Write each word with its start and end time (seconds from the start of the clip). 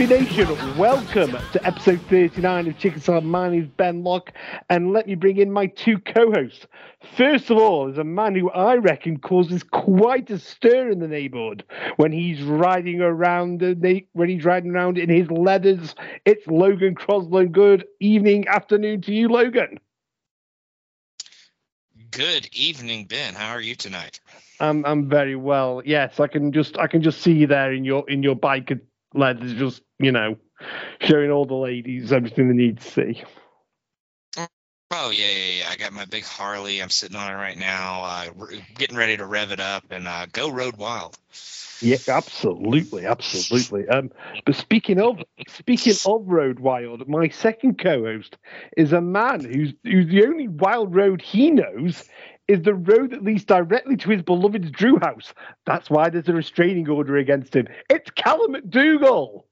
Be 0.00 0.06
Nation, 0.06 0.48
welcome 0.78 1.32
to 1.52 1.66
episode 1.66 2.00
39 2.08 2.68
of 2.68 2.78
Chicken 2.78 3.02
Salad. 3.02 3.22
My 3.22 3.50
name 3.50 3.64
is 3.64 3.68
Ben 3.68 4.02
Locke, 4.02 4.32
and 4.70 4.94
let 4.94 5.06
me 5.06 5.14
bring 5.14 5.36
in 5.36 5.52
my 5.52 5.66
two 5.66 5.98
co 5.98 6.32
hosts. 6.32 6.66
First 7.18 7.50
of 7.50 7.58
all, 7.58 7.86
is 7.86 7.98
a 7.98 8.04
man 8.04 8.34
who 8.34 8.48
I 8.48 8.76
reckon 8.76 9.18
causes 9.18 9.62
quite 9.62 10.30
a 10.30 10.38
stir 10.38 10.88
in 10.88 11.00
the 11.00 11.06
neighborhood 11.06 11.64
when 11.96 12.12
he's 12.12 12.40
riding 12.40 13.02
around 13.02 13.60
when 13.60 14.28
he's 14.30 14.42
riding 14.42 14.70
around 14.70 14.96
in 14.96 15.10
his 15.10 15.30
leathers. 15.30 15.94
It's 16.24 16.46
Logan 16.46 16.94
Crosland. 16.94 17.52
Good 17.52 17.84
evening, 18.00 18.48
afternoon 18.48 19.02
to 19.02 19.12
you, 19.12 19.28
Logan. 19.28 19.80
Good 22.10 22.48
evening, 22.54 23.04
Ben. 23.04 23.34
How 23.34 23.50
are 23.50 23.60
you 23.60 23.74
tonight? 23.74 24.18
I'm 24.60 24.82
I'm 24.86 25.10
very 25.10 25.36
well. 25.36 25.82
Yes, 25.84 26.20
I 26.20 26.26
can 26.26 26.52
just 26.52 26.78
I 26.78 26.86
can 26.86 27.02
just 27.02 27.20
see 27.20 27.32
you 27.32 27.46
there 27.46 27.74
in 27.74 27.84
your 27.84 28.08
in 28.08 28.22
your 28.22 28.34
bike 28.34 28.72
leathers, 29.12 29.52
just 29.54 29.82
you 30.00 30.12
know, 30.12 30.36
showing 31.02 31.30
all 31.30 31.46
the 31.46 31.54
ladies 31.54 32.12
everything 32.12 32.48
they 32.48 32.54
need 32.54 32.80
to 32.80 32.90
see. 32.90 33.24
Oh 34.92 35.10
yeah, 35.10 35.30
yeah, 35.30 35.52
yeah. 35.60 35.68
I 35.70 35.76
got 35.76 35.92
my 35.92 36.06
big 36.06 36.24
Harley. 36.24 36.82
I'm 36.82 36.90
sitting 36.90 37.16
on 37.16 37.32
it 37.32 37.36
right 37.36 37.58
now, 37.58 38.02
uh, 38.04 38.26
re- 38.36 38.64
getting 38.76 38.96
ready 38.96 39.16
to 39.18 39.26
rev 39.26 39.52
it 39.52 39.60
up 39.60 39.84
and 39.90 40.08
uh, 40.08 40.26
go 40.32 40.50
road 40.50 40.76
wild. 40.78 41.16
Yeah, 41.80 41.98
absolutely, 42.08 43.06
absolutely. 43.06 43.88
Um, 43.88 44.10
but 44.44 44.56
speaking 44.56 45.00
of 45.00 45.22
speaking 45.48 45.94
of 46.04 46.26
Road 46.26 46.60
Wild, 46.60 47.08
my 47.08 47.28
second 47.28 47.78
co-host 47.78 48.36
is 48.76 48.92
a 48.92 49.00
man 49.00 49.44
who's 49.44 49.74
who's 49.84 50.08
the 50.08 50.24
only 50.26 50.48
wild 50.48 50.94
road 50.94 51.22
he 51.22 51.50
knows 51.52 52.04
is 52.48 52.62
the 52.62 52.74
road 52.74 53.12
that 53.12 53.24
leads 53.24 53.44
directly 53.44 53.96
to 53.98 54.10
his 54.10 54.22
beloved 54.22 54.72
Drew 54.72 54.98
house. 55.00 55.32
That's 55.66 55.88
why 55.88 56.10
there's 56.10 56.28
a 56.28 56.34
restraining 56.34 56.88
order 56.88 57.16
against 57.16 57.54
him. 57.56 57.68
It's 57.88 58.10
Calum 58.10 58.54
McDougall. 58.54 59.44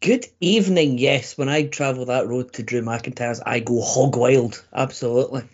Good 0.00 0.26
evening. 0.40 0.98
Yes, 0.98 1.38
when 1.38 1.48
I 1.48 1.64
travel 1.64 2.04
that 2.06 2.28
road 2.28 2.52
to 2.54 2.62
Drew 2.62 2.82
McIntyre's, 2.82 3.40
I 3.44 3.60
go 3.60 3.80
hog 3.80 4.14
wild. 4.14 4.62
Absolutely. 4.72 5.44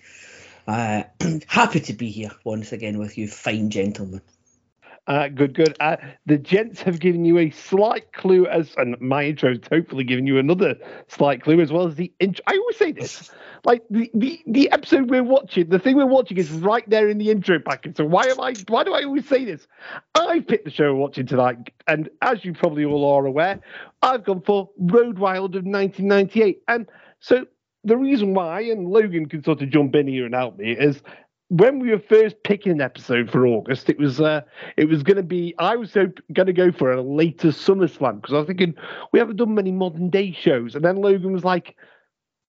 Uh, 0.67 1.05
happy 1.47 1.79
to 1.81 1.93
be 1.93 2.11
here 2.11 2.33
once 2.43 2.73
again 2.73 2.99
with 2.99 3.17
you, 3.17 3.29
fine 3.29 3.71
gentlemen. 3.71 4.21
Uh, 5.09 5.27
good, 5.29 5.53
good. 5.55 5.77
Uh, 5.81 5.97
the 6.27 6.39
gents 6.39 6.81
have 6.81 7.01
given 7.01 7.25
you 7.25 7.37
a 7.39 7.51
slight 7.51 8.13
clue 8.13 8.47
as, 8.47 8.73
and 8.77 8.99
my 9.01 9.25
intro 9.25 9.51
has 9.51 9.59
hopefully 9.69 10.05
given 10.05 10.29
you 10.29 10.39
another 10.39 10.77
slight 11.09 11.43
clue 11.43 11.61
as 11.61 11.73
well 11.73 11.89
as 11.89 11.97
the 11.97 12.13
intro. 12.21 12.43
I 12.47 12.57
always 12.57 12.77
say 12.77 12.93
this, 12.93 13.31
like 13.65 13.83
the, 13.91 14.09
the 14.15 14.41
the 14.47 14.71
episode 14.71 15.11
we're 15.11 15.25
watching, 15.25 15.69
the 15.69 15.81
thing 15.81 15.97
we're 15.97 16.07
watching 16.07 16.37
is 16.37 16.53
right 16.53 16.89
there 16.89 17.09
in 17.09 17.19
the 17.19 17.31
intro 17.31 17.59
package. 17.59 17.97
So 17.97 18.05
why 18.05 18.27
am 18.27 18.41
I? 18.41 18.55
Why 18.69 18.85
do 18.85 18.95
I 18.95 19.03
always 19.03 19.27
say 19.29 19.45
this? 19.45 19.67
I 20.15 20.39
picked 20.39 20.67
the 20.67 20.71
show 20.71 20.95
we're 20.95 21.01
watching 21.01 21.27
tonight, 21.27 21.71
and 21.89 22.09
as 22.23 22.45
you 22.45 22.53
probably 22.53 22.85
all 22.85 23.05
are 23.05 23.27
aware, 23.27 23.59
I've 24.03 24.23
gone 24.23 24.43
for 24.43 24.71
Road 24.79 25.19
Wild 25.19 25.57
of 25.57 25.65
1998, 25.65 26.63
and 26.69 26.87
so 27.19 27.47
the 27.85 27.97
reason 27.97 28.35
why, 28.35 28.61
and 28.61 28.89
Logan 28.89 29.27
can 29.27 29.43
sort 29.43 29.61
of 29.63 29.71
jump 29.71 29.97
in 29.97 30.07
here 30.07 30.25
and 30.25 30.35
help 30.35 30.59
me, 30.59 30.73
is 30.73 31.03
when 31.53 31.81
we 31.81 31.91
were 31.91 31.99
first 31.99 32.37
picking 32.45 32.73
an 32.73 32.81
episode 32.81 33.31
for 33.31 33.47
August, 33.47 33.91
it 33.91 33.99
was 33.99 34.23
uh, 34.23 34.41
it 34.79 34.87
was 34.87 35.03
going 35.03 35.19
to 35.19 35.23
be 35.23 35.55
I 35.59 35.77
was 35.77 35.93
going 35.93 36.15
to 36.35 36.53
go 36.53 36.73
for 36.73 36.93
a 36.93 37.03
later 37.03 37.49
SummerSlam 37.49 38.23
because 38.23 38.33
I 38.33 38.39
was 38.39 38.47
thinking 38.47 38.75
we 39.13 39.19
haven't 39.19 39.37
done 39.37 39.55
many 39.55 39.71
modern 39.71 40.09
day 40.09 40.33
shows, 40.33 40.75
and 40.75 40.83
then 40.83 40.97
Logan 40.97 41.31
was 41.31 41.45
like, 41.45 41.77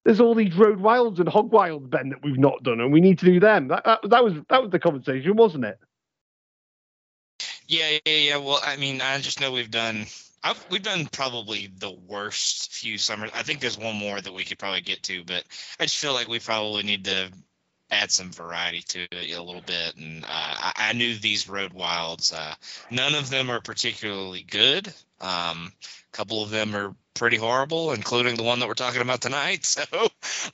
"There's 0.05 0.21
all 0.21 0.33
these 0.33 0.55
Road 0.55 0.79
Wilds 0.79 1.19
and 1.19 1.27
Hog 1.27 1.51
Wilds, 1.51 1.87
Ben, 1.87 2.09
that 2.09 2.23
we've 2.23 2.39
not 2.39 2.63
done, 2.63 2.79
and 2.79 2.93
we 2.93 3.01
need 3.01 3.19
to 3.19 3.25
do 3.25 3.41
them." 3.41 3.67
That, 3.67 3.83
that, 3.83 4.09
that 4.09 4.23
was 4.23 4.35
that 4.49 4.61
was 4.61 4.71
the 4.71 4.79
conversation, 4.79 5.35
wasn't 5.35 5.65
it? 5.65 5.77
Yeah, 7.67 7.97
yeah, 8.05 8.15
yeah. 8.15 8.37
Well, 8.37 8.61
I 8.63 8.77
mean, 8.77 9.01
I 9.01 9.19
just 9.19 9.41
know 9.41 9.51
we've 9.51 9.71
done. 9.71 10.05
I've, 10.45 10.65
we've 10.69 10.83
done 10.83 11.07
probably 11.11 11.71
the 11.77 11.91
worst 12.07 12.71
few 12.71 12.97
summers. 12.97 13.31
I 13.33 13.43
think 13.43 13.59
there's 13.59 13.77
one 13.77 13.95
more 13.95 14.21
that 14.21 14.33
we 14.33 14.45
could 14.45 14.59
probably 14.59 14.81
get 14.81 15.03
to, 15.03 15.25
but 15.25 15.43
I 15.79 15.83
just 15.83 15.97
feel 15.97 16.13
like 16.13 16.27
we 16.29 16.39
probably 16.39 16.83
need 16.83 17.05
to 17.05 17.31
add 17.93 18.11
some 18.11 18.31
variety 18.31 18.81
to 18.81 19.03
it 19.11 19.37
a 19.37 19.43
little 19.43 19.61
bit. 19.61 19.95
And 19.97 20.23
uh, 20.23 20.27
I, 20.27 20.73
I, 20.77 20.93
knew 20.93 21.15
these 21.15 21.47
Road 21.47 21.73
Wilds. 21.73 22.33
Uh, 22.33 22.55
none 22.89 23.15
of 23.15 23.29
them 23.29 23.49
are 23.49 23.61
particularly 23.61 24.43
good. 24.43 24.87
Um, 25.21 25.71
a 25.81 26.17
couple 26.17 26.43
of 26.43 26.49
them 26.49 26.75
are 26.75 26.95
pretty 27.13 27.37
horrible, 27.37 27.93
including 27.93 28.35
the 28.35 28.43
one 28.43 28.59
that 28.59 28.67
we're 28.67 28.73
talking 28.73 29.01
about 29.01 29.21
tonight. 29.21 29.65
So, 29.73 30.07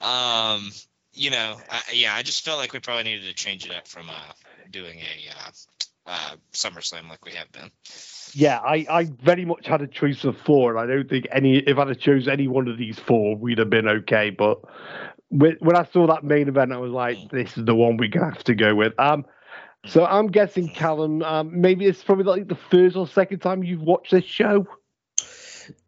um, 0.06 0.72
you 1.14 1.32
know, 1.32 1.58
I, 1.70 1.82
yeah, 1.94 2.14
I 2.14 2.22
just 2.24 2.46
felt 2.46 2.60
like 2.60 2.74
we 2.74 2.80
probably 2.80 3.04
needed 3.04 3.26
to 3.26 3.34
change 3.34 3.66
it 3.66 3.72
up 3.72 3.88
from 3.88 4.10
uh, 4.10 4.34
doing 4.72 5.00
a 5.00 5.30
uh, 5.32 5.52
uh, 6.06 6.36
SummerSlam 6.54 7.10
like 7.10 7.26
we 7.26 7.32
have 7.34 7.52
been. 7.52 7.72
Yeah, 8.34 8.60
I, 8.60 8.86
I 8.90 9.04
very 9.22 9.46
much 9.46 9.66
had 9.66 9.82
a 9.82 9.88
choice 9.88 10.24
of 10.24 10.38
four, 10.38 10.72
and 10.72 10.80
I 10.80 10.94
don't 10.94 11.10
think 11.10 11.28
any 11.32 11.58
if 11.58 11.78
I'd 11.78 11.88
have 11.88 12.00
chose 12.00 12.28
any 12.28 12.48
one 12.48 12.68
of 12.68 12.78
these 12.78 13.00
four, 13.00 13.36
we'd 13.36 13.58
have 13.58 13.70
been 13.70 13.88
okay. 13.88 14.30
But 14.30 14.62
when 15.30 15.76
I 15.76 15.88
saw 15.92 16.08
that 16.08 16.24
main 16.24 16.48
event, 16.48 16.74
I 16.74 16.78
was 16.78 16.92
like, 16.92 17.30
this 17.30 17.58
is 17.58 17.66
the 17.66 17.76
one 17.76 17.98
we're 17.98 18.10
gonna 18.10 18.34
have 18.34 18.44
to 18.46 18.56
go 18.56 18.76
with. 18.76 19.00
Um, 19.00 19.26
so 19.86 20.06
I'm 20.06 20.28
guessing 20.28 20.70
Calum, 20.70 21.22
um, 21.24 21.62
maybe 21.62 21.86
it's 21.86 22.04
probably 22.04 22.26
like 22.26 22.48
the 22.48 22.58
first 22.70 22.96
or 22.96 23.08
second 23.08 23.40
time 23.40 23.64
you've 23.64 23.82
watched 23.82 24.12
this 24.12 24.26
show. 24.26 24.68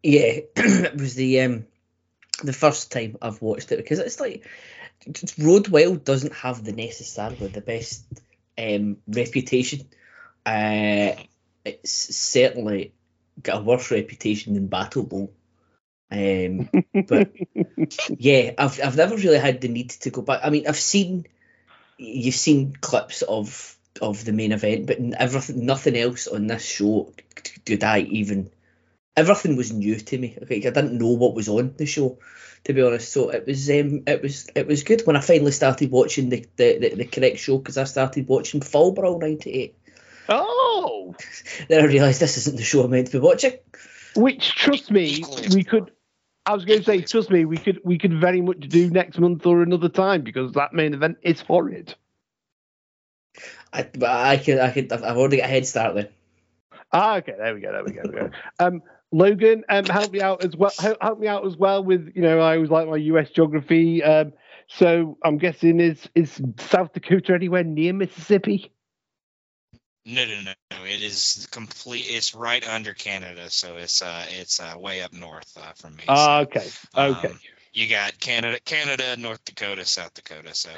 Yeah, 0.02 0.40
it 0.56 0.94
was 0.96 1.14
the 1.14 1.40
um 1.40 1.66
the 2.42 2.52
first 2.52 2.90
time 2.90 3.16
I've 3.20 3.42
watched 3.42 3.72
it 3.72 3.76
because 3.76 3.98
it's 3.98 4.20
like 4.20 4.46
Road 5.38 5.68
Wild 5.68 6.04
doesn't 6.04 6.34
have 6.34 6.64
the 6.64 6.72
necessarily 6.72 7.48
the 7.48 7.60
best 7.60 8.04
um 8.56 8.98
reputation. 9.06 9.88
Uh, 10.46 11.12
it's 11.64 12.16
certainly 12.16 12.92
got 13.40 13.60
a 13.60 13.64
worse 13.64 13.90
reputation 13.90 14.54
than 14.54 14.66
Battle 14.68 15.04
Bowl. 15.04 15.32
Um, 16.12 16.68
but 17.08 17.32
yeah, 18.10 18.52
I've 18.58 18.78
I've 18.84 18.96
never 18.96 19.16
really 19.16 19.38
had 19.38 19.60
the 19.60 19.68
need 19.68 19.90
to 19.90 20.10
go 20.10 20.22
back. 20.22 20.40
I 20.44 20.50
mean, 20.50 20.68
I've 20.68 20.76
seen 20.76 21.26
you've 21.96 22.34
seen 22.34 22.76
clips 22.80 23.22
of 23.22 23.76
of 24.00 24.24
the 24.24 24.32
main 24.32 24.52
event, 24.52 24.86
but 24.86 24.98
everything, 25.18 25.64
nothing 25.64 25.96
else 25.96 26.26
on 26.26 26.46
this 26.46 26.64
show 26.64 27.12
did 27.64 27.82
I 27.82 28.00
even. 28.00 28.50
Everything 29.14 29.56
was 29.56 29.72
new 29.72 29.96
to 29.96 30.18
me. 30.18 30.38
Okay, 30.42 30.56
I 30.56 30.70
didn't 30.70 30.98
know 30.98 31.12
what 31.12 31.34
was 31.34 31.48
on 31.48 31.74
the 31.76 31.84
show, 31.84 32.18
to 32.64 32.72
be 32.72 32.82
honest. 32.82 33.12
So 33.12 33.30
it 33.30 33.46
was 33.46 33.68
um, 33.70 34.02
it 34.06 34.22
was 34.22 34.48
it 34.54 34.66
was 34.66 34.84
good 34.84 35.02
when 35.06 35.16
I 35.16 35.20
finally 35.20 35.52
started 35.52 35.90
watching 35.90 36.28
the 36.28 36.46
the, 36.56 36.78
the, 36.78 36.94
the 36.94 37.04
correct 37.04 37.38
show 37.38 37.58
because 37.58 37.78
I 37.78 37.84
started 37.84 38.28
watching 38.28 38.60
Fall 38.60 38.92
Brawl 38.92 39.18
'98. 39.18 39.76
Oh! 40.28 41.14
then 41.68 41.82
I 41.82 41.86
realised 41.86 42.20
this 42.20 42.38
isn't 42.38 42.56
the 42.56 42.62
show 42.62 42.84
I'm 42.84 42.90
meant 42.90 43.08
to 43.08 43.18
be 43.18 43.18
watching. 43.18 43.52
Which, 44.14 44.54
trust 44.54 44.90
me, 44.90 45.24
we 45.54 45.64
could. 45.64 45.90
I 46.44 46.54
was 46.54 46.64
going 46.64 46.80
to 46.80 46.84
say, 46.84 47.00
trust 47.02 47.30
me, 47.30 47.44
we 47.44 47.56
could 47.56 47.80
we 47.84 47.98
could 47.98 48.20
very 48.20 48.40
much 48.40 48.60
do 48.60 48.90
next 48.90 49.18
month 49.18 49.46
or 49.46 49.62
another 49.62 49.88
time 49.88 50.22
because 50.22 50.52
that 50.52 50.72
main 50.72 50.92
event 50.92 51.18
is 51.22 51.40
horrid. 51.40 51.94
I, 53.72 53.84
but 53.84 54.10
I 54.10 54.36
could, 54.36 54.58
I 54.58 54.70
could, 54.70 54.92
I've 54.92 55.16
already 55.16 55.38
got 55.38 55.46
a 55.46 55.48
head 55.48 55.66
start 55.66 55.94
then. 55.94 56.08
Ah, 56.92 57.16
okay, 57.16 57.34
there 57.38 57.54
we 57.54 57.60
go, 57.60 57.72
there 57.72 57.84
we 57.84 57.92
go, 57.92 58.02
there 58.02 58.24
we 58.24 58.30
go. 58.30 58.36
Um, 58.58 58.82
Logan, 59.12 59.64
um, 59.68 59.84
help 59.84 60.12
me 60.12 60.20
out 60.20 60.44
as 60.44 60.56
well. 60.56 60.72
Help, 60.78 60.98
help 61.00 61.18
me 61.18 61.28
out 61.28 61.46
as 61.46 61.56
well 61.56 61.84
with 61.84 62.10
you 62.14 62.22
know 62.22 62.40
I 62.40 62.56
always 62.56 62.70
like 62.70 62.88
my 62.88 62.96
U.S. 62.96 63.30
geography. 63.30 64.02
Um, 64.02 64.32
so 64.66 65.18
I'm 65.22 65.38
guessing 65.38 65.80
is 65.80 66.08
is 66.14 66.40
South 66.58 66.92
Dakota 66.92 67.34
anywhere 67.34 67.64
near 67.64 67.92
Mississippi? 67.92 68.72
No, 70.04 70.24
no, 70.24 70.40
no, 70.40 70.52
no. 70.72 70.84
It 70.84 71.02
is 71.02 71.46
complete. 71.50 72.06
It's 72.08 72.34
right 72.34 72.66
under 72.68 72.92
Canada, 72.92 73.50
so 73.50 73.76
it's 73.76 74.02
uh, 74.02 74.26
it's 74.30 74.58
uh, 74.58 74.74
way 74.76 75.02
up 75.02 75.12
north 75.12 75.56
uh, 75.56 75.72
from 75.76 75.94
me. 75.94 76.02
Ah, 76.08 76.38
so, 76.38 76.42
okay, 76.42 76.68
okay. 76.96 77.28
Um, 77.28 77.40
you 77.72 77.88
got 77.88 78.18
Canada, 78.18 78.58
Canada, 78.64 79.16
North 79.16 79.44
Dakota, 79.44 79.84
South 79.84 80.12
Dakota. 80.14 80.54
So 80.54 80.70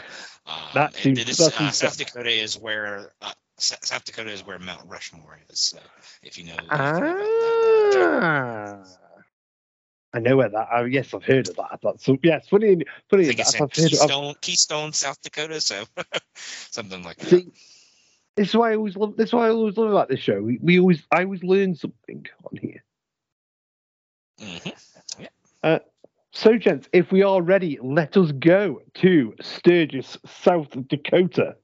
um, 0.47 0.59
that 0.75 0.95
seems, 0.95 1.19
it 1.19 1.29
is, 1.29 1.39
that 1.39 1.61
uh, 1.61 1.71
South 1.71 1.97
Dakota 1.97 2.31
is 2.31 2.59
where 2.59 3.13
uh, 3.23 3.33
South 3.57 4.05
Dakota 4.05 4.31
is 4.31 4.47
where 4.47 4.59
Mount 4.59 4.83
Rushmore 4.87 5.39
is. 5.51 5.59
So 5.59 5.79
if 6.23 6.39
you 6.39 6.45
know. 6.45 6.57
Ah. 6.71 8.83
I 10.13 10.21
know 10.21 10.37
where 10.37 10.49
that. 10.49 10.69
Oh, 10.73 10.85
yes, 10.85 11.13
I've 11.13 11.25
heard 11.25 11.49
of 11.49 11.57
that. 11.57 11.81
That's 11.83 12.05
so. 12.05 12.17
Yes, 12.23 12.47
funny. 12.49 12.85
Funny. 13.11 13.25
I 13.25 13.27
think 13.27 13.41
it's 13.41 13.55
in 13.55 13.63
I've 13.63 13.75
heard 13.75 13.85
of- 13.87 13.91
Keystone, 13.91 14.35
Keystone, 14.41 14.93
South 14.93 15.21
Dakota, 15.23 15.61
so 15.61 15.83
something 16.35 17.03
like 17.03 17.17
that. 17.17 17.31
See, 17.31 17.49
this 18.37 18.49
is 18.51 18.57
why 18.57 18.73
I 18.73 18.77
always 18.77 18.97
love. 18.97 19.17
This 19.17 19.29
is 19.31 19.33
why 19.35 19.47
I 19.47 19.51
always 19.51 19.77
love 19.77 19.91
about 19.91 20.09
this 20.09 20.21
show. 20.21 20.43
We, 20.43 20.59
we 20.63 20.81
always, 20.81 21.03
I 21.13 21.25
always 21.25 21.43
learn 21.45 21.75
something 21.75 22.27
on 22.45 22.59
here. 22.61 22.85
hmm 24.41 24.71
So, 26.33 26.59
gents, 26.59 26.89
if 26.93 27.13
we 27.13 27.23
are 27.23 27.43
ready, 27.43 27.79
let 27.83 28.17
us 28.17 28.33
go 28.33 28.81
to 28.95 29.35
Sturgis, 29.41 30.19
South 30.27 30.71
Dakota 30.89 31.57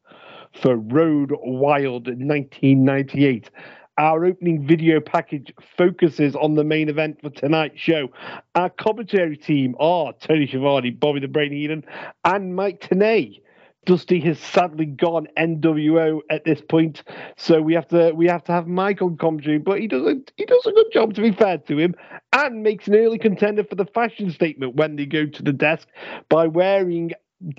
for 0.62 0.76
Road 0.76 1.32
Wild 1.42 2.06
1998. 2.06 3.50
Our 3.98 4.24
opening 4.24 4.66
video 4.66 5.00
package 5.00 5.52
focuses 5.76 6.34
on 6.36 6.54
the 6.54 6.64
main 6.64 6.88
event 6.88 7.20
for 7.20 7.30
tonight's 7.30 7.78
show. 7.80 8.08
Our 8.54 8.70
commentary 8.70 9.36
team 9.36 9.74
are 9.78 10.12
Tony 10.14 10.46
Schiavone, 10.46 10.90
Bobby 10.90 11.20
the 11.20 11.28
Brain 11.28 11.52
Heenan, 11.52 11.84
and 12.24 12.54
Mike 12.56 12.80
Tenay. 12.80 13.40
Dusty 13.86 14.20
has 14.20 14.38
sadly 14.38 14.86
gone 14.86 15.26
NWO 15.38 16.20
at 16.30 16.44
this 16.44 16.60
point, 16.60 17.02
so 17.36 17.62
we 17.62 17.74
have 17.74 17.88
to 17.88 18.12
we 18.12 18.26
have 18.26 18.44
to 18.44 18.52
have 18.52 18.66
Mike 18.66 19.00
on 19.02 19.16
commentary. 19.16 19.58
But 19.58 19.80
he 19.80 19.86
does 19.86 20.06
a 20.06 20.16
he 20.36 20.44
does 20.44 20.66
a 20.66 20.72
good 20.72 20.92
job, 20.92 21.14
to 21.14 21.22
be 21.22 21.32
fair 21.32 21.58
to 21.58 21.78
him, 21.78 21.94
and 22.32 22.62
makes 22.62 22.88
an 22.88 22.94
early 22.94 23.18
contender 23.18 23.64
for 23.64 23.74
the 23.76 23.86
fashion 23.86 24.30
statement 24.30 24.76
when 24.76 24.96
they 24.96 25.06
go 25.06 25.26
to 25.26 25.42
the 25.42 25.52
desk 25.52 25.88
by 26.28 26.46
wearing 26.46 27.12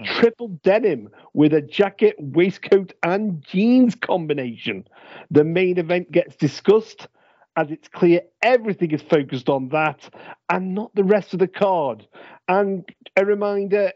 triple 0.03 0.50
denim 0.63 1.09
with 1.33 1.53
a 1.53 1.62
jacket, 1.62 2.15
waistcoat, 2.19 2.94
and 3.03 3.44
jeans 3.44 3.95
combination. 3.95 4.88
The 5.31 5.44
main 5.44 5.79
event 5.79 6.12
gets 6.12 6.35
discussed 6.35 7.07
as 7.56 7.71
it's 7.71 7.88
clear 7.88 8.21
everything 8.41 8.91
is 8.91 9.01
focused 9.01 9.50
on 9.50 9.69
that 9.69 10.09
and 10.50 10.73
not 10.73 10.94
the 10.95 11.03
rest 11.03 11.33
of 11.33 11.39
the 11.39 11.47
card. 11.47 12.07
And 12.47 12.88
a 13.18 13.25
reminder, 13.25 13.91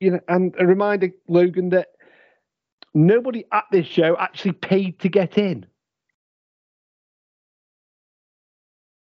you 0.00 0.12
know, 0.12 0.20
and 0.28 0.54
a 0.58 0.66
reminder, 0.66 1.10
Logan, 1.28 1.70
that 1.70 1.88
nobody 2.94 3.44
at 3.52 3.64
this 3.70 3.86
show 3.86 4.16
actually 4.18 4.52
paid 4.52 5.00
to 5.00 5.08
get 5.08 5.38
in. 5.38 5.66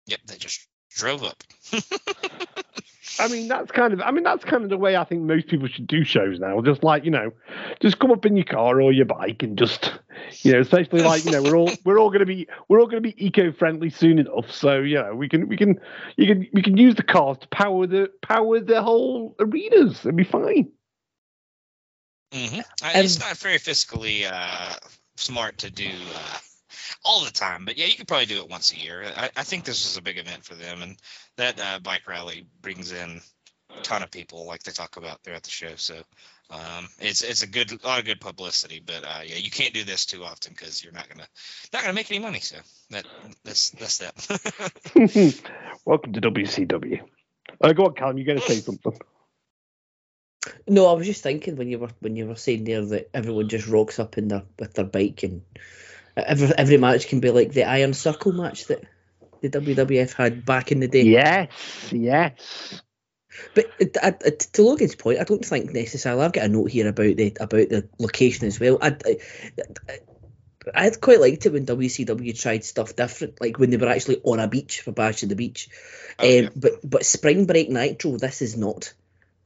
Yep, 0.07 0.21
they 0.27 0.37
just 0.37 0.69
drove 0.97 1.23
up. 1.23 1.43
I 3.19 3.29
mean, 3.29 3.49
that's 3.49 3.71
kind 3.71 3.95
of, 3.95 4.01
I 4.03 4.11
mean, 4.11 4.25
that's 4.25 4.45
kind 4.45 4.63
of 4.63 4.69
the 4.69 4.77
way 4.77 4.97
I 4.97 5.05
think 5.05 5.23
most 5.23 5.47
people 5.47 5.69
should 5.69 5.87
do 5.87 6.05
shows 6.05 6.39
now. 6.39 6.61
Just 6.61 6.83
like, 6.85 7.05
you 7.05 7.11
know, 7.11 7.31
just 7.81 7.99
come 7.99 8.11
up 8.11 8.27
in 8.27 8.37
your 8.37 8.45
car 8.45 8.81
or 8.83 8.93
your 8.93 9.07
bike 9.07 9.43
and 9.43 9.57
just, 9.57 9.91
you 10.43 10.53
know, 10.53 10.61
especially 10.61 11.01
like, 11.03 11.25
you 11.25 11.31
know, 11.31 11.43
we're 11.43 11.57
all, 11.57 11.71
we're 11.85 11.99
all 11.99 12.11
going 12.11 12.21
to 12.21 12.27
be, 12.27 12.47
we're 12.69 12.79
all 12.79 12.87
going 12.87 13.03
to 13.03 13.09
be 13.09 13.25
eco-friendly 13.25 13.89
soon 13.89 14.19
enough. 14.19 14.51
So, 14.53 14.81
you 14.81 14.97
know, 14.97 15.15
we 15.15 15.31
can, 15.31 15.49
we 15.49 15.57
can, 15.57 15.81
you 16.17 16.27
can, 16.27 16.47
we 16.53 16.61
can 16.63 16.77
use 16.77 16.95
the 16.95 17.03
cars 17.03 17.39
to 17.39 17.49
power 17.49 17.87
the, 17.87 18.11
power 18.23 18.61
the 18.61 18.83
whole 18.83 19.35
arenas. 19.39 20.01
It'd 20.01 20.17
be 20.17 20.25
fine. 20.25 20.71
hmm 22.35 22.61
And- 22.85 23.05
it's 23.05 23.19
not 23.19 23.39
very 23.39 23.59
fiscally 23.59 24.29
uh, 24.31 24.75
smart 25.17 25.57
to 25.59 25.71
do 25.71 25.89
uh, 25.89 26.39
all 27.05 27.25
the 27.25 27.31
time, 27.31 27.65
but 27.65 27.77
yeah, 27.77 27.87
you 27.87 27.97
could 27.97 28.09
probably 28.09 28.27
do 28.27 28.39
it 28.39 28.51
once 28.51 28.73
a 28.73 28.79
year. 28.79 29.05
I, 29.17 29.31
I 29.37 29.43
think 29.43 29.65
this 29.65 29.87
is 29.87 29.97
a 29.97 30.03
big 30.03 30.19
event 30.19 30.45
for 30.45 30.55
them, 30.55 30.83
and 30.83 30.97
that 31.37 31.61
uh, 31.61 31.79
bike 31.81 32.07
rally 32.09 32.47
brings 32.63 32.93
in 32.93 33.21
a 33.77 33.83
ton 33.83 34.03
of 34.03 34.11
people, 34.11 34.47
like 34.47 34.63
they 34.63 34.73
talk 34.73 34.97
about 34.97 35.23
throughout 35.23 35.43
the 35.43 35.51
show. 35.51 35.75
So 35.77 35.95
um, 36.51 36.89
it's 37.01 37.23
it's 37.23 37.43
a 37.43 37.47
good 37.47 37.73
a 37.73 37.87
lot 37.87 37.99
of 37.99 38.05
good 38.05 38.21
publicity, 38.21 38.83
but 38.85 39.05
uh, 39.05 39.21
yeah, 39.25 39.37
you 39.37 39.51
can't 39.51 39.75
do 39.75 39.85
this 39.85 40.07
too 40.07 40.25
often 40.25 40.53
because 40.57 40.83
you're 40.83 40.93
not 40.93 41.09
gonna 41.09 41.27
not 41.73 41.83
gonna 41.83 41.95
make 41.95 42.11
any 42.11 42.21
money. 42.21 42.41
So 42.41 42.57
that 42.91 43.07
that's 43.45 43.71
that's 43.71 43.99
that. 43.99 45.43
Welcome 45.85 46.13
to 46.13 46.21
WCW. 46.21 47.01
Uh, 47.61 47.73
go 47.73 47.87
on, 47.87 47.95
Calum. 47.95 48.19
You're 48.19 48.27
going 48.27 48.39
to 48.39 48.45
say 48.45 48.61
something. 48.61 48.99
No, 50.69 50.87
I 50.87 50.93
was 50.93 51.07
just 51.07 51.23
thinking 51.23 51.57
when 51.57 51.69
you 51.69 51.79
were 51.79 51.91
when 52.01 52.17
you 52.17 52.27
were 52.27 52.37
saying 52.37 52.65
there 52.65 52.85
that 52.85 53.11
everyone 53.15 53.49
just 53.49 53.67
rocks 53.67 53.99
up 53.99 54.19
in 54.19 54.29
their 54.29 54.43
with 54.59 54.75
their 54.75 54.85
bike 54.85 55.23
and 55.23 55.43
every 56.17 56.49
every 56.57 56.77
match 56.79 57.09
can 57.09 57.21
be 57.21 57.31
like 57.31 57.53
the 57.53 57.65
Iron 57.65 57.95
Circle 57.95 58.33
match 58.33 58.67
that 58.67 58.85
the 59.43 59.51
WWF 59.51 60.13
had 60.15 60.45
back 60.45 60.73
in 60.73 60.81
the 60.81 60.89
day. 60.89 61.03
Yes, 61.03 61.49
yes. 61.93 62.83
But 63.55 63.67
it- 63.79 63.97
I- 64.03 64.09
I- 64.25 64.31
to 64.31 64.63
Logan's 64.63 64.95
point, 64.95 65.21
I 65.21 65.25
don't 65.25 65.45
think 65.45 65.71
necessarily. 65.73 66.23
I've 66.25 66.33
got 66.33 66.47
a 66.47 66.49
note 66.49 66.71
here 66.71 66.89
about 66.89 67.17
the 67.17 67.37
about 67.39 67.69
the 67.69 67.89
location 67.99 68.47
as 68.47 68.59
well. 68.59 68.79
I, 68.81 68.97
I, 69.05 69.99
I 70.75 70.91
quite 70.91 71.21
liked 71.21 71.45
it 71.47 71.53
when 71.53 71.67
WCW 71.67 72.39
tried 72.41 72.65
stuff 72.65 72.97
different, 72.97 73.41
like 73.41 73.59
when 73.59 73.71
they 73.71 73.77
were 73.77 73.89
actually 73.89 74.21
on 74.25 74.41
a 74.41 74.49
beach 74.49 74.81
for 74.81 74.93
Bash 74.93 75.23
of 75.23 75.29
the 75.29 75.37
Beach. 75.37 75.69
Oh, 76.19 76.25
um, 76.27 76.45
yeah. 76.45 76.49
But 76.57 76.73
but 76.83 77.05
Spring 77.07 77.45
Break 77.47 77.69
Nitro, 77.69 78.17
this 78.17 78.43
is 78.43 78.57
not. 78.57 78.93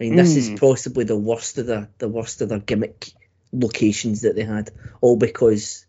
I 0.00 0.04
mean, 0.04 0.16
this 0.16 0.36
is 0.36 0.50
Mm. 0.50 0.60
possibly 0.60 1.04
the 1.04 1.16
worst 1.18 1.58
of 1.58 1.66
the 1.66 1.88
the 1.98 2.08
worst 2.08 2.40
of 2.42 2.48
their 2.48 2.58
gimmick 2.60 3.12
locations 3.52 4.22
that 4.22 4.34
they 4.36 4.44
had, 4.44 4.70
all 5.00 5.16
because 5.16 5.84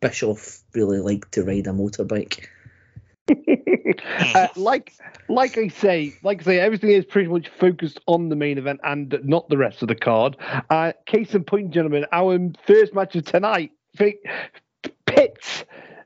Bischoff 0.00 0.62
really 0.74 0.98
liked 0.98 1.32
to 1.32 1.44
ride 1.44 1.66
a 1.66 1.70
motorbike. 1.70 2.46
uh, 4.34 4.48
like 4.56 4.92
like 5.28 5.58
I 5.58 5.68
say, 5.68 6.14
like 6.22 6.42
I 6.42 6.44
say, 6.44 6.60
everything 6.60 6.90
is 6.90 7.04
pretty 7.04 7.28
much 7.28 7.48
focused 7.48 8.00
on 8.06 8.28
the 8.28 8.36
main 8.36 8.58
event 8.58 8.80
and 8.84 9.18
not 9.24 9.48
the 9.48 9.56
rest 9.56 9.82
of 9.82 9.88
the 9.88 9.94
card. 9.94 10.36
Uh, 10.70 10.92
case 11.06 11.34
in 11.34 11.44
point, 11.44 11.72
gentlemen, 11.72 12.06
our 12.12 12.38
first 12.66 12.94
match 12.94 13.16
of 13.16 13.24
tonight 13.24 13.72
pits 15.06 15.64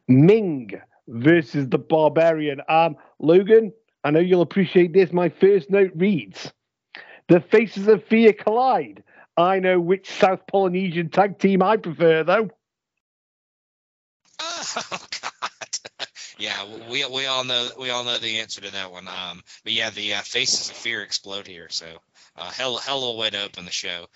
Meng 0.09 0.71
versus 1.09 1.69
the 1.69 1.79
Barbarian. 1.79 2.61
Um, 2.69 2.97
Logan, 3.19 3.73
I 4.05 4.11
know 4.11 4.21
you'll 4.21 4.43
appreciate 4.43 4.93
this. 4.93 5.13
My 5.13 5.29
first 5.29 5.71
note 5.71 5.93
reads: 5.95 6.53
"The 7.29 7.41
faces 7.41 7.89
of 7.89 8.05
fear 8.05 8.33
collide." 8.33 9.03
I 9.37 9.59
know 9.59 9.81
which 9.81 10.11
South 10.11 10.41
Polynesian 10.47 11.09
tag 11.09 11.39
team 11.39 11.63
I 11.63 11.77
prefer, 11.77 12.25
though. 12.25 12.51
Oh 14.41 15.07
God. 15.23 15.51
Yeah, 16.41 16.65
we 16.91 17.05
we 17.07 17.27
all 17.27 17.45
know 17.45 17.69
we 17.79 17.91
all 17.91 18.05
know 18.05 18.19
the 18.19 18.41
answer 18.41 18.61
to 18.63 18.73
that 18.73 18.91
one. 18.91 19.07
Um, 19.07 19.43
but 19.63 19.73
yeah, 19.73 19.91
the 19.91 20.15
uh, 20.15 20.21
faces 20.23 20.71
of 20.71 20.77
fear 20.77 21.03
explode 21.03 21.47
here. 21.47 21.69
So, 21.69 21.87
uh, 22.37 22.51
hell 22.51 22.79
hell 22.79 23.05
of 23.05 23.17
a 23.17 23.19
way 23.19 23.31
to 23.31 23.43
open 23.43 23.67
the 23.67 23.71
show. 23.71 24.07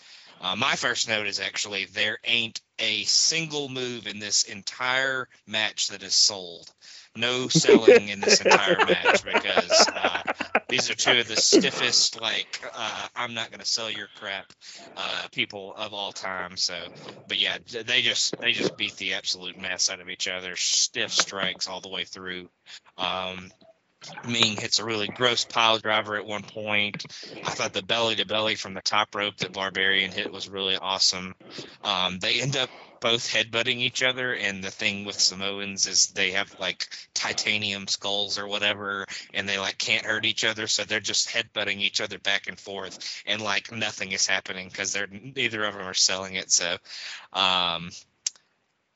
Uh, 0.40 0.56
my 0.56 0.74
first 0.74 1.08
note 1.08 1.26
is 1.26 1.38
actually 1.38 1.84
there 1.86 2.18
ain't 2.24 2.60
a 2.78 3.04
single 3.04 3.68
move 3.68 4.06
in 4.06 4.18
this 4.18 4.44
entire 4.44 5.28
match 5.46 5.88
that 5.88 6.02
is 6.02 6.14
sold. 6.14 6.72
No 7.16 7.48
selling 7.48 8.08
in 8.08 8.20
this 8.20 8.40
entire 8.40 8.76
match 8.76 9.24
because 9.24 9.88
uh, 9.94 10.22
these 10.68 10.90
are 10.90 10.94
two 10.94 11.20
of 11.20 11.28
the 11.28 11.36
stiffest, 11.36 12.20
like 12.20 12.60
uh, 12.74 13.06
I'm 13.14 13.34
not 13.34 13.52
gonna 13.52 13.64
sell 13.64 13.88
your 13.90 14.08
crap 14.16 14.52
uh, 14.96 15.28
people 15.30 15.74
of 15.76 15.94
all 15.94 16.10
time. 16.12 16.56
So, 16.56 16.74
but 17.28 17.38
yeah, 17.38 17.58
they 17.86 18.02
just 18.02 18.36
they 18.38 18.52
just 18.52 18.76
beat 18.76 18.96
the 18.96 19.14
absolute 19.14 19.60
mess 19.60 19.90
out 19.90 20.00
of 20.00 20.08
each 20.08 20.26
other. 20.26 20.56
Stiff 20.56 21.12
strikes 21.12 21.68
all 21.68 21.80
the 21.80 21.88
way 21.88 22.04
through. 22.04 22.48
Um, 22.98 23.50
Meng 24.26 24.56
hits 24.56 24.78
a 24.78 24.84
really 24.84 25.08
gross 25.08 25.44
pile 25.44 25.78
driver 25.78 26.16
at 26.16 26.26
one 26.26 26.42
point. 26.42 27.04
I 27.44 27.50
thought 27.50 27.72
the 27.72 27.82
belly 27.82 28.16
to 28.16 28.26
belly 28.26 28.54
from 28.54 28.74
the 28.74 28.82
top 28.82 29.14
rope 29.14 29.36
that 29.38 29.52
Barbarian 29.52 30.10
hit 30.10 30.32
was 30.32 30.48
really 30.48 30.76
awesome. 30.76 31.34
Um, 31.82 32.18
they 32.18 32.40
end 32.40 32.56
up 32.56 32.70
both 33.04 33.28
headbutting 33.28 33.80
each 33.80 34.02
other, 34.02 34.32
and 34.32 34.64
the 34.64 34.70
thing 34.70 35.04
with 35.04 35.20
Samoans 35.20 35.86
is 35.86 36.06
they 36.12 36.30
have 36.30 36.58
like 36.58 36.88
titanium 37.12 37.86
skulls 37.86 38.38
or 38.38 38.46
whatever, 38.46 39.04
and 39.34 39.46
they 39.46 39.58
like 39.58 39.76
can't 39.76 40.06
hurt 40.06 40.24
each 40.24 40.42
other, 40.42 40.66
so 40.66 40.84
they're 40.84 41.00
just 41.00 41.28
headbutting 41.28 41.80
each 41.80 42.00
other 42.00 42.18
back 42.18 42.46
and 42.46 42.58
forth, 42.58 43.22
and 43.26 43.42
like 43.42 43.70
nothing 43.70 44.12
is 44.12 44.26
happening 44.26 44.68
because 44.70 44.94
they're 44.94 45.06
neither 45.06 45.64
of 45.64 45.74
them 45.74 45.86
are 45.86 45.92
selling 45.92 46.36
it. 46.36 46.50
So, 46.50 46.78
um, 47.34 47.90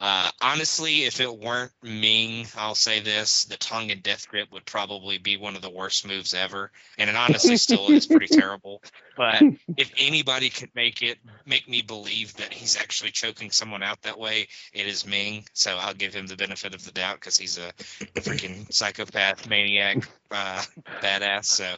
uh, 0.01 0.31
honestly, 0.41 1.05
if 1.05 1.21
it 1.21 1.39
weren't 1.39 1.73
Meng, 1.83 2.47
I'll 2.57 2.77
say 2.77 3.01
this: 3.01 3.47
the 3.47 3.57
Tongan 3.57 4.01
death 4.01 4.29
grip 4.29 4.53
would 4.53 4.65
probably 4.65 5.19
be 5.19 5.37
one 5.37 5.57
of 5.57 5.63
the 5.63 5.71
worst 5.71 6.07
moves 6.07 6.35
ever, 6.35 6.71
and 6.99 7.11
it 7.11 7.17
honestly 7.17 7.57
still 7.57 7.91
is 7.91 8.07
pretty 8.07 8.29
terrible. 8.31 8.81
But 9.17 9.43
if 9.77 9.93
anybody 9.99 10.51
could 10.51 10.71
make 10.77 11.03
it 11.03 11.19
make 11.47 11.69
me 11.69 11.83
believe 11.83 12.35
that 12.37 12.53
he's 12.53 12.77
actually 12.77 13.11
choking 13.11 13.51
someone 13.51 13.83
out 13.83 14.03
that 14.03 14.21
way, 14.21 14.47
it 14.73 14.87
is 14.87 15.05
Meng. 15.05 15.45
So 15.53 15.77
I'll 15.77 15.95
give 15.95 16.15
him 16.15 16.29
the 16.29 16.37
benefit 16.37 16.75
of 16.75 16.85
the 16.85 16.93
doubt 16.93 17.17
because 17.17 17.37
he's 17.37 17.59
a 17.59 17.73
freaking 18.21 18.73
psychopath, 18.73 19.49
maniac, 19.49 20.09
uh, 20.31 20.63
badass. 21.03 21.47
So, 21.47 21.75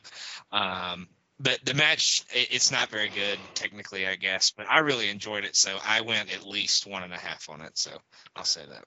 um, 0.52 1.08
but 1.40 1.58
the 1.64 1.74
match 1.74 2.22
it, 2.34 2.48
it's 2.52 2.70
not 2.70 2.88
very 2.90 3.08
good 3.08 3.38
technically, 3.54 4.06
I 4.06 4.16
guess. 4.16 4.52
But 4.56 4.66
I 4.70 4.80
really 4.80 5.08
enjoyed 5.08 5.44
it, 5.44 5.56
so 5.56 5.76
I 5.84 6.02
went 6.02 6.32
at 6.34 6.46
least 6.46 6.86
one 6.86 7.02
and 7.02 7.12
a 7.12 7.18
half 7.18 7.48
on 7.48 7.60
it. 7.62 7.76
So 7.78 7.90
I'll 8.36 8.44
say 8.44 8.62
that. 8.68 8.84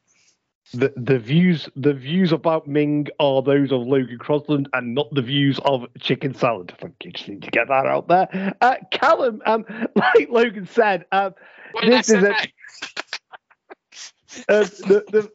the 0.73 0.93
the 0.95 1.19
views 1.19 1.67
the 1.75 1.93
views 1.93 2.31
about 2.31 2.67
Meng 2.67 3.07
are 3.19 3.41
those 3.41 3.71
of 3.71 3.81
Logan 3.81 4.17
Crosland 4.19 4.67
and 4.73 4.95
not 4.95 5.13
the 5.13 5.21
views 5.21 5.59
of 5.65 5.85
Chicken 5.99 6.33
Salad. 6.33 6.73
I 6.77 6.81
think 6.81 6.95
you 7.03 7.11
just 7.11 7.27
need 7.27 7.41
to 7.43 7.51
get 7.51 7.67
that 7.67 7.85
out 7.85 8.07
there. 8.07 8.53
Uh, 8.61 8.75
Calum, 8.91 9.41
um, 9.45 9.65
like 9.95 10.29
Logan 10.29 10.67
said, 10.67 11.05
um, 11.11 11.33
What 11.71 11.83
did 11.83 11.93
I 11.93 11.97
This 11.97 12.09
is 12.09 12.23
a- 12.23 12.29
uh, 14.49 14.63
the, 14.63 15.03
the 15.11 15.31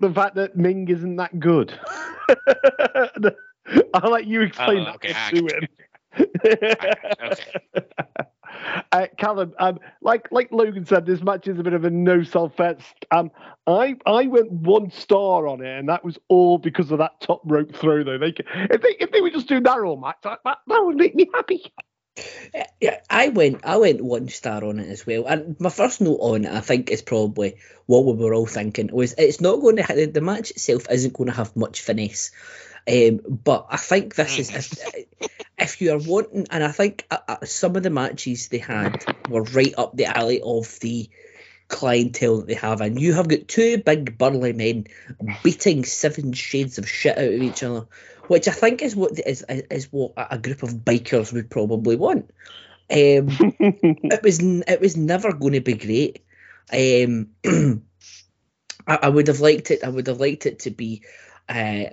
the 0.00 0.14
fact 0.14 0.36
that 0.36 0.56
Meng 0.56 0.88
isn't 0.88 1.16
that 1.16 1.38
good. 1.40 1.78
I'll 3.94 4.10
let 4.10 4.26
you 4.26 4.42
explain 4.42 4.80
Oh, 4.80 4.84
that 4.86 4.94
okay, 4.96 5.12
to 5.12 5.36
him. 5.36 5.68
Okay. 7.20 7.84
Uh, 8.92 9.06
Calum, 9.18 9.54
um, 9.58 9.78
like 10.00 10.28
like 10.32 10.50
Logan 10.50 10.84
said, 10.86 11.06
this 11.06 11.22
match 11.22 11.46
is 11.46 11.58
a 11.58 11.62
bit 11.62 11.74
of 11.74 11.84
a 11.84 11.90
no 11.90 12.22
sell 12.22 12.48
fest. 12.48 13.04
Um, 13.10 13.30
I 13.66 13.96
I 14.06 14.26
went 14.26 14.50
one 14.50 14.90
star 14.90 15.46
on 15.46 15.62
it, 15.62 15.78
and 15.78 15.88
that 15.88 16.04
was 16.04 16.18
all 16.28 16.58
because 16.58 16.90
of 16.90 16.98
that 16.98 17.20
top 17.20 17.42
rope 17.44 17.74
throw. 17.76 18.02
Though 18.02 18.18
they, 18.18 18.34
if 18.54 18.80
they 18.82 18.96
if 18.98 19.12
they 19.12 19.20
would 19.20 19.32
just 19.32 19.48
do 19.48 19.60
narrow 19.60 19.96
match, 19.96 20.16
that, 20.24 20.40
that, 20.44 20.58
that 20.66 20.84
would 20.84 20.96
make 20.96 21.14
me 21.14 21.28
happy. 21.34 21.72
Yeah, 22.80 23.00
I 23.08 23.28
went 23.28 23.64
I 23.64 23.76
went 23.76 24.02
one 24.02 24.28
star 24.28 24.64
on 24.64 24.80
it 24.80 24.88
as 24.88 25.06
well. 25.06 25.26
And 25.26 25.58
my 25.60 25.70
first 25.70 26.00
note 26.00 26.18
on 26.20 26.44
it, 26.44 26.52
I 26.52 26.60
think, 26.60 26.90
is 26.90 27.02
probably 27.02 27.56
what 27.86 28.04
we 28.04 28.12
were 28.14 28.34
all 28.34 28.46
thinking 28.46 28.90
was 28.92 29.14
it's 29.18 29.40
not 29.40 29.60
going 29.60 29.76
to 29.76 29.82
ha- 29.82 29.94
the 29.94 30.20
match 30.20 30.50
itself 30.50 30.86
isn't 30.90 31.14
going 31.14 31.28
to 31.30 31.36
have 31.36 31.54
much 31.56 31.80
finesse. 31.80 32.32
Um, 32.88 33.20
but 33.28 33.66
I 33.70 33.76
think 33.76 34.14
this 34.14 34.38
is 34.38 34.50
if, 35.58 35.80
you 35.80 35.92
are 35.92 35.98
wanting, 35.98 36.46
and 36.50 36.64
I 36.64 36.72
think 36.72 37.06
uh, 37.10 37.18
uh, 37.26 37.36
some 37.44 37.76
of 37.76 37.82
the 37.82 37.90
matches 37.90 38.48
they 38.48 38.58
had 38.58 39.04
were 39.28 39.42
right 39.42 39.74
up 39.76 39.96
the 39.96 40.06
alley 40.06 40.40
of 40.40 40.78
the 40.80 41.08
clientele 41.68 42.38
that 42.38 42.46
they 42.46 42.54
have, 42.54 42.80
and 42.80 43.00
you 43.00 43.14
have 43.14 43.28
got 43.28 43.48
two 43.48 43.78
big 43.78 44.18
burly 44.18 44.52
men 44.52 44.86
beating 45.42 45.84
seven 45.84 46.32
shades 46.32 46.78
of 46.78 46.88
shit 46.88 47.18
out 47.18 47.24
of 47.24 47.42
each 47.42 47.62
other, 47.62 47.86
which 48.26 48.48
I 48.48 48.52
think 48.52 48.82
is 48.82 48.96
what 48.96 49.18
is 49.26 49.44
is 49.48 49.92
what 49.92 50.12
a 50.16 50.38
group 50.38 50.62
of 50.62 50.74
bikers 50.74 51.32
would 51.32 51.50
probably 51.50 51.96
want. 51.96 52.30
Um, 52.90 53.28
it 53.60 54.22
was 54.22 54.40
it 54.40 54.80
was 54.80 54.96
never 54.96 55.32
going 55.32 55.54
to 55.54 55.60
be 55.60 55.74
great. 55.74 56.24
Um, 56.72 57.30
I, 58.86 58.98
I 59.02 59.08
would 59.08 59.28
have 59.28 59.40
liked 59.40 59.70
it. 59.70 59.84
I 59.84 59.88
would 59.88 60.06
have 60.06 60.20
liked 60.20 60.46
it 60.46 60.60
to 60.60 60.70
be. 60.70 61.02
Uh, 61.48 61.90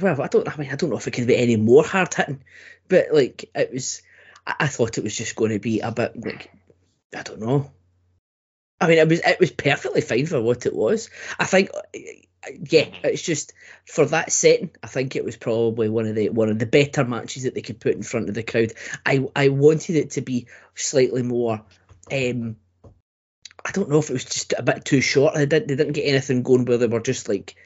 well, 0.00 0.22
I 0.22 0.26
don't. 0.28 0.48
I 0.48 0.56
mean, 0.56 0.70
I 0.70 0.76
don't 0.76 0.90
know 0.90 0.96
if 0.96 1.06
it 1.06 1.12
could 1.12 1.26
be 1.26 1.36
any 1.36 1.56
more 1.56 1.84
hard 1.84 2.12
hitting, 2.14 2.42
but 2.88 3.06
like 3.12 3.50
it 3.54 3.72
was. 3.72 4.02
I, 4.46 4.54
I 4.60 4.66
thought 4.66 4.98
it 4.98 5.04
was 5.04 5.16
just 5.16 5.36
going 5.36 5.52
to 5.52 5.58
be 5.58 5.80
a 5.80 5.92
bit 5.92 6.24
like 6.24 6.50
I 7.14 7.22
don't 7.22 7.40
know. 7.40 7.70
I 8.80 8.88
mean, 8.88 8.98
it 8.98 9.08
was 9.08 9.20
it 9.20 9.40
was 9.40 9.50
perfectly 9.50 10.00
fine 10.00 10.26
for 10.26 10.40
what 10.40 10.66
it 10.66 10.74
was. 10.74 11.10
I 11.38 11.44
think, 11.44 11.70
yeah, 12.68 12.88
it's 13.04 13.22
just 13.22 13.52
for 13.84 14.06
that 14.06 14.32
setting. 14.32 14.70
I 14.82 14.86
think 14.86 15.16
it 15.16 15.24
was 15.24 15.36
probably 15.36 15.88
one 15.88 16.06
of 16.06 16.14
the 16.14 16.30
one 16.30 16.48
of 16.48 16.58
the 16.58 16.66
better 16.66 17.04
matches 17.04 17.42
that 17.42 17.54
they 17.54 17.62
could 17.62 17.80
put 17.80 17.94
in 17.94 18.02
front 18.02 18.28
of 18.28 18.34
the 18.34 18.42
crowd. 18.42 18.72
I 19.04 19.28
I 19.36 19.48
wanted 19.48 19.96
it 19.96 20.12
to 20.12 20.22
be 20.22 20.46
slightly 20.74 21.22
more. 21.22 21.62
Um, 22.10 22.56
I 23.64 23.72
don't 23.72 23.90
know 23.90 23.98
if 23.98 24.08
it 24.08 24.14
was 24.14 24.24
just 24.24 24.54
a 24.56 24.62
bit 24.62 24.84
too 24.84 25.02
short. 25.02 25.34
They 25.34 25.46
didn't 25.46 25.68
they 25.68 25.76
didn't 25.76 25.92
get 25.92 26.08
anything 26.08 26.42
going 26.42 26.64
where 26.64 26.78
they 26.78 26.86
were 26.86 27.00
just 27.00 27.28
like 27.28 27.56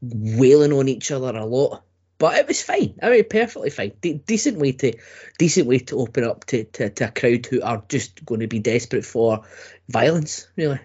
wailing 0.00 0.72
on 0.72 0.88
each 0.88 1.10
other 1.10 1.36
a 1.36 1.44
lot. 1.44 1.82
But 2.18 2.36
it 2.38 2.48
was 2.48 2.60
fine. 2.60 2.94
I 3.00 3.10
mean, 3.10 3.24
perfectly 3.30 3.70
fine. 3.70 3.92
De- 4.00 4.14
decent 4.14 4.58
way 4.58 4.72
to, 4.72 4.92
decent 5.38 5.68
way 5.68 5.78
to 5.78 5.98
open 6.00 6.24
up 6.24 6.44
to, 6.46 6.64
to, 6.64 6.90
to 6.90 7.04
a 7.08 7.10
crowd 7.12 7.46
who 7.46 7.62
are 7.62 7.82
just 7.88 8.24
going 8.26 8.40
to 8.40 8.48
be 8.48 8.58
desperate 8.58 9.04
for 9.04 9.44
violence. 9.88 10.48
Really. 10.56 10.80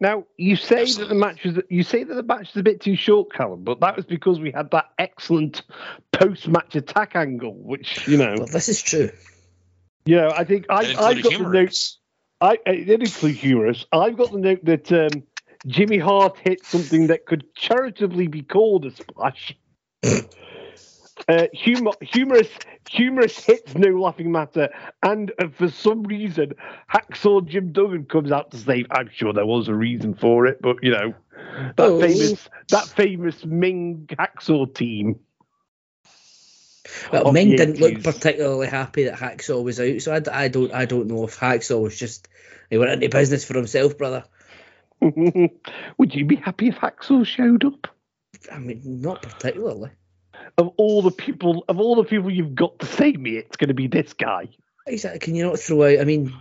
Now 0.00 0.24
you 0.36 0.56
say 0.56 0.84
that 0.84 1.08
the 1.08 1.14
match 1.14 1.44
was 1.44 1.58
you 1.68 1.82
say 1.82 2.04
that 2.04 2.14
the 2.14 2.22
match 2.22 2.48
was 2.54 2.56
a 2.56 2.62
bit 2.62 2.80
too 2.80 2.96
short, 2.96 3.32
Calum, 3.32 3.64
but 3.64 3.80
that 3.80 3.96
was 3.96 4.06
because 4.06 4.40
we 4.40 4.50
had 4.50 4.70
that 4.70 4.86
excellent 4.98 5.62
post-match 6.12 6.74
attack 6.74 7.16
angle, 7.16 7.54
which 7.54 8.06
you 8.08 8.16
know, 8.16 8.34
Well, 8.38 8.46
this 8.46 8.70
is 8.70 8.82
true. 8.82 9.10
you 10.06 10.16
know, 10.16 10.30
I 10.34 10.44
think 10.44 10.66
I 10.70 10.84
That 10.84 10.98
I 11.00 11.10
included 11.12 11.22
got 11.22 11.32
the 11.32 11.38
note. 11.38 11.52
humorous. 11.52 11.98
I 12.40 12.58
it 12.64 12.88
includes 13.02 13.38
humorous. 13.38 13.86
I've 13.92 14.16
got 14.16 14.32
the 14.32 14.38
note 14.38 14.64
that 14.64 14.90
um, 14.92 15.22
Jimmy 15.66 15.98
Hart 15.98 16.38
hit 16.42 16.64
something 16.64 17.08
that 17.08 17.26
could 17.26 17.54
charitably 17.54 18.28
be 18.28 18.42
called 18.42 18.86
a 18.86 18.90
splash. 18.90 19.56
Uh, 21.28 21.46
humor, 21.52 21.92
humorous, 22.00 22.48
humorous 22.88 23.38
hits, 23.38 23.74
no 23.74 23.88
laughing 24.00 24.32
matter, 24.32 24.70
and 25.02 25.30
uh, 25.38 25.48
for 25.48 25.68
some 25.68 26.02
reason, 26.02 26.54
Hacksaw 26.92 27.46
Jim 27.46 27.72
Duggan 27.72 28.06
comes 28.06 28.32
out 28.32 28.50
to 28.52 28.56
say, 28.56 28.86
"I'm 28.90 29.10
sure 29.12 29.32
there 29.32 29.44
was 29.44 29.68
a 29.68 29.74
reason 29.74 30.14
for 30.14 30.46
it, 30.46 30.62
but 30.62 30.82
you 30.82 30.92
know, 30.92 31.14
that 31.76 31.90
Oh. 31.90 32.00
famous, 32.00 32.48
that 32.70 32.88
famous 32.96 33.44
Meng 33.44 34.06
Hacksaw 34.08 34.74
team." 34.74 35.20
Well, 37.12 37.32
Meng 37.32 37.50
didn't 37.50 37.80
look 37.80 38.02
particularly 38.02 38.68
happy 38.68 39.04
that 39.04 39.18
Hacksaw 39.18 39.62
was 39.62 39.78
out, 39.78 40.00
so 40.00 40.14
I, 40.14 40.44
I 40.44 40.48
don't 40.48 40.72
I 40.72 40.86
don't 40.86 41.06
know 41.06 41.24
if 41.24 41.38
Hacksaw 41.38 41.82
was 41.82 41.98
just 41.98 42.28
he 42.70 42.78
went 42.78 42.92
into 42.92 43.10
business 43.10 43.44
for 43.44 43.54
himself, 43.54 43.98
brother. 43.98 44.24
Would 45.98 46.14
you 46.14 46.24
be 46.24 46.36
happy 46.36 46.68
if 46.68 46.82
Axel 46.82 47.24
showed 47.24 47.64
up? 47.64 47.86
I 48.52 48.58
mean, 48.58 48.82
not 48.84 49.22
particularly. 49.22 49.90
Of 50.58 50.68
all 50.76 51.02
the 51.02 51.10
people, 51.10 51.64
of 51.68 51.80
all 51.80 51.96
the 51.96 52.04
people 52.04 52.30
you've 52.30 52.54
got 52.54 52.78
to 52.80 52.86
save 52.86 53.20
me, 53.20 53.36
it's 53.36 53.56
going 53.56 53.68
to 53.68 53.74
be 53.74 53.86
this 53.86 54.12
guy. 54.12 54.48
Exactly. 54.86 55.20
Can 55.20 55.34
you 55.34 55.44
not 55.44 55.58
throw 55.58 55.84
out? 55.84 56.00
I 56.00 56.04
mean, 56.04 56.32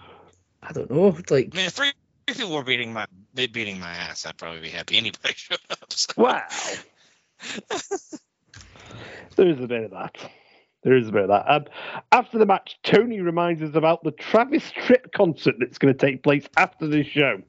I 0.64 0.74
don't 0.74 0.90
know. 0.90 1.16
Like, 1.30 1.50
I 1.54 1.58
mean, 1.58 1.66
if 1.68 1.74
three 1.74 1.92
people 2.28 2.54
were 2.54 2.64
beating 2.64 2.94
my 2.94 3.06
beating 3.34 3.80
my 3.80 3.92
ass, 3.92 4.26
I'd 4.26 4.38
probably 4.38 4.62
be 4.62 4.70
happy 4.70 4.98
anybody 4.98 5.34
showed 5.36 5.60
up. 5.70 5.92
So. 5.92 6.14
Wow. 6.18 6.48
there 9.36 9.48
is 9.48 9.60
a 9.60 9.68
bit 9.68 9.84
of 9.84 9.92
that. 9.92 10.18
There 10.84 10.96
is 10.96 11.10
a 11.10 11.12
bit 11.12 11.24
of 11.24 11.30
that. 11.30 11.50
Um, 11.50 11.66
after 12.12 12.38
the 12.38 12.46
match, 12.46 12.80
Tony 12.84 13.20
reminds 13.20 13.62
us 13.62 13.76
about 13.76 14.04
the 14.04 14.12
Travis 14.12 14.72
Tritt 14.72 15.12
concert 15.14 15.56
that's 15.60 15.78
going 15.78 15.94
to 15.94 16.06
take 16.06 16.24
place 16.24 16.48
after 16.56 16.88
this 16.88 17.08
show. 17.08 17.42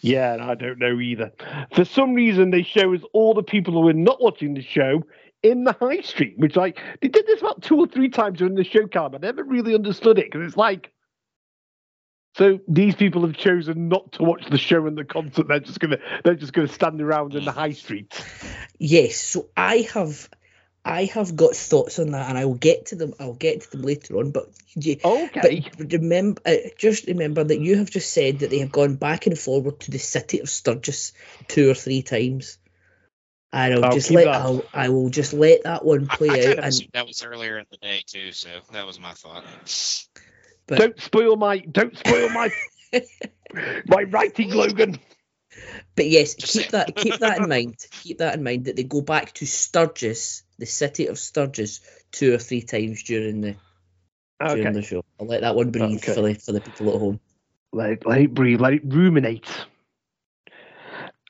Yeah, 0.00 0.36
I 0.40 0.54
don't 0.54 0.78
know 0.78 1.00
either. 1.00 1.32
For 1.74 1.84
some 1.84 2.14
reason, 2.14 2.50
they 2.50 2.62
show 2.62 2.94
us 2.94 3.00
all 3.12 3.34
the 3.34 3.42
people 3.42 3.74
who 3.74 3.88
are 3.88 3.92
not 3.92 4.20
watching 4.22 4.54
the 4.54 4.62
show 4.62 5.02
in 5.42 5.64
the 5.64 5.72
high 5.72 6.00
street, 6.00 6.34
which 6.36 6.56
like 6.56 6.78
they 7.00 7.08
did 7.08 7.26
this 7.26 7.40
about 7.40 7.62
two 7.62 7.76
or 7.76 7.86
three 7.86 8.08
times 8.08 8.38
during 8.38 8.54
the 8.54 8.64
show, 8.64 8.86
Cam. 8.86 9.14
I 9.14 9.18
never 9.18 9.44
really 9.44 9.74
understood 9.74 10.18
it 10.18 10.30
because 10.30 10.46
it's 10.46 10.56
like. 10.56 10.92
So 12.34 12.60
these 12.68 12.94
people 12.94 13.22
have 13.22 13.36
chosen 13.36 13.88
not 13.88 14.12
to 14.12 14.22
watch 14.22 14.44
the 14.48 14.58
show 14.58 14.86
and 14.86 14.96
the 14.96 15.04
concert. 15.04 15.48
They're 15.48 15.58
just 15.58 15.80
gonna 15.80 15.98
they're 16.22 16.36
just 16.36 16.52
gonna 16.52 16.68
stand 16.68 17.00
around 17.00 17.34
in 17.34 17.44
the 17.44 17.50
high 17.50 17.72
street. 17.72 18.22
yes. 18.78 19.16
So 19.20 19.48
I 19.56 19.88
have, 19.94 20.28
I 20.84 21.04
have 21.06 21.36
got 21.36 21.54
thoughts 21.54 21.98
on 21.98 22.12
that, 22.12 22.28
and 22.28 22.38
I 22.38 22.44
will 22.44 22.54
get 22.54 22.86
to 22.86 22.96
them. 22.96 23.14
I'll 23.20 23.34
get 23.34 23.62
to 23.62 23.70
them 23.70 23.82
later 23.82 24.16
on. 24.18 24.30
But 24.30 24.48
Okay. 25.04 25.70
But 25.76 25.92
remember, 25.92 26.40
uh, 26.46 26.56
just 26.76 27.06
remember 27.06 27.44
that 27.44 27.60
you 27.60 27.76
have 27.76 27.90
just 27.90 28.12
said 28.12 28.40
that 28.40 28.50
they 28.50 28.58
have 28.60 28.72
gone 28.72 28.96
back 28.96 29.26
and 29.26 29.38
forward 29.38 29.80
to 29.80 29.90
the 29.90 29.98
city 29.98 30.40
of 30.40 30.48
Sturgis 30.48 31.12
two 31.46 31.70
or 31.70 31.74
three 31.74 32.02
times. 32.02 32.58
And 33.52 33.74
I'll, 33.74 33.84
I'll 33.86 33.94
just 33.94 34.10
let 34.10 34.24
that. 34.24 34.42
I'll, 34.42 34.64
I 34.74 34.88
will 34.90 35.08
just 35.08 35.32
let 35.32 35.64
that 35.64 35.84
one 35.84 36.06
play 36.06 36.30
I 36.30 36.52
out. 36.52 36.64
And 36.64 36.88
that 36.92 37.06
was 37.06 37.22
earlier 37.22 37.58
in 37.58 37.66
the 37.70 37.78
day 37.78 38.02
too, 38.06 38.32
so 38.32 38.48
that 38.72 38.86
was 38.86 39.00
my 39.00 39.14
thought. 39.14 39.44
but 40.66 40.78
don't 40.78 41.00
spoil 41.00 41.36
my 41.36 41.58
don't 41.58 41.96
spoil 41.96 42.28
my 42.30 42.50
my 43.86 44.02
writing, 44.02 44.50
Logan. 44.50 44.98
But 45.96 46.06
yes, 46.06 46.34
keep 46.34 46.68
that 46.70 46.96
keep 46.96 47.18
that 47.20 47.38
in 47.38 47.48
mind. 47.48 47.76
Keep 48.02 48.18
that 48.18 48.34
in 48.34 48.42
mind 48.42 48.66
that 48.66 48.76
they 48.76 48.84
go 48.84 49.00
back 49.00 49.32
to 49.34 49.46
Sturgis, 49.46 50.42
the 50.58 50.66
city 50.66 51.06
of 51.06 51.18
Sturgis, 51.18 51.80
two 52.12 52.34
or 52.34 52.38
three 52.38 52.62
times 52.62 53.02
during 53.02 53.40
the 53.40 53.56
during 54.46 54.72
the 54.72 54.82
show. 54.82 55.04
I'll 55.20 55.26
let 55.26 55.42
that 55.42 55.54
one 55.54 55.70
breathe 55.70 55.98
Okay. 55.98 56.14
for 56.14 56.22
the 56.22 56.34
for 56.34 56.52
the 56.52 56.60
people 56.60 56.94
at 56.94 57.00
home. 57.00 57.20
Let 57.72 57.90
it, 57.90 58.06
let 58.06 58.20
it 58.20 58.34
breathe, 58.34 58.60
let 58.60 58.72
it 58.72 58.82
ruminate. 58.84 59.48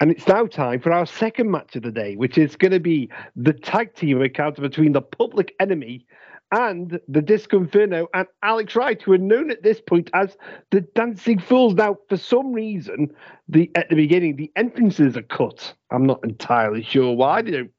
And 0.00 0.12
it's 0.12 0.28
now 0.28 0.47
time 0.47 0.80
for 0.80 0.92
our 0.92 1.06
second 1.06 1.50
match 1.50 1.75
of 1.75 1.82
the 1.82 1.90
day, 1.90 2.14
which 2.14 2.38
is 2.38 2.54
going 2.54 2.70
to 2.70 2.78
be 2.78 3.11
the 3.35 3.52
tag 3.52 3.94
team 3.97 4.23
encounter 4.23 4.62
between 4.62 4.92
the 4.92 5.02
Public 5.02 5.54
Enemy 5.58 6.06
and 6.52 6.99
the 7.09 7.21
Disco 7.23 7.59
Inferno 7.59 8.09
and 8.14 8.26
Alex 8.43 8.75
Wright, 8.75 9.00
who 9.02 9.12
are 9.12 9.19
known 9.19 9.50
at 9.50 9.62
this 9.62 9.81
point 9.81 10.11
as 10.14 10.37
the 10.71 10.81
Dancing 10.81 11.38
Fools. 11.38 11.75
Now, 11.75 11.97
for 12.09 12.17
some 12.17 12.52
reason, 12.52 13.09
the 13.49 13.71
at 13.75 13.88
the 13.90 13.97
beginning 13.97 14.37
the 14.37 14.50
entrances 14.57 15.17
are 15.17 15.23
cut. 15.23 15.75
I'm 15.90 16.07
not 16.07 16.23
entirely 16.25 16.83
sure 16.83 17.14
why. 17.14 17.43
They 17.43 17.50
don't. 17.50 17.71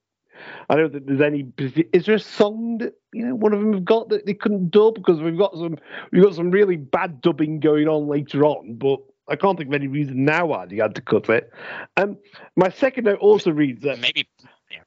I 0.70 0.76
don't 0.76 0.92
think 0.92 1.06
there's 1.08 1.22
any. 1.22 1.46
Is 1.94 2.06
there 2.06 2.16
a 2.16 2.20
song 2.20 2.78
that 2.78 2.94
you 3.12 3.26
know 3.26 3.36
one 3.36 3.54
of 3.54 3.60
them 3.60 3.74
have 3.74 3.86
got 3.86 4.10
that 4.10 4.26
they 4.26 4.34
couldn't 4.34 4.72
dub 4.72 4.96
because 4.96 5.20
we've 5.22 5.38
got 5.38 5.54
some 5.56 5.78
we've 6.12 6.24
got 6.24 6.36
some 6.36 6.52
really 6.52 6.78
bad 6.78 7.22
dubbing 7.22 7.60
going 7.60 7.88
on 7.88 8.08
later 8.08 8.46
on, 8.46 8.76
but 8.76 9.00
I 9.28 9.36
can't 9.36 9.58
think 9.58 9.70
of 9.70 9.74
any 9.74 9.88
reason 9.88 10.26
now 10.26 10.46
why 10.48 10.66
they 10.66 10.78
had 10.78 10.96
to 10.96 11.02
cut 11.02 11.30
it. 11.30 11.52
Um, 11.98 12.18
my 12.56 12.70
second 12.70 13.06
note 13.06 13.20
also 13.20 13.52
reads 13.52 13.84
that. 13.84 14.00
Maybe. 14.00 14.28
Yeah. 14.72 14.80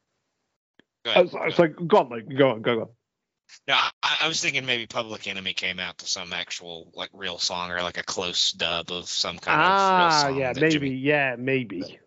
Go 1.04 1.10
Oh, 1.10 1.20
ahead, 1.22 1.30
so, 1.30 1.38
go 1.38 1.50
so 1.50 1.68
go 1.68 1.96
on, 1.98 2.26
go 2.34 2.50
on, 2.50 2.62
go 2.62 2.80
on. 2.82 2.88
No, 3.68 3.74
I, 3.74 4.18
I 4.22 4.28
was 4.28 4.40
thinking 4.40 4.66
maybe 4.66 4.86
Public 4.86 5.26
Enemy 5.28 5.52
came 5.52 5.78
out 5.78 5.98
to 5.98 6.06
some 6.06 6.32
actual 6.32 6.90
like 6.94 7.10
real 7.12 7.38
song 7.38 7.70
or 7.70 7.82
like 7.82 7.98
a 7.98 8.02
close 8.02 8.52
dub 8.52 8.90
of 8.90 9.08
some 9.08 9.38
kind 9.38 9.60
of 9.60 9.66
Ah, 9.72 10.20
song. 10.22 10.38
yeah, 10.38 10.52
maybe, 10.54 10.70
Jimmy- 10.70 10.90
yeah, 10.96 11.36
maybe. 11.38 11.98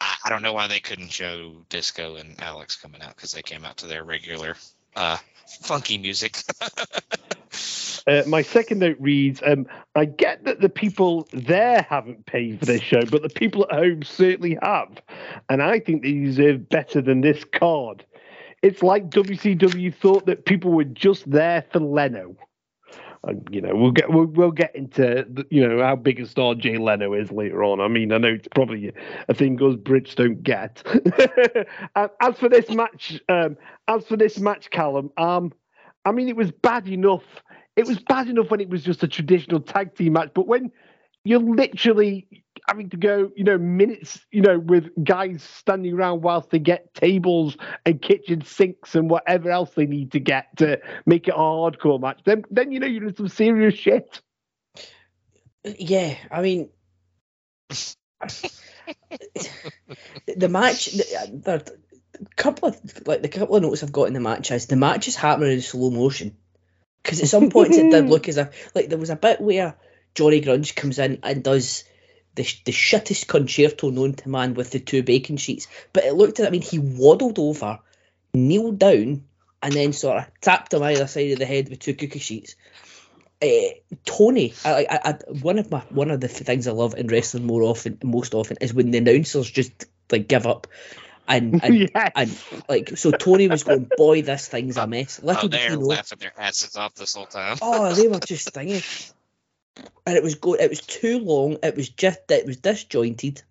I, 0.00 0.16
I 0.24 0.28
don't 0.28 0.42
know 0.42 0.52
why 0.52 0.66
they 0.66 0.80
couldn't 0.80 1.10
show 1.12 1.64
Disco 1.68 2.16
and 2.16 2.34
Alex 2.40 2.76
coming 2.76 3.00
out 3.02 3.16
because 3.16 3.32
they 3.32 3.42
came 3.42 3.64
out 3.64 3.78
to 3.78 3.86
their 3.86 4.04
regular 4.04 4.56
uh, 4.96 5.16
funky 5.62 5.98
music. 5.98 6.36
Uh, 8.06 8.22
my 8.26 8.42
second 8.42 8.80
note 8.80 8.96
reads: 9.00 9.40
um, 9.46 9.66
I 9.94 10.04
get 10.04 10.44
that 10.44 10.60
the 10.60 10.68
people 10.68 11.26
there 11.32 11.80
haven't 11.88 12.26
paid 12.26 12.58
for 12.58 12.66
this 12.66 12.82
show, 12.82 13.00
but 13.06 13.22
the 13.22 13.30
people 13.30 13.64
at 13.70 13.78
home 13.78 14.02
certainly 14.02 14.58
have, 14.60 15.00
and 15.48 15.62
I 15.62 15.78
think 15.80 16.02
they 16.02 16.12
deserve 16.12 16.68
better 16.68 17.00
than 17.00 17.22
this 17.22 17.42
card. 17.44 18.04
It's 18.64 18.82
like 18.82 19.10
WCW 19.10 19.94
thought 19.94 20.24
that 20.24 20.46
people 20.46 20.70
were 20.70 20.84
just 20.84 21.30
there 21.30 21.66
for 21.70 21.80
Leno. 21.80 22.34
And, 23.22 23.46
you 23.50 23.60
know, 23.60 23.74
we'll 23.74 23.90
get 23.90 24.10
we'll, 24.10 24.24
we'll 24.24 24.52
get 24.52 24.74
into 24.74 25.26
you 25.50 25.68
know 25.68 25.84
how 25.84 25.96
big 25.96 26.18
a 26.18 26.26
star 26.26 26.54
Jay 26.54 26.78
Leno 26.78 27.12
is 27.12 27.30
later 27.30 27.62
on. 27.62 27.82
I 27.82 27.88
mean, 27.88 28.10
I 28.10 28.16
know 28.16 28.28
it's 28.28 28.48
probably 28.48 28.90
a 29.28 29.34
thing 29.34 29.56
us 29.56 29.76
Brits 29.76 30.14
don't 30.14 30.42
get. 30.42 30.82
as 32.22 32.38
for 32.38 32.48
this 32.48 32.70
match, 32.70 33.20
um, 33.28 33.58
as 33.86 34.06
for 34.06 34.16
this 34.16 34.38
match, 34.38 34.70
Calum, 34.70 35.10
um, 35.18 35.52
I 36.06 36.12
mean, 36.12 36.30
it 36.30 36.36
was 36.36 36.50
bad 36.50 36.88
enough. 36.88 37.24
It 37.76 37.86
was 37.86 37.98
bad 37.98 38.28
enough 38.28 38.50
when 38.50 38.62
it 38.62 38.70
was 38.70 38.82
just 38.82 39.02
a 39.02 39.08
traditional 39.08 39.60
tag 39.60 39.94
team 39.94 40.14
match, 40.14 40.30
but 40.34 40.46
when 40.46 40.72
you're 41.22 41.38
literally 41.38 42.43
having 42.66 42.90
to 42.90 42.96
go, 42.96 43.30
you 43.36 43.44
know, 43.44 43.58
minutes, 43.58 44.18
you 44.30 44.42
know, 44.42 44.58
with 44.58 44.90
guys 45.02 45.42
standing 45.42 45.92
around 45.92 46.22
whilst 46.22 46.50
they 46.50 46.58
get 46.58 46.94
tables 46.94 47.56
and 47.84 48.00
kitchen 48.00 48.42
sinks 48.42 48.94
and 48.94 49.10
whatever 49.10 49.50
else 49.50 49.70
they 49.74 49.86
need 49.86 50.12
to 50.12 50.20
get 50.20 50.56
to 50.56 50.80
make 51.04 51.28
it 51.28 51.34
a 51.34 51.38
hardcore 51.38 52.00
match. 52.00 52.20
Then, 52.24 52.44
then 52.50 52.72
you 52.72 52.80
know, 52.80 52.86
you're 52.86 53.08
in 53.08 53.16
some 53.16 53.28
serious 53.28 53.74
shit. 53.74 54.20
Yeah, 55.64 56.16
I 56.30 56.42
mean, 56.42 56.70
the 60.36 60.48
match, 60.48 60.86
the, 60.86 61.42
the, 61.42 61.78
couple 62.36 62.68
of 62.68 63.06
like 63.06 63.22
the 63.22 63.28
couple 63.28 63.56
of 63.56 63.62
notes 63.62 63.82
I've 63.82 63.92
got 63.92 64.04
in 64.04 64.14
the 64.14 64.20
match 64.20 64.50
is 64.50 64.66
the 64.66 64.76
match 64.76 65.08
is 65.08 65.16
happening 65.16 65.52
in 65.52 65.60
slow 65.60 65.90
motion 65.90 66.36
because 67.02 67.20
at 67.20 67.28
some 67.28 67.50
points 67.50 67.76
it 67.76 67.90
did 67.90 68.06
look 68.08 68.28
as 68.28 68.36
if 68.36 68.74
like 68.74 68.88
there 68.88 68.98
was 68.98 69.10
a 69.10 69.16
bit 69.16 69.40
where 69.40 69.76
Johnny 70.14 70.40
Grunge 70.40 70.76
comes 70.76 70.98
in 70.98 71.18
and 71.22 71.42
does 71.42 71.84
the, 72.34 72.42
the 72.64 72.72
shittest 72.72 73.26
con-chair-to 73.26 73.90
known 73.90 74.14
to 74.14 74.28
man 74.28 74.54
with 74.54 74.70
the 74.70 74.80
two 74.80 75.02
bacon 75.02 75.36
sheets. 75.36 75.66
But 75.92 76.04
it 76.04 76.14
looked 76.14 76.40
at, 76.40 76.46
I 76.46 76.50
mean, 76.50 76.62
he 76.62 76.78
waddled 76.78 77.38
over, 77.38 77.78
kneeled 78.32 78.78
down, 78.78 79.24
and 79.62 79.72
then 79.72 79.92
sort 79.92 80.18
of 80.18 80.26
tapped 80.40 80.74
him 80.74 80.82
either 80.82 81.06
side 81.06 81.32
of 81.32 81.38
the 81.38 81.46
head 81.46 81.68
with 81.68 81.78
two 81.78 81.94
cookie 81.94 82.18
sheets. 82.18 82.56
Uh, 83.42 83.74
Tony, 84.04 84.54
I, 84.64 84.86
I, 84.88 85.00
I, 85.10 85.12
one 85.40 85.58
of 85.58 85.70
my 85.70 85.80
one 85.90 86.10
of 86.10 86.20
the 86.20 86.28
things 86.28 86.66
I 86.66 86.72
love 86.72 86.94
in 86.94 87.08
wrestling 87.08 87.46
more 87.46 87.62
often, 87.62 87.98
most 88.02 88.34
often, 88.34 88.58
is 88.60 88.72
when 88.72 88.90
the 88.90 88.98
announcers 88.98 89.50
just 89.50 89.86
like 90.10 90.28
give 90.28 90.46
up, 90.46 90.66
and 91.26 91.62
and, 91.64 91.90
yes. 91.94 92.12
and 92.14 92.62
like 92.68 92.96
so. 92.96 93.10
Tony 93.10 93.48
was 93.48 93.64
going, 93.64 93.90
"Boy, 93.96 94.22
this 94.22 94.48
thing's 94.48 94.76
a 94.76 94.86
mess." 94.86 95.22
Little 95.22 95.46
oh, 95.46 95.48
they're 95.48 95.76
laughing 95.76 96.18
their 96.20 96.32
asses 96.38 96.76
off 96.76 96.94
this 96.94 97.14
whole 97.14 97.26
time. 97.26 97.58
oh, 97.60 97.92
they 97.94 98.08
were 98.08 98.20
just 98.20 98.50
thinking 98.54 98.82
and 100.06 100.16
it 100.16 100.22
was 100.22 100.36
go 100.36 100.54
it 100.54 100.70
was 100.70 100.80
too 100.80 101.18
long. 101.18 101.58
It 101.62 101.76
was 101.76 101.88
just 101.88 102.20
it 102.30 102.46
was 102.46 102.56
disjointed. 102.58 103.42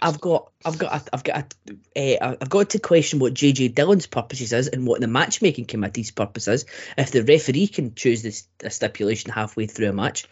I've 0.00 0.20
got 0.20 0.50
I've 0.64 0.78
got 0.78 1.08
I've 1.12 1.24
got 1.24 1.54
a, 1.96 2.18
uh, 2.18 2.36
I've 2.40 2.50
got 2.50 2.70
to 2.70 2.78
question 2.78 3.18
what 3.18 3.34
JJ 3.34 3.74
Dillon's 3.74 4.06
purposes 4.06 4.52
is 4.52 4.68
and 4.68 4.86
what 4.86 5.00
the 5.00 5.08
matchmaking 5.08 5.64
committee's 5.66 6.10
purpose 6.10 6.48
is. 6.48 6.66
If 6.96 7.10
the 7.10 7.24
referee 7.24 7.68
can 7.68 7.94
choose 7.94 8.22
this 8.22 8.46
a 8.62 8.70
stipulation 8.70 9.30
halfway 9.30 9.66
through 9.66 9.88
a 9.88 9.92
match, 9.92 10.24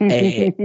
uh, 0.00 0.06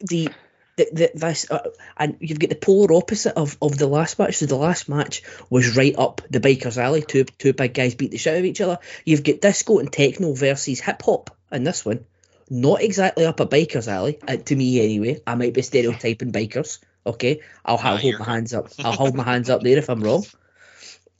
the 0.00 0.30
the, 0.76 0.88
the, 0.92 1.10
this 1.14 1.50
uh, 1.50 1.70
and 1.96 2.16
you've 2.20 2.38
got 2.38 2.50
the 2.50 2.56
polar 2.56 2.94
opposite 2.94 3.34
of, 3.36 3.56
of 3.60 3.76
the 3.76 3.86
last 3.86 4.18
match. 4.18 4.36
So 4.36 4.46
the 4.46 4.56
last 4.56 4.88
match 4.88 5.22
was 5.50 5.76
right 5.76 5.94
up 5.96 6.22
the 6.30 6.40
bikers 6.40 6.78
alley. 6.78 7.02
Two 7.02 7.24
two 7.24 7.52
big 7.52 7.74
guys 7.74 7.94
beat 7.94 8.10
the 8.10 8.18
shit 8.18 8.34
out 8.34 8.38
of 8.38 8.44
each 8.44 8.60
other. 8.60 8.78
You've 9.04 9.24
got 9.24 9.40
disco 9.40 9.78
and 9.78 9.92
techno 9.92 10.32
versus 10.32 10.80
hip 10.80 11.02
hop 11.02 11.36
in 11.52 11.64
this 11.64 11.84
one. 11.84 12.04
Not 12.48 12.82
exactly 12.82 13.26
up 13.26 13.40
a 13.40 13.46
biker's 13.46 13.86
alley, 13.86 14.18
uh, 14.26 14.36
to 14.36 14.56
me 14.56 14.82
anyway. 14.82 15.20
I 15.26 15.36
might 15.36 15.54
be 15.54 15.62
stereotyping 15.62 16.32
bikers. 16.32 16.80
Okay, 17.06 17.40
I'll, 17.64 17.78
I'll 17.82 17.96
hold 17.96 18.18
my 18.18 18.24
hands 18.24 18.52
up. 18.52 18.68
I'll 18.84 18.92
hold 18.92 19.14
my 19.14 19.22
hands 19.22 19.48
up 19.48 19.62
there 19.62 19.78
if 19.78 19.88
I'm 19.88 20.02
wrong. 20.02 20.24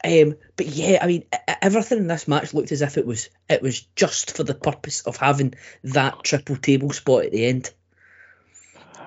Um, 0.02 0.37
but 0.56 0.66
yeah, 0.66 0.99
I 1.00 1.06
mean, 1.06 1.25
everything 1.62 1.99
in 1.99 2.06
this 2.06 2.26
match 2.26 2.54
looked 2.54 2.72
as 2.72 2.82
if 2.82 2.96
it 2.96 3.06
was 3.06 3.28
it 3.49 3.62
was 3.62 3.80
just 3.94 4.37
for 4.37 4.44
the 4.44 4.54
purpose 4.54 5.02
of 5.02 5.16
having 5.16 5.54
that 5.84 6.22
triple 6.25 6.56
table 6.56 6.90
spot 6.90 7.26
at 7.26 7.32
the 7.32 7.46
end. 7.46 7.70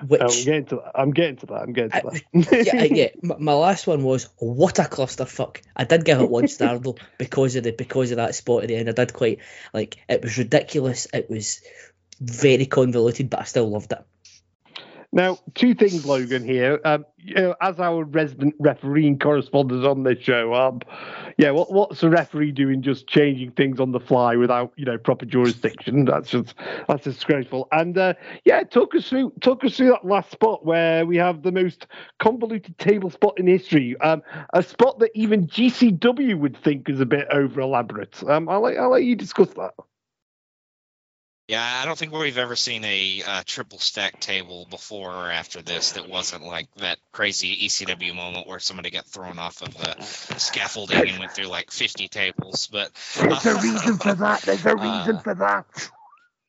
Which, 0.06 0.20
I'm 0.20 0.44
getting 0.44 0.64
to 0.66 0.76
that. 0.76 0.92
I'm 0.94 1.10
getting 1.12 1.36
to 1.36 1.46
that. 1.46 1.62
I'm 1.62 1.72
getting 1.72 1.90
to 1.90 2.20
that. 2.32 2.66
yeah, 2.66 2.84
yeah. 2.84 3.08
My, 3.22 3.36
my, 3.38 3.52
last 3.54 3.86
one 3.86 4.02
was 4.02 4.28
what 4.38 4.78
a 4.78 4.82
clusterfuck. 4.82 5.62
I 5.74 5.84
did 5.84 6.04
give 6.04 6.20
it 6.20 6.30
one 6.30 6.48
star 6.48 6.78
though 6.78 6.96
because 7.18 7.56
of 7.56 7.64
the 7.64 7.72
because 7.72 8.10
of 8.10 8.18
that 8.18 8.34
spot 8.34 8.62
at 8.62 8.68
the 8.68 8.76
end. 8.76 8.88
I 8.88 8.92
did 8.92 9.12
quite 9.12 9.38
like 9.72 9.96
it 10.08 10.22
was 10.22 10.36
ridiculous. 10.36 11.06
It 11.12 11.30
was 11.30 11.62
very 12.20 12.66
convoluted, 12.66 13.30
but 13.30 13.40
I 13.40 13.44
still 13.44 13.70
loved 13.70 13.92
it. 13.92 14.04
Now, 15.14 15.38
two 15.54 15.74
things, 15.74 16.04
Logan. 16.04 16.42
Here, 16.42 16.80
um, 16.84 17.06
you 17.18 17.36
know, 17.36 17.54
as 17.60 17.78
our 17.78 18.02
resident 18.02 18.56
refereeing 18.58 19.16
correspondent 19.16 19.86
on 19.86 20.02
this 20.02 20.18
show, 20.18 20.52
um, 20.54 20.80
yeah, 21.38 21.52
what, 21.52 21.72
what's 21.72 22.02
a 22.02 22.10
referee 22.10 22.50
doing? 22.50 22.82
Just 22.82 23.06
changing 23.06 23.52
things 23.52 23.78
on 23.78 23.92
the 23.92 24.00
fly 24.00 24.34
without, 24.34 24.72
you 24.74 24.84
know, 24.84 24.98
proper 24.98 25.24
jurisdiction. 25.24 26.04
That's 26.04 26.30
just 26.30 26.56
that's 26.88 27.04
disgraceful. 27.04 27.68
And 27.70 27.96
uh, 27.96 28.14
yeah, 28.44 28.64
talk 28.64 28.92
us 28.96 29.08
through 29.08 29.32
talk 29.40 29.62
us 29.62 29.76
through 29.76 29.90
that 29.90 30.04
last 30.04 30.32
spot 30.32 30.66
where 30.66 31.06
we 31.06 31.16
have 31.16 31.44
the 31.44 31.52
most 31.52 31.86
convoluted 32.18 32.76
table 32.78 33.08
spot 33.08 33.38
in 33.38 33.46
history. 33.46 33.96
Um, 34.00 34.20
a 34.52 34.64
spot 34.64 34.98
that 34.98 35.12
even 35.14 35.46
GCW 35.46 36.36
would 36.40 36.56
think 36.56 36.88
is 36.88 36.98
a 36.98 37.06
bit 37.06 37.28
over 37.30 37.60
elaborate. 37.60 38.20
Um, 38.28 38.48
I'll 38.48 38.66
I'll 38.66 38.90
let 38.90 39.04
you 39.04 39.14
discuss 39.14 39.50
that. 39.50 39.74
Yeah, 41.46 41.62
I 41.62 41.84
don't 41.84 41.98
think 41.98 42.12
we've 42.12 42.38
ever 42.38 42.56
seen 42.56 42.84
a 42.84 43.22
uh, 43.26 43.42
triple 43.44 43.78
stack 43.78 44.18
table 44.18 44.66
before 44.70 45.12
or 45.12 45.30
after 45.30 45.60
this 45.60 45.92
that 45.92 46.08
wasn't 46.08 46.42
like 46.42 46.68
that 46.76 46.98
crazy 47.12 47.66
ECW 47.66 48.14
moment 48.14 48.46
where 48.46 48.58
somebody 48.58 48.90
got 48.90 49.04
thrown 49.04 49.38
off 49.38 49.60
of 49.60 49.76
the 49.76 50.02
scaffolding 50.38 51.06
and 51.06 51.18
went 51.18 51.32
through 51.32 51.48
like 51.48 51.70
50 51.70 52.08
tables. 52.08 52.68
But 52.72 52.92
uh, 53.18 53.38
there's 53.40 53.46
a 53.46 53.60
reason 53.60 53.98
for 53.98 54.14
that. 54.14 54.40
There's 54.42 54.64
a 54.64 54.70
uh, 54.70 54.74
reason 54.74 55.16
uh, 55.16 55.20
for 55.20 55.34
that. 55.34 55.90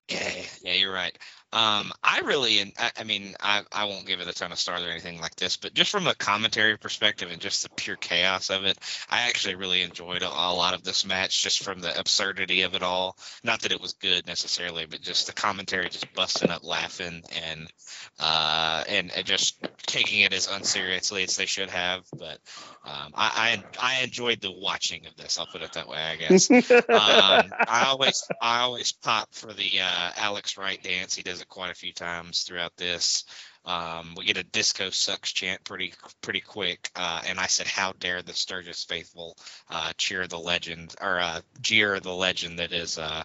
Yeah, 0.08 0.42
yeah, 0.62 0.74
you're 0.74 0.94
right. 0.94 1.18
Um, 1.54 1.94
I 2.04 2.20
really, 2.26 2.74
I, 2.78 2.92
I, 2.98 3.04
mean, 3.06 3.34
I, 3.40 3.62
I 3.72 3.86
won't 3.86 4.06
give 4.06 4.20
it 4.20 4.28
a 4.28 4.34
ton 4.34 4.52
of 4.52 4.60
stars 4.60 4.82
or 4.82 4.90
anything 4.90 5.22
like 5.22 5.36
this, 5.36 5.56
but 5.56 5.74
just 5.74 5.90
from 5.90 6.08
a 6.08 6.16
commentary 6.16 6.78
perspective 6.78 7.30
and 7.32 7.40
just 7.40 7.64
the 7.64 7.70
pure 7.70 7.96
chaos 7.96 8.50
of 8.50 8.66
it, 8.66 8.78
I 9.10 9.28
actually 9.30 9.56
really 9.56 9.82
enjoyed 9.82 10.22
a, 10.22 10.28
a, 10.28 10.52
lot 10.54 10.74
of 10.74 10.84
this 10.84 11.06
match 11.06 11.44
just 11.44 11.64
from 11.64 11.80
the 11.80 11.98
absurdity 11.98 12.64
of 12.64 12.76
it 12.76 12.84
all. 12.84 13.16
Not 13.44 13.62
that 13.62 13.72
it 13.72 13.80
was 13.80 13.94
good 13.94 14.28
necessarily, 14.28 14.86
but 14.86 15.02
just 15.02 15.28
the 15.28 15.34
commentary 15.34 15.88
just 15.88 16.14
busting 16.14 16.50
up 16.50 16.66
laughing 16.66 17.24
and 17.46 17.72
uh, 18.20 18.84
and, 18.90 19.12
and 19.16 19.26
just 19.26 19.66
taking 19.86 20.22
it 20.22 20.34
as 20.34 20.50
unseriously 20.50 21.24
as 21.24 21.38
they 21.38 21.46
should 21.46 21.70
have. 21.70 22.04
But 22.18 22.40
um, 22.86 23.12
I, 23.16 23.64
I, 23.82 23.98
I 23.98 24.04
enjoyed 24.04 24.42
the 24.42 24.52
watching 24.52 25.08
of 25.08 25.16
this. 25.16 25.40
I'll 25.40 25.48
put 25.48 25.64
it 25.64 25.74
that 25.74 25.88
way, 25.88 25.98
I 25.98 26.16
guess. 26.18 26.52
um, 26.52 27.56
I 27.68 27.86
always 27.88 28.24
I 28.40 28.60
always 28.60 28.92
pop 28.92 29.34
for 29.34 29.52
the 29.54 29.80
uh, 29.82 30.12
Alex 30.18 30.56
Wright 30.58 30.82
dance. 30.82 31.16
He 31.16 31.24
does 31.24 31.42
it 31.42 31.48
quite 31.48 31.72
a 31.72 31.76
few 31.76 31.94
times 31.94 32.44
throughout 32.44 32.78
this. 32.78 33.24
Um, 33.66 34.14
we 34.16 34.26
get 34.26 34.38
a 34.38 34.44
disco 34.44 34.92
sucks 34.92 35.34
chant 35.34 35.64
pretty 35.64 35.94
pretty 36.22 36.42
quick, 36.42 36.92
uh, 36.96 37.24
and 37.26 37.40
I 37.40 37.48
said, 37.48 37.66
"How 37.66 37.94
dare 37.94 38.22
the 38.22 38.34
Sturgis 38.34 38.84
faithful 38.84 39.36
uh, 39.72 39.92
cheer 39.98 40.28
the 40.28 40.38
legend 40.38 40.94
or 41.02 41.20
uh, 41.20 41.42
jeer 41.62 42.00
the 42.00 42.14
legend 42.14 42.60
that 42.60 42.72
is 42.72 43.00
uh, 43.00 43.24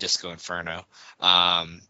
Disco 0.00 0.32
Inferno." 0.32 0.84
Um, 1.20 1.80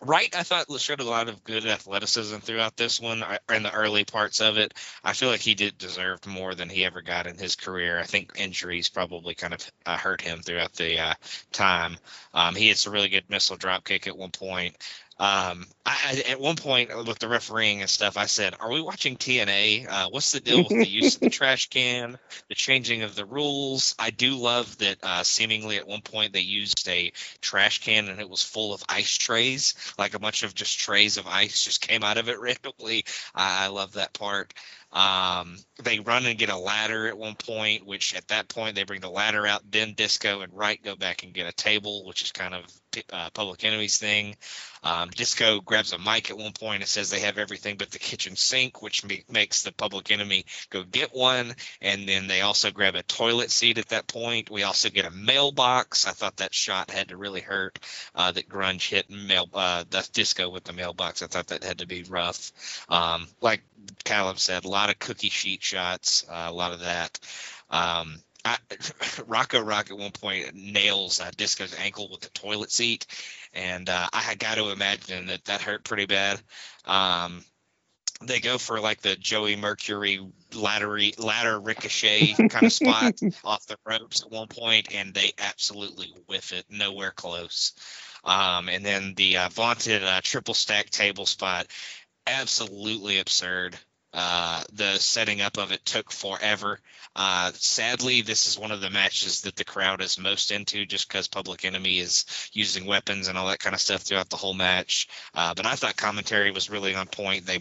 Wright, 0.00 0.34
I 0.36 0.42
thought 0.42 0.66
showed 0.80 1.00
a 1.00 1.04
lot 1.04 1.28
of 1.28 1.44
good 1.44 1.66
athleticism 1.66 2.36
throughout 2.38 2.76
this 2.76 3.00
one 3.00 3.24
in 3.52 3.62
the 3.62 3.72
early 3.72 4.04
parts 4.04 4.40
of 4.42 4.58
it. 4.58 4.74
I 5.02 5.14
feel 5.14 5.30
like 5.30 5.40
he 5.40 5.54
did 5.54 5.78
deserve 5.78 6.26
more 6.26 6.54
than 6.54 6.68
he 6.68 6.84
ever 6.84 7.00
got 7.00 7.26
in 7.26 7.38
his 7.38 7.56
career. 7.56 7.98
I 7.98 8.04
think 8.04 8.32
injuries 8.36 8.90
probably 8.90 9.34
kind 9.34 9.54
of 9.54 9.72
uh, 9.86 9.96
hurt 9.96 10.20
him 10.20 10.42
throughout 10.42 10.74
the 10.74 10.98
uh, 10.98 11.14
time. 11.52 11.96
Um, 12.34 12.54
he 12.54 12.68
hits 12.68 12.86
a 12.86 12.90
really 12.90 13.08
good 13.08 13.30
missile 13.30 13.56
drop 13.56 13.84
kick 13.84 14.06
at 14.06 14.18
one 14.18 14.30
point. 14.30 14.76
Um, 15.18 15.66
I, 15.86 16.24
at 16.28 16.40
one 16.40 16.56
point 16.56 16.90
with 17.06 17.18
the 17.20 17.28
refereeing 17.28 17.82
and 17.82 17.90
stuff, 17.90 18.16
I 18.16 18.26
said, 18.26 18.54
"Are 18.58 18.70
we 18.70 18.80
watching 18.80 19.16
TNA? 19.16 19.86
Uh, 19.88 20.08
what's 20.10 20.32
the 20.32 20.40
deal 20.40 20.58
with 20.58 20.68
the 20.68 20.88
use 20.88 21.14
of 21.14 21.20
the 21.20 21.30
trash 21.40 21.68
can, 21.68 22.18
the 22.48 22.54
changing 22.54 23.02
of 23.02 23.14
the 23.14 23.24
rules?" 23.24 23.94
I 23.98 24.10
do 24.10 24.36
love 24.36 24.76
that. 24.78 24.98
Uh, 25.02 25.22
seemingly 25.22 25.76
at 25.76 25.86
one 25.86 26.00
point 26.00 26.32
they 26.32 26.40
used 26.40 26.88
a 26.88 27.12
trash 27.40 27.80
can 27.80 28.08
and 28.08 28.20
it 28.20 28.28
was 28.28 28.42
full 28.42 28.74
of 28.74 28.82
ice 28.88 29.16
trays, 29.16 29.74
like 29.98 30.14
a 30.14 30.18
bunch 30.18 30.42
of 30.42 30.54
just 30.54 30.78
trays 30.78 31.16
of 31.16 31.26
ice 31.26 31.62
just 31.62 31.80
came 31.80 32.02
out 32.02 32.18
of 32.18 32.28
it 32.28 32.40
randomly. 32.40 33.04
I, 33.34 33.66
I 33.66 33.66
love 33.68 33.92
that 33.92 34.14
part. 34.14 34.52
Um, 34.94 35.56
they 35.82 35.98
run 35.98 36.24
and 36.24 36.38
get 36.38 36.50
a 36.50 36.56
ladder 36.56 37.08
at 37.08 37.18
one 37.18 37.34
point, 37.34 37.84
which 37.84 38.14
at 38.14 38.28
that 38.28 38.48
point 38.48 38.76
they 38.76 38.84
bring 38.84 39.00
the 39.00 39.10
ladder 39.10 39.44
out. 39.44 39.62
Then 39.68 39.94
Disco 39.94 40.40
and 40.40 40.52
Wright 40.52 40.80
go 40.82 40.94
back 40.94 41.24
and 41.24 41.34
get 41.34 41.48
a 41.48 41.52
table, 41.52 42.06
which 42.06 42.22
is 42.22 42.30
kind 42.30 42.54
of 42.54 42.64
uh, 43.12 43.30
Public 43.30 43.64
Enemy's 43.64 43.98
thing. 43.98 44.36
Um, 44.84 45.08
Disco 45.08 45.60
grabs 45.60 45.92
a 45.92 45.98
mic 45.98 46.30
at 46.30 46.36
one 46.36 46.52
point 46.52 46.82
and 46.82 46.88
says 46.88 47.10
they 47.10 47.20
have 47.20 47.38
everything 47.38 47.76
but 47.76 47.90
the 47.90 47.98
kitchen 47.98 48.36
sink, 48.36 48.82
which 48.82 49.04
me- 49.04 49.24
makes 49.28 49.62
the 49.62 49.72
Public 49.72 50.10
Enemy 50.10 50.44
go 50.70 50.84
get 50.84 51.12
one. 51.12 51.54
And 51.80 52.08
then 52.08 52.28
they 52.28 52.42
also 52.42 52.70
grab 52.70 52.94
a 52.94 53.02
toilet 53.02 53.50
seat 53.50 53.78
at 53.78 53.88
that 53.88 54.06
point. 54.06 54.50
We 54.50 54.62
also 54.62 54.90
get 54.90 55.06
a 55.06 55.10
mailbox. 55.10 56.06
I 56.06 56.12
thought 56.12 56.36
that 56.36 56.54
shot 56.54 56.90
had 56.90 57.08
to 57.08 57.16
really 57.16 57.40
hurt. 57.40 57.78
Uh, 58.14 58.30
that 58.32 58.48
grunge 58.48 58.90
hit 58.90 59.10
mail 59.10 59.48
uh, 59.54 59.84
the 59.88 60.08
Disco 60.12 60.50
with 60.50 60.64
the 60.64 60.72
mailbox. 60.72 61.22
I 61.22 61.26
thought 61.26 61.48
that 61.48 61.64
had 61.64 61.78
to 61.78 61.86
be 61.86 62.04
rough. 62.04 62.52
Um, 62.88 63.26
like 63.40 63.62
Callum 64.04 64.36
said, 64.36 64.64
a 64.64 64.68
lot 64.84 64.88
lot 64.88 64.92
of 64.92 64.98
cookie 64.98 65.30
sheet 65.30 65.62
shots, 65.62 66.26
uh, 66.28 66.46
a 66.48 66.52
lot 66.52 66.72
of 66.72 66.80
that. 66.80 67.18
Um, 67.70 68.20
I, 68.44 68.58
Rocco 69.26 69.60
Rock 69.60 69.90
at 69.90 69.96
one 69.96 70.10
point 70.10 70.54
nails 70.54 71.20
uh, 71.20 71.30
Disco's 71.34 71.74
ankle 71.78 72.10
with 72.10 72.20
the 72.20 72.28
toilet 72.30 72.70
seat, 72.70 73.06
and 73.54 73.88
uh, 73.88 74.08
I 74.12 74.34
got 74.34 74.56
to 74.56 74.70
imagine 74.70 75.26
that 75.26 75.46
that 75.46 75.62
hurt 75.62 75.84
pretty 75.84 76.04
bad. 76.04 76.38
Um, 76.84 77.42
they 78.20 78.40
go 78.40 78.58
for 78.58 78.78
like 78.78 79.00
the 79.00 79.16
Joey 79.16 79.56
Mercury 79.56 80.20
ladder 80.54 80.98
ladder 81.16 81.58
ricochet 81.58 82.34
kind 82.34 82.66
of 82.66 82.72
spot 82.82 83.14
off 83.42 83.66
the 83.66 83.78
ropes 83.86 84.22
at 84.22 84.30
one 84.30 84.48
point, 84.48 84.94
and 84.94 85.14
they 85.14 85.32
absolutely 85.38 86.12
whiff 86.26 86.52
it, 86.52 86.66
nowhere 86.68 87.12
close. 87.12 87.72
Um, 88.22 88.68
and 88.68 88.84
then 88.84 89.14
the 89.14 89.38
uh, 89.38 89.48
vaunted 89.48 90.04
uh, 90.04 90.20
triple 90.22 90.52
stack 90.52 90.90
table 90.90 91.24
spot, 91.24 91.68
absolutely 92.26 93.18
absurd. 93.18 93.78
Uh, 94.16 94.62
the 94.72 94.96
setting 94.98 95.40
up 95.40 95.58
of 95.58 95.72
it 95.72 95.84
took 95.84 96.12
forever. 96.12 96.78
Uh, 97.16 97.50
sadly, 97.54 98.22
this 98.22 98.46
is 98.46 98.56
one 98.56 98.70
of 98.70 98.80
the 98.80 98.88
matches 98.88 99.40
that 99.40 99.56
the 99.56 99.64
crowd 99.64 100.00
is 100.00 100.20
most 100.20 100.52
into 100.52 100.86
just 100.86 101.08
because 101.08 101.26
Public 101.26 101.64
Enemy 101.64 101.98
is 101.98 102.24
using 102.52 102.86
weapons 102.86 103.26
and 103.26 103.36
all 103.36 103.48
that 103.48 103.58
kind 103.58 103.74
of 103.74 103.80
stuff 103.80 104.02
throughout 104.02 104.30
the 104.30 104.36
whole 104.36 104.54
match. 104.54 105.08
Uh, 105.34 105.52
but 105.54 105.66
I 105.66 105.74
thought 105.74 105.96
commentary 105.96 106.52
was 106.52 106.70
really 106.70 106.94
on 106.94 107.06
point. 107.08 107.44
They 107.44 107.58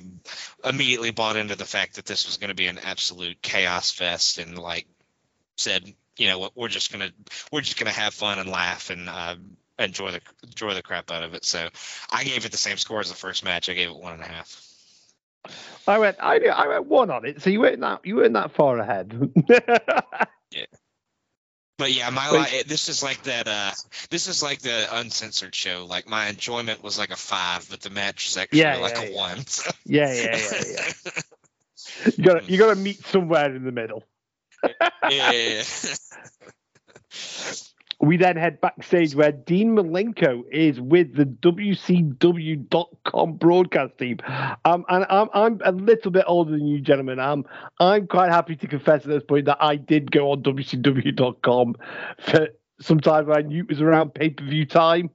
immediately 0.63 1.09
bought 1.09 1.37
into 1.37 1.55
the 1.55 1.65
fact 1.65 1.95
that 1.95 2.05
this 2.05 2.27
was 2.27 2.37
going 2.37 2.49
to 2.49 2.55
be 2.55 2.67
an 2.67 2.77
absolute 2.77 3.41
chaos 3.41 3.91
fest 3.91 4.37
and 4.37 4.57
like 4.57 4.85
said, 5.57 5.91
you 6.17 6.27
know 6.27 6.37
what, 6.37 6.55
we're 6.55 6.67
just 6.67 6.91
gonna 6.91 7.09
we're 7.51 7.61
just 7.61 7.79
gonna 7.79 7.89
have 7.89 8.13
fun 8.13 8.37
and 8.37 8.49
laugh 8.49 8.91
and 8.91 9.09
uh, 9.09 9.35
enjoy 9.79 10.11
the 10.11 10.21
enjoy 10.43 10.75
the 10.75 10.83
crap 10.83 11.09
out 11.09 11.23
of 11.23 11.33
it. 11.33 11.45
So 11.45 11.67
I 12.11 12.23
gave 12.23 12.45
it 12.45 12.51
the 12.51 12.57
same 12.57 12.77
score 12.77 12.99
as 12.99 13.09
the 13.09 13.15
first 13.15 13.43
match. 13.43 13.69
I 13.69 13.73
gave 13.73 13.89
it 13.89 13.95
one 13.95 14.13
and 14.13 14.21
a 14.21 14.27
half. 14.27 14.72
I 15.87 15.97
went, 15.97 16.17
I, 16.19 16.37
I 16.47 16.67
went 16.67 16.85
one 16.85 17.09
on 17.09 17.25
it, 17.25 17.41
so 17.41 17.49
you 17.49 17.59
weren't 17.59 17.81
that 17.81 18.05
you 18.05 18.17
weren't 18.17 18.33
that 18.33 18.51
far 18.51 18.79
ahead. 18.79 19.33
yeah. 20.51 20.65
But 21.77 21.91
yeah, 21.91 22.09
my 22.11 22.63
this 22.67 22.87
is 22.87 23.01
like 23.03 23.23
that. 23.23 23.47
Uh, 23.47 23.71
this 24.09 24.27
is 24.27 24.43
like 24.43 24.59
the 24.59 24.87
uncensored 24.91 25.55
show. 25.55 25.85
Like 25.89 26.07
my 26.07 26.27
enjoyment 26.27 26.83
was 26.83 26.99
like 26.99 27.09
a 27.09 27.15
five, 27.15 27.67
but 27.69 27.81
the 27.81 27.89
match 27.89 28.27
is 28.27 28.37
actually 28.37 28.59
yeah, 28.59 28.77
like 28.77 28.95
yeah, 28.95 29.01
a 29.01 29.09
yeah. 29.09 29.17
one. 29.17 29.37
yeah, 29.85 30.13
yeah, 30.13 30.37
yeah, 30.37 30.63
yeah. 30.71 31.11
you 32.17 32.23
got 32.23 32.39
to 32.39 32.51
you 32.51 32.57
got 32.57 32.73
to 32.73 32.79
meet 32.79 33.03
somewhere 33.05 33.53
in 33.53 33.65
the 33.65 33.71
middle. 33.71 34.03
yeah, 34.63 35.31
yeah, 35.31 35.63
yeah. 35.83 35.93
We 37.99 38.17
then 38.17 38.35
head 38.37 38.59
backstage 38.61 39.15
where 39.15 39.31
Dean 39.31 39.75
Malenko 39.75 40.43
is 40.51 40.81
with 40.81 41.15
the 41.15 41.25
WCW.com 41.25 42.13
broadcast 43.33 43.97
team. 43.97 44.17
Um, 44.65 44.85
and 44.89 45.05
I'm, 45.09 45.29
I'm 45.33 45.61
a 45.63 45.71
little 45.71 46.11
bit 46.11 46.25
older 46.27 46.51
than 46.51 46.67
you, 46.67 46.81
gentlemen. 46.81 47.19
I'm, 47.19 47.45
I'm 47.79 48.07
quite 48.07 48.31
happy 48.31 48.55
to 48.57 48.67
confess 48.67 49.03
at 49.03 49.09
this 49.09 49.23
point 49.23 49.45
that 49.45 49.57
I 49.61 49.75
did 49.75 50.11
go 50.11 50.31
on 50.31 50.43
WCW.com 50.43 51.75
for 52.19 52.49
some 52.79 52.99
time 52.99 53.27
when 53.27 53.37
I 53.37 53.41
knew 53.41 53.63
it 53.63 53.69
was 53.69 53.81
around 53.81 54.13
pay 54.13 54.29
per 54.29 54.43
view 54.43 54.65
time. 54.65 55.09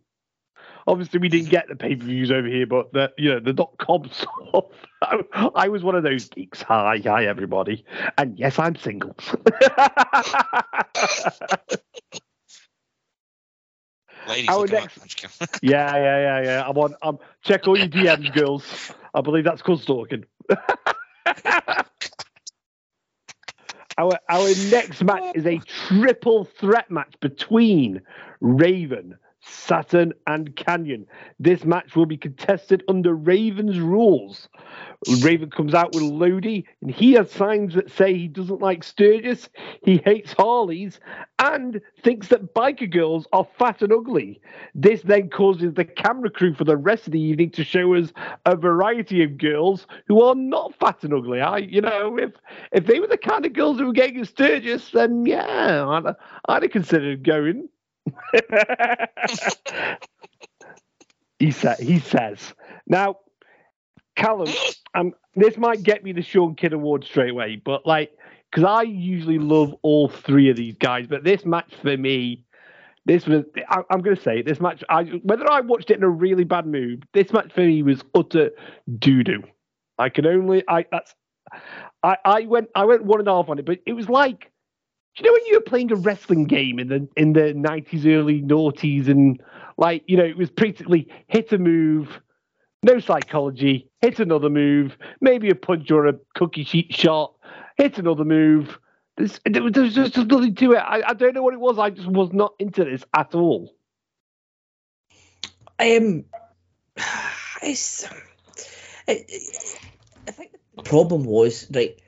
Obviously, 0.86 1.18
we 1.20 1.28
didn't 1.28 1.50
get 1.50 1.68
the 1.68 1.76
pay 1.76 1.96
per 1.96 2.04
views 2.04 2.30
over 2.30 2.48
here, 2.48 2.66
but 2.66 2.90
the 2.94 3.12
you 3.18 3.28
know 3.30 3.40
the 3.40 3.52
dot 3.52 3.76
com 3.78 4.08
stuff. 4.10 4.64
I, 5.02 5.50
I 5.54 5.68
was 5.68 5.82
one 5.82 5.94
of 5.94 6.02
those 6.02 6.30
geeks. 6.30 6.62
Hi, 6.62 6.98
hi, 7.04 7.26
everybody, 7.26 7.84
and 8.16 8.38
yes, 8.38 8.58
I'm 8.58 8.74
single. 8.74 9.14
Ladies, 14.28 14.48
Our 14.50 14.66
next- 14.66 14.98
I'm 15.00 15.08
just 15.08 15.16
kidding. 15.16 15.48
Yeah, 15.62 15.96
yeah, 15.96 16.18
yeah, 16.18 16.42
yeah. 16.44 16.68
I'm 16.68 16.76
on. 16.76 16.94
I'm 17.02 17.18
check 17.42 17.66
all 17.66 17.78
your 17.78 17.88
DMs, 17.88 18.32
girls. 18.34 18.92
I 19.14 19.20
believe 19.22 19.44
that's 19.44 19.62
called 19.62 19.80
stalking. 19.82 20.24
our 23.98 24.18
our 24.28 24.48
next 24.70 25.02
match 25.02 25.34
is 25.34 25.46
a 25.46 25.58
triple 25.88 26.44
threat 26.44 26.90
match 26.90 27.14
between 27.20 28.00
Raven, 28.40 29.16
Saturn, 29.48 30.12
and 30.26 30.54
Kanyon. 30.56 31.06
This 31.38 31.64
match 31.64 31.94
will 31.96 32.06
be 32.06 32.16
contested 32.16 32.82
under 32.88 33.14
Raven's 33.14 33.78
rules. 33.78 34.48
Raven 35.22 35.50
comes 35.50 35.74
out 35.74 35.94
with 35.94 36.02
Lodi, 36.02 36.64
and 36.80 36.90
he 36.90 37.12
has 37.12 37.30
signs 37.30 37.74
that 37.74 37.90
say 37.90 38.14
he 38.14 38.28
doesn't 38.28 38.60
like 38.60 38.82
Sturgis, 38.82 39.48
he 39.84 39.98
hates 40.04 40.32
Harleys, 40.32 41.00
and 41.38 41.80
thinks 42.02 42.28
that 42.28 42.54
biker 42.54 42.90
girls 42.90 43.26
are 43.32 43.46
fat 43.58 43.82
and 43.82 43.92
ugly. 43.92 44.40
This 44.74 45.02
then 45.02 45.30
causes 45.30 45.74
the 45.74 45.84
camera 45.84 46.30
crew 46.30 46.54
for 46.54 46.64
the 46.64 46.76
rest 46.76 47.06
of 47.06 47.12
the 47.12 47.20
evening 47.20 47.50
to 47.50 47.64
show 47.64 47.94
us 47.94 48.12
a 48.46 48.56
variety 48.56 49.22
of 49.22 49.38
girls 49.38 49.86
who 50.06 50.22
are 50.22 50.34
not 50.34 50.74
fat 50.78 51.02
and 51.04 51.14
ugly. 51.14 51.40
I, 51.40 51.58
you 51.58 51.80
know, 51.80 52.18
if 52.18 52.32
if 52.72 52.86
they 52.86 53.00
were 53.00 53.06
the 53.06 53.18
kind 53.18 53.46
of 53.46 53.52
girls 53.52 53.78
who 53.78 53.86
were 53.86 53.92
getting 53.92 54.24
Sturgis, 54.24 54.90
then 54.90 55.26
yeah, 55.26 55.86
I'd, 55.86 56.14
I'd 56.48 56.62
have 56.62 56.72
considered 56.72 57.22
going. 57.24 57.68
he 61.38 61.50
said. 61.50 61.78
He 61.78 62.00
says. 62.00 62.54
Now, 62.86 63.16
Calum, 64.16 64.48
um, 64.94 65.12
this 65.36 65.56
might 65.56 65.82
get 65.82 66.02
me 66.02 66.12
the 66.12 66.22
Sean 66.22 66.54
Kidd 66.54 66.72
Award 66.72 67.04
straight 67.04 67.30
away, 67.30 67.60
but 67.64 67.86
like, 67.86 68.12
because 68.50 68.64
I 68.64 68.82
usually 68.82 69.38
love 69.38 69.74
all 69.82 70.08
three 70.08 70.50
of 70.50 70.56
these 70.56 70.74
guys, 70.78 71.06
but 71.06 71.22
this 71.24 71.44
match 71.44 71.72
for 71.82 71.96
me, 71.96 72.44
this 73.04 73.26
was. 73.26 73.44
I, 73.68 73.82
I'm 73.90 74.02
going 74.02 74.16
to 74.16 74.22
say 74.22 74.42
this 74.42 74.60
match. 74.60 74.82
I 74.88 75.04
whether 75.22 75.50
I 75.50 75.60
watched 75.60 75.90
it 75.90 75.98
in 75.98 76.02
a 76.02 76.08
really 76.08 76.44
bad 76.44 76.66
mood, 76.66 77.06
this 77.12 77.32
match 77.32 77.52
for 77.52 77.60
me 77.60 77.82
was 77.82 78.02
utter 78.14 78.50
doo 78.98 79.22
doo. 79.22 79.42
I 79.98 80.08
can 80.08 80.26
only. 80.26 80.62
I 80.68 80.84
that's. 80.90 81.14
I 82.02 82.16
I 82.24 82.40
went 82.42 82.68
I 82.74 82.84
went 82.84 83.04
one 83.04 83.20
and 83.20 83.28
a 83.28 83.32
half 83.32 83.48
on 83.48 83.58
it, 83.58 83.64
but 83.64 83.78
it 83.86 83.92
was 83.94 84.08
like. 84.08 84.50
You 85.18 85.26
know 85.26 85.32
when 85.32 85.46
you 85.46 85.54
were 85.54 85.60
playing 85.60 85.90
a 85.90 85.96
wrestling 85.96 86.44
game 86.44 86.78
in 86.78 86.88
the 86.88 87.08
in 87.16 87.32
the 87.32 87.52
nineties, 87.54 88.06
early 88.06 88.40
noughties, 88.40 89.08
and 89.08 89.40
like 89.76 90.04
you 90.06 90.16
know 90.16 90.24
it 90.24 90.36
was 90.36 90.50
basically 90.50 91.08
hit 91.26 91.52
a 91.52 91.58
move, 91.58 92.20
no 92.82 93.00
psychology, 93.00 93.90
hit 94.00 94.20
another 94.20 94.50
move, 94.50 94.96
maybe 95.20 95.50
a 95.50 95.54
punch 95.54 95.90
or 95.90 96.06
a 96.06 96.14
cookie 96.34 96.64
sheet 96.64 96.94
shot, 96.94 97.34
hit 97.76 97.98
another 97.98 98.24
move. 98.24 98.78
There's, 99.16 99.40
there's 99.44 99.94
just 99.94 100.16
nothing 100.16 100.54
to 100.54 100.72
it. 100.72 100.78
I, 100.78 101.02
I 101.08 101.14
don't 101.14 101.34
know 101.34 101.42
what 101.42 101.54
it 101.54 101.58
was. 101.58 101.76
I 101.76 101.90
just 101.90 102.06
was 102.06 102.32
not 102.32 102.54
into 102.60 102.84
this 102.84 103.04
at 103.14 103.34
all. 103.34 103.74
Um, 105.80 106.24
it's, 107.62 108.06
I, 109.08 109.24
I 110.28 110.30
think 110.30 110.52
the 110.76 110.82
problem 110.84 111.24
was 111.24 111.68
right. 111.74 112.00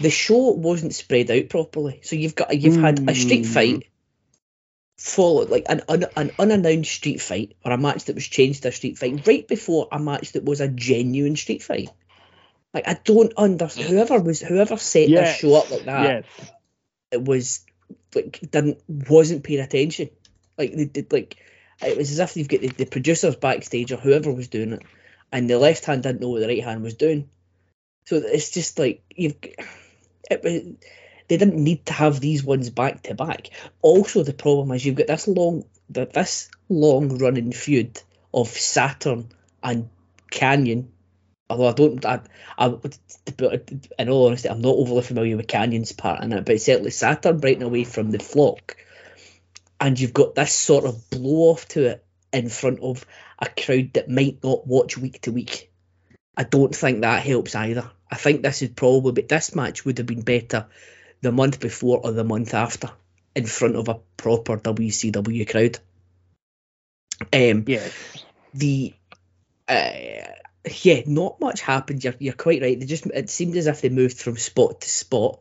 The 0.00 0.10
show 0.10 0.50
wasn't 0.52 0.94
spread 0.94 1.30
out 1.30 1.48
properly, 1.48 2.00
so 2.04 2.14
you've 2.16 2.34
got 2.36 2.56
you've 2.56 2.80
had 2.80 3.08
a 3.08 3.14
street 3.14 3.44
Mm. 3.44 3.52
fight, 3.52 3.86
followed 4.96 5.48
like 5.50 5.64
an 5.68 5.82
un, 5.88 6.04
an 6.16 6.30
unannounced 6.38 6.90
street 6.90 7.20
fight 7.20 7.56
or 7.64 7.72
a 7.72 7.78
match 7.78 8.04
that 8.04 8.14
was 8.14 8.26
changed 8.26 8.62
to 8.62 8.68
a 8.68 8.72
street 8.72 8.98
fight 8.98 9.26
right 9.26 9.46
before 9.46 9.88
a 9.92 9.98
match 9.98 10.32
that 10.32 10.44
was 10.44 10.60
a 10.60 10.68
genuine 10.68 11.36
street 11.36 11.62
fight. 11.62 11.90
Like 12.74 12.86
I 12.86 12.98
don't 13.04 13.32
understand 13.36 13.88
whoever 13.88 14.20
was 14.20 14.40
whoever 14.40 14.76
set 14.76 15.08
Yes. 15.08 15.40
their 15.40 15.50
show 15.50 15.56
up 15.58 15.70
like 15.70 15.84
that 15.84 16.02
yes. 16.38 16.50
it 17.12 17.24
was 17.24 17.64
like 18.14 18.40
didn't 18.50 18.82
wasn't 18.88 19.44
paying 19.44 19.60
attention. 19.60 20.10
Like 20.56 20.74
they 20.74 20.84
did 20.84 21.12
like 21.12 21.36
it 21.84 21.96
was 21.96 22.10
as 22.10 22.18
if 22.18 22.36
you've 22.36 22.48
got 22.48 22.60
the, 22.60 22.68
the 22.68 22.86
producers 22.86 23.36
backstage 23.36 23.92
or 23.92 23.96
whoever 23.96 24.32
was 24.32 24.48
doing 24.48 24.72
it, 24.72 24.82
and 25.32 25.48
the 25.48 25.58
left 25.58 25.84
hand 25.84 26.02
didn't 26.02 26.20
know 26.20 26.28
what 26.30 26.40
the 26.40 26.48
right 26.48 26.62
hand 26.62 26.82
was 26.82 26.94
doing. 26.94 27.28
So 28.06 28.16
it's 28.16 28.50
just 28.50 28.78
like 28.78 29.02
you've 29.14 29.36
it 30.30 30.42
was 30.42 30.62
they 31.28 31.36
didn't 31.36 31.62
need 31.62 31.86
to 31.86 31.92
have 31.92 32.20
these 32.20 32.42
ones 32.42 32.70
back 32.70 33.02
to 33.04 33.14
back. 33.14 33.50
Also, 33.82 34.22
the 34.22 34.32
problem 34.32 34.72
is 34.72 34.84
you've 34.84 34.96
got 34.96 35.06
this 35.06 35.28
long 35.28 35.64
th- 35.92 36.10
this 36.10 36.50
long 36.68 37.18
running 37.18 37.52
feud 37.52 38.00
of 38.32 38.48
Saturn 38.48 39.28
and 39.62 39.88
Kanyon. 40.30 40.88
Although 41.50 41.68
I 41.68 41.72
don't, 41.72 42.04
I, 42.04 42.20
I, 42.58 43.60
in 43.98 44.08
all 44.10 44.26
honesty, 44.26 44.50
I'm 44.50 44.60
not 44.60 44.74
overly 44.74 45.02
familiar 45.02 45.36
with 45.36 45.46
Kanyon's 45.46 45.92
part 45.92 46.22
in 46.22 46.32
it, 46.32 46.44
but 46.44 46.60
certainly 46.60 46.90
Saturn 46.90 47.38
breaking 47.38 47.62
away 47.62 47.84
from 47.84 48.10
the 48.10 48.18
flock, 48.18 48.76
and 49.80 49.98
you've 49.98 50.12
got 50.12 50.34
this 50.34 50.52
sort 50.52 50.84
of 50.84 51.08
blow 51.08 51.50
off 51.50 51.66
to 51.68 51.86
it 51.86 52.04
in 52.34 52.50
front 52.50 52.80
of 52.80 53.06
a 53.38 53.46
crowd 53.46 53.94
that 53.94 54.10
might 54.10 54.44
not 54.44 54.66
watch 54.66 54.98
week 54.98 55.22
to 55.22 55.32
week. 55.32 55.70
I 56.36 56.44
don't 56.44 56.74
think 56.74 57.00
that 57.00 57.22
helps 57.22 57.54
either. 57.54 57.90
I 58.10 58.16
think 58.16 58.42
this 58.42 58.62
is 58.62 58.70
probably, 58.70 59.12
but 59.12 59.28
this 59.28 59.54
match 59.54 59.84
would 59.84 59.98
have 59.98 60.06
been 60.06 60.22
better 60.22 60.66
the 61.20 61.32
month 61.32 61.60
before 61.60 62.00
or 62.02 62.12
the 62.12 62.24
month 62.24 62.54
after 62.54 62.90
in 63.34 63.46
front 63.46 63.76
of 63.76 63.88
a 63.88 64.00
proper 64.16 64.56
WCW 64.56 65.48
crowd. 65.48 65.78
Um, 67.32 67.64
Yes. 67.66 67.92
the 68.54 68.94
uh, 69.66 70.32
yeah, 70.82 71.02
not 71.06 71.40
much 71.40 71.60
happened. 71.60 72.02
You're, 72.02 72.14
you're 72.18 72.34
quite 72.34 72.62
right. 72.62 72.78
They 72.78 72.86
just 72.86 73.06
it 73.06 73.30
seemed 73.30 73.56
as 73.56 73.66
if 73.66 73.80
they 73.80 73.88
moved 73.88 74.20
from 74.20 74.36
spot 74.36 74.80
to 74.80 74.88
spot. 74.88 75.40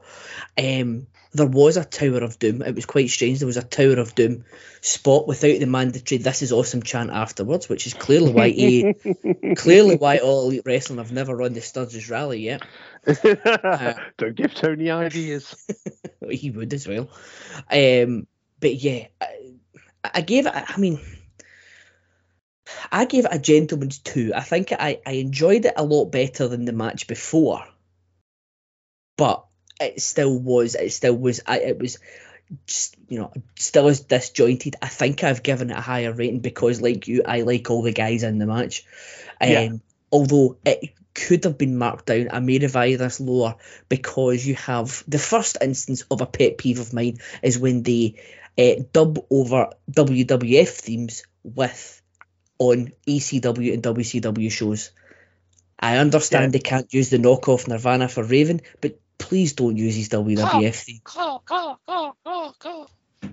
Um, 0.57 1.07
there 1.33 1.47
was 1.47 1.77
a 1.77 1.85
Tower 1.85 2.23
of 2.23 2.39
Doom. 2.39 2.61
It 2.61 2.75
was 2.75 2.85
quite 2.85 3.09
strange. 3.09 3.39
There 3.39 3.47
was 3.47 3.57
a 3.57 3.63
Tower 3.63 3.99
of 3.99 4.15
Doom 4.15 4.45
spot 4.81 5.27
without 5.27 5.59
the 5.59 5.65
mandatory 5.65 6.17
"This 6.19 6.41
is 6.41 6.51
awesome" 6.51 6.83
chant 6.83 7.11
afterwards, 7.11 7.69
which 7.69 7.87
is 7.87 7.93
clearly 7.93 8.31
why 8.31 8.49
he, 8.49 8.93
clearly 9.55 9.95
why 9.95 10.17
All 10.17 10.45
Elite 10.47 10.63
Wrestling 10.65 10.99
have 10.99 11.11
never 11.11 11.35
run 11.35 11.53
the 11.53 11.61
Sturgis 11.61 12.09
Rally 12.09 12.41
yet. 12.41 12.63
Uh, 13.07 13.93
Don't 14.17 14.35
give 14.35 14.53
Tony 14.53 14.91
ideas. 14.91 15.55
he 16.29 16.51
would 16.51 16.73
as 16.73 16.87
well. 16.87 17.09
Um, 17.71 18.27
but 18.59 18.75
yeah, 18.75 19.07
I, 19.21 19.53
I 20.15 20.21
gave 20.21 20.45
it. 20.45 20.53
I 20.53 20.77
mean. 20.77 20.99
I 22.91 23.06
gave 23.06 23.25
it 23.25 23.34
a 23.34 23.39
gentleman's 23.39 23.99
two. 23.99 24.32
I 24.36 24.41
think 24.41 24.71
I, 24.71 24.99
I 25.06 25.12
enjoyed 25.13 25.65
it 25.65 25.73
a 25.77 25.84
lot 25.84 26.06
better 26.06 26.47
than 26.47 26.65
the 26.65 26.73
match 26.73 27.08
before, 27.08 27.63
but 29.17 29.45
it 29.80 30.01
still 30.01 30.38
was. 30.38 30.75
It 30.75 30.91
still 30.91 31.15
was. 31.15 31.41
I, 31.45 31.60
it 31.60 31.80
was 31.80 31.99
just 32.65 32.95
you 33.10 33.19
know 33.19 33.34
still 33.58 33.88
as 33.88 34.01
disjointed. 34.01 34.75
I 34.82 34.88
think 34.88 35.23
I've 35.23 35.43
given 35.43 35.69
it 35.69 35.77
a 35.77 35.82
higher 35.82 36.13
rating 36.13 36.39
because, 36.39 36.82
like 36.82 37.08
you, 37.08 37.23
I 37.25 37.41
like 37.41 37.69
all 37.69 37.82
the 37.82 37.93
guys 37.93 38.23
in 38.23 38.38
the 38.38 38.45
match. 38.45 38.86
Um, 39.41 39.49
Yeah. 39.49 39.69
Although 40.10 40.58
it 40.65 40.93
could 41.13 41.43
have 41.43 41.58
been 41.58 41.77
marked 41.77 42.06
down, 42.06 42.30
I 42.32 42.39
may 42.39 42.60
revise 42.60 42.99
this 42.99 43.19
lower 43.19 43.56
because 43.89 44.45
you 44.45 44.56
have 44.56 45.03
the 45.06 45.19
first 45.19 45.58
instance 45.62 46.03
of 46.10 46.21
a 46.21 46.25
pet 46.25 46.58
peeve 46.58 46.80
of 46.80 46.93
mine 46.93 47.17
is 47.43 47.60
when 47.60 47.84
they 47.84 48.15
uh, 48.58 48.84
dub 48.93 49.19
over 49.30 49.71
WWF 49.91 50.69
themes 50.69 51.23
with 51.43 51.96
on 52.59 52.91
ECW 53.07 53.73
and 53.73 53.83
WCW 53.83 54.51
shows. 54.51 54.91
I 55.79 55.97
understand 55.97 56.45
Yeah. 56.45 56.49
they 56.49 56.59
can't 56.59 56.93
use 56.93 57.09
the 57.09 57.17
knockoff 57.17 57.67
Nirvana 57.67 58.07
for 58.09 58.23
Raven, 58.23 58.61
but 58.81 58.99
please 59.17 59.53
don't 59.53 59.77
use 59.77 59.95
his 59.95 60.09
WWF 60.09 61.01
go. 62.59 62.87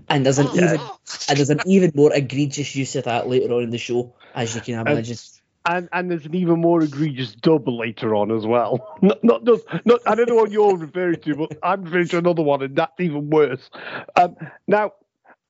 And 0.08 0.24
there's 0.26 0.38
an 0.38 0.48
even 0.48 0.80
and 1.28 1.38
there's 1.38 1.50
an 1.50 1.60
even 1.66 1.92
more 1.94 2.12
egregious 2.12 2.74
use 2.76 2.96
of 2.96 3.04
that 3.04 3.28
later 3.28 3.52
on 3.54 3.62
in 3.62 3.70
the 3.70 3.78
show, 3.78 4.14
as 4.34 4.54
you 4.54 4.60
can 4.60 4.86
imagine. 4.86 5.16
And 5.66 5.88
and 5.92 6.10
there's 6.10 6.26
an 6.26 6.34
even 6.34 6.60
more 6.60 6.82
egregious 6.82 7.34
dub 7.34 7.66
later 7.68 8.14
on 8.14 8.30
as 8.30 8.46
well. 8.46 8.98
Not 9.02 9.24
not 9.24 9.44
just 9.44 9.64
not 9.86 10.00
I 10.06 10.14
don't 10.14 10.28
know 10.28 10.34
what 10.34 10.50
you're 10.50 10.76
referring 10.76 11.20
to, 11.22 11.34
but 11.36 11.58
I'm 11.62 11.84
referring 11.84 12.08
to 12.08 12.18
another 12.18 12.42
one, 12.42 12.62
and 12.62 12.76
that's 12.76 13.00
even 13.00 13.30
worse. 13.30 13.70
Um, 14.16 14.36
now, 14.66 14.92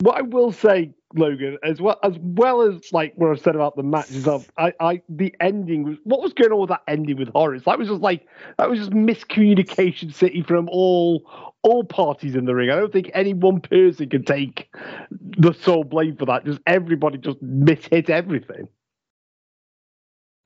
what 0.00 0.16
I 0.16 0.22
will 0.22 0.52
say, 0.52 0.92
Logan, 1.14 1.58
as 1.62 1.80
well 1.80 1.98
as 2.02 2.16
well 2.20 2.62
as 2.62 2.92
like 2.92 3.14
what 3.16 3.30
I've 3.30 3.40
said 3.40 3.54
about 3.54 3.76
the 3.76 3.82
matches 3.82 4.26
of 4.26 4.50
I, 4.58 4.72
I 4.80 5.02
the 5.08 5.34
ending 5.40 5.84
was 5.84 5.96
what 6.04 6.20
was 6.20 6.32
going 6.32 6.52
on 6.52 6.60
with 6.60 6.70
that 6.70 6.82
ending 6.88 7.16
with 7.16 7.28
Horace? 7.28 7.62
That 7.64 7.78
was 7.78 7.88
just 7.88 8.02
like 8.02 8.26
that 8.58 8.68
was 8.68 8.80
just 8.80 8.90
miscommunication 8.90 10.12
city 10.12 10.42
from 10.42 10.68
all 10.70 11.54
all 11.62 11.84
parties 11.84 12.34
in 12.34 12.44
the 12.44 12.54
ring. 12.54 12.70
I 12.70 12.76
don't 12.76 12.92
think 12.92 13.10
any 13.14 13.32
one 13.32 13.60
person 13.60 14.08
can 14.08 14.24
take 14.24 14.68
the 15.10 15.52
sole 15.52 15.84
blame 15.84 16.16
for 16.16 16.26
that. 16.26 16.44
Just 16.44 16.60
everybody 16.66 17.18
just 17.18 17.42
mishit 17.42 18.10
everything. 18.10 18.68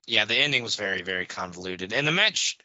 Yeah, 0.07 0.25
the 0.25 0.35
ending 0.35 0.63
was 0.63 0.75
very, 0.75 1.03
very 1.03 1.27
convoluted, 1.27 1.93
and 1.93 2.07
the 2.07 2.11
match, 2.11 2.57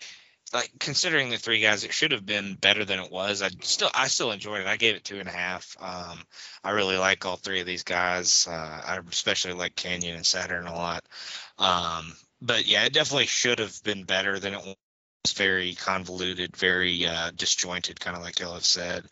like 0.55 0.71
considering 0.79 1.31
the 1.31 1.37
three 1.37 1.61
guys, 1.61 1.83
it 1.83 1.93
should 1.93 2.13
have 2.13 2.25
been 2.25 2.55
better 2.55 2.85
than 2.85 3.01
it 3.01 3.11
was. 3.11 3.43
I 3.43 3.49
still, 3.61 3.91
I 3.93 4.07
still 4.07 4.31
enjoyed 4.31 4.61
it. 4.61 4.69
I 4.69 4.77
gave 4.77 4.95
it 4.95 5.05
two 5.05 5.19
and 5.19 5.29
a 5.29 5.33
half. 5.33 5.77
Um, 5.81 6.21
I 6.63 6.71
really 6.71 6.97
like 6.97 7.27
all 7.27 7.37
three 7.37 7.61
of 7.61 7.67
these 7.67 7.83
guys. 7.83 8.47
Uh, 8.49 8.53
I 8.53 9.01
especially 9.11 9.55
like 9.55 9.75
Kanyon 9.75 10.15
and 10.15 10.25
Saturn 10.25 10.69
a 10.69 10.75
lot. 10.75 11.05
Um, 11.59 12.15
but 12.41 12.67
yeah, 12.67 12.85
it 12.85 12.93
definitely 12.93 13.27
should 13.27 13.59
have 13.59 13.83
been 13.83 14.05
better 14.05 14.39
than 14.39 14.55
it 14.55 14.65
was. 14.65 14.77
Very 15.37 15.75
convoluted, 15.75 16.55
very 16.55 17.07
uh, 17.07 17.31
disjointed, 17.35 17.99
kind 17.99 18.15
of 18.15 18.23
like 18.23 18.39
y'all 18.39 18.55
have 18.55 18.65
said. 18.65 19.05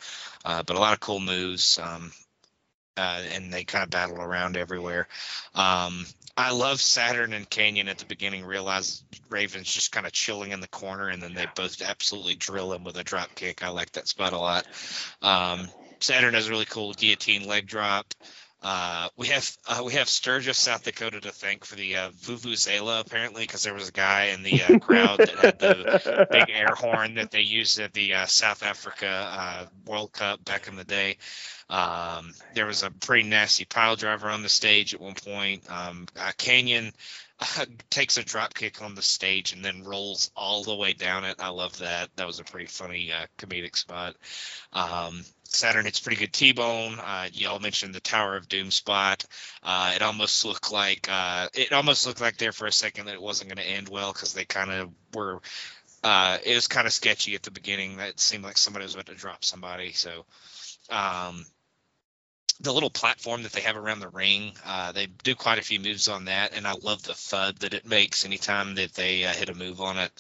Uh, 0.45 0.63
but 0.63 0.77
a 0.77 0.79
lot 0.79 0.93
of 0.93 1.01
cool 1.01 1.21
moves. 1.21 1.79
Um, 1.79 2.13
uh, 2.97 3.23
and 3.33 3.53
they 3.53 3.65
kind 3.65 3.83
of 3.83 3.91
battle 3.91 4.21
around 4.21 4.57
everywhere. 4.57 5.09
Um, 5.55 6.05
I 6.37 6.53
love 6.53 6.81
Saturn 6.81 7.35
and 7.35 7.49
Kanyon 7.49 7.89
at 7.89 7.99
the 7.99 8.07
beginning. 8.07 8.45
Realize 8.45 9.05
Raven's 9.29 9.73
just 9.73 9.93
kind 9.93 10.07
of 10.07 10.13
chilling 10.13 10.53
in 10.53 10.61
the 10.61 10.69
corner, 10.69 11.09
and 11.09 11.23
then 11.23 11.35
they 11.35 11.47
both 11.55 11.83
absolutely 11.83 12.37
drill 12.37 12.73
him 12.73 12.85
with 12.85 12.97
a 12.97 13.05
drop 13.05 13.35
kick. 13.35 13.63
I 13.63 13.69
like 13.69 13.93
that 13.93 14.09
spot 14.09 14.33
a 14.33 14.39
lot. 14.39 14.67
Um, 15.21 15.69
Saturn 16.01 16.35
has 16.35 16.49
a 16.49 16.51
really 16.51 16.65
cool 16.65 16.95
guillotine 16.95 17.47
leg 17.47 17.67
drop. 17.67 18.07
Uh, 18.63 19.09
we 19.17 19.27
have 19.27 19.57
uh, 19.67 19.83
we 19.85 19.95
have 19.95 20.09
Sturgis, 20.09 20.57
South 20.57 20.85
Dakota, 20.85 21.21
to 21.21 21.33
thank 21.33 21.65
for 21.65 21.75
the 21.75 21.97
uh, 21.97 22.11
Vuvuzela 22.11 23.01
apparently, 23.01 23.43
because 23.43 23.65
there 23.65 23.75
was 23.75 23.89
a 23.89 23.93
guy 23.93 24.27
in 24.27 24.45
the 24.45 24.63
uh, 24.63 24.79
crowd 24.79 25.19
that 25.19 25.31
had 25.31 25.59
the 25.59 26.29
big 26.31 26.49
air 26.49 26.73
horn 26.73 27.15
that 27.15 27.33
they 27.33 27.41
used 27.41 27.81
at 27.81 27.93
the 27.93 28.15
uh, 28.15 28.27
South 28.27 28.63
Africa 28.63 29.09
uh, 29.09 29.67
World 29.85 30.13
Cup 30.13 30.45
back 30.45 30.69
in 30.69 30.77
the 30.77 30.85
day. 30.85 31.17
Um, 31.73 32.35
there 32.55 32.67
was 32.67 32.83
a 32.83 32.91
pretty 32.91 33.27
nasty 33.27 33.65
pile 33.65 33.97
driver 33.97 34.29
on 34.29 34.43
the 34.43 34.51
stage 34.51 34.93
at 34.93 35.01
one 35.01 35.15
point. 35.15 35.65
Um, 35.71 36.07
uh, 36.19 36.33
Kanyon 36.37 36.93
uh, 37.41 37.65
takes 37.91 38.19
a 38.19 38.23
drop 38.23 38.53
kick 38.53 38.83
on 38.83 38.95
the 38.95 39.01
stage 39.01 39.55
and 39.55 39.65
then 39.65 39.83
rolls 39.83 40.31
all 40.37 40.65
the 40.65 40.77
way 40.77 40.93
down 40.93 41.25
it. 41.25 41.37
I 41.39 41.49
love 41.49 41.79
that. 41.79 42.11
That 42.17 42.27
was 42.27 42.41
a 42.41 42.45
pretty 42.45 42.67
funny 42.67 43.11
uh, 43.11 43.25
comedic 43.39 43.75
spot. 43.75 44.17
Um, 44.75 45.25
Saturn 45.45 45.87
hits 45.87 45.99
pretty 45.99 46.21
good 46.21 46.33
T-bone. 46.35 46.99
Uh, 46.99 47.29
y'all 47.33 47.59
mentioned 47.59 47.95
the 47.95 48.01
Tower 48.01 48.37
of 48.37 48.49
Doom 48.51 48.71
spot. 48.71 49.25
Uh, 49.63 49.93
it 49.95 50.03
almost 50.03 50.45
looked 50.45 50.73
like 50.73 51.09
uh, 51.11 51.49
it 51.55 51.73
almost 51.73 52.07
looked 52.07 52.21
like 52.21 52.37
there 52.37 52.53
for 52.53 52.67
a 52.67 52.73
second 52.73 53.07
that 53.07 53.15
it 53.15 53.23
wasn't 53.23 53.49
going 53.49 53.65
to 53.65 53.71
end 53.71 53.89
well 53.89 54.13
because 54.13 54.35
they 54.35 54.45
kind 54.45 54.71
of 54.71 54.91
were. 55.15 55.41
Uh, 56.05 56.37
it 56.45 56.55
was 56.55 56.69
kind 56.69 56.87
of 56.87 56.93
sketchy 56.93 57.35
at 57.35 57.43
the 57.43 57.51
beginning. 57.51 57.97
That 57.97 58.21
seemed 58.21 58.45
like 58.45 58.59
somebody 58.59 58.85
was 58.85 58.95
about 58.95 59.07
to 59.07 59.15
drop 59.15 59.45
somebody. 59.45 59.93
So, 59.93 60.27
um, 60.91 61.47
the 62.61 62.73
little 62.73 62.91
platform 62.91 63.43
that 63.43 63.53
they 63.53 63.61
have 63.63 63.77
around 63.77 64.01
the 64.01 64.09
ring, 64.09 64.53
uh, 64.65 64.93
they 64.93 65.07
do 65.07 65.35
quite 65.35 65.59
a 65.59 65.63
few 65.63 65.81
moves 65.81 66.07
on 66.07 66.27
that, 66.27 66.57
and 66.57 66.67
I 66.67 66.75
love 66.81 67.03
the 67.03 67.15
thud 67.15 67.59
that 67.61 67.75
it 67.75 67.87
makes 67.87 68.25
anytime 68.25 68.77
that 68.77 68.95
they 68.95 69.25
uh, 69.25 69.33
hit 69.33 69.49
a 69.49 69.55
move 69.55 69.81
on 69.81 69.99
it. 69.99 70.13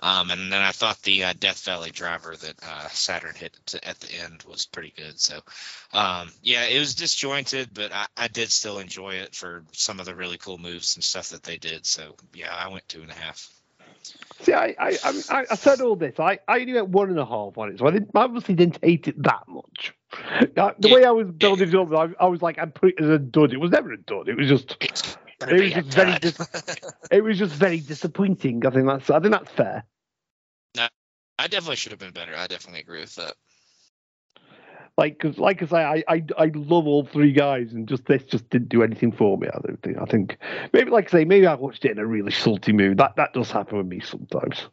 Um, 0.00 0.30
and 0.30 0.52
then 0.52 0.60
I 0.60 0.72
thought 0.72 1.00
the 1.02 1.24
uh, 1.24 1.34
Death 1.38 1.64
Valley 1.64 1.90
driver 1.90 2.34
that 2.36 2.56
uh, 2.62 2.88
Saturn 2.88 3.34
hit 3.34 3.56
to, 3.66 3.88
at 3.88 4.00
the 4.00 4.12
end 4.22 4.44
was 4.46 4.66
pretty 4.66 4.92
good. 4.94 5.20
So, 5.20 5.38
um, 5.92 6.30
yeah, 6.42 6.64
it 6.64 6.78
was 6.78 6.96
disjointed, 6.96 7.70
but 7.72 7.92
I, 7.92 8.06
I 8.16 8.28
did 8.28 8.50
still 8.50 8.78
enjoy 8.78 9.14
it 9.14 9.34
for 9.34 9.64
some 9.72 10.00
of 10.00 10.06
the 10.06 10.14
really 10.14 10.36
cool 10.36 10.58
moves 10.58 10.96
and 10.96 11.04
stuff 11.04 11.28
that 11.30 11.44
they 11.44 11.58
did. 11.58 11.86
So, 11.86 12.16
yeah, 12.34 12.52
I 12.52 12.68
went 12.68 12.88
two 12.88 13.02
and 13.02 13.10
a 13.10 13.14
half. 13.14 13.48
See, 14.40 14.52
I, 14.52 14.74
I, 14.78 14.98
I, 15.30 15.44
I 15.50 15.54
said 15.54 15.80
all 15.80 15.96
this. 15.96 16.18
I, 16.18 16.40
I 16.48 16.60
only 16.60 16.74
went 16.74 16.88
one 16.88 17.08
and 17.08 17.18
a 17.18 17.24
half 17.24 17.56
on 17.56 17.70
it, 17.70 17.78
so 17.78 17.86
I, 17.86 17.92
didn't, 17.92 18.10
I 18.14 18.22
obviously 18.22 18.56
didn't 18.56 18.78
hate 18.82 19.08
it 19.08 19.22
that 19.22 19.48
much. 19.48 19.94
Uh, 20.56 20.72
the 20.78 20.88
Yeah. 20.88 20.90
way 20.90 21.04
I 21.04 21.10
was 21.10 21.28
building 21.30 21.68
it 21.70 21.74
up, 21.74 21.92
I, 21.92 22.08
I 22.24 22.28
was 22.28 22.42
like, 22.42 22.58
I'm 22.58 22.72
putting 22.72 22.96
it 22.98 23.04
as 23.04 23.10
a 23.10 23.18
dud. 23.18 23.52
It 23.52 23.58
was 23.60 23.70
never 23.72 23.92
a 23.92 23.98
dud. 23.98 24.28
It 24.28 24.36
was 24.36 24.48
just, 24.48 24.76
It 25.48 25.60
was 25.60 25.72
just 25.72 25.88
very 25.88 26.16
dis- 26.16 26.40
it 27.10 27.22
was 27.22 27.38
just 27.38 27.54
very 27.54 27.80
disappointing. 27.80 28.64
I 28.66 28.70
think 28.70 28.86
that's, 28.86 29.10
I 29.10 29.20
think 29.20 29.32
that's 29.32 29.50
fair. 29.52 29.84
No, 30.76 30.88
I 31.38 31.48
definitely 31.48 31.76
should 31.76 31.92
have 31.92 32.00
been 32.00 32.12
better. 32.12 32.34
I 32.36 32.46
definitely 32.46 32.80
agree 32.80 33.00
with 33.00 33.14
that. 33.16 33.34
Like, 34.96 35.18
cause 35.18 35.38
like 35.38 35.60
I 35.60 35.66
say, 35.66 35.82
I, 35.82 36.04
I, 36.08 36.24
I 36.38 36.52
love 36.54 36.86
all 36.86 37.04
three 37.04 37.32
guys, 37.32 37.72
and 37.72 37.88
just 37.88 38.06
this 38.06 38.22
just 38.22 38.48
didn't 38.50 38.68
do 38.68 38.84
anything 38.84 39.10
for 39.10 39.36
me. 39.36 39.48
I 39.48 39.58
don't 39.66 39.82
think. 39.82 39.98
I 39.98 40.04
think 40.04 40.38
maybe, 40.72 40.90
like 40.90 41.08
I 41.08 41.10
say, 41.10 41.24
maybe 41.24 41.48
I 41.48 41.54
watched 41.54 41.84
it 41.84 41.90
in 41.90 41.98
a 41.98 42.06
really 42.06 42.30
salty 42.30 42.72
mood. 42.72 42.98
That 42.98 43.16
that 43.16 43.32
does 43.32 43.50
happen 43.50 43.78
with 43.78 43.88
me 43.88 43.98
sometimes. 43.98 44.68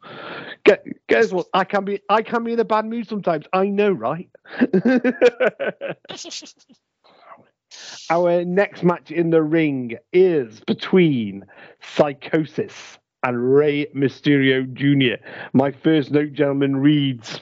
Get, 0.64 0.84
guess 1.08 1.32
what? 1.32 1.46
I 1.54 1.64
can 1.64 1.84
be 1.84 2.00
I 2.08 2.22
can 2.22 2.44
be 2.44 2.52
in 2.52 2.60
a 2.60 2.64
bad 2.64 2.84
mood 2.84 3.08
sometimes. 3.08 3.46
I 3.52 3.66
know, 3.66 3.90
right? 3.90 4.28
Our 8.10 8.44
next 8.44 8.84
match 8.84 9.10
in 9.10 9.30
the 9.30 9.42
ring 9.42 9.96
is 10.12 10.60
between 10.60 11.46
Psicosis 11.82 12.98
and 13.24 13.54
Rey 13.54 13.86
Mysterio 13.94 14.72
Jr. 14.72 15.24
My 15.52 15.72
first 15.72 16.10
note, 16.10 16.32
gentlemen, 16.32 16.76
reads 16.76 17.40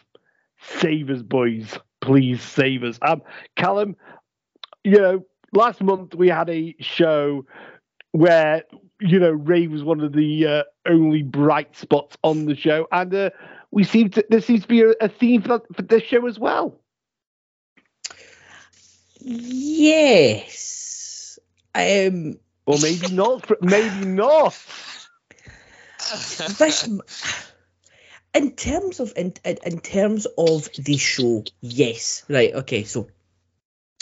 Save 0.79 1.11
us, 1.11 1.23
boys. 1.23 1.79
Please 2.01 2.43
save 2.43 2.85
us. 2.85 2.99
Um, 3.03 3.23
Calum, 3.57 3.97
you 4.85 4.99
know, 4.99 5.27
last 5.53 5.83
month 5.83 6.15
we 6.15 6.29
had 6.29 6.49
a 6.49 6.75
show 6.81 7.45
where, 8.13 8.65
you 9.01 9.19
know, 9.19 9.31
Rey 9.31 9.67
was 9.67 9.85
one 9.85 10.01
of 10.01 10.13
the 10.13 10.47
uh, 10.47 10.63
only 10.87 11.23
bright 11.23 11.77
spots 11.77 12.17
on 12.23 12.47
the 12.47 12.57
show. 12.57 12.89
And 12.91 13.15
uh, 13.15 13.31
we 13.71 13.85
seem 13.85 14.11
to, 14.11 14.25
there 14.31 14.41
seems 14.41 14.63
to 14.63 14.69
be 14.69 14.83
a, 14.83 14.91
a 15.01 15.09
theme 15.09 15.43
for, 15.43 15.63
for 15.75 15.83
this 15.83 16.03
show 16.03 16.27
as 16.27 16.39
well. 16.39 16.81
Yes. 19.21 21.39
Um, 21.75 22.39
Or 22.67 22.79
maybe 22.81 23.15
not. 23.15 23.51
Maybe 23.63 24.07
not. 24.07 24.59
this, 26.59 26.89
in 28.35 28.53
terms 28.53 29.01
of 29.01 29.13
in, 29.17 29.35
in 29.45 29.59
in 29.65 29.81
terms 29.81 30.27
of 30.39 30.69
the 30.79 30.97
show, 30.97 31.45
yes. 31.61 32.25
Right. 32.29 32.55
Okay. 32.55 32.85
So 32.85 33.09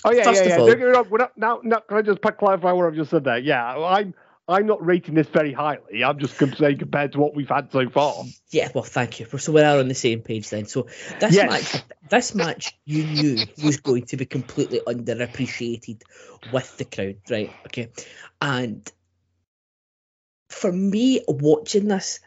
Oh 0.05 0.13
yeah, 0.13 0.23
First 0.25 0.45
yeah, 0.45 0.49
yeah. 0.51 0.59
all- 0.61 0.67
Don't 0.67 0.79
get 0.79 0.87
me 0.87 0.93
wrong. 0.93 1.07
We're 1.11 1.19
not, 1.19 1.37
now, 1.37 1.61
now, 1.65 1.81
can 1.81 1.97
I 1.97 2.03
just 2.03 2.21
clarify 2.23 2.71
what 2.71 2.87
I've 2.87 2.95
just 2.95 3.11
said 3.11 3.25
there? 3.25 3.39
Yeah, 3.39 3.65
I'm, 3.67 4.15
I'm 4.47 4.65
not 4.65 4.85
rating 4.87 5.15
this 5.15 5.27
very 5.27 5.53
highly. 5.53 6.05
I'm 6.05 6.21
just 6.21 6.37
saying 6.57 6.79
compared 6.79 7.13
to 7.13 7.19
what 7.19 7.35
we've 7.35 7.49
had 7.49 7.73
so 7.73 7.89
far. 7.91 8.15
Yeah, 8.51 8.69
well, 8.73 8.85
thank 8.85 9.19
you. 9.19 9.27
So 9.39 9.51
we 9.51 9.61
are 9.61 9.79
on 9.81 9.89
the 9.89 9.97
same 9.97 10.21
page 10.21 10.51
then. 10.51 10.67
So 10.67 10.87
this 11.19 11.35
Yes. 11.35 11.51
match, 11.75 11.83
this 12.09 12.33
match, 12.37 12.79
you 12.85 13.05
knew 13.05 13.45
was 13.65 13.79
going 13.79 14.05
to 14.07 14.17
be 14.17 14.25
completely 14.25 14.79
underappreciated 14.87 16.03
with 16.53 16.77
the 16.77 16.85
crowd, 16.85 17.17
right? 17.29 17.51
Okay, 17.67 17.89
and 18.41 18.89
for 20.49 20.71
me 20.71 21.23
watching 21.27 21.89
this, 21.89 22.21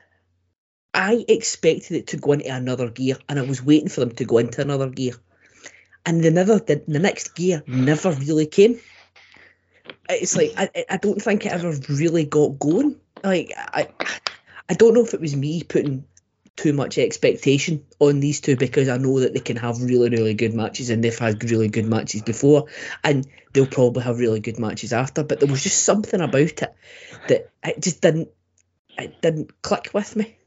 I 0.94 1.24
expected 1.28 1.98
it 1.98 2.08
to 2.08 2.18
go 2.18 2.34
into 2.34 2.54
another 2.54 2.90
gear, 2.90 3.18
and 3.30 3.40
I 3.40 3.44
was 3.44 3.64
waiting 3.64 3.90
for 3.90 4.02
them 4.02 4.12
to 4.16 4.26
go 4.26 4.40
into 4.40 4.62
another 4.62 4.90
gear, 4.90 5.14
and 6.06 6.24
the 6.24 6.32
never 6.32 6.60
the, 6.60 6.84
the 6.88 7.00
next 7.00 7.36
gear 7.36 7.64
never 7.68 8.12
really 8.12 8.46
came. 8.46 8.80
It's 10.10 10.36
like 10.36 10.54
I 10.58 10.70
I- 10.76 10.86
I 10.92 10.98
don't 10.98 11.22
think 11.22 11.46
it 11.46 11.52
ever 11.54 11.74
really 11.90 12.26
got 12.26 12.60
going. 12.60 13.00
Like 13.24 13.54
I 13.58 13.88
I 14.70 14.74
don't 14.74 14.94
know 14.94 15.04
if 15.04 15.14
it 15.14 15.22
was 15.22 15.36
me 15.36 15.64
putting 15.64 16.06
too 16.58 16.74
much 16.74 16.98
expectation 16.98 17.86
on 18.00 18.20
these 18.20 18.42
two 18.42 18.56
because 18.58 18.90
I 18.90 18.98
know 18.98 19.22
that 19.22 19.34
they 19.34 19.40
can 19.40 19.58
have 19.58 19.82
really, 19.82 20.10
really 20.10 20.34
good 20.34 20.54
matches 20.54 20.90
and 20.90 21.04
they've 21.04 21.18
had 21.18 21.44
really 21.50 21.70
good 21.70 21.86
matches 21.88 22.22
before 22.22 22.66
and 23.04 23.26
they'll 23.54 23.66
probably 23.66 24.04
have 24.04 24.20
really 24.20 24.42
good 24.42 24.60
matches 24.60 24.92
after. 24.94 25.24
But 25.24 25.40
there 25.40 25.50
was 25.50 25.64
just 25.64 25.84
something 25.84 26.20
about 26.20 26.42
it 26.42 26.76
that 27.30 27.50
it 27.64 27.82
just 27.82 28.02
didn't 28.02 28.30
it 28.98 29.22
didn't 29.22 29.62
click 29.62 29.92
with 29.94 30.16
me. 30.16 30.38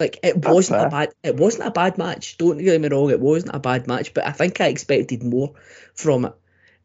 Like 0.00 0.18
it 0.22 0.40
That's 0.40 0.54
wasn't 0.54 0.78
fair. 0.78 0.86
a 0.86 0.90
bad 0.90 1.14
it 1.22 1.36
wasn't 1.36 1.68
a 1.68 1.70
bad 1.70 1.98
match. 1.98 2.38
Don't 2.38 2.56
get 2.56 2.80
me 2.80 2.88
wrong, 2.88 3.10
it 3.10 3.20
wasn't 3.20 3.54
a 3.54 3.60
bad 3.60 3.86
match, 3.86 4.14
but 4.14 4.26
I 4.26 4.32
think 4.32 4.60
I 4.60 4.68
expected 4.68 5.22
more 5.22 5.52
from 5.94 6.24
it. 6.24 6.32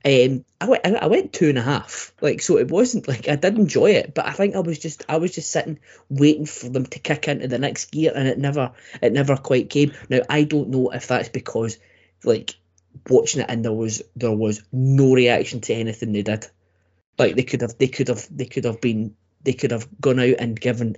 Um, 0.05 0.45
I 0.61 0.69
went 0.69 0.85
I 0.85 1.07
went 1.07 1.33
two 1.33 1.49
and 1.49 1.57
a 1.57 1.63
half. 1.63 2.13
Like 2.21 2.41
so, 2.41 2.57
it 2.57 2.69
wasn't 2.69 3.07
like 3.07 3.29
I 3.29 3.37
did 3.37 3.57
enjoy 3.57 3.91
it, 3.91 4.13
but 4.13 4.25
I 4.27 4.33
think 4.33 4.55
I 4.55 4.59
was 4.59 4.77
just 4.77 5.05
I 5.07 5.17
was 5.17 5.33
just 5.33 5.49
sitting 5.49 5.79
waiting 6.09 6.45
for 6.45 6.67
them 6.69 6.85
to 6.85 6.99
kick 6.99 7.27
into 7.29 7.47
the 7.47 7.57
next 7.57 7.85
gear, 7.91 8.11
and 8.13 8.27
it 8.27 8.37
never 8.37 8.73
it 9.01 9.13
never 9.13 9.37
quite 9.37 9.69
came. 9.69 9.93
Now 10.09 10.19
I 10.29 10.43
don't 10.43 10.69
know 10.69 10.89
if 10.91 11.07
that's 11.07 11.29
because 11.29 11.79
like 12.25 12.55
watching 13.09 13.41
it 13.41 13.49
and 13.49 13.63
there 13.63 13.73
was 13.73 14.03
there 14.15 14.31
was 14.31 14.61
no 14.73 15.13
reaction 15.13 15.61
to 15.61 15.73
anything 15.73 16.11
they 16.11 16.21
did. 16.21 16.47
Like 17.17 17.35
they 17.35 17.43
could 17.43 17.61
have 17.61 17.77
they 17.77 17.87
could 17.87 18.09
have 18.09 18.27
they 18.29 18.45
could 18.45 18.65
have 18.65 18.81
been 18.81 19.15
they 19.41 19.53
could 19.53 19.71
have 19.71 19.87
gone 20.01 20.19
out 20.19 20.35
and 20.37 20.59
given 20.59 20.97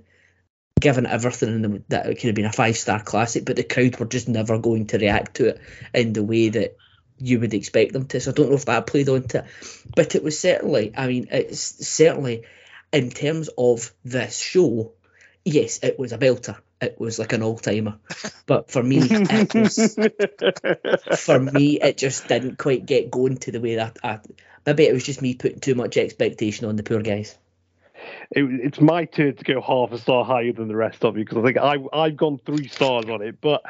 given 0.80 1.06
everything 1.06 1.50
and 1.50 1.64
them- 1.64 1.84
that 1.90 2.08
it 2.08 2.16
could 2.16 2.28
have 2.28 2.36
been 2.36 2.46
a 2.46 2.52
five 2.52 2.78
star 2.78 3.02
classic, 3.02 3.46
but 3.46 3.56
the 3.56 3.64
crowd 3.64 3.98
were 4.00 4.06
just 4.06 4.28
never 4.28 4.58
going 4.58 4.88
to 4.88 4.98
react 4.98 5.36
to 5.38 5.50
it 5.50 5.62
in 5.94 6.14
the 6.14 6.24
way 6.24 6.50
that 6.50 6.78
you 7.20 7.40
would 7.40 7.54
expect 7.54 7.94
them 7.94 8.06
to. 8.08 8.20
So 8.20 8.32
I 8.32 8.34
don't 8.34 8.50
know 8.50 8.56
if 8.56 8.66
that 8.66 8.88
played 8.88 9.10
onto 9.10 9.40
it, 9.40 9.46
but 9.96 10.16
it 10.16 10.24
was 10.24 10.40
certainly. 10.40 10.94
I 10.96 11.08
mean, 11.08 11.28
it's 11.32 11.88
certainly 11.88 12.44
in 12.92 13.10
terms 13.10 13.50
of 13.58 13.92
this 14.04 14.38
show. 14.38 14.94
Yes, 15.44 15.80
it 15.82 15.98
was 15.98 16.12
a 16.12 16.18
belter. 16.18 16.58
It 16.80 17.00
was 17.00 17.18
like 17.18 17.34
an 17.34 17.42
all 17.42 17.58
timer, 17.58 17.98
but 18.46 18.70
for 18.70 18.84
me, 18.84 19.00
it 19.02 19.54
was 19.56 19.98
for 21.20 21.40
me, 21.40 21.80
it 21.82 21.98
just 21.98 22.28
didn't 22.28 22.60
quite 22.60 22.86
get 22.86 23.10
going 23.10 23.38
to 23.38 23.52
the 23.52 23.62
way 23.62 23.76
that 23.76 23.98
I, 24.04 24.20
maybe 24.66 24.86
it 24.86 24.94
was 24.94 25.04
just 25.04 25.22
me 25.22 25.34
putting 25.34 25.60
too 25.60 25.74
much 25.74 25.98
expectation 25.98 26.68
on 26.68 26.76
the 26.76 26.84
poor 26.84 27.02
guys. 27.02 27.36
It, 28.32 28.44
it's 28.44 28.82
my 28.82 29.06
turn 29.06 29.36
to 29.36 29.44
go 29.44 29.62
half 29.62 29.92
a 29.92 29.98
star 29.98 30.24
higher 30.24 30.52
than 30.52 30.68
the 30.68 30.76
rest 30.76 31.04
of 31.04 31.18
you 31.18 31.24
because 31.24 31.38
I 31.38 31.44
think 31.44 31.58
I 31.58 31.78
I've 31.94 32.18
gone 32.18 32.40
three 32.46 32.68
stars 32.68 33.06
on 33.10 33.22
it. 33.22 33.40
But 33.42 33.62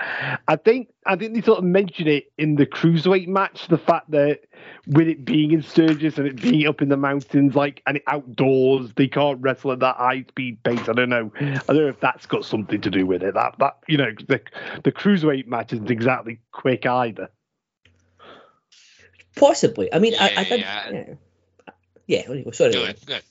I 0.48 0.56
think 0.56 0.90
I 1.06 1.16
think 1.16 1.34
they 1.34 1.42
sort 1.42 1.60
of 1.60 1.64
mentioned 1.64 2.08
it 2.08 2.32
in 2.38 2.56
the 2.56 2.66
cruiserweight 2.66 3.28
match, 3.28 3.68
the 3.68 3.78
fact 3.78 4.12
that 4.12 4.42
with 4.88 5.08
it 5.08 5.26
being 5.26 5.52
in 5.52 5.62
Sturgis 5.62 6.18
and 6.18 6.28
it 6.28 6.42
being 6.42 6.68
up 6.68 6.82
in 6.82 6.90
the 6.90 6.98
mountains, 6.98 7.56
like 7.56 7.82
and 7.86 8.00
outdoors, 8.08 8.92
they 8.96 9.08
can't 9.08 9.42
wrestle 9.42 9.72
at 9.72 9.80
that 9.80 9.98
high 9.98 10.24
speed 10.28 10.62
pace. 10.64 10.88
I 10.88 10.94
don't 10.94 11.10
know. 11.10 11.32
I 11.40 11.60
don't 11.68 11.78
know 11.78 11.88
if 11.88 12.00
that's 12.00 12.26
got 12.26 12.46
something 12.46 12.82
to 12.82 12.90
do 12.90 13.06
with 13.06 13.24
it. 13.24 13.34
That 13.34 13.56
that 13.60 13.78
you 13.88 13.98
know 13.98 14.12
the 14.28 14.42
the 14.84 14.92
cruiserweight 14.92 15.48
match 15.48 15.74
isn't 15.74 15.92
exactly 15.92 16.40
quick 16.52 16.86
either. 16.86 17.30
Possibly. 19.36 19.94
I 19.94 20.00
mean, 20.00 20.16
I, 20.20 20.34
I 20.36 20.42
Yeah, 20.42 20.56
yeah. 20.56 20.90
Yeah. 20.92 21.14
Yeah, 22.08 22.28
there 22.28 22.38
you 22.38 22.46
go. 22.46 22.52
Sorry. 22.52 22.72
Good, 22.72 23.06
good. 23.06 23.24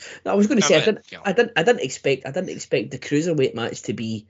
Okay. 0.00 0.20
No, 0.24 0.32
I 0.32 0.34
was 0.34 0.46
going 0.46 0.60
to 0.60 0.66
say 0.66 0.76
I 0.76 0.78
go 0.78 0.82
ahead, 0.82 0.94
didn't, 0.94 1.06
Gil. 1.08 1.22
I 1.24 1.32
didn't. 1.32 1.52
I 1.56 1.62
didn't 1.62 1.82
expect. 1.82 2.26
I 2.26 2.30
didn't 2.30 2.50
expect 2.50 2.90
the 2.90 2.98
cruiserweight 2.98 3.54
match 3.54 3.82
to 3.82 3.92
be 3.92 4.26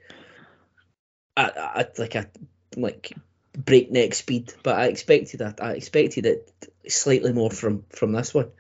at, 1.37 1.57
at 1.57 1.99
like 1.99 2.15
a 2.15 2.29
like 2.77 3.13
breakneck 3.53 4.15
speed, 4.15 4.53
but 4.63 4.79
I 4.79 4.87
expected 4.87 5.41
that. 5.41 5.63
I 5.63 5.73
expected 5.73 6.27
it 6.27 6.53
slightly 6.89 7.33
more 7.33 7.51
from 7.51 7.85
from 7.91 8.13
this 8.13 8.35
one. 8.35 8.51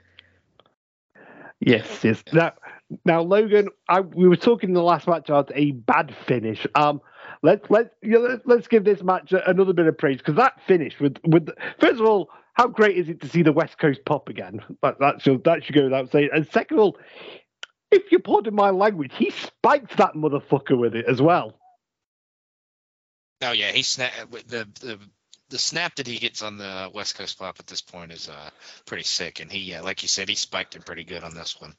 Yes, 1.61 1.87
yes. 2.03 2.23
Now, 2.33 2.53
now, 3.05 3.23
Logan, 3.23 3.69
I, 3.89 4.01
we 4.01 4.29
were 4.29 4.37
talking 4.37 4.71
in 4.71 4.75
the 4.75 4.83
last 4.83 5.07
match 5.07 5.29
about 5.29 5.53
a 5.55 5.73
bad 5.73 6.15
finish. 6.27 6.67
Um, 6.75 7.03
let's 7.43 7.69
let 7.71 7.93
you 8.03 8.13
know, 8.13 8.21
let's, 8.21 8.43
let's 8.47 8.69
give 8.69 8.85
this 8.85 9.03
match 9.03 9.33
another 9.47 9.73
bit 9.73 9.87
of 9.87 9.99
praise 9.99 10.19
because 10.19 10.37
that 10.37 10.55
finish 10.67 10.99
with 10.99 11.17
with 11.25 11.51
first 11.79 12.01
of 12.01 12.07
all, 12.07 12.31
how 12.55 12.69
great 12.69 12.97
is 12.97 13.09
it 13.09 13.21
to 13.23 13.29
see 13.29 13.43
the 13.43 13.53
West 13.53 13.79
Coast 13.79 14.01
pop 14.05 14.29
again? 14.29 14.61
That 14.83 14.99
that 15.01 15.23
should 15.23 15.45
that 15.45 15.65
should 15.65 15.75
go 15.75 15.85
without 15.85 16.11
saying. 16.11 16.31
And 16.33 16.47
second 16.49 16.79
of 16.79 16.85
all, 16.85 16.99
if 17.91 18.11
you 18.13 18.19
pardon 18.19 18.55
my 18.55 18.71
language, 18.71 19.13
he 19.15 19.31
spiked 19.31 19.97
that 19.97 20.15
motherfucker 20.15 20.79
with 20.79 20.95
it 20.95 21.07
as 21.07 21.21
well. 21.21 21.59
Oh 23.43 23.53
yeah, 23.53 23.73
he 23.73 23.83
snap 23.83 24.13
the 24.31 24.69
the 24.81 24.99
the 25.49 25.59
snap 25.59 25.97
that 25.97 26.07
he 26.07 26.19
gets 26.19 26.43
on 26.43 26.59
the 26.59 26.91
West 26.95 27.17
Coast 27.17 27.39
pop 27.39 27.57
at 27.59 27.67
this 27.67 27.81
point 27.81 28.13
is 28.13 28.29
uh 28.29 28.51
pretty 28.87 29.05
sick, 29.05 29.41
and 29.41 29.51
he 29.51 29.61
yeah, 29.61 29.81
like 29.81 30.03
you 30.03 30.09
said, 30.09 30.29
he 30.29 30.35
spiked 30.35 30.77
him 30.77 30.83
pretty 30.83 31.05
good 31.05 31.25
on 31.25 31.35
this 31.35 31.61
one. 31.61 31.75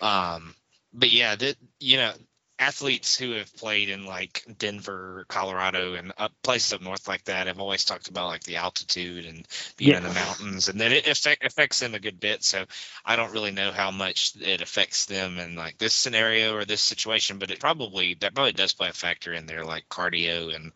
Um, 0.00 0.54
but 0.92 1.12
yeah, 1.12 1.36
you 1.80 1.96
know, 1.96 2.12
athletes 2.58 3.16
who 3.16 3.32
have 3.32 3.54
played 3.56 3.88
in 3.88 4.06
like 4.06 4.44
Denver, 4.58 5.24
Colorado, 5.28 5.94
and 5.94 6.12
up 6.16 6.32
places 6.42 6.72
up 6.72 6.80
north 6.80 7.06
like 7.06 7.24
that 7.24 7.46
have 7.46 7.60
always 7.60 7.84
talked 7.84 8.08
about 8.08 8.28
like 8.28 8.44
the 8.44 8.56
altitude 8.56 9.26
and 9.26 9.46
being 9.76 9.96
in 9.96 10.02
the 10.02 10.12
mountains, 10.12 10.68
and 10.68 10.80
then 10.80 10.92
it 10.92 11.06
affect, 11.06 11.44
affects 11.44 11.80
them 11.80 11.94
a 11.94 12.00
good 12.00 12.18
bit. 12.18 12.42
So 12.42 12.64
I 13.04 13.16
don't 13.16 13.32
really 13.32 13.50
know 13.50 13.72
how 13.72 13.90
much 13.90 14.32
it 14.40 14.62
affects 14.62 15.06
them 15.06 15.38
in 15.38 15.54
like 15.54 15.78
this 15.78 15.94
scenario 15.94 16.54
or 16.54 16.64
this 16.64 16.82
situation, 16.82 17.38
but 17.38 17.50
it 17.50 17.60
probably 17.60 18.14
that 18.20 18.34
probably 18.34 18.52
does 18.52 18.72
play 18.72 18.88
a 18.88 18.92
factor 18.92 19.32
in 19.32 19.46
there, 19.46 19.64
like 19.64 19.88
cardio 19.88 20.54
and 20.54 20.72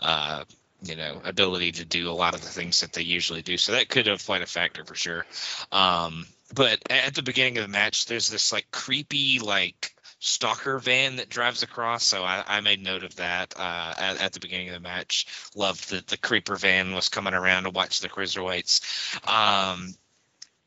uh, 0.00 0.44
you 0.82 0.96
know 0.96 1.20
ability 1.24 1.72
to 1.72 1.84
do 1.84 2.10
a 2.10 2.12
lot 2.12 2.34
of 2.34 2.42
the 2.42 2.48
things 2.48 2.80
that 2.80 2.92
they 2.92 3.02
usually 3.02 3.42
do. 3.42 3.56
So 3.56 3.72
that 3.72 3.88
could 3.88 4.06
have 4.06 4.24
played 4.24 4.42
a 4.42 4.46
factor 4.46 4.84
for 4.84 4.94
sure. 4.94 5.26
Um, 5.72 6.26
but 6.54 6.80
at 6.90 7.14
the 7.14 7.22
beginning 7.22 7.58
of 7.58 7.64
the 7.64 7.68
match, 7.68 8.06
there's 8.06 8.28
this 8.28 8.52
like 8.52 8.70
creepy 8.70 9.40
like 9.40 9.94
stalker 10.24 10.78
van 10.78 11.16
that 11.16 11.28
drives 11.28 11.62
across. 11.62 12.02
So 12.02 12.24
I, 12.24 12.42
I 12.46 12.60
made 12.60 12.82
note 12.82 13.04
of 13.04 13.16
that 13.16 13.54
uh, 13.56 13.94
at, 13.96 14.20
at 14.22 14.32
the 14.32 14.40
beginning 14.40 14.68
of 14.68 14.74
the 14.74 14.80
match. 14.80 15.26
Loved 15.54 15.90
that 15.90 16.06
the 16.06 16.16
creeper 16.16 16.56
van 16.56 16.94
was 16.94 17.10
coming 17.10 17.34
around 17.34 17.64
to 17.64 17.70
watch 17.70 18.00
the 18.00 18.08
cruiserweights. 18.08 18.80
Um, 19.28 19.94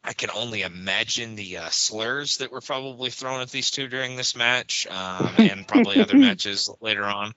I 0.03 0.13
can 0.13 0.29
only 0.29 0.61
imagine 0.61 1.35
the 1.35 1.57
uh, 1.57 1.69
slurs 1.69 2.37
that 2.37 2.51
were 2.51 2.61
probably 2.61 3.09
thrown 3.09 3.41
at 3.41 3.49
these 3.49 3.71
two 3.71 3.87
during 3.87 4.15
this 4.15 4.35
match, 4.35 4.85
um, 4.87 5.33
and 5.39 5.67
probably 5.67 5.99
other 5.99 6.17
matches 6.17 6.69
later 6.79 7.03
on. 7.03 7.33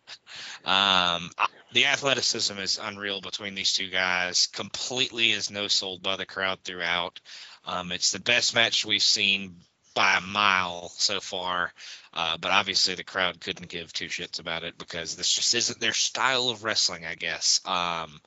Um, 0.65 1.31
the 1.73 1.87
athleticism 1.87 2.59
is 2.59 2.79
unreal 2.81 3.23
between 3.23 3.55
these 3.55 3.73
two 3.73 3.89
guys. 3.89 4.47
Completely 4.47 5.33
is 5.33 5.51
no 5.51 5.69
sold 5.69 6.03
by 6.03 6.17
the 6.17 6.27
crowd 6.27 6.59
throughout. 6.63 7.19
Um, 7.65 7.93
it's 7.93 8.13
the 8.13 8.21
best 8.21 8.55
match 8.55 8.85
we've 8.85 9.03
seen 9.03 9.57
by 10.01 10.17
a 10.17 10.23
mile 10.23 10.89
so 10.97 11.21
far. 11.21 11.75
Uh, 12.15 12.39
but 12.39 12.51
obviously, 12.51 12.95
the 12.95 13.05
crowd 13.05 13.39
couldn't 13.39 13.69
give 13.69 13.93
two 13.93 14.07
shits 14.07 14.41
about 14.41 14.65
it 14.65 14.79
because 14.79 15.15
this 15.15 15.31
just 15.31 15.55
isn't 15.55 15.79
their 15.79 15.93
style 15.93 16.49
of 16.49 16.65
wrestling, 16.65 17.05
I 17.05 17.17
guess. 17.17 17.61
Um, 17.67 18.19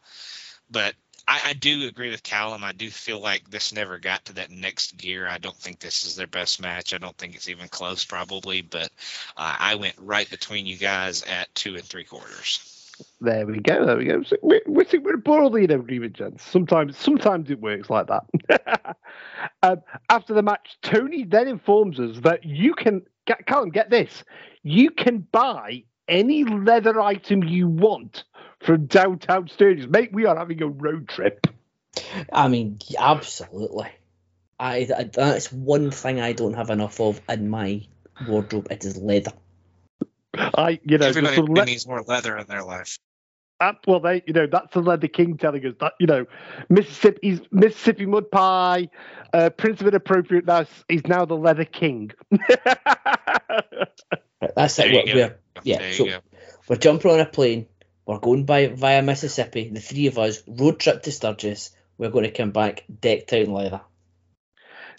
but 0.69 0.93
I, 1.27 1.41
I 1.45 1.53
do 1.53 1.88
agree 1.88 2.12
with 2.12 2.21
Calum. 2.21 2.63
I 2.63 2.73
do 2.73 2.91
feel 2.91 3.19
like 3.19 3.49
this 3.49 3.73
never 3.73 3.97
got 3.97 4.23
to 4.25 4.33
that 4.33 4.51
next 4.51 4.97
gear. 4.97 5.27
I 5.27 5.39
don't 5.39 5.57
think 5.57 5.79
this 5.79 6.05
is 6.05 6.15
their 6.15 6.27
best 6.27 6.62
match. 6.62 6.93
I 6.93 6.99
don't 6.99 7.17
think 7.17 7.33
it's 7.33 7.49
even 7.49 7.67
close, 7.69 8.05
probably. 8.05 8.62
But 8.62 8.91
uh, 9.36 9.55
I 9.57 9.73
went 9.73 9.95
right 9.97 10.29
between 10.29 10.67
you 10.67 10.77
guys 10.77 11.23
at 11.23 11.55
two 11.55 11.73
and 11.73 11.83
three 11.83 12.03
quarters. 12.03 12.72
There 13.21 13.45
we 13.45 13.60
go. 13.60 13.86
There 13.86 13.97
we 13.97 14.06
go. 14.06 14.23
So 14.23 14.38
we're, 14.41 14.62
we're, 14.67 15.17
broadly 15.17 15.63
in 15.63 15.71
agreement, 15.71 16.13
gents. 16.13 16.43
Sometimes, 16.43 16.97
sometimes 16.97 17.49
it 17.49 17.60
works 17.60 17.89
like 17.89 18.08
that. 18.08 18.97
um, 19.63 19.82
after 20.10 20.34
the 20.34 20.43
match, 20.43 20.77
Tony 20.82 21.23
then 21.23 21.47
informs 21.47 21.99
us 21.99 22.19
that 22.21 22.43
you 22.43 22.73
can, 22.73 23.01
get, 23.25 23.45
Calum, 23.47 23.69
get 23.69 23.89
this, 23.89 24.23
you 24.62 24.91
can 24.91 25.19
buy 25.32 25.84
any 26.08 26.43
leather 26.43 26.99
item 26.99 27.43
you 27.43 27.67
want 27.67 28.25
from 28.60 28.86
downtown 28.86 29.47
Sturgis. 29.47 29.88
Mate, 29.88 30.13
we 30.13 30.26
are 30.26 30.38
having 30.38 30.61
a 30.61 30.67
road 30.67 31.07
trip. 31.07 31.47
I 32.32 32.47
mean, 32.47 32.80
absolutely. 32.97 33.89
I, 34.59 34.88
I 34.95 35.03
that's 35.03 35.51
one 35.51 35.91
thing 35.91 36.22
I 36.22 36.34
don't 36.34 36.53
have 36.53 36.70
enough 36.70 36.99
of 36.99 37.22
in 37.28 37.49
my 37.49 37.82
wardrobe. 38.28 38.67
It 38.72 38.86
is 38.86 38.97
leather. 38.97 39.34
I, 40.36 40.79
you 40.84 40.97
know, 40.97 41.11
just 41.11 41.17
Everybody 41.17 41.36
some 41.36 41.45
le- 41.45 41.65
needs 41.65 41.88
more 41.88 42.01
leather 42.01 42.38
in 42.38 42.47
their 42.47 42.63
life. 42.63 42.97
Uh, 43.59 43.73
well, 43.88 43.99
they, 43.99 44.23
you 44.25 44.34
know, 44.34 44.47
that's 44.47 44.73
the 44.73 44.81
leather 44.81 45.07
king 45.07 45.38
telling 45.38 45.65
us 45.65 45.75
that, 45.79 45.93
you 45.99 46.07
know, 46.07 46.25
Mississippi's 46.69 47.39
Mississippi 47.51 48.05
mud 48.05 48.29
pie, 48.31 48.89
uh, 49.34 49.49
Prince 49.51 49.79
of 49.81 49.88
Inappropriate. 49.88 50.45
Now 50.45 50.65
he's 50.89 51.05
now 51.07 51.25
the 51.25 51.38
leather 51.38 51.65
king. 51.65 52.11
That's 54.55 54.75
There 54.75 54.88
it. 54.88 55.07
you 55.07 55.15
We're, 55.15 55.27
we're, 55.27 55.38
yeah, 55.63 55.91
so 55.91 56.05
go. 56.05 56.19
we're 56.67 56.75
jumping 56.77 57.11
on 57.11 57.19
a 57.21 57.25
plane. 57.25 57.67
We're 58.05 58.19
going 58.19 58.45
by 58.45 58.67
via 58.67 59.01
Mississippi. 59.01 59.69
The 59.69 59.79
three 59.79 60.07
of 60.07 60.17
us 60.17 60.43
road 60.47 60.79
trip 60.79 61.03
to 61.03 61.11
Sturgis. 61.11 61.71
We're 61.97 62.09
going 62.09 62.25
to 62.25 62.31
come 62.31 62.51
back 62.51 62.84
decked 63.01 63.31
out 63.34 63.41
in 63.41 63.53
leather. 63.53 63.81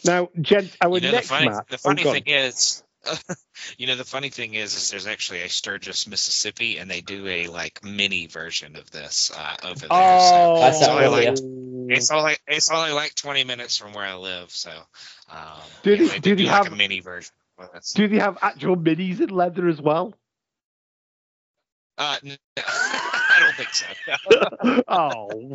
now, 0.06 0.30
gents, 0.40 0.76
our 0.80 0.98
You 0.98 1.00
know, 1.02 1.08
the 1.08 1.12
next 1.12 1.28
funny, 1.28 1.48
match. 1.48 1.66
the 1.68 1.76
oh, 1.76 1.78
funny 1.78 2.02
go 2.04 2.10
on. 2.10 2.14
thing 2.14 2.24
is, 2.28 2.83
you 3.78 3.86
know, 3.86 3.96
the 3.96 4.04
funny 4.04 4.30
thing 4.30 4.54
is, 4.54 4.74
is 4.76 4.90
there's 4.90 5.06
actually 5.06 5.42
a 5.42 5.48
Sturgis, 5.48 6.06
Mississippi, 6.06 6.78
and 6.78 6.90
they 6.90 7.00
do 7.00 7.26
a 7.26 7.46
like 7.48 7.84
mini 7.84 8.26
version 8.26 8.76
of 8.76 8.90
this 8.90 9.30
uh, 9.36 9.56
over 9.64 9.80
there. 9.80 9.88
Oh, 9.90 10.60
That's 10.60 10.80
so 10.80 10.86
that 10.86 11.10
like, 11.10 11.28
earlier. 11.28 11.34
it's 11.94 12.10
only 12.10 12.36
it's 12.46 12.70
only 12.70 12.92
like 12.92 13.14
20 13.14 13.44
minutes 13.44 13.76
from 13.76 13.92
where 13.92 14.04
I 14.06 14.14
live, 14.14 14.50
so 14.50 14.70
um, 15.30 15.38
Do 15.82 15.90
yeah, 15.92 15.96
they- 15.98 16.06
they 16.08 16.18
do 16.20 16.36
do 16.36 16.36
they 16.44 16.50
like 16.50 16.64
have- 16.64 16.72
a 16.72 16.76
mini 16.76 17.00
version. 17.00 17.32
Do 17.94 18.08
they 18.08 18.18
have 18.18 18.36
actual 18.42 18.76
minis 18.76 19.20
in 19.20 19.28
leather 19.28 19.68
as 19.68 19.80
well? 19.80 20.12
uh, 21.98 22.16
n- 22.24 22.36
I 22.58 23.36
don't 23.38 23.54
think 23.54 23.72
so. 23.72 24.82
oh, 24.88 25.54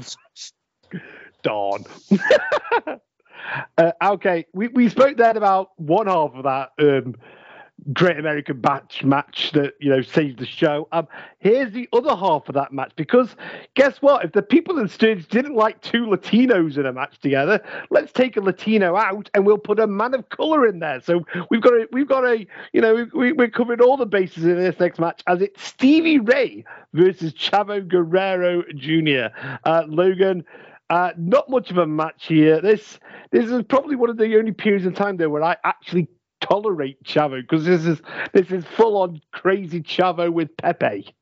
darn. 1.44 1.84
uh, 3.78 3.92
okay, 4.02 4.46
we, 4.54 4.70
we 4.70 4.88
spoke 4.90 5.18
then 5.18 5.36
about 5.38 5.72
one 5.78 6.08
half 6.08 6.34
of 6.34 6.44
that 6.44 6.70
um, 6.80 7.16
Great 7.94 8.18
American 8.18 8.60
Batch 8.60 9.04
match 9.04 9.52
that 9.54 9.74
you 9.80 9.90
know 9.90 10.02
saved 10.02 10.40
the 10.40 10.46
show. 10.46 10.88
Um, 10.92 11.08
here's 11.40 11.72
the 11.72 11.88
other 11.94 12.16
half 12.16 12.48
of 12.50 12.56
that 12.56 12.72
match 12.72 12.92
because 12.96 13.36
guess 13.76 14.02
what? 14.02 14.26
If 14.26 14.34
the 14.34 14.42
people 14.42 14.80
in 14.80 14.88
Sturgis 14.88 15.28
didn't 15.28 15.56
like 15.56 15.82
two 15.82 16.06
Latinos 16.06 16.78
in 16.78 16.86
a 16.86 16.94
match 16.94 17.20
together, 17.20 17.62
let's 17.90 18.12
take 18.12 18.38
a 18.38 18.42
Latino 18.42 18.96
out 18.96 19.30
and 19.34 19.46
we'll 19.46 19.58
put 19.58 19.80
a 19.80 19.88
man 19.88 20.14
of 20.14 20.28
color 20.30 20.68
in 20.68 20.80
there. 20.80 21.02
So 21.02 21.24
we've 21.50 21.62
got 21.62 21.74
a 21.74 21.88
we've 21.92 22.08
got 22.08 22.26
a 22.26 22.46
you 22.74 22.82
know 22.82 23.08
we, 23.14 23.32
we're 23.32 23.50
covering 23.50 23.82
all 23.82 23.98
the 23.98 24.06
bases 24.06 24.46
in 24.46 24.58
this 24.58 24.80
next 24.80 25.00
match 25.00 25.24
as 25.28 25.42
it's 25.42 25.64
Stevie 25.64 26.20
Ray 26.20 26.66
versus 26.94 27.34
Chavo 27.34 27.88
Guerrero 27.88 28.64
Jr. 28.76 29.36
Uh, 29.64 29.84
Logan. 29.88 30.44
Uh, 30.90 31.12
not 31.18 31.48
much 31.50 31.70
of 31.70 31.78
a 31.78 31.86
match 31.86 32.26
here. 32.26 32.60
This 32.62 33.00
this 33.32 33.46
is 33.52 33.62
probably 33.70 33.96
one 33.96 34.10
of 34.10 34.18
the 34.18 34.38
only 34.38 34.52
periods 34.52 34.88
of 34.88 34.96
time 34.96 35.18
though 35.18 35.30
where 35.30 35.44
I 35.44 35.56
actually 35.64 36.08
tolerate 36.42 37.04
Chavo 37.04 37.42
because 37.42 37.66
this 37.66 37.86
is 37.86 38.02
this 38.34 38.52
is 38.52 38.66
full 38.66 38.98
on 38.98 39.22
crazy 39.32 39.82
Chavo 39.82 40.32
with 40.32 40.56
Pepe. 40.58 41.14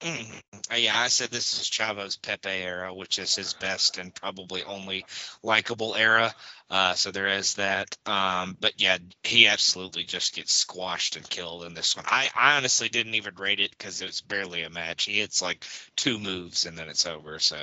Mm. 0.00 0.42
Uh, 0.70 0.76
Yeah, 0.76 0.98
I 0.98 1.08
said 1.08 1.30
this 1.30 1.54
is 1.54 1.66
Chavo's 1.68 2.16
Pepe 2.16 2.48
era, 2.48 2.94
which 2.94 3.18
is 3.18 3.34
his 3.34 3.54
best 3.54 3.98
and 3.98 4.14
probably 4.14 4.62
only 4.62 5.04
likable 5.42 5.94
era. 5.96 6.32
Uh, 6.70 6.94
so 6.94 7.10
there 7.10 7.28
is 7.28 7.54
that. 7.54 7.96
Um, 8.06 8.56
but 8.60 8.74
yeah, 8.80 8.98
he 9.22 9.46
absolutely 9.46 10.04
just 10.04 10.36
gets 10.36 10.52
squashed 10.52 11.16
and 11.16 11.28
killed 11.28 11.64
in 11.64 11.74
this 11.74 11.96
one. 11.96 12.04
I, 12.06 12.28
I 12.36 12.56
honestly 12.56 12.88
didn't 12.88 13.14
even 13.14 13.34
rate 13.36 13.58
it 13.58 13.70
because 13.70 14.00
it 14.02 14.06
was 14.06 14.20
barely 14.20 14.62
a 14.62 14.70
match. 14.70 15.04
He 15.04 15.18
hits 15.18 15.42
like 15.42 15.64
two 15.96 16.18
moves 16.18 16.66
and 16.66 16.78
then 16.78 16.88
it's 16.88 17.06
over. 17.06 17.38
So 17.38 17.56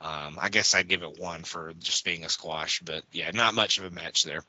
um, 0.00 0.38
I 0.40 0.48
guess 0.50 0.74
I'd 0.74 0.88
give 0.88 1.02
it 1.02 1.18
one 1.18 1.44
for 1.44 1.72
just 1.78 2.04
being 2.04 2.24
a 2.24 2.28
squash. 2.28 2.80
But 2.80 3.04
yeah, 3.12 3.30
not 3.32 3.54
much 3.54 3.78
of 3.78 3.84
a 3.84 3.90
match 3.90 4.24
there. 4.24 4.42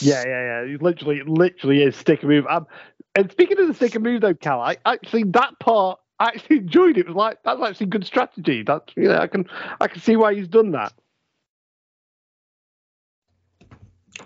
Yeah, 0.00 0.24
yeah, 0.26 0.62
yeah. 0.62 0.66
He 0.66 0.76
literally, 0.76 1.22
literally 1.24 1.82
is 1.82 1.96
stick 1.96 2.22
move. 2.24 2.46
Um, 2.46 2.66
and 3.14 3.30
speaking 3.30 3.60
of 3.60 3.68
the 3.68 3.74
stick 3.74 3.98
move, 4.00 4.20
though, 4.20 4.34
Cal, 4.34 4.60
I 4.60 4.78
actually 4.84 5.22
that 5.24 5.60
part 5.60 6.00
actually 6.20 6.58
enjoyed. 6.58 6.98
It 6.98 7.06
was 7.06 7.16
like 7.16 7.38
that's 7.44 7.60
actually 7.62 7.86
good 7.86 8.06
strategy. 8.06 8.62
That's 8.62 8.92
you 8.96 9.04
know 9.08 9.18
I 9.18 9.26
can 9.26 9.46
I 9.80 9.88
can 9.88 10.00
see 10.00 10.16
why 10.16 10.34
he's 10.34 10.48
done 10.48 10.72
that. 10.72 10.92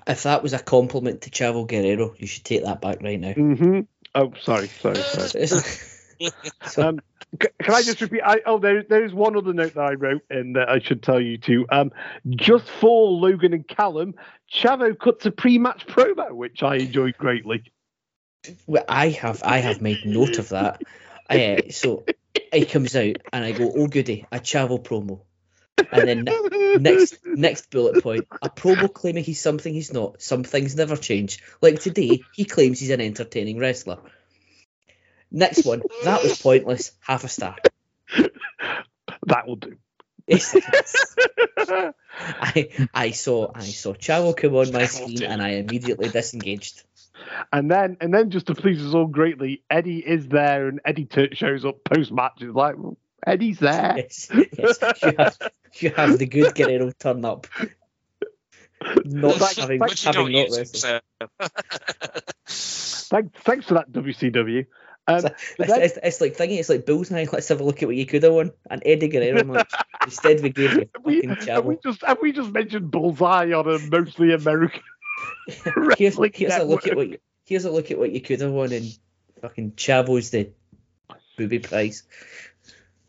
If 0.06 0.24
that 0.24 0.42
was 0.42 0.52
a 0.52 0.58
compliment 0.58 1.22
to 1.22 1.30
Chavo 1.30 1.66
Guerrero, 1.66 2.14
you 2.18 2.26
should 2.26 2.44
take 2.44 2.64
that 2.64 2.80
back 2.80 3.02
right 3.02 3.18
now. 3.18 3.32
hmm 3.32 3.80
Oh, 4.14 4.32
sorry, 4.40 4.68
sorry, 4.80 4.96
sorry. 4.96 5.46
Um, 6.76 7.00
C- 7.40 7.48
Can 7.62 7.74
I 7.74 7.82
just 7.82 8.00
repeat? 8.00 8.22
I, 8.24 8.40
oh, 8.46 8.58
there, 8.58 8.82
there's 8.82 9.12
one 9.12 9.36
other 9.36 9.52
note 9.52 9.74
that 9.74 9.82
I 9.82 9.92
wrote 9.92 10.22
and 10.30 10.56
that 10.56 10.68
I 10.68 10.80
should 10.80 11.02
tell 11.02 11.20
you 11.20 11.38
to. 11.38 11.66
Um, 11.70 11.92
just 12.30 12.68
for 12.68 13.10
Logan 13.10 13.52
and 13.52 13.66
Calum, 13.68 14.14
Chavo 14.52 14.98
cuts 14.98 15.26
a 15.26 15.30
pre-match 15.30 15.86
promo, 15.86 16.32
which 16.32 16.62
I 16.62 16.76
enjoyed 16.76 17.16
greatly. 17.18 17.70
well, 18.66 18.84
I 18.88 19.10
have 19.10 19.42
I 19.44 19.58
have 19.58 19.80
made 19.82 20.04
note 20.04 20.38
of 20.38 20.48
that. 20.48 20.82
Uh, 21.28 21.70
so 21.70 22.04
he 22.52 22.64
comes 22.64 22.96
out 22.96 23.16
and 23.32 23.44
I 23.44 23.52
go, 23.52 23.72
oh 23.74 23.86
goody, 23.86 24.26
a 24.32 24.38
Chavo 24.38 24.82
promo. 24.82 25.20
And 25.90 26.06
then 26.08 26.24
ne- 26.24 26.76
next 26.78 27.18
next 27.24 27.70
bullet 27.70 28.02
point, 28.02 28.26
a 28.42 28.48
promo 28.50 28.92
claiming 28.92 29.24
he's 29.24 29.40
something 29.40 29.72
he's 29.72 29.92
not. 29.92 30.20
Some 30.20 30.44
things 30.44 30.76
never 30.76 30.96
change. 30.96 31.42
Like 31.60 31.80
today, 31.80 32.22
he 32.34 32.44
claims 32.44 32.80
he's 32.80 32.90
an 32.90 33.00
entertaining 33.00 33.58
wrestler. 33.58 33.98
Next 35.30 35.64
one, 35.64 35.82
that 36.04 36.22
was 36.22 36.40
pointless. 36.40 36.92
Half 37.00 37.24
a 37.24 37.28
star. 37.28 37.56
that 39.26 39.46
will 39.46 39.56
do. 39.56 39.76
I 42.18 42.88
I 42.92 43.10
saw 43.12 43.50
I 43.54 43.64
saw 43.64 43.94
Chavo 43.94 44.36
come 44.36 44.54
on 44.56 44.72
my 44.72 44.84
screen 44.86 45.22
and 45.22 45.42
I 45.42 45.50
immediately 45.50 46.08
disengaged. 46.08 46.82
And 47.52 47.70
then, 47.70 47.96
and 48.00 48.12
then, 48.12 48.30
just 48.30 48.46
to 48.46 48.54
please 48.54 48.84
us 48.84 48.94
all 48.94 49.06
greatly, 49.06 49.62
Eddie 49.70 49.98
is 49.98 50.28
there, 50.28 50.68
and 50.68 50.80
Eddie 50.84 51.06
Turt 51.06 51.36
shows 51.36 51.64
up 51.64 51.82
post 51.84 52.12
match. 52.12 52.34
It's 52.40 52.54
like 52.54 52.76
well, 52.78 52.96
Eddie's 53.26 53.58
there. 53.58 53.94
Yes, 53.96 54.28
yes. 54.32 54.78
You 55.02 55.12
have 55.18 55.38
you 55.74 55.90
have 55.90 56.18
the 56.18 56.26
good 56.26 56.54
Guerrero 56.54 56.90
turn 56.98 57.24
up. 57.24 57.46
Not 59.04 59.40
Like, 59.40 59.56
having, 59.56 59.78
but 59.80 59.90
you 60.04 60.06
having 60.12 60.32
don't 60.32 60.50
not 60.50 60.56
wrestled. 60.56 60.76
so. 60.76 61.00
Thanks, 63.10 63.40
thanks 63.42 63.66
for 63.66 63.74
that, 63.74 63.90
WCW. 63.90 64.66
Um, 65.08 65.16
It's, 65.24 65.54
then- 65.58 65.82
it's, 65.82 65.98
it's 66.02 66.20
like 66.20 66.34
thinking 66.36 66.58
it's 66.58 66.68
like 66.68 66.84
Bullseye. 66.86 67.26
Let's 67.32 67.48
have 67.48 67.60
a 67.60 67.64
look 67.64 67.82
at 67.82 67.86
what 67.88 67.96
you 67.96 68.06
could 68.06 68.22
have 68.22 68.34
won. 68.34 68.52
And 68.70 68.82
Eddie 68.84 69.08
Guerrero 69.08 69.42
match. 69.44 69.72
Instead, 70.04 70.42
we 70.42 70.50
gave 70.50 70.74
you 70.74 70.88
have 70.94 71.04
we, 71.04 71.22
have 71.48 71.64
we 71.64 71.78
just 71.82 72.04
have 72.04 72.18
we 72.20 72.32
just 72.32 72.52
mentioned 72.52 72.90
Bullseye 72.90 73.52
on 73.52 73.66
a 73.68 73.78
mostly 73.90 74.32
American 74.32 74.82
Here's, 75.96 76.18
here's 76.34 76.54
a 76.54 76.64
look 76.64 76.86
at 76.86 76.96
what 76.96 77.08
you, 77.08 77.18
here's 77.46 77.64
a 77.64 77.70
look 77.70 77.90
at 77.90 77.98
what 77.98 78.12
you 78.12 78.20
could 78.20 78.40
have 78.40 78.52
won, 78.52 78.72
and 78.72 78.98
fucking 79.40 79.72
Chavo's 79.76 80.30
the 80.30 80.50
booby 81.36 81.58
prize. 81.58 82.02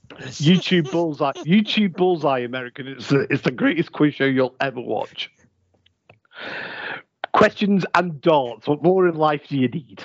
YouTube 0.10 0.92
Bullseye, 0.92 1.34
YouTube 1.34 1.96
Bullseye 1.96 2.40
American. 2.40 2.88
It's 2.88 3.10
the, 3.10 3.28
it's 3.30 3.44
the 3.44 3.52
greatest 3.52 3.92
quiz 3.92 4.16
show 4.16 4.26
you'll 4.26 4.56
ever 4.60 4.82
watch. 4.82 5.32
Questions 7.34 7.86
and 7.94 8.20
darts. 8.22 8.68
What 8.68 8.82
more 8.82 9.08
in 9.08 9.16
life 9.16 9.48
do 9.48 9.58
you 9.58 9.68
need? 9.68 10.04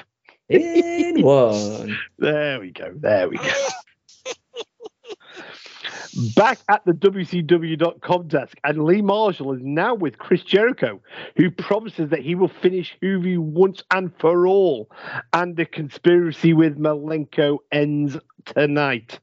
In 0.49 1.23
one. 1.23 1.97
There 2.19 2.61
we 2.61 2.71
go. 2.71 2.93
There 2.95 3.29
we 3.29 3.37
go. 3.39 3.53
Back 6.37 6.59
at 6.69 6.85
the 6.85 6.93
WCW.com 6.93 8.29
desk, 8.29 8.57
and 8.65 8.85
Lee 8.85 9.03
Marshall 9.03 9.53
is 9.53 9.63
now 9.63 9.95
with 9.95 10.19
Chris 10.19 10.43
Jericho, 10.43 11.01
who 11.37 11.51
promises 11.51 12.11
that 12.11 12.21
he 12.21 12.35
will 12.35 12.49
finish 12.49 12.97
Juvi 13.03 13.39
once 13.39 13.83
and 13.91 14.13
for 14.19 14.47
all, 14.47 14.91
and 15.33 15.57
the 15.57 15.67
conspiracy 15.67 16.53
with 16.53 16.79
Malenko 16.79 17.59
ends 17.73 18.17
tonight. 18.45 19.21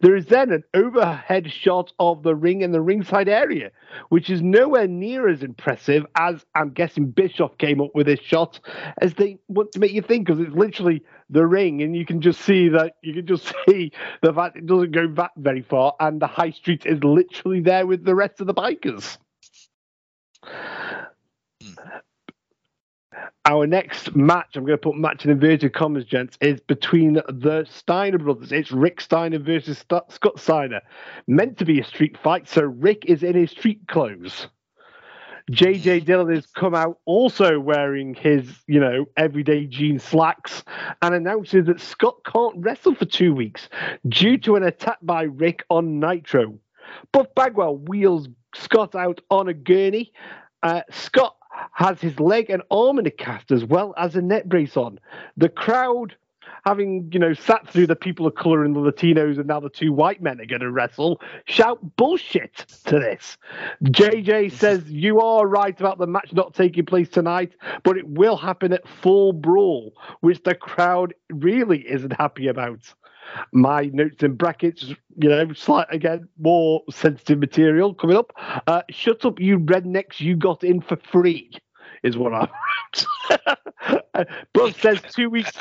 There 0.00 0.16
is 0.16 0.26
then 0.26 0.52
an 0.52 0.64
overhead 0.74 1.50
shot 1.50 1.92
of 1.98 2.22
the 2.22 2.34
ring 2.34 2.62
and 2.62 2.72
the 2.72 2.80
ringside 2.80 3.28
area, 3.28 3.70
which 4.08 4.30
is 4.30 4.42
nowhere 4.42 4.86
near 4.86 5.28
as 5.28 5.42
impressive 5.42 6.06
as 6.16 6.44
I'm 6.54 6.70
guessing 6.70 7.10
Bischoff 7.10 7.58
came 7.58 7.80
up 7.80 7.94
with 7.94 8.06
this 8.06 8.20
shot, 8.20 8.60
as 9.00 9.14
they 9.14 9.38
want 9.48 9.72
to 9.72 9.78
make 9.78 9.92
you 9.92 10.02
think, 10.02 10.26
because 10.26 10.40
it's 10.40 10.54
literally 10.54 11.02
the 11.30 11.46
ring, 11.46 11.82
and 11.82 11.94
you 11.94 12.06
can 12.06 12.20
just 12.20 12.40
see 12.40 12.68
that 12.70 12.94
you 13.02 13.14
can 13.14 13.26
just 13.26 13.52
see 13.68 13.92
the 14.22 14.32
fact 14.32 14.56
it 14.56 14.66
doesn't 14.66 14.92
go 14.92 15.08
back 15.08 15.32
very 15.36 15.62
far, 15.62 15.94
and 16.00 16.20
the 16.20 16.26
high 16.26 16.50
street 16.50 16.86
is 16.86 17.02
literally 17.02 17.60
there 17.60 17.86
with 17.86 18.04
the 18.04 18.14
rest 18.14 18.40
of 18.40 18.46
the 18.46 18.54
bikers. 18.54 19.18
Hmm. 21.62 21.98
Our 23.48 23.66
next 23.66 24.14
match, 24.14 24.56
I'm 24.56 24.66
going 24.66 24.76
to 24.76 24.82
put 24.82 24.94
match 24.94 25.24
in 25.24 25.30
inverted 25.30 25.72
commas, 25.72 26.04
gents, 26.04 26.36
is 26.42 26.60
between 26.60 27.14
the 27.14 27.66
Steiner 27.66 28.18
brothers. 28.18 28.52
It's 28.52 28.70
Rick 28.70 29.00
Steiner 29.00 29.38
versus 29.38 29.78
St- 29.78 30.02
Scott 30.12 30.38
Steiner. 30.38 30.82
Meant 31.26 31.56
to 31.56 31.64
be 31.64 31.80
a 31.80 31.84
street 31.84 32.18
fight, 32.18 32.46
so 32.46 32.60
Rick 32.60 33.06
is 33.06 33.22
in 33.22 33.34
his 33.34 33.50
street 33.50 33.80
clothes. 33.88 34.48
JJ 35.50 36.04
Dillon 36.04 36.34
has 36.34 36.44
come 36.44 36.74
out 36.74 36.98
also 37.06 37.58
wearing 37.58 38.12
his, 38.12 38.46
you 38.66 38.80
know, 38.80 39.06
everyday 39.16 39.64
jean 39.64 39.98
slacks 39.98 40.62
and 41.00 41.14
announces 41.14 41.64
that 41.68 41.80
Scott 41.80 42.16
can't 42.30 42.56
wrestle 42.58 42.94
for 42.94 43.06
two 43.06 43.34
weeks 43.34 43.70
due 44.06 44.36
to 44.36 44.56
an 44.56 44.62
attack 44.62 44.98
by 45.00 45.22
Rick 45.22 45.64
on 45.70 45.98
Nitro. 45.98 46.58
Buff 47.12 47.28
Bagwell 47.34 47.78
wheels 47.78 48.28
Scott 48.54 48.94
out 48.94 49.22
on 49.30 49.48
a 49.48 49.54
gurney. 49.54 50.12
Uh, 50.62 50.82
Scott 50.90 51.37
has 51.72 52.00
his 52.00 52.18
leg 52.20 52.50
and 52.50 52.62
arm 52.70 52.98
in 52.98 53.06
a 53.06 53.10
cast 53.10 53.50
as 53.50 53.64
well 53.64 53.94
as 53.96 54.16
a 54.16 54.22
net 54.22 54.48
brace 54.48 54.76
on. 54.76 54.98
The 55.36 55.48
crowd 55.48 56.14
having 56.64 57.08
you 57.12 57.18
know 57.18 57.32
sat 57.34 57.68
through 57.68 57.86
the 57.86 57.96
people 57.96 58.26
of 58.26 58.34
color 58.34 58.64
and 58.64 58.74
the 58.74 58.80
Latinos, 58.80 59.38
and 59.38 59.46
now 59.46 59.60
the 59.60 59.70
two 59.70 59.92
white 59.92 60.22
men 60.22 60.40
are 60.40 60.46
going 60.46 60.60
to 60.60 60.70
wrestle, 60.70 61.20
shout 61.46 61.78
bullshit 61.96 62.66
to 62.86 62.98
this. 62.98 63.38
JJ 63.84 64.52
says 64.58 64.90
you 64.90 65.20
are 65.20 65.46
right 65.46 65.78
about 65.78 65.98
the 65.98 66.06
match 66.06 66.32
not 66.32 66.54
taking 66.54 66.84
place 66.84 67.08
tonight, 67.08 67.52
but 67.82 67.96
it 67.96 68.06
will 68.08 68.36
happen 68.36 68.72
at 68.72 68.86
Fall 68.86 69.32
Brawl, 69.32 69.94
which 70.20 70.42
the 70.42 70.54
crowd 70.54 71.14
really 71.30 71.80
isn't 71.88 72.12
happy 72.12 72.48
about. 72.48 72.94
My 73.52 73.90
notes 73.92 74.22
in 74.22 74.34
brackets, 74.34 74.84
you 74.84 75.28
know, 75.28 75.52
slight 75.52 75.86
again, 75.90 76.28
more 76.38 76.82
sensitive 76.90 77.38
material 77.38 77.94
coming 77.94 78.16
up. 78.16 78.32
Uh, 78.66 78.82
shut 78.90 79.24
up, 79.24 79.40
you 79.40 79.58
rednecks! 79.58 80.20
You 80.20 80.36
got 80.36 80.64
in 80.64 80.80
for 80.80 80.96
free, 80.96 81.50
is 82.02 82.16
what 82.16 82.32
I 82.34 82.48
wrote. 83.30 84.26
Buff 84.52 84.80
says 84.80 85.00
two 85.14 85.30
weeks. 85.30 85.52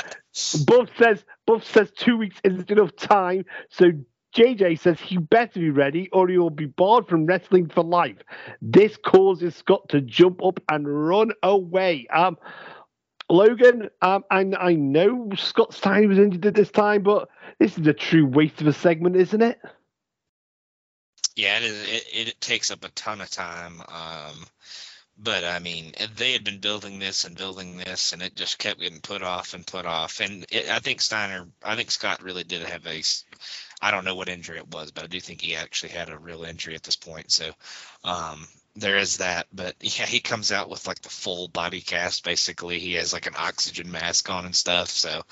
Buff 0.65 0.89
says 0.97 1.25
Buff 1.45 1.63
says 1.63 1.91
two 1.95 2.17
weeks 2.17 2.39
isn't 2.43 2.69
enough 2.71 2.95
time, 2.95 3.45
so 3.69 3.91
JJ 4.35 4.79
says 4.79 4.99
he 4.99 5.17
better 5.17 5.59
be 5.59 5.69
ready 5.71 6.09
or 6.11 6.27
he 6.27 6.37
will 6.37 6.49
be 6.51 6.65
barred 6.65 7.07
from 7.07 7.25
wrestling 7.25 7.69
for 7.69 7.83
life. 7.83 8.17
This 8.61 8.97
causes 8.97 9.55
Scott 9.55 9.89
to 9.89 10.01
jump 10.01 10.43
up 10.43 10.59
and 10.69 10.87
run 10.87 11.31
away. 11.41 12.05
Um, 12.13 12.37
Logan, 13.29 13.89
um, 14.01 14.23
I, 14.31 14.51
I 14.57 14.75
know 14.75 15.29
Scott 15.35 15.73
Steiner 15.73 16.07
was 16.07 16.17
injured 16.17 16.45
at 16.45 16.55
this 16.55 16.71
time, 16.71 17.03
but 17.03 17.29
this 17.59 17.77
is 17.77 17.85
a 17.85 17.93
true 17.93 18.25
waste 18.25 18.61
of 18.61 18.67
a 18.67 18.73
segment, 18.73 19.15
isn't 19.15 19.41
it? 19.41 19.59
Yeah, 21.35 21.57
it 21.57 21.63
is. 21.63 21.87
It, 21.87 22.27
it 22.27 22.41
takes 22.41 22.71
up 22.71 22.83
a 22.83 22.89
ton 22.89 23.21
of 23.21 23.29
time. 23.29 23.81
Um, 23.87 24.45
but 25.19 25.43
I 25.43 25.59
mean, 25.59 25.93
they 26.15 26.33
had 26.33 26.43
been 26.43 26.59
building 26.59 26.99
this 26.99 27.25
and 27.25 27.35
building 27.35 27.77
this, 27.77 28.13
and 28.13 28.21
it 28.21 28.35
just 28.35 28.59
kept 28.59 28.79
getting 28.79 29.01
put 29.01 29.23
off 29.23 29.53
and 29.53 29.65
put 29.65 29.85
off. 29.85 30.19
And 30.19 30.45
it, 30.51 30.69
I 30.69 30.79
think 30.79 31.01
Steiner, 31.01 31.47
I 31.63 31.75
think 31.75 31.91
Scott 31.91 32.23
really 32.23 32.43
did 32.43 32.61
have 32.61 32.85
a, 32.85 33.01
I 33.81 33.91
don't 33.91 34.05
know 34.05 34.15
what 34.15 34.29
injury 34.29 34.57
it 34.57 34.69
was, 34.69 34.91
but 34.91 35.03
I 35.03 35.07
do 35.07 35.19
think 35.19 35.41
he 35.41 35.55
actually 35.55 35.89
had 35.89 36.09
a 36.09 36.17
real 36.17 36.43
injury 36.43 36.75
at 36.75 36.83
this 36.83 36.95
point. 36.95 37.31
So, 37.31 37.51
um, 38.03 38.47
there 38.77 38.97
is 38.97 39.17
that, 39.17 39.47
but 39.51 39.75
yeah, 39.81 40.05
he 40.05 40.19
comes 40.19 40.51
out 40.51 40.69
with 40.69 40.87
like 40.87 41.01
the 41.01 41.09
full 41.09 41.47
body 41.47 41.81
cast. 41.81 42.23
Basically, 42.23 42.79
he 42.79 42.93
has 42.93 43.11
like 43.11 43.25
an 43.25 43.35
oxygen 43.37 43.91
mask 43.91 44.29
on 44.29 44.45
and 44.45 44.55
stuff. 44.55 44.89
So, 44.89 45.23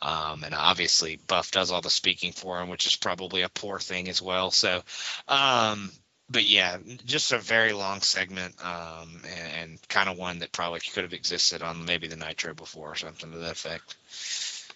um, 0.00 0.44
and 0.44 0.54
obviously 0.54 1.16
Buff 1.26 1.50
does 1.50 1.70
all 1.70 1.82
the 1.82 1.90
speaking 1.90 2.32
for 2.32 2.60
him, 2.60 2.68
which 2.68 2.86
is 2.86 2.96
probably 2.96 3.42
a 3.42 3.48
poor 3.48 3.78
thing 3.78 4.08
as 4.08 4.22
well. 4.22 4.50
So, 4.50 4.82
um, 5.28 5.90
but 6.30 6.48
yeah, 6.48 6.78
just 7.04 7.32
a 7.32 7.38
very 7.38 7.72
long 7.72 8.00
segment, 8.00 8.54
um, 8.64 9.20
and, 9.24 9.70
and 9.70 9.88
kind 9.88 10.08
of 10.08 10.16
one 10.16 10.38
that 10.38 10.52
probably 10.52 10.80
could 10.80 11.02
have 11.02 11.12
existed 11.12 11.62
on 11.62 11.84
maybe 11.84 12.08
the 12.08 12.16
Nitro 12.16 12.54
before 12.54 12.92
or 12.92 12.94
something 12.94 13.32
to 13.32 13.38
that 13.38 13.52
effect. 13.52 13.96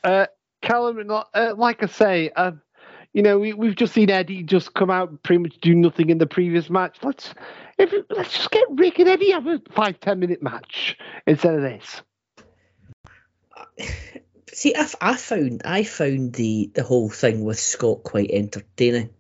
Uh, 0.04 0.26
Calum, 0.60 1.10
uh, 1.10 1.54
like 1.56 1.82
I 1.82 1.86
say, 1.86 2.30
uh, 2.34 2.52
you 3.12 3.22
know, 3.22 3.38
we, 3.38 3.52
we've 3.52 3.76
just 3.76 3.94
seen 3.94 4.10
Eddie 4.10 4.42
just 4.42 4.74
come 4.74 4.90
out 4.90 5.22
pretty 5.22 5.42
much 5.42 5.58
do 5.60 5.74
nothing 5.74 6.10
in 6.10 6.18
the 6.18 6.26
previous 6.26 6.68
match. 6.70 6.98
Let's 7.02 7.34
if 7.78 7.92
let's 8.10 8.32
just 8.32 8.50
get 8.50 8.66
Rick 8.70 8.98
and 8.98 9.08
Eddie 9.08 9.32
have 9.32 9.46
a 9.46 9.60
five 9.72 10.00
ten 10.00 10.18
minute 10.20 10.42
match 10.42 10.96
instead 11.26 11.54
of 11.54 11.62
this. 11.62 12.02
See, 14.52 14.74
I, 14.74 14.88
I 15.00 15.16
found 15.16 15.62
I 15.64 15.84
found 15.84 16.32
the 16.32 16.70
the 16.74 16.82
whole 16.82 17.10
thing 17.10 17.44
with 17.44 17.58
Scott 17.58 18.02
quite 18.02 18.30
entertaining. 18.30 19.10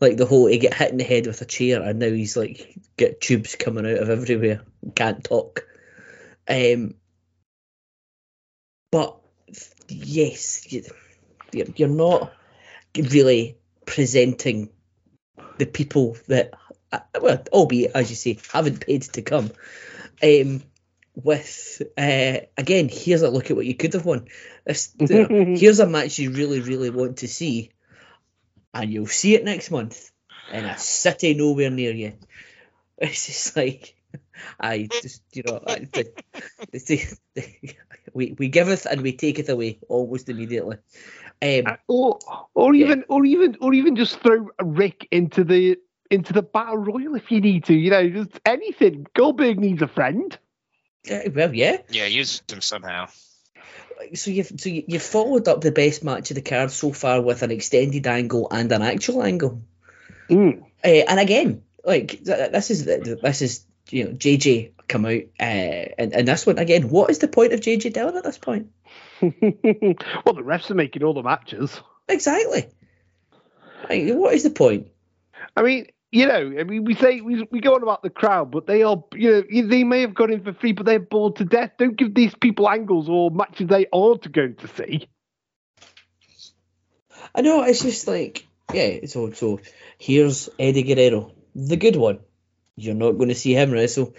Like 0.00 0.16
the 0.16 0.26
whole 0.26 0.46
he 0.46 0.58
get 0.58 0.74
hit 0.74 0.90
in 0.90 0.96
the 0.96 1.04
head 1.04 1.26
with 1.26 1.42
a 1.42 1.44
chair 1.44 1.82
and 1.82 1.98
now 1.98 2.10
he's 2.10 2.36
like 2.36 2.76
get 2.96 3.20
tubes 3.20 3.54
coming 3.54 3.86
out 3.86 3.98
of 3.98 4.10
everywhere, 4.10 4.62
can't 4.94 5.22
talk. 5.22 5.66
Um, 6.48 6.94
but 8.90 9.16
yes, 9.88 10.72
you, 10.72 10.84
you're 11.52 11.88
not 11.88 12.32
really 12.96 13.58
presenting 13.86 14.70
the 15.58 15.66
people 15.66 16.16
that 16.28 16.52
uh, 16.92 17.00
well, 17.20 17.42
albeit 17.52 17.92
as 17.94 18.10
you 18.10 18.16
say, 18.16 18.38
haven't 18.52 18.84
paid 18.84 19.02
to 19.02 19.22
come. 19.22 19.50
Um, 20.22 20.62
with 21.14 21.82
uh, 21.98 22.38
again, 22.56 22.88
here's 22.90 23.22
a 23.22 23.30
look 23.30 23.50
at 23.50 23.56
what 23.56 23.66
you 23.66 23.74
could 23.74 23.94
have 23.94 24.04
won. 24.04 24.26
This, 24.64 24.94
here's 24.98 25.80
a 25.80 25.86
match 25.86 26.18
you 26.18 26.30
really, 26.30 26.60
really 26.60 26.90
want 26.90 27.18
to 27.18 27.28
see, 27.28 27.70
and 28.72 28.92
you'll 28.92 29.06
see 29.06 29.34
it 29.34 29.44
next 29.44 29.70
month 29.70 30.10
in 30.52 30.64
a 30.64 30.78
city 30.78 31.34
nowhere 31.34 31.70
near 31.70 31.92
you. 31.92 32.14
It's 32.98 33.26
just 33.26 33.56
like 33.56 33.96
I 34.60 34.88
just 34.90 35.22
you 35.32 35.42
know 35.44 35.60
I, 35.66 35.88
the, 35.92 36.12
the, 36.70 37.16
the, 37.34 37.74
we 38.12 38.36
we 38.38 38.48
giveth 38.48 38.86
and 38.86 39.00
we 39.00 39.16
taketh 39.16 39.48
away 39.48 39.80
almost 39.88 40.28
immediately. 40.28 40.76
Um, 41.42 41.76
or 41.88 42.20
or 42.54 42.74
even 42.74 43.00
yeah. 43.00 43.04
or 43.08 43.24
even 43.24 43.56
or 43.60 43.74
even 43.74 43.96
just 43.96 44.20
throw 44.20 44.48
Rick 44.62 45.08
into 45.10 45.42
the 45.42 45.76
into 46.08 46.32
the 46.32 46.42
battle 46.42 46.76
royal 46.76 47.16
if 47.16 47.32
you 47.32 47.40
need 47.40 47.64
to. 47.64 47.74
You 47.74 47.90
know, 47.90 48.08
just 48.08 48.38
anything. 48.46 49.06
Goldberg 49.14 49.58
needs 49.58 49.82
a 49.82 49.88
friend. 49.88 50.38
Uh, 51.10 51.30
well, 51.34 51.52
yeah. 51.52 51.78
Yeah, 51.88 52.06
use 52.06 52.40
them 52.46 52.60
somehow. 52.60 53.08
So 54.14 54.30
you've 54.30 54.52
so 54.56 54.68
you, 54.68 54.84
have 54.92 55.02
followed 55.02 55.48
up 55.48 55.60
the 55.60 55.72
best 55.72 56.04
match 56.04 56.30
of 56.30 56.36
the 56.36 56.42
card 56.42 56.70
so 56.70 56.92
far 56.92 57.20
with 57.20 57.42
an 57.42 57.50
extended 57.50 58.06
angle 58.06 58.48
and 58.50 58.70
an 58.70 58.82
actual 58.82 59.22
angle. 59.22 59.62
Mm. 60.28 60.62
Uh, 60.84 60.88
and 60.88 61.20
again, 61.20 61.62
like 61.84 62.22
this 62.22 62.70
is 62.70 62.84
this 62.84 63.42
is 63.42 63.64
you 63.90 64.04
know 64.04 64.10
JJ 64.12 64.72
come 64.88 65.06
out 65.06 65.22
uh, 65.40 65.88
and 65.98 66.12
and 66.12 66.28
this 66.28 66.46
one 66.46 66.58
again. 66.58 66.88
What 66.88 67.10
is 67.10 67.18
the 67.18 67.28
point 67.28 67.52
of 67.52 67.60
JJ 67.60 67.92
Dillon 67.92 68.16
at 68.16 68.24
this 68.24 68.38
point? 68.38 68.70
well, 69.22 70.34
the 70.34 70.42
refs 70.42 70.70
are 70.70 70.74
making 70.74 71.04
all 71.04 71.14
the 71.14 71.22
matches. 71.22 71.80
Exactly. 72.08 72.68
Like, 73.88 74.14
what 74.14 74.34
is 74.34 74.42
the 74.42 74.50
point? 74.50 74.88
I 75.56 75.62
mean, 75.62 75.86
you 76.10 76.26
know, 76.26 76.54
I 76.58 76.64
mean, 76.64 76.84
we 76.84 76.94
say 76.94 77.20
we, 77.20 77.46
we 77.50 77.60
go 77.60 77.74
on 77.74 77.82
about 77.82 78.02
the 78.02 78.10
crowd, 78.10 78.50
but 78.50 78.66
they 78.66 78.82
are, 78.82 79.02
you 79.14 79.30
know, 79.30 79.68
they 79.68 79.84
may 79.84 80.02
have 80.02 80.14
gone 80.14 80.32
in 80.32 80.42
for 80.42 80.52
free, 80.52 80.72
but 80.72 80.86
they're 80.86 80.98
bored 80.98 81.36
to 81.36 81.44
death. 81.44 81.72
Don't 81.78 81.96
give 81.96 82.14
these 82.14 82.34
people 82.34 82.68
angles 82.68 83.08
or 83.08 83.30
matches 83.30 83.68
they 83.68 83.86
are 83.92 84.18
to 84.18 84.28
go 84.28 84.48
to 84.48 84.68
see. 84.68 85.08
I 87.34 87.40
know 87.40 87.62
it's 87.62 87.82
just 87.82 88.06
like, 88.06 88.46
yeah. 88.74 89.06
So, 89.06 89.30
so 89.30 89.60
here's 89.98 90.50
Eddie 90.58 90.82
Guerrero, 90.82 91.32
the 91.54 91.76
good 91.76 91.96
one. 91.96 92.20
You're 92.76 92.94
not 92.94 93.12
going 93.12 93.28
to 93.28 93.34
see 93.34 93.54
him 93.54 93.70
wrestle. 93.70 94.14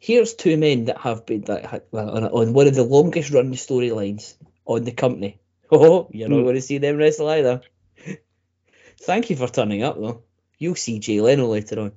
Here's 0.00 0.34
two 0.34 0.56
men 0.56 0.86
that 0.86 0.98
have 0.98 1.26
been 1.26 1.42
that 1.42 1.84
on, 1.92 2.24
on 2.24 2.52
one 2.52 2.66
of 2.66 2.74
the 2.74 2.84
longest 2.84 3.32
running 3.32 3.52
storylines 3.52 4.34
on 4.68 4.84
the 4.84 4.92
company. 4.92 5.40
Oh, 5.70 6.08
you're 6.12 6.30
not 6.30 6.36
mm. 6.36 6.44
going 6.44 6.54
to 6.54 6.62
see 6.62 6.78
them 6.78 6.96
wrestle 6.96 7.28
either. 7.28 7.60
Thank 9.02 9.28
you 9.28 9.36
for 9.36 9.48
turning 9.48 9.82
up, 9.82 10.00
though. 10.00 10.22
You'll 10.58 10.76
see 10.76 10.98
Jay 10.98 11.20
Leno 11.20 11.46
later 11.46 11.78
on. 11.78 11.92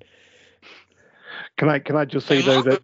Can 1.57 1.69
I 1.69 1.79
can 1.79 1.95
I 1.95 2.03
just 2.03 2.27
say 2.27 2.41
though 2.41 2.61
that 2.63 2.83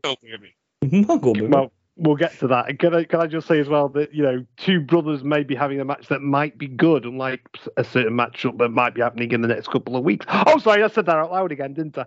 well, 1.50 1.74
we'll 1.98 2.16
get 2.16 2.40
to 2.40 2.48
that. 2.48 2.80
Can 2.80 2.96
I 2.96 3.04
can 3.04 3.20
I 3.20 3.28
just 3.28 3.48
say 3.48 3.60
as 3.60 3.68
well 3.68 3.90
that 3.90 4.14
you 4.14 4.24
know 4.24 4.46
two 4.56 4.80
brothers 4.80 5.26
may 5.26 5.44
be 5.44 5.56
having 5.56 5.82
a 5.82 5.86
match 5.86 6.08
that 6.08 6.22
might 6.22 6.58
be 6.58 6.68
good, 6.68 7.04
unlike 7.04 7.42
a 7.76 7.84
certain 7.84 8.14
matchup 8.14 8.58
that 8.60 8.70
might 8.70 8.96
be 8.96 9.02
happening 9.02 9.32
in 9.34 9.42
the 9.42 9.50
next 9.50 9.68
couple 9.68 9.98
of 9.98 10.06
weeks. 10.06 10.26
Oh, 10.30 10.58
sorry, 10.60 10.84
I 10.84 10.88
said 10.88 11.06
that 11.08 11.18
out 11.18 11.32
loud 11.32 11.52
again, 11.52 11.74
didn't 11.74 11.98
I? 11.98 12.06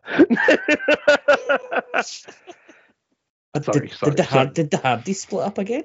sorry, 3.62 3.88
did, 3.88 3.92
sorry, 3.92 4.10
did 4.12 4.16
the 4.16 4.24
hard, 4.24 4.54
did 4.54 4.70
the 4.70 4.78
Hardy 4.78 5.12
split 5.12 5.44
up 5.44 5.58
again? 5.58 5.84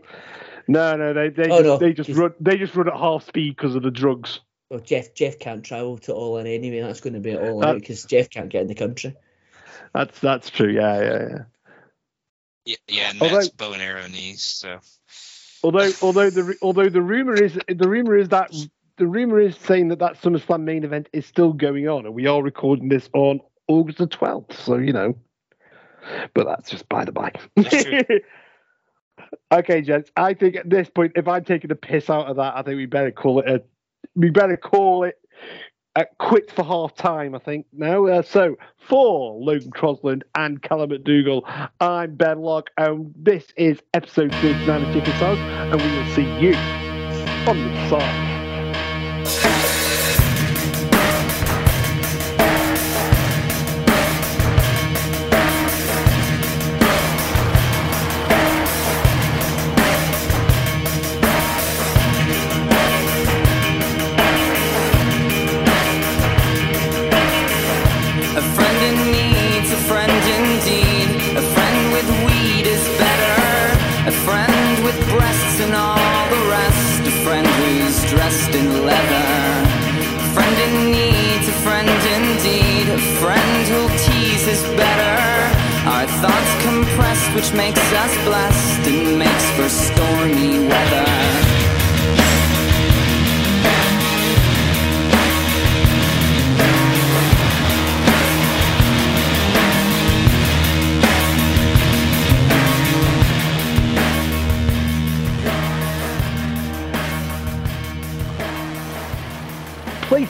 No, 0.68 0.96
no, 0.96 1.14
they 1.14 1.30
they 1.30 1.44
oh, 1.44 1.62
just, 1.62 1.64
no. 1.64 1.78
they 1.78 1.94
just 1.94 2.10
run 2.12 2.34
they 2.40 2.58
just 2.58 2.76
run 2.76 2.88
at 2.88 2.98
half 2.98 3.26
speed 3.26 3.56
because 3.56 3.76
of 3.76 3.84
the 3.84 3.92
drugs. 3.92 4.40
Well, 4.70 4.80
Jeff 4.80 5.14
Jeff 5.14 5.38
can't 5.40 5.64
travel 5.64 5.98
to 6.00 6.14
All 6.14 6.38
In 6.38 6.48
anyway. 6.48 6.82
That's 6.82 7.02
going 7.02 7.14
to 7.14 7.20
be 7.20 7.38
all 7.38 7.64
out 7.64 7.80
because 7.80 8.04
Jeff 8.06 8.30
can't 8.30 8.50
get 8.50 8.64
in 8.64 8.68
the 8.68 8.76
country. 8.76 9.16
That's 9.94 10.20
that's 10.20 10.50
true. 10.50 10.70
Yeah, 10.70 11.02
yeah, 11.02 11.28
yeah. 11.30 11.44
Yeah, 12.66 12.76
yeah, 12.88 13.10
and 13.12 13.22
although, 13.22 13.36
that's 13.36 13.50
bow 13.50 13.74
and 13.74 13.82
arrow 13.82 14.08
knees. 14.08 14.42
So, 14.42 14.80
although 15.64 15.92
although 16.02 16.32
the 16.32 16.58
although 16.64 16.90
the 16.90 17.02
rumor 17.02 17.36
is 17.36 17.60
the 17.68 17.88
rumor 17.88 18.18
is 18.18 18.30
that 18.30 18.52
the 18.98 19.06
rumor 19.06 19.40
is 19.40 19.56
saying 19.56 19.90
that 19.90 20.00
that 20.00 20.20
SummerSlam 20.20 20.64
main 20.64 20.84
event 20.84 21.08
is 21.14 21.28
still 21.28 21.54
going 21.54 21.88
on, 21.88 22.08
and 22.08 22.16
we 22.16 22.26
are 22.26 22.42
recording 22.42 22.90
this 22.90 23.08
on 23.14 23.40
August 23.68 24.00
the 24.00 24.08
twelfth. 24.08 24.60
So 24.60 24.78
you 24.78 24.94
know, 24.94 25.16
but 26.34 26.48
that's 26.48 26.72
just 26.72 26.90
by 26.90 27.06
the 27.06 27.12
by. 27.12 27.32
okay, 29.52 29.82
gents. 29.82 30.12
I 30.16 30.34
think 30.34 30.56
at 30.56 30.70
this 30.70 30.90
point, 30.90 31.14
if 31.16 31.28
I'm 31.28 31.44
taking 31.44 31.68
the 31.68 31.76
piss 31.76 32.10
out 32.10 32.28
of 32.28 32.38
that, 32.38 32.56
I 32.56 32.62
think 32.62 32.78
we 32.78 32.86
better 32.86 33.12
call 33.12 33.40
it 33.40 33.48
a 33.48 33.64
we 34.16 34.30
better 34.30 34.58
call 34.58 35.04
it 35.04 35.16
a 35.96 36.06
quit 36.20 36.52
for 36.52 36.64
half 36.64 36.94
time, 36.96 37.36
I 37.36 37.40
think, 37.40 37.66
now. 37.72 38.06
Uh, 38.06 38.22
so, 38.22 38.58
for 38.78 39.40
Logan 39.40 39.72
Crosland 39.72 40.24
and 40.36 40.62
Calum 40.62 40.90
McDougall, 40.90 41.70
I'm 41.80 42.16
Ben 42.16 42.42
Locke, 42.42 42.70
and 42.78 43.14
this 43.18 43.46
is 43.56 43.82
episode 43.94 44.34
39 44.36 44.84
of 44.84 44.94
Chicken 44.94 45.20
Sauce, 45.20 45.38
and 45.38 45.82
we 45.82 45.98
will 45.98 46.14
see 46.14 46.46
you 46.46 46.56
on 47.48 47.58
the 47.58 47.90
side. 47.90 48.35
Makes 87.56 87.80
us 87.94 88.14
blessed 88.26 88.55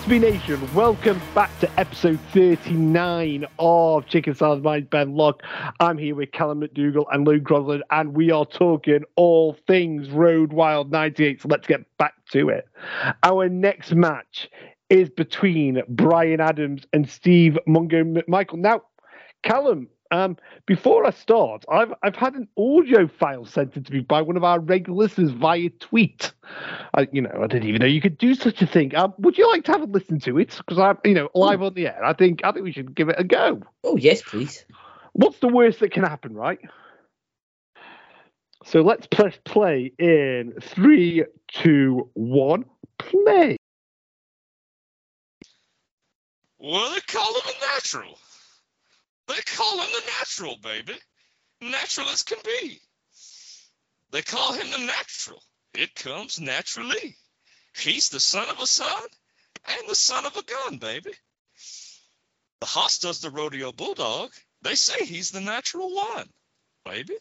Be 0.07 0.19
nation, 0.19 0.61
welcome 0.75 1.19
back 1.33 1.49
to 1.61 1.79
episode 1.79 2.19
39 2.31 3.47
of 3.57 4.05
Chicken 4.05 4.35
Salad 4.35 4.61
Mind 4.61 4.87
Ben 4.91 5.15
Locke. 5.15 5.41
I'm 5.79 5.97
here 5.97 6.13
with 6.13 6.31
Calum 6.31 6.61
McDougall 6.61 7.07
and 7.11 7.25
Logan 7.25 7.43
Crosland, 7.43 7.81
and 7.89 8.13
we 8.13 8.29
are 8.29 8.45
talking 8.45 8.99
all 9.15 9.57
things 9.65 10.11
Road 10.11 10.53
Wild 10.53 10.91
98. 10.91 11.41
So 11.41 11.47
let's 11.49 11.65
get 11.65 11.81
back 11.97 12.13
to 12.33 12.49
it. 12.49 12.67
Our 13.23 13.49
next 13.49 13.95
match 13.95 14.47
is 14.91 15.09
between 15.09 15.81
Brian 15.89 16.39
Adams 16.39 16.83
and 16.93 17.09
Steve 17.09 17.57
Mongo 17.67 18.03
McMichael. 18.03 18.59
Now, 18.59 18.83
Calum, 19.41 19.87
um, 20.11 20.37
before 20.65 21.05
I 21.05 21.11
start, 21.11 21.65
I've 21.69 21.93
I've 22.03 22.15
had 22.15 22.35
an 22.35 22.47
audio 22.57 23.07
file 23.07 23.45
sent 23.45 23.75
in 23.75 23.83
to 23.83 23.93
me 23.93 24.01
by 24.01 24.21
one 24.21 24.37
of 24.37 24.43
our 24.43 24.59
regular 24.59 24.97
listeners 24.97 25.31
via 25.31 25.69
tweet. 25.69 26.31
I, 26.93 27.07
you 27.11 27.21
know, 27.21 27.31
I 27.41 27.47
didn't 27.47 27.67
even 27.67 27.79
know 27.79 27.87
you 27.87 28.01
could 28.01 28.17
do 28.17 28.35
such 28.35 28.61
a 28.61 28.67
thing. 28.67 28.95
Um, 28.95 29.13
would 29.17 29.37
you 29.37 29.49
like 29.49 29.63
to 29.65 29.71
have 29.71 29.81
a 29.81 29.85
listen 29.85 30.19
to 30.21 30.37
it? 30.37 30.55
Because 30.57 30.77
I'm, 30.77 30.97
you 31.03 31.15
know, 31.15 31.29
live 31.33 31.61
on 31.61 31.73
the 31.73 31.87
air. 31.87 32.03
I 32.03 32.13
think 32.13 32.41
I 32.43 32.51
think 32.51 32.63
we 32.63 32.71
should 32.71 32.95
give 32.95 33.09
it 33.09 33.15
a 33.17 33.23
go. 33.23 33.61
Oh 33.83 33.97
yes, 33.97 34.21
please. 34.21 34.65
What's 35.13 35.39
the 35.39 35.47
worst 35.47 35.79
that 35.79 35.91
can 35.91 36.03
happen, 36.03 36.33
right? 36.33 36.59
So 38.65 38.81
let's 38.81 39.07
press 39.07 39.37
play 39.45 39.93
in 39.99 40.53
three, 40.61 41.23
two, 41.47 42.09
one, 42.13 42.65
play. 42.97 43.57
Well, 46.57 46.93
they 46.93 46.99
call 47.01 47.33
him 47.35 47.41
a 47.45 47.75
natural. 47.75 48.17
They 49.27 49.41
call 49.55 49.79
him 49.79 49.89
the 49.91 50.11
natural, 50.19 50.57
baby. 50.57 50.95
Natural 51.61 52.09
as 52.09 52.23
can 52.23 52.37
be. 52.43 52.79
They 54.11 54.21
call 54.21 54.53
him 54.53 54.69
the 54.71 54.85
natural. 54.85 55.41
It 55.73 55.95
comes 55.95 56.39
naturally. 56.39 57.17
He's 57.75 58.09
the 58.09 58.19
son 58.19 58.49
of 58.49 58.59
a 58.59 58.67
son 58.67 59.03
and 59.67 59.89
the 59.89 59.95
son 59.95 60.25
of 60.25 60.37
a 60.37 60.43
gun, 60.43 60.77
baby. 60.77 61.11
The 62.61 62.65
hoss 62.65 62.99
does 62.99 63.19
the 63.19 63.29
rodeo 63.29 63.71
bulldog. 63.71 64.31
They 64.61 64.75
say 64.75 65.05
he's 65.05 65.31
the 65.31 65.41
natural 65.41 65.93
one, 65.93 66.29
baby. 66.85 67.15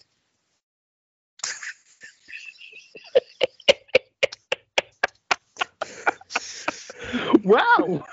Well, 7.44 8.06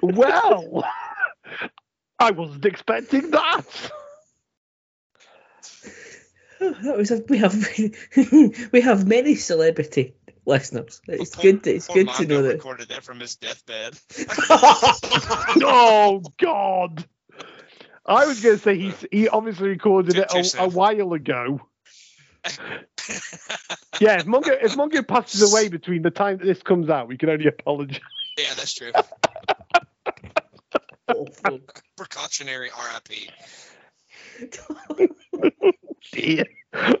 well, 0.00 0.84
I 2.18 2.30
wasn't 2.32 2.64
expecting 2.64 3.30
that. 3.30 3.64
That 6.60 6.96
was 6.96 7.10
a, 7.12 7.22
we 7.28 7.38
have 7.38 7.54
we 8.72 8.80
have 8.80 9.06
many 9.06 9.36
celebrity 9.36 10.14
listeners. 10.44 11.00
It's 11.06 11.30
Poor- 11.36 11.42
good. 11.42 11.66
It's 11.68 11.86
poor 11.86 11.96
good 12.02 12.12
to 12.14 12.26
know 12.26 12.42
that. 12.42 12.54
recorded 12.54 12.88
that 12.88 13.04
from 13.04 13.20
his 13.20 13.36
deathbed. 13.36 13.96
oh 14.50 16.22
God! 16.40 17.04
I 18.04 18.26
was 18.26 18.40
going 18.40 18.56
to 18.56 18.62
say 18.62 18.76
he 18.76 18.92
he 19.12 19.28
obviously 19.28 19.68
recorded 19.68 20.14
Too- 20.16 20.22
it 20.38 20.54
a, 20.56 20.62
a 20.64 20.68
while 20.68 21.12
ago. 21.12 21.60
Yeah, 24.00 24.18
if 24.18 24.26
Mongo 24.26 24.56
if 24.60 24.74
Mongo 24.74 25.06
passes 25.06 25.52
away 25.52 25.68
between 25.68 26.02
the 26.02 26.10
time 26.10 26.38
that 26.38 26.44
this 26.44 26.62
comes 26.62 26.90
out, 26.90 27.06
we 27.06 27.16
can 27.18 27.30
only 27.30 27.46
apologise. 27.46 28.00
yeah, 28.36 28.54
that's 28.56 28.74
true. 28.74 28.90
Oh, 31.08 31.26
fuck. 31.26 31.82
Precautionary 31.96 32.70
RIP. 32.70 33.30
Dear, 36.12 36.44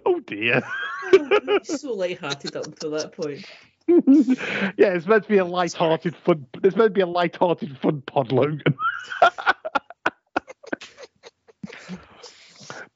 oh 0.06 0.20
dear. 0.20 0.62
It's 1.12 1.80
so 1.80 1.92
light-hearted 1.92 2.56
up 2.56 2.66
until 2.66 2.90
that 2.92 3.12
point. 3.12 3.44
yeah, 3.88 4.92
it's 4.92 5.06
meant 5.06 5.22
to 5.22 5.28
be 5.28 5.38
a 5.38 5.44
light-hearted 5.44 6.14
fun. 6.16 6.46
It's 6.62 6.76
meant 6.76 6.88
to 6.88 6.94
be 6.94 7.00
a 7.00 7.06
light-hearted 7.06 7.78
fun 7.78 8.02
pod, 8.02 8.32
Logan. 8.32 8.62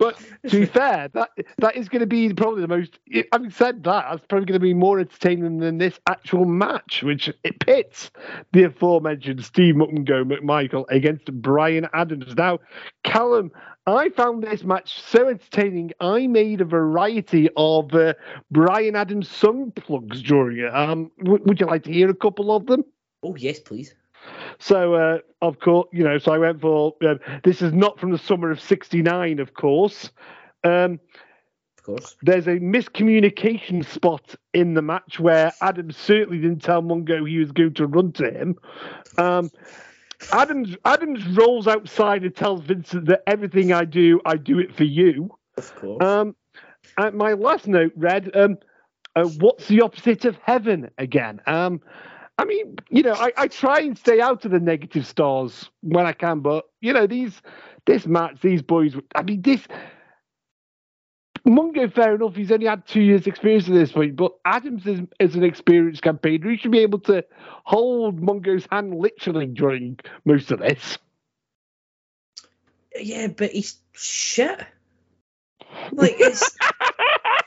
But 0.02 0.18
to 0.50 0.60
be 0.60 0.66
fair, 0.66 1.08
that 1.14 1.30
that 1.58 1.76
is 1.76 1.88
going 1.88 2.00
to 2.00 2.06
be 2.06 2.32
probably 2.34 2.62
the 2.62 2.68
most. 2.68 2.98
Having 3.32 3.50
said 3.50 3.84
that, 3.84 4.06
that's 4.10 4.26
probably 4.26 4.46
going 4.46 4.60
to 4.60 4.64
be 4.64 4.74
more 4.74 4.98
entertaining 4.98 5.58
than 5.58 5.78
this 5.78 6.00
actual 6.08 6.44
match, 6.44 7.02
which 7.04 7.30
it 7.44 7.60
pits 7.60 8.10
the 8.52 8.64
aforementioned 8.64 9.44
Steve 9.44 9.76
Mongo 9.76 10.24
McMichael 10.24 10.86
against 10.88 11.26
Brian 11.40 11.86
Adams. 11.92 12.34
Now, 12.36 12.58
Calum, 13.04 13.52
I 13.86 14.08
found 14.10 14.42
this 14.42 14.64
match 14.64 15.00
so 15.00 15.28
entertaining. 15.28 15.92
I 16.00 16.26
made 16.26 16.60
a 16.60 16.64
variety 16.64 17.48
of 17.56 17.94
uh, 17.94 18.14
Brian 18.50 18.96
Adams 18.96 19.30
song 19.30 19.70
plugs 19.70 20.20
during 20.22 20.58
it. 20.58 20.74
Um, 20.74 21.12
w- 21.18 21.44
would 21.44 21.60
you 21.60 21.66
like 21.66 21.84
to 21.84 21.92
hear 21.92 22.10
a 22.10 22.14
couple 22.14 22.54
of 22.54 22.66
them? 22.66 22.84
Oh 23.22 23.36
yes, 23.36 23.60
please. 23.60 23.94
So, 24.58 24.94
uh, 24.94 25.18
of 25.40 25.58
course, 25.60 25.88
you 25.92 26.04
know, 26.04 26.18
so 26.18 26.32
I 26.32 26.38
went 26.38 26.60
for 26.60 26.94
um, 27.02 27.18
this 27.44 27.62
is 27.62 27.72
not 27.72 27.98
from 27.98 28.10
the 28.12 28.18
summer 28.18 28.50
of 28.50 28.60
'69, 28.60 29.38
of 29.38 29.54
course. 29.54 30.10
Um, 30.64 31.00
Of 31.78 31.84
course. 31.84 32.16
there's 32.22 32.46
a 32.46 32.58
miscommunication 32.60 33.84
spot 33.84 34.34
in 34.54 34.74
the 34.74 34.82
match 34.82 35.18
where 35.18 35.52
Adams 35.60 35.96
certainly 35.96 36.38
didn't 36.40 36.62
tell 36.62 36.82
Mongo 36.82 37.28
he 37.28 37.38
was 37.38 37.52
going 37.52 37.74
to 37.74 37.86
run 37.86 38.12
to 38.12 38.30
him. 38.30 38.56
Um, 39.18 39.50
Adams 40.32 40.76
Adams 40.84 41.26
rolls 41.36 41.66
outside 41.66 42.22
and 42.22 42.34
tells 42.34 42.60
Vincent 42.62 43.06
that 43.06 43.22
everything 43.26 43.72
I 43.72 43.84
do, 43.84 44.20
I 44.24 44.36
do 44.36 44.58
it 44.60 44.74
for 44.74 44.84
you. 44.84 45.30
Of 45.56 45.74
course. 45.74 46.02
Um, 46.04 46.36
and 46.96 47.16
my 47.16 47.32
last 47.32 47.66
note 47.66 47.92
read, 47.96 48.30
um, 48.36 48.58
uh, 49.16 49.24
"What's 49.24 49.66
the 49.68 49.80
opposite 49.82 50.24
of 50.24 50.36
heaven 50.38 50.90
again?" 50.98 51.40
Um, 51.46 51.80
I 52.38 52.44
mean, 52.44 52.76
you 52.90 53.02
know, 53.02 53.12
I, 53.14 53.32
I 53.36 53.48
try 53.48 53.80
and 53.80 53.96
stay 53.96 54.20
out 54.20 54.44
of 54.44 54.50
the 54.50 54.58
negative 54.60 55.06
stars 55.06 55.70
when 55.82 56.06
I 56.06 56.12
can, 56.12 56.40
but 56.40 56.64
you 56.80 56.92
know, 56.92 57.06
these 57.06 57.40
this 57.86 58.06
match, 58.06 58.40
these 58.40 58.62
boys. 58.62 58.94
I 59.14 59.22
mean, 59.22 59.42
this 59.42 59.66
Mongo, 61.46 61.92
fair 61.92 62.14
enough, 62.14 62.36
he's 62.36 62.52
only 62.52 62.66
had 62.66 62.86
two 62.86 63.00
years' 63.00 63.26
experience 63.26 63.66
at 63.68 63.74
this 63.74 63.90
point, 63.92 64.14
but 64.14 64.32
Adams 64.44 64.86
is, 64.86 65.00
is 65.18 65.34
an 65.34 65.42
experienced 65.42 66.02
campaigner. 66.02 66.50
He 66.50 66.56
should 66.56 66.70
be 66.70 66.78
able 66.80 67.00
to 67.00 67.24
hold 67.64 68.20
Mongo's 68.20 68.66
hand 68.70 68.94
literally 68.94 69.46
during 69.46 69.98
most 70.24 70.52
of 70.52 70.60
this. 70.60 70.98
yeah, 72.96 73.26
but 73.26 73.50
he's 73.50 73.76
shit. 73.92 74.64
Like 75.90 76.14
it's, 76.18 76.42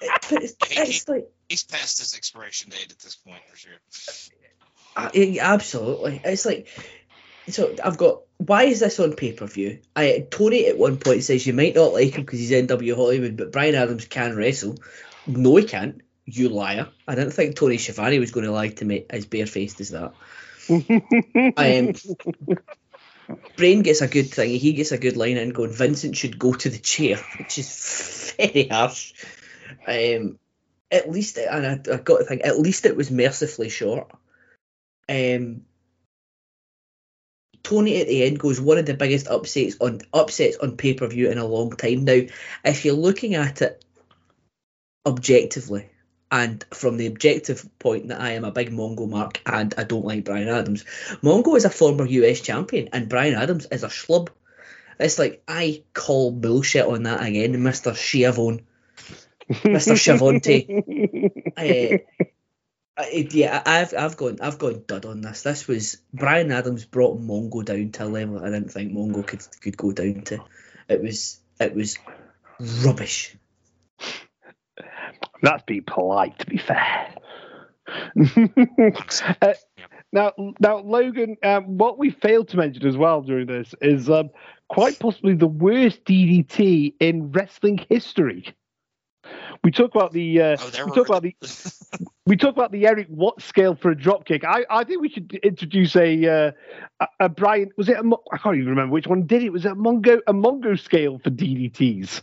it- 0.01 0.11
but 0.29 0.43
it's, 0.43 0.55
it's 0.71 1.07
like 1.07 1.27
He's 1.47 1.63
past 1.63 1.99
his 1.99 2.15
expiration 2.15 2.71
date 2.71 2.91
at 2.91 2.99
this 2.99 3.15
point 3.15 3.41
for 3.47 3.55
sure. 3.55 3.73
Absolutely. 4.95 6.21
It's 6.23 6.45
like 6.45 6.67
so. 7.49 7.75
I've 7.83 7.97
got. 7.97 8.21
Why 8.37 8.63
is 8.63 8.81
this 8.81 8.99
on 8.99 9.13
pay 9.13 9.31
per 9.31 9.45
view? 9.45 9.79
I 9.95 10.27
Tony 10.29 10.67
at 10.67 10.77
one 10.77 10.97
point 10.97 11.23
says 11.23 11.47
you 11.47 11.53
might 11.53 11.75
not 11.75 11.93
like 11.93 12.15
him 12.15 12.23
because 12.23 12.39
he's 12.39 12.51
NW 12.51 12.95
Hollywood, 12.95 13.37
but 13.37 13.51
Brian 13.51 13.75
Adams 13.75 14.05
can 14.05 14.35
wrestle. 14.35 14.77
No, 15.27 15.55
he 15.55 15.65
can't. 15.65 16.01
You 16.25 16.49
liar! 16.49 16.87
I 17.07 17.15
didn't 17.15 17.31
think 17.31 17.55
Tony 17.55 17.77
Schiavone 17.77 18.19
was 18.19 18.31
going 18.31 18.45
to 18.45 18.51
lie 18.51 18.69
to 18.69 18.85
me 18.85 19.05
as 19.09 19.25
barefaced 19.25 19.79
as 19.81 19.89
that. 19.89 20.13
Um, 21.57 21.93
Brain 23.55 23.81
gets 23.81 24.01
a 24.01 24.07
good 24.07 24.29
thing. 24.31 24.51
He 24.59 24.73
gets 24.73 24.91
a 24.91 24.97
good 24.97 25.17
line 25.17 25.37
in 25.37 25.49
going. 25.49 25.71
Vincent 25.71 26.15
should 26.15 26.37
go 26.37 26.53
to 26.53 26.69
the 26.69 26.77
chair, 26.77 27.17
which 27.37 27.57
is 27.57 28.33
very 28.37 28.67
harsh. 28.67 29.13
Um, 29.87 30.39
at 30.91 31.09
least, 31.09 31.37
and 31.37 31.65
I, 31.65 31.93
I 31.93 31.97
got 31.97 32.19
to 32.19 32.25
think, 32.25 32.41
at 32.43 32.59
least 32.59 32.85
it 32.85 32.95
was 32.95 33.11
mercifully 33.11 33.69
short. 33.69 34.11
Um, 35.07 35.61
Tony 37.63 37.99
at 37.99 38.07
the 38.07 38.23
end 38.23 38.39
goes 38.39 38.61
one 38.61 38.77
of 38.77 38.85
the 38.85 38.93
biggest 38.93 39.27
upsets 39.27 39.77
on 39.81 40.01
upsets 40.13 40.57
on 40.57 40.77
pay 40.77 40.93
per 40.93 41.07
view 41.07 41.29
in 41.29 41.37
a 41.37 41.45
long 41.45 41.71
time. 41.71 42.05
Now, 42.05 42.21
if 42.63 42.85
you're 42.85 42.93
looking 42.93 43.33
at 43.35 43.61
it 43.61 43.83
objectively, 45.05 45.89
and 46.31 46.63
from 46.71 46.97
the 46.97 47.07
objective 47.07 47.67
point 47.79 48.09
that 48.09 48.21
I 48.21 48.31
am 48.31 48.43
a 48.43 48.51
big 48.51 48.71
Mongo 48.71 49.09
mark 49.09 49.41
and 49.45 49.73
I 49.77 49.83
don't 49.83 50.05
like 50.05 50.25
Brian 50.25 50.47
Adams, 50.47 50.83
Mongo 51.23 51.55
is 51.55 51.65
a 51.65 51.69
former 51.69 52.05
US 52.05 52.41
champion 52.41 52.89
and 52.93 53.09
Brian 53.09 53.35
Adams 53.35 53.67
is 53.71 53.83
a 53.83 53.87
schlub. 53.87 54.29
It's 54.99 55.19
like 55.19 55.43
I 55.47 55.83
call 55.93 56.31
bullshit 56.31 56.85
on 56.85 57.03
that 57.03 57.25
again, 57.25 57.61
Mister 57.63 57.93
Schiavone. 57.93 58.63
Mr. 59.49 59.95
Shavonte. 60.65 61.43
uh, 61.57 62.23
I, 62.97 63.27
yeah, 63.31 63.61
I've 63.65 63.93
I've 63.93 64.17
gone 64.17 64.37
I've 64.41 64.57
gone 64.57 64.83
dud 64.87 65.05
on 65.05 65.21
this. 65.21 65.41
This 65.41 65.67
was 65.67 65.97
Brian 66.13 66.51
Adams 66.51 66.85
brought 66.85 67.19
Mongo 67.19 67.63
down 67.63 67.91
to 67.91 68.03
a 68.03 68.05
level 68.05 68.39
I 68.39 68.49
didn't 68.49 68.71
think 68.71 68.93
Mongo 68.93 69.25
could 69.25 69.43
could 69.61 69.77
go 69.77 69.91
down 69.91 70.21
to. 70.23 70.43
It 70.87 71.01
was 71.01 71.39
it 71.59 71.75
was 71.75 71.97
rubbish. 72.85 73.35
That's 75.41 75.63
be 75.63 75.81
polite, 75.81 76.39
to 76.39 76.45
be 76.45 76.57
fair. 76.57 77.15
uh, 79.41 79.53
now, 80.11 80.31
now, 80.59 80.79
Logan, 80.79 81.37
um, 81.43 81.77
what 81.77 81.97
we 81.97 82.09
failed 82.09 82.47
to 82.49 82.57
mention 82.57 82.85
as 82.87 82.97
well 82.97 83.21
during 83.21 83.47
this 83.47 83.75
is 83.81 84.09
um, 84.09 84.29
quite 84.69 84.97
possibly 84.97 85.35
the 85.35 85.47
worst 85.47 86.03
DDT 86.05 86.95
in 86.99 87.31
wrestling 87.31 87.85
history. 87.89 88.55
We 89.63 89.71
talk 89.71 89.95
about 89.95 90.11
the 90.11 90.41
uh, 90.41 90.57
Oh, 90.59 90.85
we 90.85 90.91
talk 90.91 91.09
about 91.09 91.23
the 91.23 91.35
we 92.25 92.37
talk 92.37 92.53
about 92.53 92.71
the 92.71 92.87
Eric 92.87 93.07
Watt 93.09 93.41
scale 93.41 93.75
for 93.75 93.91
a 93.91 93.95
dropkick. 93.95 94.43
I, 94.43 94.65
I 94.69 94.83
think 94.83 95.01
we 95.01 95.09
should 95.09 95.33
introduce 95.43 95.95
a 95.95 96.53
uh, 96.99 97.05
a, 97.19 97.29
Brian. 97.29 97.71
Was 97.77 97.89
it 97.89 97.97
a 97.97 98.17
I 98.31 98.37
can't 98.37 98.55
even 98.55 98.69
remember 98.69 98.93
which 98.93 99.07
one 99.07 99.25
did 99.27 99.43
it. 99.43 99.51
Was 99.51 99.65
it 99.65 99.71
a 99.71 99.75
Mongo 99.75 100.19
a 100.27 100.33
Mongo 100.33 100.79
scale 100.79 101.19
for 101.19 101.29
DDTs? 101.29 102.21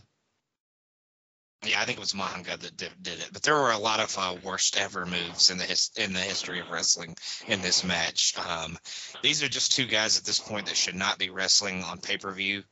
Yeah, 1.65 1.81
I 1.81 1.85
think 1.85 1.97
it 1.97 2.01
was 2.01 2.13
Mongo 2.13 2.59
that 2.59 2.75
did, 2.75 2.91
did 3.01 3.19
it, 3.19 3.29
but 3.31 3.41
there 3.41 3.55
were 3.55 3.71
a 3.71 3.77
lot 3.77 4.01
of 4.01 4.17
uh, 4.17 4.35
worst 4.43 4.77
ever 4.77 5.05
moves 5.05 5.49
in 5.49 5.57
the 5.57 5.63
his, 5.63 5.91
in 5.95 6.11
the 6.11 6.19
history 6.19 6.59
of 6.59 6.69
wrestling 6.69 7.15
in 7.47 7.61
this 7.61 7.85
match. 7.85 8.33
Um, 8.37 8.77
these 9.21 9.43
are 9.43 9.47
just 9.47 9.71
two 9.71 9.85
guys 9.85 10.17
at 10.17 10.25
this 10.25 10.39
point 10.39 10.65
that 10.65 10.75
should 10.75 10.95
not 10.95 11.17
be 11.17 11.29
wrestling 11.29 11.83
on 11.83 11.99
pay 11.99 12.17
per 12.17 12.31
view. 12.31 12.63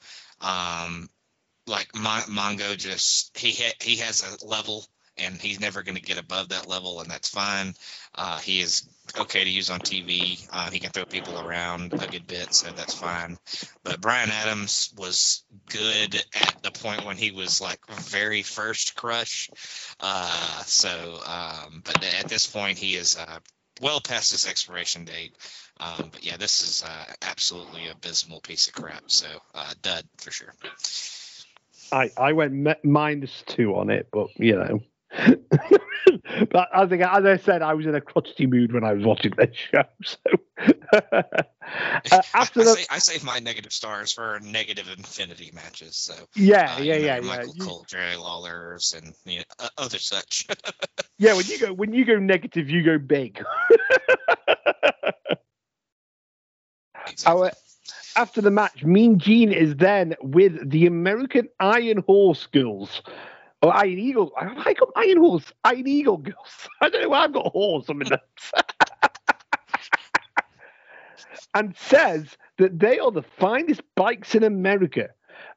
Um, 0.41 1.09
like 1.67 1.93
Mon- 1.95 2.21
Mongo, 2.23 2.77
just 2.77 3.37
he 3.37 3.51
ha- 3.51 3.75
he 3.81 3.97
has 3.97 4.23
a 4.23 4.45
level, 4.45 4.85
and 5.17 5.35
he's 5.41 5.59
never 5.59 5.83
going 5.83 5.95
to 5.95 6.01
get 6.01 6.17
above 6.17 6.49
that 6.49 6.67
level, 6.67 7.01
and 7.01 7.09
that's 7.09 7.29
fine. 7.29 7.73
Uh, 8.15 8.39
he 8.39 8.61
is 8.61 8.87
okay 9.19 9.43
to 9.43 9.49
use 9.49 9.69
on 9.69 9.79
TV. 9.79 10.45
Uh, 10.51 10.69
he 10.71 10.79
can 10.79 10.91
throw 10.91 11.05
people 11.05 11.39
around 11.39 11.93
a 12.01 12.07
good 12.07 12.27
bit, 12.27 12.53
so 12.53 12.71
that's 12.71 12.93
fine. 12.93 13.37
But 13.83 14.01
Brian 14.01 14.29
Adams 14.29 14.93
was 14.97 15.43
good 15.69 16.15
at 16.15 16.55
the 16.61 16.71
point 16.71 17.05
when 17.05 17.17
he 17.17 17.31
was 17.31 17.61
like 17.61 17.79
very 17.87 18.41
first 18.41 18.95
crush. 18.95 19.49
Uh, 19.99 20.63
so, 20.63 21.19
um, 21.25 21.81
but 21.83 22.03
at 22.03 22.27
this 22.27 22.47
point, 22.47 22.77
he 22.77 22.95
is 22.95 23.17
uh, 23.17 23.39
well 23.81 24.01
past 24.01 24.31
his 24.31 24.47
expiration 24.47 25.05
date. 25.05 25.35
Um, 25.79 26.09
but 26.11 26.23
yeah, 26.23 26.37
this 26.37 26.61
is 26.61 26.83
uh, 26.83 27.13
absolutely 27.21 27.87
abysmal 27.87 28.39
piece 28.41 28.67
of 28.67 28.73
crap. 28.73 29.03
So, 29.07 29.27
uh, 29.55 29.73
dud 29.81 30.05
for 30.17 30.31
sure. 30.31 30.53
I, 31.91 32.11
I 32.17 32.33
went 32.33 32.53
mi- 32.53 32.75
minus 32.83 33.43
two 33.47 33.75
on 33.75 33.89
it, 33.89 34.07
but 34.11 34.27
you 34.37 34.55
know. 34.55 34.79
but 36.51 36.69
I 36.73 36.85
think, 36.85 37.01
as 37.03 37.25
I 37.25 37.37
said, 37.37 37.61
I 37.61 37.73
was 37.73 37.85
in 37.85 37.95
a 37.95 38.01
crotchety 38.01 38.47
mood 38.47 38.71
when 38.71 38.83
I 38.83 38.93
was 38.93 39.05
watching 39.05 39.33
this 39.37 39.55
show. 39.55 39.83
So 40.03 40.99
uh, 41.11 41.21
after 42.33 42.59
I, 42.59 42.63
I, 42.63 42.65
the 42.65 42.75
say, 42.75 42.85
I 42.89 42.99
save 42.99 43.23
my 43.23 43.39
negative 43.39 43.71
stars 43.71 44.11
for 44.11 44.39
negative 44.43 44.87
infinity 44.95 45.51
matches. 45.53 45.95
So, 45.95 46.13
yeah, 46.35 46.75
uh, 46.77 46.81
yeah, 46.81 46.95
you 46.95 47.01
know, 47.01 47.05
yeah, 47.05 47.15
yeah. 47.15 47.19
Michael 47.21 47.53
You- 47.55 47.65
Cole, 47.65 47.85
Jerry 47.87 48.15
Lawler's, 48.17 48.93
and 48.93 49.13
you 49.25 49.39
know, 49.39 49.45
uh, 49.59 49.69
other 49.77 49.97
such. 49.99 50.47
yeah, 51.17 51.33
when 51.33 51.45
you 51.45 51.59
go 51.59 51.73
when 51.73 51.93
you 51.93 52.05
go 52.05 52.17
negative, 52.19 52.69
you 52.69 52.83
go 52.83 52.97
big. 52.97 53.41
Exactly. 57.07 57.41
Our, 57.47 57.51
after 58.15 58.41
the 58.41 58.51
match, 58.51 58.83
Mean 58.83 59.19
Gene 59.19 59.51
is 59.51 59.75
then 59.75 60.15
with 60.21 60.69
the 60.69 60.85
American 60.85 61.47
Iron 61.59 62.03
Horse 62.07 62.47
girls. 62.47 63.01
Or 63.61 63.75
Iron 63.75 63.99
Eagle. 63.99 64.31
I 64.37 64.73
got 64.73 64.89
Iron 64.95 65.17
Horse. 65.17 65.51
Iron 65.63 65.87
Eagle 65.87 66.17
girls. 66.17 66.67
I 66.81 66.89
don't 66.89 67.03
know 67.03 67.09
why 67.09 67.23
I've 67.23 67.33
got 67.33 67.51
horse 67.51 67.89
on 67.89 67.99
my 67.99 68.05
notes. 68.09 68.51
and 71.53 71.75
says 71.77 72.37
that 72.57 72.79
they 72.79 72.99
are 72.99 73.11
the 73.11 73.21
finest 73.21 73.81
bikes 73.95 74.35
in 74.35 74.43
America. 74.43 75.09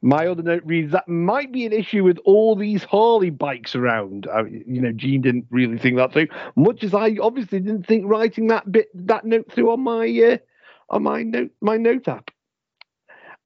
My 0.03 0.27
other 0.27 0.43
note 0.43 0.63
reads 0.67 0.93
that 0.93 1.09
might 1.09 1.51
be 1.51 1.65
an 1.65 1.73
issue 1.73 2.05
with 2.05 2.19
all 2.25 2.57
these 2.57 2.85
Harley 2.85 3.31
bikes 3.31 3.75
around. 3.75 4.27
Uh, 4.27 4.45
you 4.45 4.81
know, 4.81 4.93
Gene 4.93 5.23
didn't 5.23 5.47
really 5.51 5.79
think 5.79 5.97
that 5.97 6.13
through, 6.13 6.29
much 6.57 6.85
as 6.85 6.95
I 6.95 7.17
obviously 7.21 7.61
didn't 7.61 7.87
think 7.87 8.05
writing 8.07 8.49
that 8.49 8.71
bit, 8.71 8.89
that 9.07 9.25
note 9.25 9.51
through 9.51 9.73
on 9.73 9.81
my 9.81 10.07
uh, 10.07 10.37
on 10.91 11.05
my 11.05 11.23
note 11.23 11.51
my 11.61 11.77
note 11.77 12.09
app. 12.09 12.31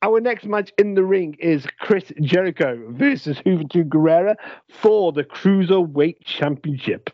Our 0.01 0.21
next 0.21 0.45
match 0.45 0.73
in 0.79 0.95
the 0.95 1.03
ring 1.03 1.37
is 1.41 1.67
Chris 1.81 2.13
Jericho 2.21 2.81
versus 2.91 3.39
Juventud 3.39 3.89
Guerrera 3.89 4.37
for 4.69 5.11
the 5.11 5.25
Cruiserweight 5.25 6.25
Championship. 6.25 7.11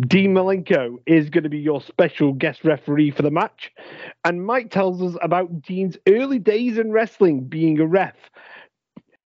Dean 0.00 0.34
Malenko 0.34 0.96
is 1.06 1.30
going 1.30 1.44
to 1.44 1.48
be 1.48 1.60
your 1.60 1.80
special 1.80 2.32
guest 2.32 2.64
referee 2.64 3.12
for 3.12 3.22
the 3.22 3.30
match. 3.30 3.70
And 4.24 4.44
Mike 4.44 4.72
tells 4.72 5.00
us 5.00 5.16
about 5.22 5.62
Dean's 5.62 5.96
early 6.08 6.40
days 6.40 6.76
in 6.76 6.90
wrestling 6.90 7.44
being 7.44 7.78
a 7.78 7.86
ref. 7.86 8.16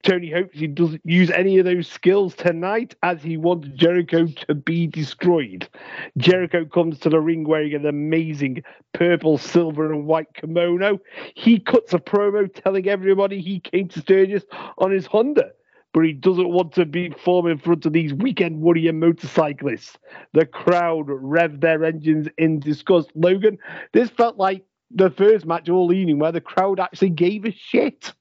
Tony 0.06 0.30
hopes 0.30 0.56
he 0.56 0.68
doesn't 0.68 1.00
use 1.04 1.32
any 1.32 1.58
of 1.58 1.64
those 1.64 1.88
skills 1.88 2.36
tonight 2.36 2.94
as 3.02 3.24
he 3.24 3.36
wants 3.36 3.66
Jericho 3.74 4.28
to 4.46 4.54
be 4.54 4.86
destroyed. 4.86 5.68
Jericho 6.16 6.64
comes 6.64 7.00
to 7.00 7.08
the 7.08 7.18
ring 7.18 7.42
wearing 7.42 7.74
an 7.74 7.86
amazing 7.86 8.62
purple, 8.94 9.36
silver, 9.36 9.92
and 9.92 10.06
white 10.06 10.32
kimono. 10.32 11.00
He 11.34 11.58
cuts 11.58 11.92
a 11.92 11.98
promo 11.98 12.48
telling 12.54 12.86
everybody 12.86 13.40
he 13.40 13.58
came 13.58 13.88
to 13.88 14.00
Sturgis 14.00 14.44
on 14.78 14.92
his 14.92 15.06
Honda, 15.06 15.50
but 15.92 16.04
he 16.04 16.12
doesn't 16.12 16.50
want 16.50 16.72
to 16.74 16.86
be 16.86 17.10
perform 17.10 17.48
in 17.48 17.58
front 17.58 17.84
of 17.84 17.92
these 17.92 18.14
weekend 18.14 18.60
warrior 18.60 18.92
motorcyclists. 18.92 19.98
The 20.34 20.46
crowd 20.46 21.06
rev 21.08 21.60
their 21.60 21.84
engines 21.84 22.28
in 22.38 22.60
disgust. 22.60 23.10
Logan, 23.16 23.58
this 23.92 24.10
felt 24.10 24.36
like 24.36 24.64
the 24.92 25.10
first 25.10 25.46
match 25.46 25.68
all 25.68 25.92
evening 25.92 26.20
where 26.20 26.30
the 26.30 26.40
crowd 26.40 26.78
actually 26.78 27.10
gave 27.10 27.44
a 27.44 27.50
shit. 27.50 28.12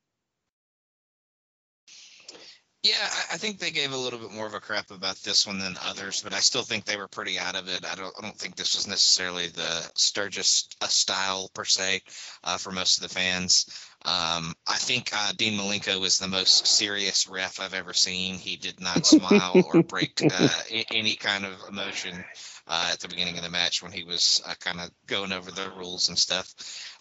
Yeah, 2.85 3.09
I- 3.31 3.37
think 3.37 3.57
they 3.57 3.71
gave 3.71 3.93
a 3.93 3.97
little 3.97 4.19
bit 4.19 4.31
more 4.31 4.45
of 4.45 4.53
a 4.53 4.59
crap 4.59 4.91
about 4.91 5.17
this 5.23 5.47
one 5.47 5.57
than 5.57 5.75
others, 5.83 6.21
but 6.21 6.35
I 6.35 6.39
still 6.39 6.61
think 6.61 6.85
they 6.85 6.97
were 6.97 7.07
pretty 7.07 7.39
out 7.39 7.55
of 7.55 7.67
it. 7.67 7.83
I 7.83 7.95
don't, 7.95 8.13
I 8.15 8.21
don't 8.21 8.37
think 8.37 8.55
this 8.55 8.75
was 8.75 8.87
necessarily 8.87 9.47
the 9.47 9.91
Sturgis 9.95 10.69
uh, 10.81 10.87
style 10.87 11.49
per 11.55 11.65
se 11.65 12.03
uh, 12.43 12.57
for 12.59 12.71
most 12.71 12.97
of 12.97 13.03
the 13.03 13.13
fans. 13.13 13.65
Um, 14.03 14.53
I 14.67 14.75
think 14.75 15.09
uh, 15.13 15.31
Dean 15.35 15.57
Malenko 15.59 15.99
was 15.99 16.19
the 16.19 16.27
most 16.27 16.67
serious 16.67 17.27
ref 17.27 17.59
I've 17.59 17.73
ever 17.73 17.93
seen. 17.93 18.35
He 18.35 18.55
did 18.55 18.79
not 18.79 19.07
smile 19.07 19.63
or 19.65 19.81
break 19.87 20.21
uh, 20.21 20.49
any 20.91 21.15
kind 21.15 21.43
of 21.43 21.53
emotion 21.67 22.23
uh, 22.67 22.89
at 22.93 22.99
the 22.99 23.07
beginning 23.07 23.37
of 23.37 23.43
the 23.43 23.49
match 23.49 23.81
when 23.81 23.93
he 23.93 24.03
was 24.03 24.43
uh, 24.47 24.53
kind 24.59 24.79
of 24.79 24.91
going 25.07 25.31
over 25.31 25.49
the 25.49 25.71
rules 25.75 26.09
and 26.09 26.19
stuff. 26.19 26.53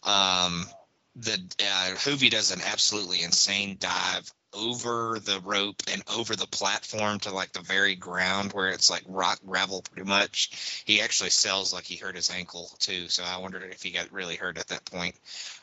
Um, 0.02 0.64
the 1.16 1.34
uh, 1.60 1.94
Juvi 1.96 2.30
does 2.30 2.52
an 2.52 2.62
absolutely 2.64 3.22
insane 3.22 3.76
dive 3.78 4.32
over 4.54 5.18
the 5.18 5.40
rope 5.44 5.82
and 5.92 6.02
over 6.16 6.36
the 6.36 6.46
platform 6.46 7.18
to 7.20 7.34
like 7.34 7.52
the 7.52 7.60
very 7.60 7.94
ground 7.94 8.52
where 8.52 8.68
it's 8.68 8.90
like 8.90 9.02
rock 9.06 9.38
gravel 9.46 9.82
pretty 9.82 10.08
much. 10.08 10.82
He 10.84 11.00
actually 11.00 11.30
sells 11.30 11.72
like 11.72 11.84
he 11.84 11.96
hurt 11.96 12.16
his 12.16 12.30
ankle 12.30 12.70
too, 12.78 13.08
so 13.08 13.22
I 13.24 13.38
wondered 13.38 13.64
if 13.72 13.82
he 13.82 13.90
got 13.90 14.12
really 14.12 14.36
hurt 14.36 14.58
at 14.58 14.68
that 14.68 14.84
point. 14.84 15.14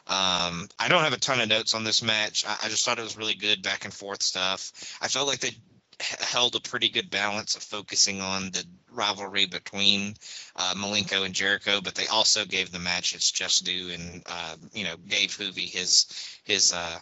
Um, 0.07 0.67
I 0.79 0.87
don't 0.87 1.03
have 1.03 1.13
a 1.13 1.17
ton 1.17 1.41
of 1.41 1.49
notes 1.49 1.73
on 1.73 1.83
this 1.83 2.01
match. 2.01 2.45
I, 2.47 2.57
I 2.63 2.69
just 2.69 2.85
thought 2.85 2.99
it 2.99 3.03
was 3.03 3.17
really 3.17 3.35
good 3.35 3.61
back 3.61 3.85
and 3.85 3.93
forth 3.93 4.21
stuff. 4.21 4.71
I 5.01 5.07
felt 5.07 5.27
like 5.27 5.39
they 5.39 5.55
held 6.01 6.55
a 6.55 6.59
pretty 6.59 6.89
good 6.89 7.09
balance 7.09 7.55
of 7.55 7.63
focusing 7.63 8.21
on 8.21 8.51
the 8.51 8.65
rivalry 8.91 9.45
between 9.45 10.15
uh, 10.55 10.73
Malenko 10.75 11.25
and 11.25 11.33
Jericho, 11.33 11.81
but 11.81 11.95
they 11.95 12.07
also 12.07 12.45
gave 12.45 12.71
the 12.71 12.79
match 12.79 13.13
its 13.15 13.31
just 13.31 13.65
due 13.65 13.89
and 13.89 14.23
uh, 14.25 14.55
you 14.73 14.83
know 14.83 14.95
gave 15.07 15.29
Juvi 15.29 15.69
his 15.69 16.05
his 16.43 16.73
uh, 16.73 16.99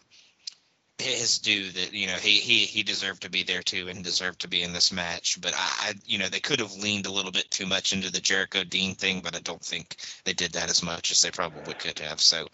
his 1.01 1.39
due 1.39 1.69
that 1.71 1.93
you 1.93 2.07
know 2.07 2.15
he 2.15 2.39
he 2.39 2.65
he 2.65 2.83
deserved 2.83 3.23
to 3.23 3.29
be 3.29 3.43
there 3.43 3.61
too 3.61 3.87
and 3.87 4.03
deserved 4.03 4.41
to 4.41 4.47
be 4.47 4.63
in 4.63 4.73
this 4.73 4.91
match. 4.91 5.39
But 5.41 5.53
I, 5.55 5.89
I 5.89 5.93
you 6.05 6.17
know 6.17 6.27
they 6.27 6.39
could 6.39 6.59
have 6.59 6.73
leaned 6.73 7.05
a 7.05 7.11
little 7.11 7.31
bit 7.31 7.49
too 7.51 7.65
much 7.65 7.93
into 7.93 8.11
the 8.11 8.19
Jericho 8.19 8.63
Dean 8.63 8.95
thing, 8.95 9.21
but 9.23 9.35
I 9.35 9.39
don't 9.39 9.63
think 9.63 9.97
they 10.25 10.33
did 10.33 10.53
that 10.53 10.69
as 10.69 10.83
much 10.83 11.11
as 11.11 11.21
they 11.21 11.31
probably 11.31 11.73
could 11.73 11.99
have. 11.99 12.19
So 12.19 12.47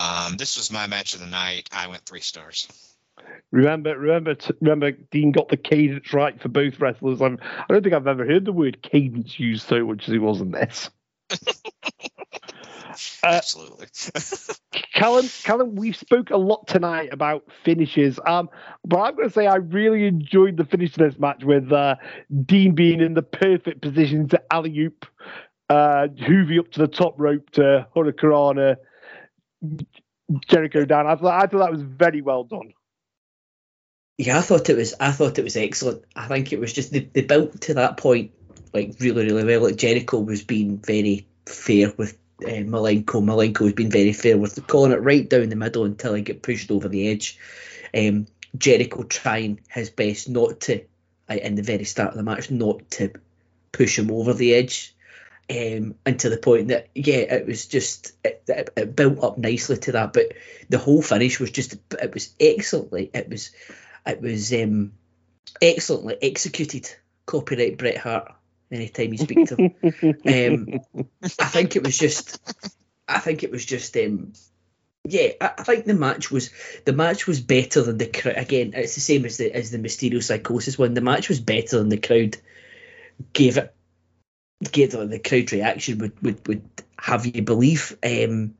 um, 0.00 0.36
this 0.36 0.56
was 0.56 0.72
my 0.72 0.86
match 0.86 1.14
of 1.14 1.20
the 1.20 1.26
night. 1.26 1.68
I 1.72 1.88
went 1.88 2.04
three 2.06 2.20
stars. 2.20 2.68
Remember, 3.50 3.98
remember, 3.98 4.36
remember. 4.60 4.92
Dean 4.92 5.32
got 5.32 5.48
the 5.48 5.56
cadence 5.56 6.12
right 6.12 6.40
for 6.40 6.48
both 6.48 6.78
wrestlers. 6.80 7.20
I'm, 7.20 7.38
I 7.42 7.64
don't 7.68 7.82
think 7.82 7.94
I've 7.94 8.06
ever 8.06 8.24
heard 8.24 8.44
the 8.44 8.52
word 8.52 8.82
cadence 8.82 9.38
used 9.38 9.66
so 9.66 9.84
much 9.86 10.08
as 10.08 10.14
it 10.14 10.18
was 10.18 10.40
in 10.40 10.52
this. 10.52 10.90
Uh, 12.90 13.26
Absolutely. 13.26 13.86
Calum, 14.94 15.28
Calum, 15.44 15.74
we 15.74 15.92
spoke 15.92 16.30
a 16.30 16.36
lot 16.36 16.66
tonight 16.66 17.10
about 17.12 17.44
finishes. 17.64 18.18
Um, 18.26 18.50
but 18.84 18.98
I'm 18.98 19.16
going 19.16 19.28
to 19.28 19.34
say 19.34 19.46
I 19.46 19.56
really 19.56 20.06
enjoyed 20.06 20.56
the 20.56 20.64
finish 20.64 20.90
of 20.92 20.98
this 20.98 21.18
match 21.18 21.44
with 21.44 21.72
uh, 21.72 21.96
Dean 22.44 22.74
being 22.74 23.00
in 23.00 23.14
the 23.14 23.22
perfect 23.22 23.82
position 23.82 24.28
to 24.28 24.42
alley 24.52 24.76
oop, 24.78 25.06
uh, 25.68 26.08
Juvi 26.14 26.58
up 26.58 26.70
to 26.72 26.80
the 26.80 26.88
top 26.88 27.14
rope 27.18 27.50
to 27.50 27.86
Hurricanrana, 27.94 28.76
Jericho 30.48 30.84
down. 30.84 31.06
I 31.06 31.16
thought 31.16 31.42
I 31.42 31.46
thought 31.46 31.58
that 31.58 31.72
was 31.72 31.82
very 31.82 32.22
well 32.22 32.44
done. 32.44 32.72
Yeah, 34.18 34.38
I 34.38 34.42
thought 34.42 34.68
it 34.68 34.76
was. 34.76 34.94
I 35.00 35.12
thought 35.12 35.38
it 35.38 35.44
was 35.44 35.56
excellent. 35.56 36.04
I 36.14 36.28
think 36.28 36.52
it 36.52 36.60
was 36.60 36.72
just 36.72 36.92
they, 36.92 37.00
they 37.00 37.22
built 37.22 37.60
to 37.62 37.74
that 37.74 37.96
point 37.96 38.32
like 38.72 38.94
really, 39.00 39.24
really 39.26 39.44
well. 39.44 39.62
Like 39.62 39.76
Jericho 39.76 40.18
was 40.20 40.42
being 40.42 40.78
very 40.78 41.26
fair 41.46 41.92
with 41.96 42.16
uh, 42.44 42.64
Malenko. 42.64 43.22
Malenko 43.22 43.60
was 43.60 43.72
being 43.72 43.90
very 43.90 44.12
fair 44.12 44.38
with 44.38 44.66
calling 44.66 44.92
it 44.92 45.02
right 45.02 45.28
down 45.28 45.48
the 45.48 45.56
middle 45.56 45.84
until 45.84 46.14
he 46.14 46.22
get 46.22 46.42
pushed 46.42 46.70
over 46.70 46.88
the 46.88 47.08
edge. 47.08 47.38
Um, 47.96 48.26
Jericho 48.56 49.02
trying 49.04 49.60
his 49.70 49.90
best 49.90 50.28
not 50.28 50.60
to, 50.60 50.82
uh, 51.28 51.34
in 51.34 51.54
the 51.54 51.62
very 51.62 51.84
start 51.84 52.10
of 52.10 52.16
the 52.16 52.22
match, 52.22 52.50
not 52.50 52.90
to 52.92 53.12
push 53.72 53.98
him 53.98 54.10
over 54.10 54.34
the 54.34 54.54
edge. 54.54 54.94
Um, 55.48 55.96
and 56.06 56.18
to 56.20 56.30
the 56.30 56.36
point 56.36 56.68
that 56.68 56.90
yeah, 56.94 57.16
it 57.16 57.44
was 57.44 57.66
just 57.66 58.12
it, 58.22 58.44
it, 58.46 58.70
it 58.76 58.94
built 58.94 59.22
up 59.24 59.36
nicely 59.36 59.76
to 59.78 59.92
that. 59.92 60.12
But 60.12 60.34
the 60.68 60.78
whole 60.78 61.02
finish 61.02 61.40
was 61.40 61.50
just 61.50 61.76
it 62.00 62.14
was 62.14 62.32
excellently 62.38 63.10
it 63.12 63.28
was 63.28 63.50
it 64.06 64.20
was 64.20 64.52
um, 64.52 64.92
excellently 65.60 66.16
executed. 66.22 66.94
Copyright 67.26 67.78
Bret 67.78 67.96
Hart. 67.96 68.32
Anytime 68.72 69.12
you 69.12 69.18
speak 69.18 69.48
to 69.48 69.56
him, 69.56 69.74
um, 70.84 71.02
I 71.40 71.46
think 71.46 71.76
it 71.76 71.82
was 71.82 71.98
just 71.98 72.38
I 73.08 73.18
think 73.18 73.42
it 73.42 73.50
was 73.50 73.66
just 73.66 73.96
um, 73.96 74.32
yeah, 75.04 75.30
I, 75.40 75.50
I 75.58 75.62
think 75.64 75.84
the 75.84 75.94
match 75.94 76.30
was 76.30 76.50
the 76.84 76.92
match 76.92 77.26
was 77.26 77.40
better 77.40 77.82
than 77.82 77.98
the 77.98 78.06
crowd. 78.06 78.36
Again, 78.36 78.72
it's 78.74 78.94
the 78.94 79.00
same 79.00 79.24
as 79.24 79.36
the 79.36 79.52
as 79.52 79.70
the 79.70 79.78
Mysterio 79.78 80.22
Psicosis 80.22 80.78
one. 80.78 80.94
The 80.94 81.00
match 81.00 81.28
was 81.28 81.40
better 81.40 81.78
than 81.78 81.88
the 81.88 81.98
crowd 81.98 82.36
gave 83.32 83.56
it. 83.56 83.74
Gave 84.70 84.92
the, 84.92 85.06
the 85.06 85.18
crowd 85.18 85.52
reaction 85.52 85.98
would, 85.98 86.22
would 86.22 86.46
would 86.46 86.62
have 86.98 87.26
you 87.26 87.42
believe. 87.42 87.96
Um, 88.04 88.54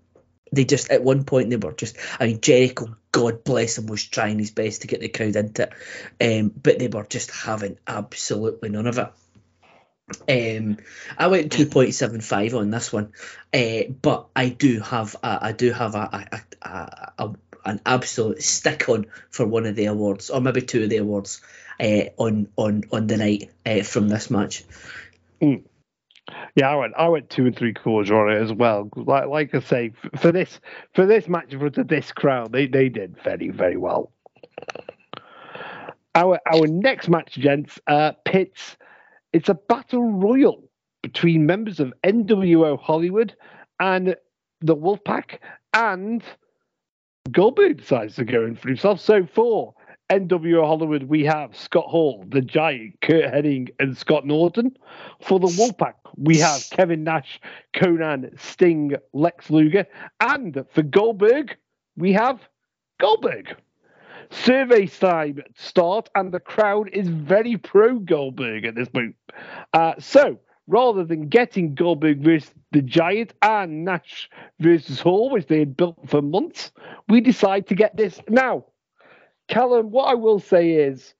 they 0.52 0.64
just 0.64 0.90
at 0.90 1.04
one 1.04 1.24
point 1.24 1.50
they 1.50 1.56
were 1.56 1.72
just. 1.72 1.96
I 2.18 2.26
mean, 2.26 2.40
Jericho, 2.40 2.96
God 3.12 3.44
bless 3.44 3.78
him, 3.78 3.86
was 3.86 4.04
trying 4.04 4.38
his 4.38 4.50
best 4.50 4.80
to 4.80 4.88
get 4.88 5.00
the 5.00 5.08
crowd 5.08 5.36
into 5.36 5.68
it, 6.20 6.42
um, 6.42 6.52
but 6.60 6.78
they 6.78 6.88
were 6.88 7.04
just 7.04 7.30
having 7.30 7.78
absolutely 7.86 8.70
none 8.70 8.86
of 8.86 8.98
it. 8.98 9.12
Um, 10.28 10.78
I 11.18 11.28
went 11.28 11.52
two 11.52 11.66
point 11.66 11.94
seven 11.94 12.20
five 12.20 12.54
on 12.54 12.70
this 12.70 12.92
one, 12.92 13.12
uh, 13.52 13.82
but 14.02 14.28
I 14.34 14.48
do 14.48 14.80
have 14.80 15.16
a, 15.22 15.38
I 15.42 15.52
do 15.52 15.72
have 15.72 15.94
a, 15.94 16.28
a, 16.32 16.68
a, 16.68 17.12
a, 17.18 17.34
an 17.64 17.80
absolute 17.86 18.42
stick 18.42 18.88
on 18.88 19.06
for 19.30 19.46
one 19.46 19.66
of 19.66 19.76
the 19.76 19.86
awards, 19.86 20.30
or 20.30 20.40
maybe 20.40 20.62
two 20.62 20.84
of 20.84 20.90
the 20.90 20.98
awards, 20.98 21.40
uh, 21.78 22.04
on 22.16 22.48
on 22.56 22.84
on 22.92 23.06
the 23.06 23.16
night 23.16 23.50
uh, 23.66 23.82
from 23.82 24.08
this 24.08 24.30
match. 24.30 24.64
Mm. 25.40 25.64
Yeah, 26.54 26.70
I 26.70 26.76
went. 26.76 26.94
I 26.96 27.08
went 27.08 27.30
two 27.30 27.46
and 27.46 27.56
three 27.56 27.74
quarters 27.74 28.10
on 28.10 28.30
it 28.30 28.42
as 28.42 28.52
well. 28.52 28.88
Like, 28.94 29.26
like 29.26 29.54
I 29.54 29.60
say, 29.60 29.92
for 30.16 30.32
this 30.32 30.60
for 30.94 31.06
this 31.06 31.28
match 31.28 31.54
for 31.54 31.70
this 31.70 32.12
crowd, 32.12 32.52
they 32.52 32.66
they 32.66 32.88
did 32.88 33.16
very 33.22 33.50
very 33.50 33.76
well. 33.76 34.12
Our 36.14 36.40
our 36.52 36.66
next 36.66 37.08
match, 37.08 37.34
gents, 37.34 37.78
uh, 37.86 38.12
pits 38.24 38.76
it's 39.32 39.48
a 39.48 39.54
battle 39.54 40.04
royal 40.04 40.68
between 41.02 41.46
members 41.46 41.80
of 41.80 41.92
NWO 42.04 42.78
Hollywood 42.78 43.34
and 43.78 44.16
the 44.60 44.76
Wolfpack, 44.76 45.38
and 45.72 46.22
Goldberg 47.30 47.78
decides 47.78 48.16
to 48.16 48.24
go 48.24 48.44
in 48.44 48.56
for 48.56 48.68
himself. 48.68 49.00
So 49.00 49.24
for 49.24 49.74
NWO 50.10 50.66
Hollywood, 50.66 51.04
we 51.04 51.24
have 51.24 51.56
Scott 51.56 51.86
Hall, 51.86 52.24
the 52.28 52.42
Giant, 52.42 53.00
Curt 53.00 53.32
Hennig, 53.32 53.70
and 53.78 53.96
Scott 53.96 54.26
Norton. 54.26 54.76
For 55.22 55.38
the 55.38 55.46
Wolfpack, 55.46 55.94
we 56.16 56.38
have 56.38 56.62
Kevin 56.70 57.04
Nash, 57.04 57.40
Konnan, 57.74 58.38
Sting, 58.38 58.96
Lex 59.12 59.50
Luger, 59.50 59.86
and 60.20 60.64
for 60.70 60.82
Goldberg, 60.82 61.56
we 61.96 62.12
have 62.12 62.40
Goldberg. 62.98 63.56
Survey 64.30 64.86
time 64.86 65.42
start, 65.56 66.08
and 66.14 66.32
the 66.32 66.40
crowd 66.40 66.88
is 66.92 67.08
very 67.08 67.56
pro 67.56 67.98
Goldberg 67.98 68.64
at 68.64 68.74
this 68.74 68.88
point. 68.88 69.16
Uh, 69.72 69.94
so 69.98 70.38
rather 70.66 71.04
than 71.04 71.28
getting 71.28 71.74
Goldberg 71.74 72.22
versus 72.22 72.52
the 72.70 72.80
Giant 72.80 73.34
and 73.42 73.84
Nash 73.84 74.30
versus 74.60 75.00
Hall, 75.00 75.30
which 75.30 75.46
they 75.46 75.58
had 75.58 75.76
built 75.76 75.98
for 76.08 76.22
months, 76.22 76.70
we 77.08 77.20
decide 77.20 77.66
to 77.68 77.74
get 77.74 77.96
this 77.96 78.20
now. 78.28 78.66
Calum, 79.48 79.90
what 79.90 80.04
I 80.04 80.14
will 80.14 80.38
say 80.38 80.70
is, 80.70 81.12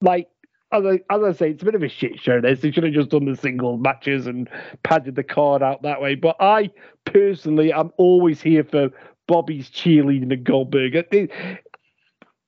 like, 0.00 0.28
as 0.72 0.84
I, 0.84 1.00
as 1.14 1.22
I 1.22 1.32
say, 1.32 1.50
it's 1.50 1.62
a 1.62 1.66
bit 1.66 1.74
of 1.74 1.82
a 1.82 1.88
shit 1.88 2.18
show. 2.18 2.40
This 2.40 2.60
they 2.60 2.72
should 2.72 2.84
have 2.84 2.94
just 2.94 3.10
done 3.10 3.26
the 3.26 3.36
single 3.36 3.76
matches 3.76 4.26
and 4.26 4.48
padded 4.82 5.14
the 5.14 5.22
card 5.22 5.62
out 5.62 5.82
that 5.82 6.00
way. 6.00 6.14
But 6.14 6.36
I 6.40 6.70
personally, 7.04 7.72
I'm 7.72 7.92
always 7.98 8.40
here 8.40 8.64
for 8.64 8.88
Bobby's 9.28 9.70
cheerleading 9.70 10.32
and 10.32 10.42
Goldberg 10.44 10.96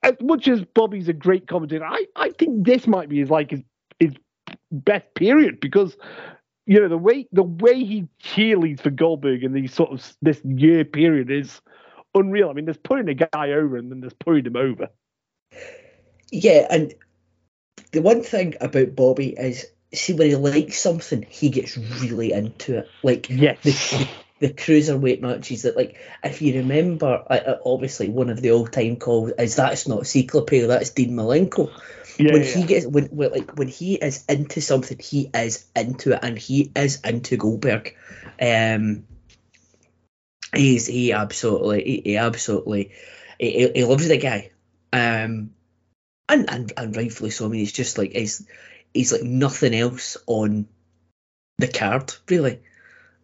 as 0.06 0.14
much 0.22 0.46
as 0.46 0.64
Bobby's 0.74 1.08
a 1.08 1.12
great 1.12 1.48
commentator, 1.48 1.84
I, 1.84 2.06
I 2.14 2.30
think 2.30 2.64
this 2.64 2.86
might 2.86 3.08
be 3.08 3.18
his 3.18 3.30
like 3.30 3.50
his, 3.50 3.62
his 3.98 4.12
best 4.70 5.12
period 5.14 5.58
because 5.60 5.96
you 6.66 6.80
know 6.80 6.88
the 6.88 6.96
way 6.96 7.26
the 7.32 7.42
way 7.42 7.84
he 7.84 8.06
cheerleads 8.22 8.80
for 8.80 8.90
Goldberg 8.90 9.42
in 9.42 9.52
these 9.52 9.74
sort 9.74 9.90
of 9.90 10.16
this 10.22 10.40
year 10.44 10.84
period 10.84 11.30
is 11.30 11.60
unreal. 12.14 12.50
I 12.50 12.52
mean, 12.52 12.66
there's 12.66 12.76
putting 12.76 13.08
a 13.08 13.14
guy 13.14 13.50
over 13.50 13.76
and 13.76 13.90
then 13.90 14.00
there's 14.00 14.14
putting 14.14 14.46
him 14.46 14.56
over. 14.56 14.88
Yeah, 16.30 16.66
and 16.70 16.94
the 17.92 18.02
one 18.02 18.22
thing 18.22 18.54
about 18.60 18.94
Bobby 18.94 19.30
is 19.30 19.66
see 19.92 20.12
when 20.12 20.28
he 20.28 20.36
likes 20.36 20.78
something, 20.78 21.26
he 21.28 21.50
gets 21.50 21.76
really 21.76 22.32
into 22.32 22.78
it. 22.78 22.88
Like 23.02 23.28
yes. 23.28 23.58
the, 23.62 24.08
the 24.38 24.50
cruiserweight 24.50 25.22
matches 25.22 25.62
that 25.62 25.76
like 25.76 25.96
if 26.22 26.42
you 26.42 26.58
remember 26.58 27.24
obviously 27.64 28.08
one 28.08 28.28
of 28.28 28.40
the 28.40 28.50
all 28.50 28.66
time 28.66 28.96
calls 28.96 29.32
is 29.38 29.56
that's 29.56 29.88
not 29.88 30.06
Cyclope 30.06 30.50
that's 30.50 30.90
Dean 30.90 31.12
Malenko. 31.12 31.70
Yeah, 32.18 32.32
when 32.32 32.42
yeah. 32.42 32.48
he 32.48 32.62
gets 32.64 32.86
when, 32.86 33.06
when 33.06 33.30
like 33.30 33.56
when 33.56 33.68
he 33.68 33.94
is 33.94 34.24
into 34.28 34.60
something 34.60 34.98
he 34.98 35.30
is 35.32 35.66
into 35.74 36.12
it 36.12 36.20
and 36.22 36.38
he 36.38 36.70
is 36.74 37.00
into 37.02 37.36
Goldberg. 37.36 37.96
Um 38.40 39.06
he's 40.54 40.86
he 40.86 41.12
absolutely 41.12 41.84
he, 41.84 42.02
he 42.04 42.16
absolutely 42.16 42.92
he, 43.38 43.70
he 43.74 43.84
loves 43.84 44.08
the 44.08 44.18
guy. 44.18 44.50
Um 44.92 45.50
and, 46.28 46.50
and 46.50 46.72
and 46.76 46.96
rightfully 46.96 47.30
so. 47.30 47.46
I 47.46 47.48
mean 47.48 47.60
he's 47.60 47.72
just 47.72 47.96
like 47.96 48.12
he's 48.12 48.46
he's 48.92 49.12
like 49.12 49.22
nothing 49.22 49.74
else 49.74 50.18
on 50.26 50.68
the 51.58 51.68
card 51.68 52.12
really 52.28 52.60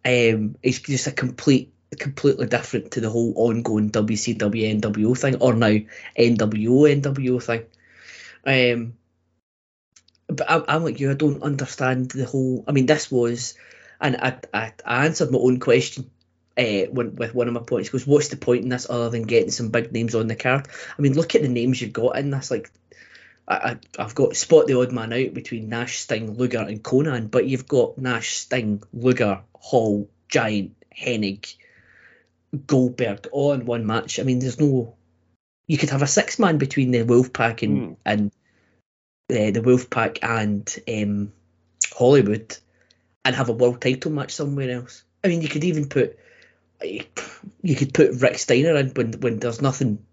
um, 0.04 0.56
it's 0.62 0.80
just 0.80 1.06
a 1.06 1.12
complete, 1.12 1.72
completely 1.98 2.46
different 2.46 2.92
to 2.92 3.00
the 3.00 3.10
whole 3.10 3.32
ongoing 3.36 3.90
WCW 3.90 4.80
NWO 4.80 5.16
thing, 5.16 5.36
or 5.36 5.54
now 5.54 5.78
NWO 6.18 7.02
NWO 7.02 7.42
thing. 7.42 7.64
Um, 8.44 8.94
but 10.26 10.50
I'm, 10.50 10.64
I'm 10.68 10.84
like 10.84 11.00
you. 11.00 11.10
I 11.10 11.14
don't 11.14 11.42
understand 11.42 12.10
the 12.10 12.24
whole. 12.24 12.64
I 12.66 12.72
mean, 12.72 12.86
this 12.86 13.10
was, 13.10 13.54
and 14.00 14.16
I 14.16 14.38
I, 14.52 14.72
I 14.84 15.06
answered 15.06 15.30
my 15.30 15.38
own 15.38 15.60
question. 15.60 16.10
Uh, 16.54 16.84
when, 16.90 17.16
with 17.16 17.34
one 17.34 17.48
of 17.48 17.54
my 17.54 17.60
points 17.60 17.88
goes, 17.88 18.06
what's 18.06 18.28
the 18.28 18.36
point 18.36 18.62
in 18.62 18.68
this 18.68 18.86
other 18.90 19.08
than 19.08 19.22
getting 19.22 19.50
some 19.50 19.70
big 19.70 19.90
names 19.90 20.14
on 20.14 20.26
the 20.26 20.36
card? 20.36 20.68
I 20.98 21.00
mean, 21.00 21.14
look 21.14 21.34
at 21.34 21.40
the 21.40 21.48
names 21.48 21.80
you've 21.80 21.94
got 21.94 22.18
in 22.18 22.28
this. 22.28 22.50
Like, 22.50 22.70
I, 23.48 23.76
have 23.98 24.14
got 24.14 24.36
spot 24.36 24.66
the 24.66 24.80
odd 24.80 24.92
man 24.92 25.12
out 25.12 25.34
between 25.34 25.68
Nash, 25.68 25.98
Sting, 25.98 26.36
Luger, 26.36 26.60
and 26.60 26.82
Konnan, 26.82 27.30
but 27.30 27.46
you've 27.46 27.66
got 27.66 27.98
Nash, 27.98 28.34
Sting, 28.34 28.82
Luger, 28.92 29.40
Hall, 29.54 30.08
Giant, 30.28 30.76
Hennig, 30.96 31.56
Goldberg 32.66 33.26
all 33.32 33.52
in 33.52 33.66
one 33.66 33.86
match. 33.86 34.20
I 34.20 34.22
mean, 34.22 34.38
there's 34.38 34.60
no. 34.60 34.94
You 35.66 35.78
could 35.78 35.90
have 35.90 36.02
a 36.02 36.06
six 36.06 36.38
man 36.38 36.58
between 36.58 36.90
the 36.90 37.04
Wolfpack 37.04 37.62
and 37.62 37.80
Mm. 37.82 37.96
and 38.04 38.32
uh, 39.30 39.50
the 39.50 39.62
Wolfpack 39.62 40.18
and 40.22 40.78
um, 40.88 41.32
Hollywood, 41.92 42.56
and 43.24 43.34
have 43.34 43.48
a 43.48 43.52
world 43.52 43.80
title 43.80 44.10
match 44.10 44.32
somewhere 44.32 44.70
else. 44.70 45.04
I 45.24 45.28
mean, 45.28 45.42
you 45.42 45.48
could 45.48 45.64
even 45.64 45.88
put 45.88 46.18
you 46.82 47.76
could 47.76 47.94
put 47.94 48.20
Rick 48.20 48.38
Steiner 48.38 48.76
in 48.76 48.90
when 48.90 49.12
when 49.14 49.38
there's 49.38 49.62
nothing 49.62 50.04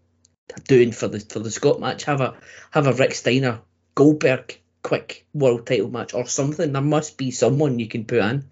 doing 0.67 0.91
for 0.91 1.07
the 1.07 1.19
for 1.19 1.39
the 1.39 1.51
Scott 1.51 1.79
match. 1.79 2.03
Have 2.05 2.21
a 2.21 2.35
have 2.71 2.87
a 2.87 2.93
Rick 2.93 3.15
Steiner 3.15 3.61
Goldberg 3.95 4.59
quick 4.81 5.25
world 5.33 5.67
title 5.67 5.89
match 5.89 6.13
or 6.13 6.25
something. 6.25 6.71
There 6.71 6.81
must 6.81 7.17
be 7.17 7.31
someone 7.31 7.79
you 7.79 7.87
can 7.87 8.05
put 8.05 8.19
in, 8.19 8.45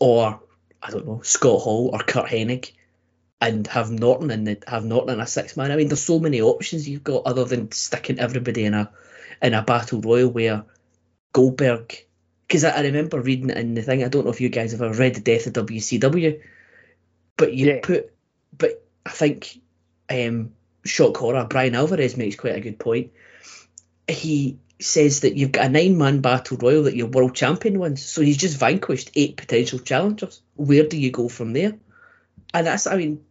or 0.00 0.40
I 0.82 0.90
don't 0.90 1.06
know 1.06 1.20
Scott 1.22 1.60
Hall 1.60 1.90
or 1.92 1.98
Curt 2.00 2.26
Hennig, 2.26 2.72
and 3.40 3.66
have 3.66 3.90
Norton 3.90 4.30
in 4.30 4.44
the 4.44 4.62
have 4.66 4.84
Norton 4.84 5.14
in 5.14 5.20
a 5.20 5.26
six 5.26 5.56
man. 5.56 5.70
I 5.70 5.76
mean, 5.76 5.88
there's 5.88 6.02
so 6.02 6.18
many 6.18 6.40
options 6.40 6.88
you've 6.88 7.04
got 7.04 7.26
other 7.26 7.44
than 7.44 7.72
sticking 7.72 8.18
everybody 8.18 8.64
in 8.64 8.74
a 8.74 8.90
in 9.42 9.54
a 9.54 9.62
battle 9.62 10.00
royal 10.00 10.30
where 10.30 10.64
Goldberg. 11.32 11.94
Because 12.46 12.64
I, 12.64 12.70
I 12.70 12.82
remember 12.82 13.20
reading 13.20 13.50
it 13.50 13.56
in 13.56 13.74
the 13.74 13.82
thing. 13.82 14.04
I 14.04 14.08
don't 14.08 14.24
know 14.24 14.30
if 14.30 14.40
you 14.40 14.50
guys 14.50 14.72
have 14.72 14.82
ever 14.82 14.94
read 14.94 15.14
the 15.14 15.20
Death 15.20 15.46
of 15.46 15.54
WCW, 15.54 16.40
but 17.36 17.54
you 17.54 17.66
Yeah. 17.66 17.80
put. 17.82 18.12
But 18.56 18.84
I 19.06 19.10
think 19.10 19.60
um, 20.10 20.52
shock 20.84 21.16
horror. 21.16 21.44
Bryan 21.44 21.74
Alvarez 21.74 22.16
makes 22.16 22.36
quite 22.36 22.56
a 22.56 22.60
good 22.60 22.78
point. 22.78 23.12
He 24.08 24.58
says 24.80 25.20
that 25.20 25.36
you've 25.36 25.52
got 25.52 25.66
a 25.66 25.68
nine 25.68 25.96
man 25.96 26.20
battle 26.20 26.56
royal 26.58 26.84
that 26.84 26.96
your 26.96 27.06
world 27.06 27.34
champion 27.34 27.78
wins, 27.78 28.04
so 28.04 28.20
he's 28.22 28.36
just 28.36 28.58
vanquished 28.58 29.10
eight 29.14 29.36
potential 29.36 29.78
challengers. 29.78 30.42
Where 30.56 30.86
do 30.86 30.98
you 30.98 31.10
go 31.10 31.28
from 31.28 31.52
there? 31.52 31.78
And 32.52 32.66
that's, 32.66 32.86
I 32.86 32.96
mean, 32.96 33.24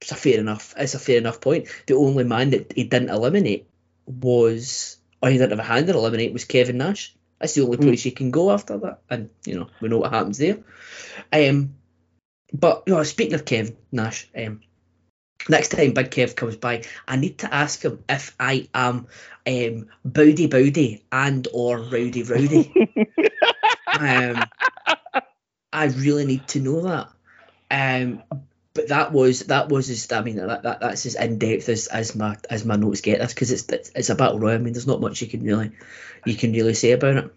it's 0.00 0.12
a 0.12 0.16
fair 0.16 0.38
enough. 0.38 0.74
It's 0.76 0.94
a 0.94 0.98
fair 0.98 1.18
enough 1.18 1.40
point. 1.40 1.68
The 1.86 1.94
only 1.94 2.24
man 2.24 2.50
that 2.50 2.72
he 2.74 2.84
didn't 2.84 3.10
eliminate 3.10 3.66
was 4.06 4.98
or 5.24 5.30
he 5.30 5.38
didn't 5.38 5.50
have 5.50 5.58
a 5.58 5.62
hand 5.62 5.88
in 5.88 5.96
eliminate 5.96 6.34
was 6.34 6.44
Kevin 6.44 6.76
Nash. 6.76 7.14
That's 7.40 7.54
the 7.54 7.62
only 7.62 7.78
Mm. 7.78 7.84
place 7.84 8.04
you 8.04 8.12
can 8.12 8.30
go 8.30 8.50
after 8.50 8.76
that, 8.78 9.00
and 9.08 9.30
you 9.46 9.54
know 9.54 9.68
we 9.80 9.88
know 9.88 9.98
what 9.98 10.12
happens 10.12 10.38
there. 10.38 10.58
Um, 11.32 11.76
but 12.52 12.82
you 12.86 12.92
know, 12.94 13.02
speaking 13.02 13.34
of 13.34 13.46
Kevin 13.46 13.76
Nash, 13.90 14.28
um, 14.36 14.60
next 15.48 15.68
time 15.68 15.92
Big 15.92 16.10
Kev 16.10 16.36
comes 16.36 16.56
by, 16.56 16.84
I 17.06 17.16
need 17.16 17.38
to 17.38 17.52
ask 17.52 17.82
him 17.82 18.02
if 18.08 18.34
I 18.38 18.68
am 18.74 19.06
um 19.46 19.86
Bowdy 20.04 20.46
Bowdy 20.46 21.04
and 21.12 21.46
or 21.52 21.78
Rowdy 21.78 22.22
Rowdy. 22.22 22.72
um, 23.98 24.44
I 25.72 25.86
really 25.86 26.26
need 26.26 26.48
to 26.48 26.60
know 26.60 26.82
that. 26.82 27.08
Um, 27.70 28.22
but 28.74 28.88
that 28.88 29.12
was 29.12 29.40
that 29.40 29.68
was 29.68 29.88
as 29.90 30.10
I 30.10 30.22
mean 30.22 30.36
that, 30.36 30.62
that 30.62 30.80
that's 30.80 31.06
as 31.06 31.14
in 31.14 31.38
depth 31.38 31.68
as, 31.68 31.86
as 31.86 32.16
my 32.16 32.36
as 32.50 32.64
my 32.64 32.76
notes 32.76 33.00
get 33.00 33.20
us 33.20 33.32
because 33.32 33.52
it's, 33.52 33.68
it's 33.68 33.90
it's 33.94 34.10
a 34.10 34.14
battle 34.14 34.40
royal. 34.40 34.56
I 34.56 34.58
mean, 34.58 34.72
there's 34.72 34.86
not 34.86 35.00
much 35.00 35.22
you 35.22 35.28
can 35.28 35.42
really 35.42 35.70
you 36.24 36.34
can 36.34 36.52
really 36.52 36.74
say 36.74 36.92
about 36.92 37.16
it. 37.16 37.34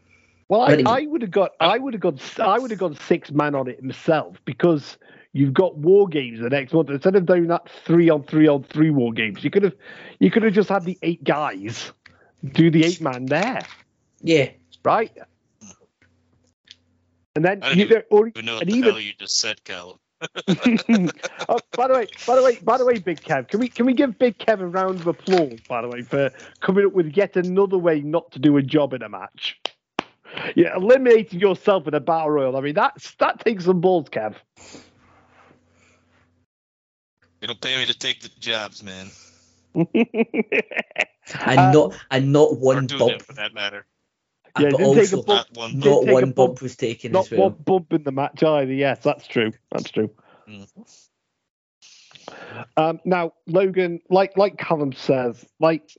Well, 0.49 0.61
I, 0.61 0.81
I 0.85 1.01
would 1.05 1.23
have 1.23 1.31
got, 1.31 1.51
I 1.59 1.77
would 1.77 1.93
have 1.93 2.01
got, 2.01 2.39
I 2.39 2.57
would 2.57 2.71
have 2.71 2.79
gone 2.79 2.95
six 2.95 3.31
man 3.31 3.53
on 3.53 3.67
it 3.67 3.83
myself 3.83 4.37
because 4.45 4.97
you've 5.37 5.53
got 5.53 5.77
war 5.77 6.07
games 6.07 6.39
the 6.39 6.49
next 6.49 6.73
month 6.73 6.89
instead 6.89 7.15
of 7.15 7.25
doing 7.25 7.47
that 7.47 7.69
three 7.85 8.09
on 8.09 8.23
three 8.23 8.47
on 8.47 8.63
three 8.63 8.89
war 8.89 9.13
games. 9.13 9.43
You 9.43 9.49
could 9.51 9.63
have, 9.63 9.75
you 10.19 10.31
could 10.31 10.43
have 10.43 10.53
just 10.53 10.69
had 10.69 10.83
the 10.83 10.97
eight 11.03 11.23
guys 11.23 11.91
do 12.53 12.71
the 12.71 12.83
eight 12.83 13.01
man 13.01 13.25
there, 13.27 13.61
Yeah, 14.21 14.49
right? 14.83 15.11
And 17.35 17.45
then 17.45 17.61
I 17.63 17.69
don't 17.69 17.77
you 17.77 17.85
even- 17.85 18.03
or, 18.09 18.31
We 18.35 18.41
know 18.41 18.55
what 18.55 18.63
and 18.63 18.71
the 18.71 18.75
even 18.75 18.91
hell 18.91 18.99
you 18.99 19.13
just 19.19 19.39
said, 19.39 19.63
Calum. 19.63 19.97
oh, 20.47 21.59
by 21.77 21.87
the 21.87 21.93
way, 21.93 22.07
by 22.25 22.35
the 22.35 22.41
way, 22.43 22.57
by 22.63 22.77
the 22.79 22.85
way, 22.85 22.97
Big 22.97 23.21
Kev, 23.21 23.47
can 23.49 23.59
we 23.59 23.67
can 23.67 23.85
we 23.85 23.93
give 23.93 24.17
Big 24.17 24.39
Kev 24.39 24.61
a 24.61 24.65
round 24.65 24.99
of 25.01 25.05
applause? 25.07 25.59
By 25.69 25.83
the 25.83 25.87
way, 25.87 26.01
for 26.01 26.31
coming 26.59 26.87
up 26.87 26.93
with 26.93 27.15
yet 27.15 27.35
another 27.35 27.77
way 27.77 28.01
not 28.01 28.31
to 28.31 28.39
do 28.39 28.57
a 28.57 28.63
job 28.63 28.93
in 28.93 29.03
a 29.03 29.09
match. 29.09 29.59
Yeah, 30.55 30.75
eliminating 30.75 31.39
yourself 31.39 31.87
in 31.87 31.93
a 31.93 31.99
battle 31.99 32.31
royal. 32.31 32.57
I 32.57 32.61
mean, 32.61 32.73
that's 32.73 33.13
that 33.15 33.39
takes 33.45 33.65
some 33.65 33.79
balls, 33.79 34.09
Kev. 34.09 34.33
You 37.41 37.47
don't 37.47 37.61
pay 37.61 37.77
me 37.77 37.85
to 37.85 37.97
take 37.97 38.21
the 38.21 38.29
jobs, 38.39 38.83
man. 38.83 39.09
and 39.75 39.87
Uh, 41.35 41.71
not 41.71 41.93
and 42.09 42.31
not 42.33 42.51
Or 42.51 42.57
one 42.57 42.87
do 42.87 42.97
bump, 42.97 43.11
them 43.11 43.19
for 43.19 43.33
that 43.33 43.53
matter. 43.53 43.85
Yeah, 44.57 44.71
but 44.71 44.77
didn't 44.77 44.95
take 44.95 45.11
a 45.13 45.17
also 45.17 45.23
bump. 45.23 45.27
Not 45.27 45.57
one. 45.57 45.71
Didn't 45.71 45.85
not 45.85 45.99
take 45.99 46.09
a 46.09 46.13
one 46.13 46.23
bump. 46.23 46.35
bump 46.35 46.61
was 46.61 46.75
taken 46.75 47.11
Not 47.11 47.25
as 47.25 47.31
well. 47.31 47.49
one 47.49 47.53
bump 47.63 47.93
in 47.93 48.03
the 48.03 48.11
match 48.11 48.43
either. 48.43 48.73
Yes, 48.73 48.99
that's 49.03 49.27
true. 49.27 49.51
That's 49.71 49.91
true. 49.91 50.09
Mm. 50.49 50.67
Um, 52.75 52.99
now, 53.05 53.33
Logan, 53.45 53.99
like 54.09 54.35
like 54.37 54.57
Calum 54.57 54.93
says, 54.93 55.45
like 55.59 55.91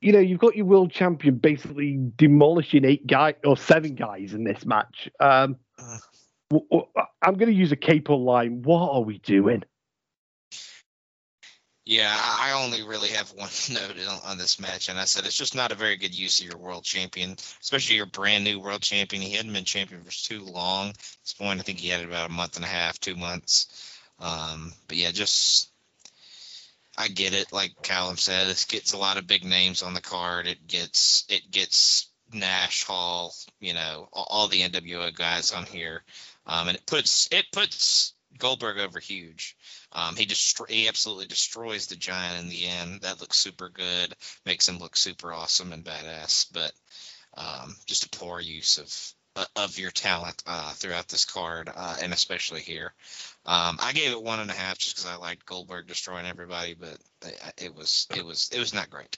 you 0.00 0.12
know, 0.12 0.18
you've 0.18 0.40
got 0.40 0.56
your 0.56 0.64
world 0.64 0.90
champion 0.90 1.36
basically 1.36 1.98
demolishing 2.16 2.86
eight 2.86 3.06
guys 3.06 3.34
or 3.44 3.56
seven 3.56 3.94
guys 3.94 4.32
in 4.32 4.44
this 4.44 4.64
match. 4.64 5.10
Um, 5.20 5.56
Uh. 5.78 5.98
w- 6.50 6.66
w- 6.70 6.90
I'm 7.20 7.34
going 7.34 7.50
to 7.50 7.54
use 7.54 7.72
a 7.72 7.76
capo 7.76 8.16
line. 8.16 8.62
What 8.62 8.90
are 8.90 9.02
we 9.02 9.18
doing? 9.18 9.62
Yeah, 11.90 12.16
I 12.16 12.52
only 12.52 12.84
really 12.84 13.08
have 13.08 13.30
one 13.34 13.50
note 13.68 13.96
on, 14.24 14.38
this 14.38 14.60
match, 14.60 14.88
and 14.88 14.96
I 14.96 15.06
said 15.06 15.26
it's 15.26 15.36
just 15.36 15.56
not 15.56 15.72
a 15.72 15.74
very 15.74 15.96
good 15.96 16.16
use 16.16 16.38
of 16.38 16.46
your 16.46 16.56
world 16.56 16.84
champion, 16.84 17.34
especially 17.60 17.96
your 17.96 18.06
brand 18.06 18.44
new 18.44 18.60
world 18.60 18.82
champion. 18.82 19.20
He 19.20 19.32
hadn't 19.32 19.52
been 19.52 19.64
champion 19.64 20.04
for 20.04 20.12
too 20.12 20.44
long. 20.44 20.90
At 20.90 20.96
this 21.24 21.32
point, 21.32 21.58
I 21.58 21.64
think 21.64 21.80
he 21.80 21.88
had 21.88 22.04
about 22.04 22.30
a 22.30 22.32
month 22.32 22.54
and 22.54 22.64
a 22.64 22.68
half, 22.68 23.00
two 23.00 23.16
months. 23.16 23.98
Um, 24.20 24.72
but 24.86 24.98
yeah, 24.98 25.10
just 25.10 25.72
I 26.96 27.08
get 27.08 27.34
it. 27.34 27.52
Like 27.52 27.82
Calum 27.82 28.18
said, 28.18 28.46
it 28.46 28.66
gets 28.68 28.92
a 28.92 28.96
lot 28.96 29.16
of 29.16 29.26
big 29.26 29.44
names 29.44 29.82
on 29.82 29.92
the 29.92 30.00
card. 30.00 30.46
It 30.46 30.68
gets 30.68 31.24
it 31.28 31.50
gets 31.50 32.08
Nash 32.32 32.84
Hall, 32.84 33.34
you 33.58 33.74
know, 33.74 34.08
all, 34.12 34.26
all 34.30 34.46
the 34.46 34.60
NWO 34.60 35.12
guys 35.12 35.50
on 35.50 35.66
here, 35.66 36.04
um, 36.46 36.68
and 36.68 36.76
it 36.76 36.86
puts 36.86 37.28
it 37.32 37.46
puts 37.50 38.14
Goldberg 38.38 38.78
over 38.78 39.00
huge. 39.00 39.56
Um, 39.92 40.16
he 40.16 40.26
destro- 40.26 40.70
he 40.70 40.88
absolutely 40.88 41.26
destroys 41.26 41.86
the 41.86 41.96
giant 41.96 42.40
in 42.40 42.48
the 42.48 42.66
end. 42.66 43.02
That 43.02 43.20
looks 43.20 43.38
super 43.38 43.68
good. 43.68 44.14
Makes 44.46 44.68
him 44.68 44.78
look 44.78 44.96
super 44.96 45.32
awesome 45.32 45.72
and 45.72 45.84
badass. 45.84 46.46
But 46.52 46.72
um, 47.36 47.76
just 47.86 48.04
a 48.04 48.18
poor 48.18 48.40
use 48.40 48.78
of 48.78 49.14
uh, 49.36 49.44
of 49.56 49.78
your 49.78 49.90
talent 49.90 50.42
uh, 50.46 50.72
throughout 50.72 51.08
this 51.08 51.24
card, 51.24 51.70
uh, 51.74 51.96
and 52.02 52.12
especially 52.12 52.60
here. 52.60 52.92
Um, 53.46 53.78
I 53.80 53.92
gave 53.92 54.12
it 54.12 54.22
one 54.22 54.40
and 54.40 54.50
a 54.50 54.54
half 54.54 54.78
just 54.78 54.96
because 54.96 55.10
I 55.10 55.16
liked 55.16 55.46
Goldberg 55.46 55.86
destroying 55.86 56.26
everybody, 56.26 56.74
but 56.74 56.98
it, 57.22 57.40
it 57.58 57.74
was 57.74 58.06
it 58.14 58.24
was 58.24 58.50
it 58.52 58.58
was 58.58 58.74
not 58.74 58.90
great. 58.90 59.16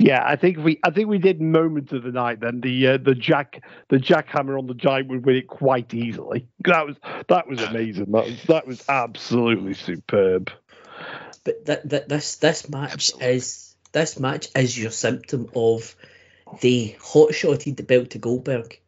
Yeah, 0.00 0.22
I 0.24 0.36
think 0.36 0.58
we 0.58 0.78
I 0.82 0.90
think 0.90 1.08
we 1.08 1.18
did 1.18 1.40
moment 1.40 1.92
of 1.92 2.04
the 2.04 2.12
night. 2.12 2.40
Then 2.40 2.60
the 2.60 2.88
uh, 2.88 2.98
the 2.98 3.14
jack 3.14 3.62
the 3.88 3.98
jackhammer 3.98 4.58
on 4.58 4.66
the 4.66 4.74
giant 4.74 5.08
would 5.08 5.26
win 5.26 5.36
it 5.36 5.48
quite 5.48 5.92
easily. 5.92 6.46
That 6.64 6.86
was 6.86 6.96
that 7.28 7.48
was 7.48 7.60
amazing. 7.60 8.12
That 8.12 8.24
was 8.24 8.42
that 8.44 8.66
was 8.66 8.84
absolutely 8.88 9.74
superb. 9.74 10.50
But 11.44 11.66
that, 11.66 11.88
that 11.88 12.08
this 12.08 12.36
this 12.36 12.68
match 12.68 12.92
Absolutely. 12.92 13.28
is 13.34 13.74
this 13.90 14.18
match 14.18 14.48
is 14.54 14.78
your 14.78 14.92
symptom 14.92 15.50
of 15.56 15.96
they 16.60 16.96
hot 17.00 17.34
shotted 17.34 17.76
the 17.76 17.82
belt 17.82 18.10
to 18.10 18.18
Goldberg 18.18 18.78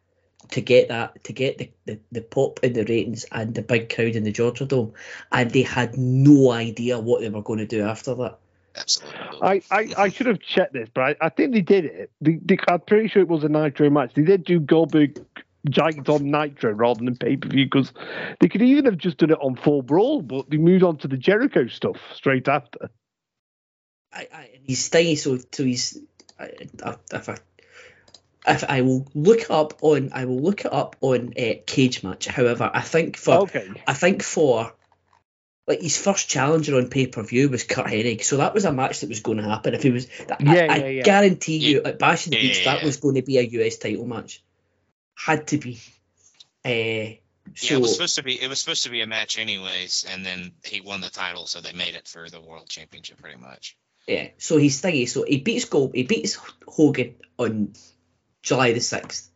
to 0.51 0.61
get 0.61 0.89
that 0.89 1.23
to 1.23 1.33
get 1.33 1.57
the, 1.57 1.71
the, 1.85 1.99
the 2.11 2.21
pop 2.21 2.59
in 2.63 2.73
the 2.73 2.85
ratings 2.85 3.25
and 3.31 3.53
the 3.55 3.61
big 3.61 3.93
crowd 3.93 4.15
in 4.15 4.23
the 4.23 4.31
Georgia 4.31 4.65
Dome, 4.65 4.93
and 5.31 5.51
they 5.51 5.63
had 5.63 5.97
no 5.97 6.51
idea 6.51 6.99
what 6.99 7.21
they 7.21 7.29
were 7.29 7.41
going 7.41 7.59
to 7.59 7.65
do 7.65 7.83
after 7.83 8.15
that. 8.15 8.37
Absolutely. 8.77 9.39
I, 9.41 9.61
I, 9.71 9.93
I 9.97 10.09
should 10.09 10.27
have 10.27 10.39
checked 10.39 10.73
this, 10.73 10.89
but 10.93 11.01
I, 11.01 11.15
I 11.21 11.29
think 11.29 11.53
they 11.53 11.61
did 11.61 11.85
it. 11.85 12.11
They, 12.19 12.39
they, 12.43 12.57
I'm 12.67 12.81
pretty 12.81 13.07
sure 13.07 13.21
it 13.21 13.27
was 13.27 13.43
a 13.43 13.49
Nitro 13.49 13.89
match. 13.89 14.13
They 14.15 14.23
did 14.23 14.43
do 14.43 14.59
Goldberg 14.59 15.25
Giant 15.69 16.09
on 16.09 16.29
Nitro 16.29 16.71
rather 16.73 17.03
than 17.03 17.15
pay 17.15 17.37
per 17.37 17.49
view 17.49 17.65
because 17.65 17.91
they 18.39 18.49
could 18.49 18.61
even 18.61 18.85
have 18.85 18.97
just 18.97 19.17
done 19.17 19.31
it 19.31 19.39
on 19.41 19.55
Fall 19.55 19.81
Brawl, 19.81 20.21
but 20.21 20.49
they 20.49 20.57
moved 20.57 20.83
on 20.83 20.97
to 20.97 21.07
the 21.07 21.17
Jericho 21.17 21.67
stuff 21.67 21.97
straight 22.13 22.47
after. 22.47 22.89
I, 24.13 24.27
I 24.33 24.49
he's 24.63 24.83
staying 24.83 25.17
so 25.17 25.39
so 25.51 25.63
he's 25.63 25.97
I, 26.39 26.51
I, 26.83 26.95
if 27.13 27.29
I 27.29 27.37
if 28.47 28.63
I 28.63 28.81
will 28.81 29.07
look 29.13 29.49
up 29.49 29.73
on 29.81 30.11
I 30.13 30.25
will 30.25 30.41
look 30.41 30.65
it 30.65 30.73
up 30.73 30.95
on 31.01 31.33
uh, 31.37 31.53
cage 31.65 32.03
match. 32.03 32.27
However, 32.27 32.69
I 32.73 32.81
think 32.81 33.17
for 33.17 33.43
Okay. 33.43 33.69
I 33.87 33.93
think 33.93 34.23
for 34.23 34.73
like 35.67 35.81
his 35.81 35.97
first 35.97 36.29
challenger 36.29 36.77
on 36.77 36.89
pay 36.89 37.07
per 37.07 37.23
view 37.23 37.49
was 37.49 37.63
Curt 37.63 37.87
Hennig, 37.87 38.23
so 38.23 38.37
that 38.37 38.53
was 38.53 38.65
a 38.65 38.71
match 38.71 38.99
that 38.99 39.09
was 39.09 39.21
going 39.21 39.39
to 39.39 39.43
happen. 39.43 39.73
If 39.73 39.81
he 39.83 39.89
was, 39.89 40.07
I, 40.29 40.35
Yeah, 40.39 40.67
I, 40.69 40.77
yeah, 40.77 40.87
yeah. 40.87 41.03
guarantee 41.03 41.57
you, 41.57 41.81
at 41.83 41.97
Bash 41.97 42.27
in 42.27 42.31
the 42.31 42.37
Yeah, 42.37 42.43
Beach, 42.43 42.59
yeah, 42.59 42.73
that 42.73 42.79
yeah. 42.81 42.85
was 42.85 42.97
going 42.97 43.15
to 43.15 43.23
be 43.23 43.37
a 43.39 43.41
US 43.41 43.77
title 43.77 44.05
match. 44.05 44.43
Had 45.15 45.47
to 45.47 45.57
be. 45.57 45.79
Uh, 46.63 46.69
Yeah, 46.69 47.53
so 47.55 47.75
it 47.75 47.81
was 47.81 47.93
supposed 47.93 48.15
to 48.17 48.23
be. 48.23 48.39
It 48.41 48.47
was 48.47 48.59
supposed 48.59 48.83
to 48.83 48.89
be 48.91 49.01
a 49.01 49.07
match 49.07 49.39
anyways, 49.39 50.05
and 50.11 50.23
then 50.25 50.51
he 50.63 50.81
won 50.81 51.01
the 51.01 51.09
title, 51.09 51.47
so 51.47 51.61
they 51.61 51.73
made 51.73 51.95
it 51.95 52.07
for 52.07 52.29
the 52.29 52.41
world 52.41 52.67
championship, 52.69 53.19
pretty 53.21 53.37
much. 53.37 53.75
yeah, 54.07 54.27
so 54.37 54.57
he's 54.57 54.81
thingy. 54.81 55.07
So 55.09 55.23
he 55.27 55.37
beats 55.39 55.65
Gold, 55.65 55.95
he 55.95 56.03
beats 56.03 56.37
Hogan 56.67 57.15
on 57.39 57.73
July 58.45 58.71
the 58.73 58.79
sixth. 58.79 59.29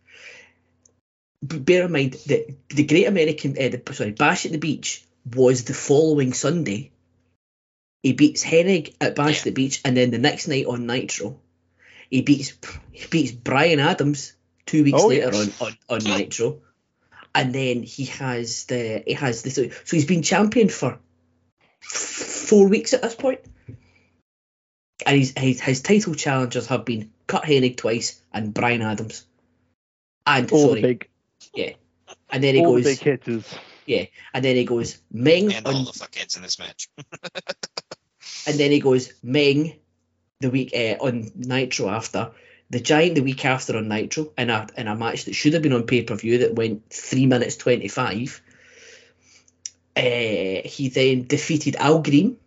Bear 1.42 1.86
in 1.86 1.92
mind 1.92 2.14
that 2.28 2.48
the 2.70 2.86
Great 2.86 3.08
American, 3.08 3.52
uh, 3.52 3.70
the, 3.70 3.94
sorry, 3.94 4.12
Bash 4.12 4.46
at 4.46 4.52
the 4.52 4.58
Beach 4.58 5.04
was 5.36 5.64
the 5.64 5.74
following 5.74 6.32
Sunday. 6.34 6.92
He 8.04 8.14
beats 8.14 8.44
Hennig 8.44 8.96
at 9.02 9.16
Bash 9.16 9.40
at 9.40 9.44
the 9.46 9.52
Beach, 9.52 9.82
and 9.84 9.98
then 9.98 10.12
the 10.12 10.18
next 10.18 10.48
night 10.48 10.66
on 10.68 10.86
Nitro, 10.86 11.40
he 12.10 12.22
beats 12.22 12.54
he 12.92 13.08
beats 13.08 13.32
Brian 13.32 13.80
Adams 13.80 14.34
two 14.66 14.84
weeks 14.84 15.02
Oh, 15.02 15.08
later 15.08 15.32
yes. 15.34 15.62
on, 15.62 15.68
on 15.68 15.78
on 15.90 16.04
Nitro, 16.04 16.62
and 17.34 17.54
then 17.54 17.84
he 17.84 18.06
has 18.06 18.66
the 18.66 19.04
he 19.06 19.14
has 19.14 19.42
this. 19.42 19.56
So 19.56 19.70
he's 19.90 20.06
been 20.06 20.22
champion 20.22 20.70
for 20.70 21.00
four 21.82 22.68
weeks 22.68 22.94
at 22.94 23.02
this 23.02 23.16
point, 23.16 23.40
and 25.06 25.18
he's, 25.18 25.38
his 25.38 25.62
his 25.62 25.82
title 25.82 26.16
challengers 26.16 26.68
have 26.68 26.86
been 26.86 27.12
Curt 27.30 27.44
Hennig 27.44 27.78
twice 27.78 28.20
and 28.34 28.54
Brian 28.54 28.82
Adams, 28.82 29.26
and 30.26 30.52
All 30.52 30.70
sorry, 30.70 30.82
the 30.82 30.88
big, 30.88 31.10
and 32.32 32.44
then 32.44 32.56
he 32.56 32.66
all 32.66 32.74
goes 32.74 32.84
the 32.86 32.92
big 32.92 33.00
hitters. 33.00 33.56
Yeah, 33.86 34.06
and 34.34 34.44
then 34.44 34.56
he 34.56 34.66
goes 34.66 35.00
Meng 35.12 35.54
And 35.54 35.66
on 35.68 35.76
all 35.76 35.84
the 35.84 35.92
fuckheads 35.92 36.36
in 36.36 36.44
this 36.44 36.58
match. 36.60 36.90
and 38.48 38.60
then 38.60 38.72
he 38.72 38.80
goes 38.80 39.14
Meng 39.22 39.76
the 40.40 40.50
week 40.50 40.72
uh, 40.76 41.04
on 41.04 41.32
Nitro 41.36 41.90
after 41.90 42.32
the 42.72 42.80
Giant 42.80 43.16
the 43.16 43.22
week 43.22 43.46
after 43.46 43.78
on 43.78 43.88
Nitro 43.88 44.32
in 44.36 44.50
a 44.50 44.68
in 44.76 44.88
a 44.88 44.96
match 44.96 45.26
that 45.26 45.36
should 45.36 45.54
have 45.54 45.62
been 45.62 45.74
on 45.74 45.84
pay 45.84 46.02
per 46.02 46.16
view 46.16 46.40
that 46.40 46.56
went 46.56 46.90
three 46.90 47.28
minutes 47.28 47.58
twenty 47.58 47.90
five. 47.90 48.42
Uh, 49.96 50.66
he 50.66 50.90
then 50.92 51.28
defeated 51.28 51.76
Al 51.76 52.02
Greene 52.02 52.38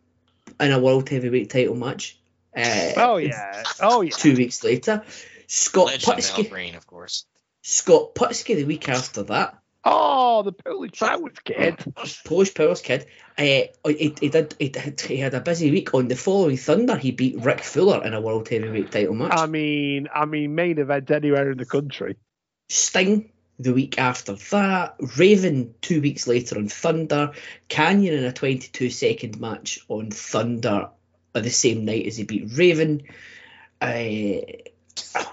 in 0.59 0.73
a 0.73 0.81
world 0.81 1.09
heavyweight 1.09 1.51
title 1.51 1.77
match. 1.77 2.19
Uh, 2.57 2.93
Oh 2.97 3.17
yeah, 3.17 3.63
oh 3.81 4.03
yeah. 4.03 4.11
Two 4.11 4.35
weeks 4.35 4.63
later, 4.63 5.03
Scott 5.47 5.87
Legend 5.87 6.09
Al 6.09 6.17
Putski, 6.19 6.51
Green, 6.51 6.75
of 6.75 6.87
course. 6.87 7.27
Scott 7.63 8.15
Putski 8.15 8.57
the 8.57 8.65
week 8.65 8.89
after 8.89 9.23
that 9.25 9.63
Oh, 9.85 10.43
the 10.43 10.53
Polish 10.53 11.01
Powers 11.01 11.39
kid. 11.45 11.77
Polish 12.25 12.55
Powers 12.55 12.81
kid. 12.81 13.07
Uh, 13.37 13.67
he, 13.87 14.15
he 14.21 14.29
did. 14.29 14.55
He, 14.59 14.69
did, 14.69 15.01
he 15.01 15.17
had 15.17 15.35
a 15.35 15.41
busy 15.41 15.71
week. 15.73 15.93
On 15.95 16.07
the 16.07 16.15
following 16.15 16.57
Thunder, 16.57 16.97
he 16.97 17.11
beat 17.11 17.41
Rick 17.41 17.63
Fuller 17.63 18.05
in 18.05 18.15
a 18.15 18.21
World 18.21 18.49
Heavyweight 18.49 18.93
Title 18.93 19.15
match. 19.15 19.33
I 19.35 19.47
mean, 19.47 20.09
I 20.15 20.25
mean, 20.25 20.55
main 20.55 20.79
event 20.79 21.11
anywhere 21.11 21.51
in 21.51 21.59
the 21.59 21.67
country. 21.67 22.17
Sting 22.69 23.33
the 23.59 23.75
week 23.75 23.99
after 23.99 24.35
that. 24.35 24.95
Raven 25.19 25.75
two 25.81 26.01
weeks 26.01 26.29
later 26.29 26.59
on 26.59 26.69
Thunder. 26.69 27.33
Kanyon 27.69 28.15
in 28.15 28.25
a 28.25 28.33
22 28.33 28.89
second 28.89 29.41
match 29.41 29.81
on 29.89 30.13
Thunder 30.13 30.91
on 31.01 31.02
the 31.41 31.51
same 31.51 31.85
night 31.85 32.07
as 32.07 32.17
he 32.17 32.25
beat 32.25 32.51
Raven. 32.55 33.03
Uh, 33.81 34.41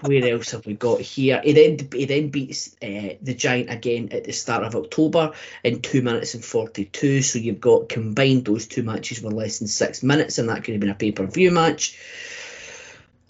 where 0.00 0.32
else 0.32 0.52
have 0.52 0.66
we 0.66 0.74
got 0.74 1.00
here? 1.00 1.40
He 1.42 1.52
then 1.52 1.88
he 1.92 2.04
then 2.06 2.28
beats 2.30 2.74
uh, 2.82 3.16
the 3.20 3.34
Giant 3.34 3.70
again 3.70 4.08
at 4.12 4.24
the 4.24 4.32
start 4.32 4.64
of 4.64 4.74
October 4.74 5.32
in 5.62 5.80
two 5.80 6.02
minutes 6.02 6.34
and 6.34 6.44
forty 6.44 6.86
two. 6.86 7.22
So 7.22 7.38
you've 7.38 7.60
got 7.60 7.88
combined 7.88 8.44
those 8.44 8.66
two 8.66 8.82
matches 8.82 9.22
were 9.22 9.30
less 9.30 9.58
than 9.58 9.68
six 9.68 10.02
minutes, 10.02 10.38
and 10.38 10.48
that 10.48 10.64
could 10.64 10.74
have 10.74 10.80
been 10.80 10.90
a 10.90 10.94
pay 10.94 11.12
per 11.12 11.26
view 11.26 11.50
match. 11.50 11.98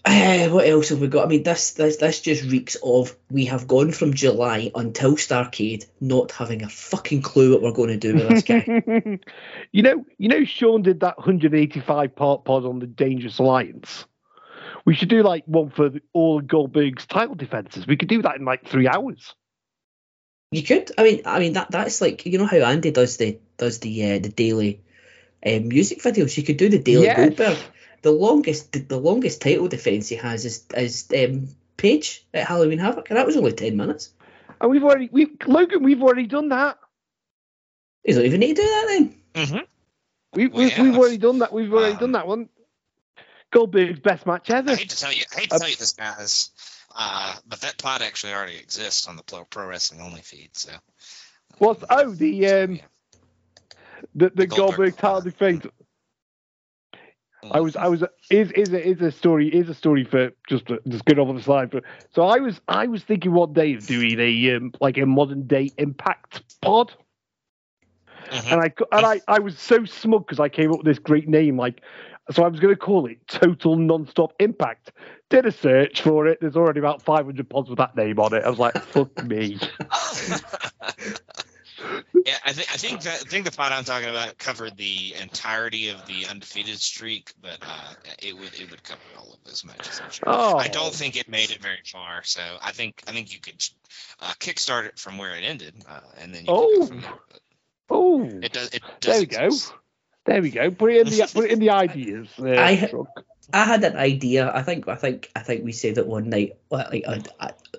Uh, 0.05 0.48
what 0.48 0.66
else 0.66 0.88
have 0.88 1.01
we 1.01 1.09
got? 1.09 1.26
I 1.26 1.28
mean, 1.28 1.42
this 1.42 1.72
this 1.72 1.98
this 1.98 2.20
just 2.20 2.51
reeks 2.51 2.76
of 2.82 3.14
we 3.30 3.46
have 3.46 3.68
gone 3.68 3.92
from 3.92 4.14
July 4.14 4.70
until 4.74 5.16
Starcade 5.16 5.86
not 6.01 6.32
having 6.32 6.62
a 6.62 6.68
fucking 6.68 7.20
clue 7.20 7.53
what 7.53 7.62
we're 7.62 7.72
going 7.72 7.90
to 7.90 7.96
do 7.98 8.14
with 8.14 8.28
this 8.28 8.42
guy. 8.42 9.18
you 9.72 9.82
know, 9.82 10.07
you 10.16 10.28
know, 10.28 10.44
Sean 10.44 10.82
did 10.82 11.01
that 11.01 11.18
185 11.18 12.16
part 12.16 12.44
pod 12.44 12.64
on 12.64 12.78
the 12.78 12.86
Dangerous 12.86 13.38
Alliance. 13.38 14.07
We 14.86 14.94
should 14.94 15.11
do 15.11 15.22
like 15.22 15.44
one 15.44 15.68
for 15.68 15.90
the, 15.90 16.01
all 16.14 16.40
Goldberg's 16.40 17.05
title 17.05 17.34
defenses. 17.34 17.86
We 17.86 17.98
could 17.98 18.09
do 18.09 18.22
that 18.22 18.36
in 18.36 18.46
like 18.46 18.66
three 18.66 18.88
hours. 18.88 19.34
You 20.51 20.62
could. 20.62 20.90
I 20.96 21.03
mean, 21.03 21.22
I 21.26 21.38
mean 21.38 21.53
that 21.53 21.70
that's 21.70 22.01
like 22.01 22.24
you 22.24 22.38
know 22.38 22.46
how 22.46 22.57
Andy 22.57 22.90
does 22.90 23.18
the 23.18 23.38
does 23.59 23.80
the 23.80 24.12
uh, 24.14 24.18
the 24.18 24.30
daily 24.30 24.80
uh, 25.44 25.61
music 25.62 26.01
videos. 26.03 26.36
You 26.36 26.42
could 26.42 26.57
do 26.57 26.70
the 26.70 26.78
daily 26.78 27.05
Yes. 27.05 27.16
Goldberg. 27.18 27.59
The 28.03 28.11
longest 28.11 28.72
the, 28.72 28.80
the 28.80 28.98
longest 28.98 29.42
title 29.42 29.68
defense 29.68 30.09
he 30.09 30.16
has 30.16 30.44
is 30.44 30.64
is 30.76 31.09
um, 31.16 31.48
Page 31.76 32.24
at 32.34 32.46
Halloween 32.46 32.78
Havoc, 32.78 33.09
and 33.11 33.16
that 33.18 33.26
was 33.26 33.36
only 33.36 33.53
ten 33.53 33.76
minutes. 33.76 34.11
And 34.61 34.70
we've 34.70 34.84
already, 34.84 35.09
we 35.11 35.28
Logan, 35.46 35.82
we've 35.82 36.03
already 36.03 36.26
done 36.26 36.51
that. 36.51 36.78
You 38.05 38.14
don't 38.14 38.24
even 38.26 38.40
need 38.40 38.57
to 38.57 38.62
do 38.62 38.68
that 38.68 38.86
then. 39.34 39.46
hmm 39.46 39.59
We, 40.34 40.48
Well, 40.48 40.64
we, 40.64 40.70
yeah. 40.70 40.82
We've 40.82 40.96
already 40.98 41.18
done 41.18 41.38
that. 41.38 41.53
We've 41.53 41.72
already 41.72 41.94
Um, 41.94 41.98
done 41.98 42.12
that 42.12 42.26
one. 42.26 42.48
Goldberg's 43.53 44.01
best 44.01 44.26
match 44.26 44.51
ever. 44.51 44.70
I 44.70 44.76
hate 44.76 44.90
to 44.90 44.98
tell 44.98 45.12
you, 45.12 45.24
I 45.34 45.40
hate 45.40 45.51
to 45.51 45.59
tell 45.59 45.68
you 45.68 45.76
this, 45.76 45.92
guys, 45.92 46.51
uh, 46.94 47.34
but 47.48 47.62
that 47.62 47.78
pod 47.78 48.03
actually 48.03 48.32
already 48.34 48.57
exists 48.57 49.09
on 49.09 49.16
the 49.16 49.22
Pro, 49.22 49.44
Pro 49.44 49.66
Wrestling 49.66 50.01
Only 50.01 50.20
feed. 50.20 50.51
So 50.53 50.70
What's 51.59 51.82
oh 51.90 52.11
the 52.11 52.46
um 52.48 52.76
yeah. 52.76 52.82
the, 54.14 54.30
the 54.30 54.46
Goldberg. 54.46 54.96
Goldberg 54.96 54.96
title 54.96 55.20
defense? 55.22 55.66
I 57.51 57.61
was 57.61 57.76
I 57.76 57.88
was 57.88 58.05
is 58.30 58.51
is 58.53 58.72
a, 58.72 58.86
is 58.86 59.01
a 59.01 59.11
story 59.11 59.49
is 59.49 59.68
a 59.68 59.74
story 59.74 60.05
for 60.05 60.30
just 60.49 60.66
just 60.88 61.05
get 61.05 61.18
over 61.18 61.32
the 61.32 61.43
slide. 61.43 61.70
But 61.70 61.84
so 62.11 62.24
I 62.24 62.38
was 62.38 62.61
I 62.68 62.86
was 62.86 63.05
thinking 63.05 63.32
one 63.32 63.53
day 63.53 63.74
of 63.74 63.86
doing 63.86 64.18
a 64.20 64.57
um, 64.57 64.72
like 64.80 64.99
a 64.99 65.07
modern 65.07 65.47
day 65.47 65.72
Impact 65.78 66.43
pod, 66.61 66.95
Mhm. 68.30 68.53
and 68.53 68.61
I 68.61 68.72
and 68.93 69.07
I 69.07 69.20
I 69.28 69.38
was 69.38 69.59
so 69.59 69.84
smug 69.84 70.26
because 70.26 70.41
I 70.41 70.49
came 70.49 70.72
up 70.72 70.78
with 70.78 70.86
this 70.86 70.99
great 70.99 71.28
name 71.28 71.57
like. 71.57 71.82
So 72.30 72.45
I 72.45 72.49
was 72.49 72.61
going 72.61 72.72
to 72.72 72.78
call 72.78 73.07
it 73.07 73.26
Total 73.26 73.74
Non-Stop 73.76 74.34
Impact. 74.38 74.93
Did 75.30 75.47
a 75.47 75.51
search 75.51 76.03
for 76.03 76.28
it. 76.28 76.38
There's 76.41 76.55
already 76.57 76.78
about 76.78 77.03
500 77.03 77.51
pods 77.51 77.68
with 77.68 77.78
that 77.78 77.97
name 77.97 78.20
on 78.20 78.32
it. 78.34 78.45
I 78.45 78.49
was 78.49 78.59
like, 78.59 78.80
"Fuck 78.80 79.20
me." 79.20 79.59
yeah, 82.26 82.36
I 82.44 82.52
think 82.52 82.68
I 82.72 82.76
think 82.76 83.00
that 83.02 83.14
I 83.14 83.28
think 83.28 83.44
the 83.44 83.50
pod 83.52 83.72
I'm 83.72 83.84
talking 83.84 84.08
about 84.08 84.38
covered 84.38 84.76
the 84.76 85.14
entirety 85.20 85.88
of 85.90 86.04
the 86.06 86.26
undefeated 86.30 86.78
streak, 86.78 87.32
but 87.40 87.58
uh, 87.62 87.94
it 88.22 88.36
would 88.36 88.54
it 88.60 88.70
would 88.70 88.82
cover 88.82 89.00
all 89.18 89.32
of 89.32 89.44
those 89.44 89.64
matches. 89.64 90.00
I'm 90.02 90.10
sure. 90.10 90.24
Oh, 90.26 90.56
I 90.56 90.68
don't 90.68 90.92
think 90.94 91.16
it 91.16 91.28
made 91.28 91.50
it 91.50 91.60
very 91.62 91.80
far, 91.84 92.22
so 92.24 92.40
I 92.62 92.72
think 92.72 93.02
I 93.08 93.12
think 93.12 93.32
you 93.32 93.40
could 93.40 93.62
uh, 94.20 94.32
kickstart 94.38 94.86
it 94.86 94.98
from 94.98 95.18
where 95.18 95.34
it 95.36 95.42
ended, 95.42 95.74
uh, 95.88 96.00
and 96.20 96.34
then 96.34 96.42
you 96.42 96.48
Oh. 96.50 96.68
can 96.70 96.78
go 96.80 96.86
from 96.86 97.00
there. 97.00 97.10
Oh, 97.90 98.24
it 98.42 98.52
does. 98.52 98.68
It 98.72 98.82
does 99.00 99.10
there 99.12 99.20
we 99.20 99.26
go. 99.26 99.50
There 100.26 100.42
we 100.42 100.50
go. 100.50 100.70
Put 100.70 100.92
it 100.92 101.06
in 101.06 101.12
the 101.12 101.30
put 101.34 101.44
it 101.46 101.50
in 101.52 101.58
the 101.58 101.70
ideas. 101.70 102.28
Uh, 102.38 102.50
I- 102.50 102.86
Truck. 102.88 103.24
I 103.52 103.64
had 103.64 103.82
an 103.82 103.96
idea. 103.96 104.48
I 104.54 104.62
think 104.62 104.86
I 104.86 104.94
think 104.94 105.28
I 105.34 105.40
think 105.40 105.64
we 105.64 105.72
said 105.72 105.98
it 105.98 106.06
one 106.06 106.28
night, 106.30 106.58
well, 106.68 106.88
like 106.88 107.04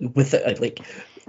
with 0.01 0.33
it 0.33 0.59
like 0.59 0.81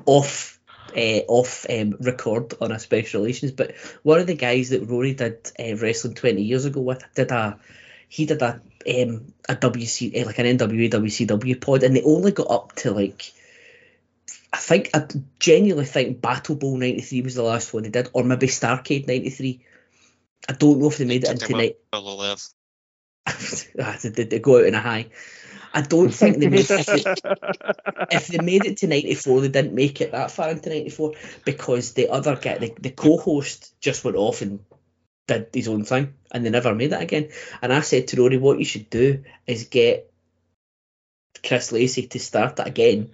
off 0.04 0.58
uh, 0.96 1.20
off 1.28 1.66
um, 1.68 1.96
record 2.00 2.54
on 2.60 2.72
a 2.72 2.78
special 2.78 3.20
relations. 3.20 3.52
But 3.52 3.74
one 4.02 4.20
of 4.20 4.26
the 4.26 4.34
guys 4.34 4.70
that 4.70 4.88
Rory 4.88 5.14
did 5.14 5.50
uh, 5.58 5.76
wrestling 5.76 6.14
twenty 6.14 6.42
years 6.42 6.64
ago 6.64 6.80
with 6.80 7.04
did 7.14 7.30
a 7.30 7.58
he 8.08 8.26
did 8.26 8.42
a 8.42 8.60
um, 8.86 9.32
a 9.48 9.56
WC 9.56 10.20
uh, 10.20 10.26
like 10.26 10.38
an 10.38 10.58
NWA 10.58 10.90
WCW 10.90 11.60
pod, 11.60 11.82
and 11.82 11.96
they 11.96 12.02
only 12.02 12.32
got 12.32 12.50
up 12.50 12.72
to 12.76 12.90
like. 12.90 13.32
I 14.52 14.58
think 14.58 14.90
I 14.92 15.06
genuinely 15.38 15.86
think 15.86 16.20
Battle 16.20 16.56
Bowl 16.56 16.76
'93 16.76 17.22
was 17.22 17.34
the 17.34 17.42
last 17.42 17.72
one 17.72 17.84
they 17.84 17.88
did, 17.88 18.10
or 18.12 18.22
maybe 18.22 18.48
Starcade 18.48 19.06
'93. 19.06 19.64
I 20.48 20.52
don't 20.52 20.78
know 20.78 20.88
if 20.88 20.98
they 20.98 21.06
made 21.06 21.24
it 21.24 21.30
into 21.30 21.52
night. 21.52 21.76
up 21.92 22.02
a 22.02 22.06
little. 22.06 22.36
Ah, 23.80 23.96
they, 24.02 24.08
they, 24.10 24.24
they 24.24 24.38
go 24.40 24.58
out 24.58 24.66
in 24.66 24.74
a 24.74 24.80
high. 24.80 25.06
I 25.74 25.82
don't 25.82 26.10
think 26.10 26.38
they 26.38 26.48
made 26.48 26.70
if 26.70 26.86
they, 26.86 27.04
if 28.10 28.26
they 28.28 28.38
made 28.38 28.64
it 28.66 28.78
to 28.78 28.86
94 28.86 29.40
they 29.40 29.48
didn't 29.48 29.74
make 29.74 30.00
it 30.00 30.12
that 30.12 30.30
far 30.30 30.50
into 30.50 30.68
94 30.68 31.14
because 31.44 31.92
the 31.92 32.08
other 32.10 32.36
guy 32.36 32.58
the, 32.58 32.74
the 32.80 32.90
co-host 32.90 33.74
just 33.80 34.04
went 34.04 34.16
off 34.16 34.42
and 34.42 34.60
did 35.26 35.48
his 35.54 35.68
own 35.68 35.84
thing 35.84 36.14
and 36.30 36.44
they 36.44 36.50
never 36.50 36.74
made 36.74 36.92
it 36.92 37.02
again. 37.02 37.28
And 37.60 37.72
I 37.72 37.80
said 37.80 38.08
to 38.08 38.16
Rory 38.16 38.38
what 38.38 38.58
you 38.58 38.64
should 38.64 38.90
do 38.90 39.24
is 39.46 39.64
get 39.64 40.12
Chris 41.46 41.72
Lacey 41.72 42.06
to 42.08 42.18
start 42.18 42.58
it 42.58 42.66
again 42.66 43.10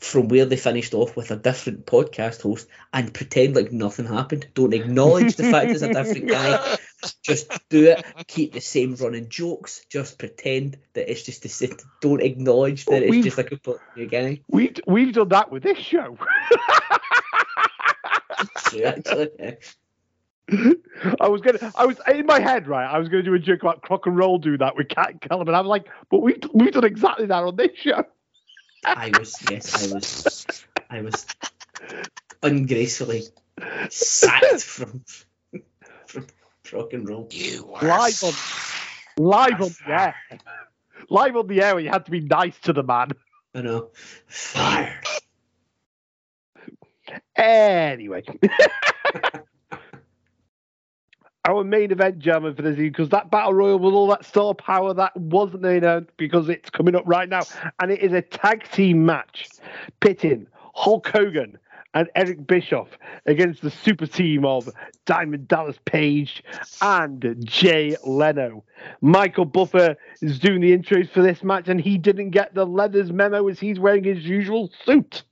from 0.00 0.28
where 0.28 0.44
they 0.44 0.56
finished 0.56 0.94
off 0.94 1.16
with 1.16 1.30
a 1.30 1.36
different 1.36 1.86
podcast 1.86 2.42
host 2.42 2.66
and 2.92 3.12
pretend 3.12 3.54
like 3.54 3.70
nothing 3.70 4.06
happened 4.06 4.48
don't 4.54 4.74
acknowledge 4.74 5.36
the 5.36 5.44
fact 5.44 5.70
it's 5.70 5.82
a 5.82 5.92
different 5.92 6.28
guy 6.28 6.76
just 7.22 7.50
do 7.68 7.86
it. 7.86 8.04
Keep 8.26 8.52
the 8.52 8.60
same 8.60 8.94
running 8.96 9.28
jokes. 9.28 9.84
Just 9.88 10.18
pretend 10.18 10.78
that 10.94 11.10
it's 11.10 11.22
just 11.22 11.42
the 11.42 11.48
same. 11.48 11.76
Don't 12.00 12.22
acknowledge 12.22 12.84
that 12.86 13.02
it's 13.02 13.24
just 13.24 13.36
like 13.38 13.46
a 13.46 13.50
completely 13.50 13.82
new 13.96 14.06
guy. 14.06 14.40
We've 14.48 14.76
we've 14.86 15.12
done 15.12 15.28
that 15.28 15.50
with 15.50 15.62
this 15.62 15.78
show. 15.78 16.16
Actually. 18.84 19.30
yeah. 19.38 19.52
I 21.20 21.28
was 21.28 21.40
gonna, 21.40 21.72
I 21.76 21.86
was 21.86 22.00
in 22.12 22.26
my 22.26 22.40
head, 22.40 22.66
right? 22.66 22.86
I 22.86 22.98
was 22.98 23.08
gonna 23.08 23.22
do 23.22 23.34
a 23.34 23.38
joke 23.38 23.62
about 23.62 23.82
Crock 23.82 24.06
and 24.06 24.16
Roll 24.16 24.38
do 24.38 24.58
that 24.58 24.76
with 24.76 24.88
Cat 24.88 25.10
and 25.10 25.20
Calum, 25.20 25.46
and 25.46 25.56
I 25.56 25.60
was 25.60 25.68
like, 25.68 25.86
but 26.10 26.20
we've 26.22 26.42
we've 26.52 26.72
done 26.72 26.84
exactly 26.84 27.26
that 27.26 27.44
on 27.44 27.56
this 27.56 27.70
show. 27.76 28.04
I 28.84 29.12
was 29.18 29.36
yes, 29.50 29.90
I 29.90 29.94
was, 29.94 30.64
I 30.90 31.00
was 31.02 31.26
ungracefully 32.42 33.24
sacked 33.90 34.62
from 34.62 35.04
from 36.06 36.26
rock 36.72 36.92
and 36.92 37.08
roll. 37.08 37.28
You 37.30 37.72
are 37.74 37.86
Live 37.86 38.24
on, 38.24 38.32
live 39.18 39.60
on 39.60 39.70
the 39.86 39.92
air, 39.92 40.14
live 41.08 41.36
on 41.36 41.46
the 41.46 41.62
air. 41.62 41.74
Where 41.74 41.84
you 41.84 41.90
had 41.90 42.06
to 42.06 42.10
be 42.10 42.20
nice 42.20 42.58
to 42.60 42.72
the 42.72 42.82
man. 42.82 43.10
I 43.54 43.62
know, 43.62 43.90
fired. 44.26 45.04
Anyway. 47.36 48.22
Our 51.46 51.64
main 51.64 51.90
event, 51.90 52.18
gentlemen, 52.18 52.54
for 52.54 52.60
this 52.60 52.72
evening, 52.72 52.92
because 52.92 53.08
that 53.08 53.30
battle 53.30 53.54
royal 53.54 53.78
with 53.78 53.94
all 53.94 54.08
that 54.08 54.26
star 54.26 54.52
power 54.54 54.92
that 54.92 55.16
wasn't 55.16 55.62
there 55.62 55.80
now 55.80 56.02
because 56.18 56.50
it's 56.50 56.68
coming 56.68 56.94
up 56.94 57.04
right 57.06 57.28
now, 57.28 57.40
and 57.80 57.90
it 57.90 58.00
is 58.00 58.12
a 58.12 58.20
tag 58.20 58.70
team 58.72 59.06
match 59.06 59.48
pitting 60.00 60.46
Hulk 60.74 61.08
Hogan 61.08 61.56
and 61.94 62.10
Eric 62.14 62.46
Bischoff 62.46 62.88
against 63.24 63.62
the 63.62 63.70
super 63.70 64.06
team 64.06 64.44
of 64.44 64.68
Diamond 65.06 65.48
Dallas 65.48 65.78
Page 65.86 66.44
and 66.82 67.34
Jay 67.40 67.96
Leno. 68.04 68.62
Michael 69.00 69.46
Buffer 69.46 69.96
is 70.20 70.38
doing 70.38 70.60
the 70.60 70.76
intros 70.76 71.08
for 71.08 71.22
this 71.22 71.42
match, 71.42 71.68
and 71.68 71.80
he 71.80 71.96
didn't 71.96 72.30
get 72.30 72.54
the 72.54 72.66
leathers 72.66 73.10
memo 73.12 73.48
as 73.48 73.58
he's 73.58 73.80
wearing 73.80 74.04
his 74.04 74.24
usual 74.24 74.70
suit 74.84 75.24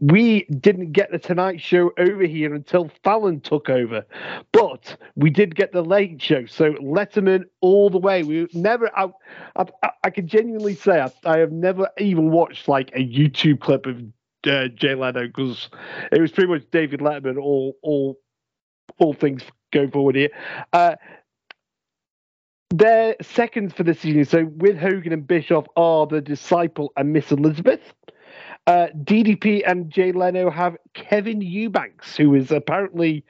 we 0.00 0.44
didn't 0.44 0.92
get 0.92 1.10
the 1.10 1.18
Tonight 1.18 1.60
Show 1.60 1.92
over 1.98 2.24
here 2.24 2.54
until 2.54 2.90
Fallon 3.04 3.40
took 3.40 3.68
over, 3.68 4.04
but 4.52 4.96
we 5.16 5.30
did 5.30 5.54
get 5.54 5.72
the 5.72 5.82
Late 5.82 6.20
Show. 6.20 6.46
So 6.46 6.72
Letterman 6.74 7.44
all 7.60 7.90
the 7.90 7.98
way. 7.98 8.22
We 8.22 8.48
never. 8.52 8.90
I, 8.96 9.08
I, 9.56 9.90
I 10.04 10.10
can 10.10 10.26
genuinely 10.26 10.74
say 10.74 11.00
I, 11.00 11.12
I 11.24 11.38
have 11.38 11.52
never 11.52 11.88
even 11.98 12.30
watched 12.30 12.68
like 12.68 12.90
a 12.94 13.00
YouTube 13.00 13.60
clip 13.60 13.86
of 13.86 14.02
uh, 14.46 14.68
Jay 14.68 14.94
Leno 14.94 15.26
because 15.26 15.68
it 16.12 16.20
was 16.20 16.32
pretty 16.32 16.50
much 16.50 16.64
David 16.70 17.00
Letterman. 17.00 17.38
All 17.38 17.76
all 17.82 18.18
all 18.98 19.14
things 19.14 19.42
going 19.72 19.90
forward 19.90 20.16
here. 20.16 20.30
Uh, 20.72 20.96
their 22.70 23.16
seconds 23.20 23.72
for 23.72 23.82
the 23.82 23.94
season. 23.94 24.24
So 24.24 24.44
with 24.44 24.78
Hogan 24.78 25.12
and 25.12 25.26
Bischoff 25.26 25.66
are 25.76 26.06
the 26.06 26.20
Disciple 26.20 26.92
and 26.96 27.12
Miss 27.12 27.32
Elizabeth. 27.32 27.80
Uh, 28.66 28.88
DDP 29.02 29.62
and 29.66 29.90
Jay 29.90 30.12
Leno 30.12 30.50
have 30.50 30.76
Kevin 30.94 31.40
Eubanks, 31.40 32.16
who 32.16 32.34
is 32.34 32.52
apparently 32.52 33.24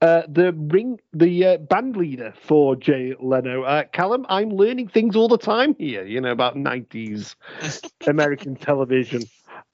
uh, 0.00 0.22
the 0.28 0.52
ring, 0.52 0.98
the 1.12 1.44
uh, 1.44 1.56
band 1.58 1.96
leader 1.96 2.32
for 2.40 2.76
Jay 2.76 3.14
Leno. 3.20 3.64
Uh, 3.64 3.84
Calum, 3.92 4.24
I'm 4.28 4.50
learning 4.50 4.88
things 4.88 5.16
all 5.16 5.28
the 5.28 5.38
time 5.38 5.74
here, 5.78 6.04
you 6.06 6.20
know, 6.20 6.30
about 6.30 6.56
90s 6.56 7.34
American 8.06 8.56
television. 8.56 9.22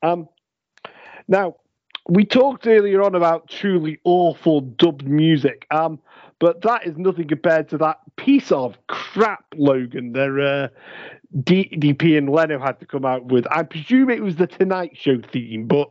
Um, 0.02 0.28
now, 1.28 1.56
we 2.08 2.24
talked 2.24 2.66
earlier 2.66 3.02
on 3.02 3.14
about 3.14 3.48
truly 3.48 3.98
awful 4.04 4.60
dubbed 4.60 5.06
music, 5.06 5.66
um, 5.70 6.00
but 6.40 6.62
that 6.62 6.86
is 6.86 6.96
nothing 6.96 7.28
compared 7.28 7.68
to 7.68 7.78
that 7.78 8.00
piece 8.16 8.50
of 8.50 8.76
crap, 8.88 9.44
Logan. 9.54 10.12
Their 10.12 10.40
uh, 10.40 10.68
DDP 11.36 12.18
and 12.18 12.28
Leno 12.28 12.58
had 12.58 12.80
to 12.80 12.86
come 12.86 13.04
out 13.04 13.26
with. 13.26 13.46
I 13.50 13.62
presume 13.62 14.10
it 14.10 14.22
was 14.22 14.36
the 14.36 14.46
Tonight 14.46 14.96
Show 14.96 15.20
theme, 15.32 15.66
but 15.66 15.90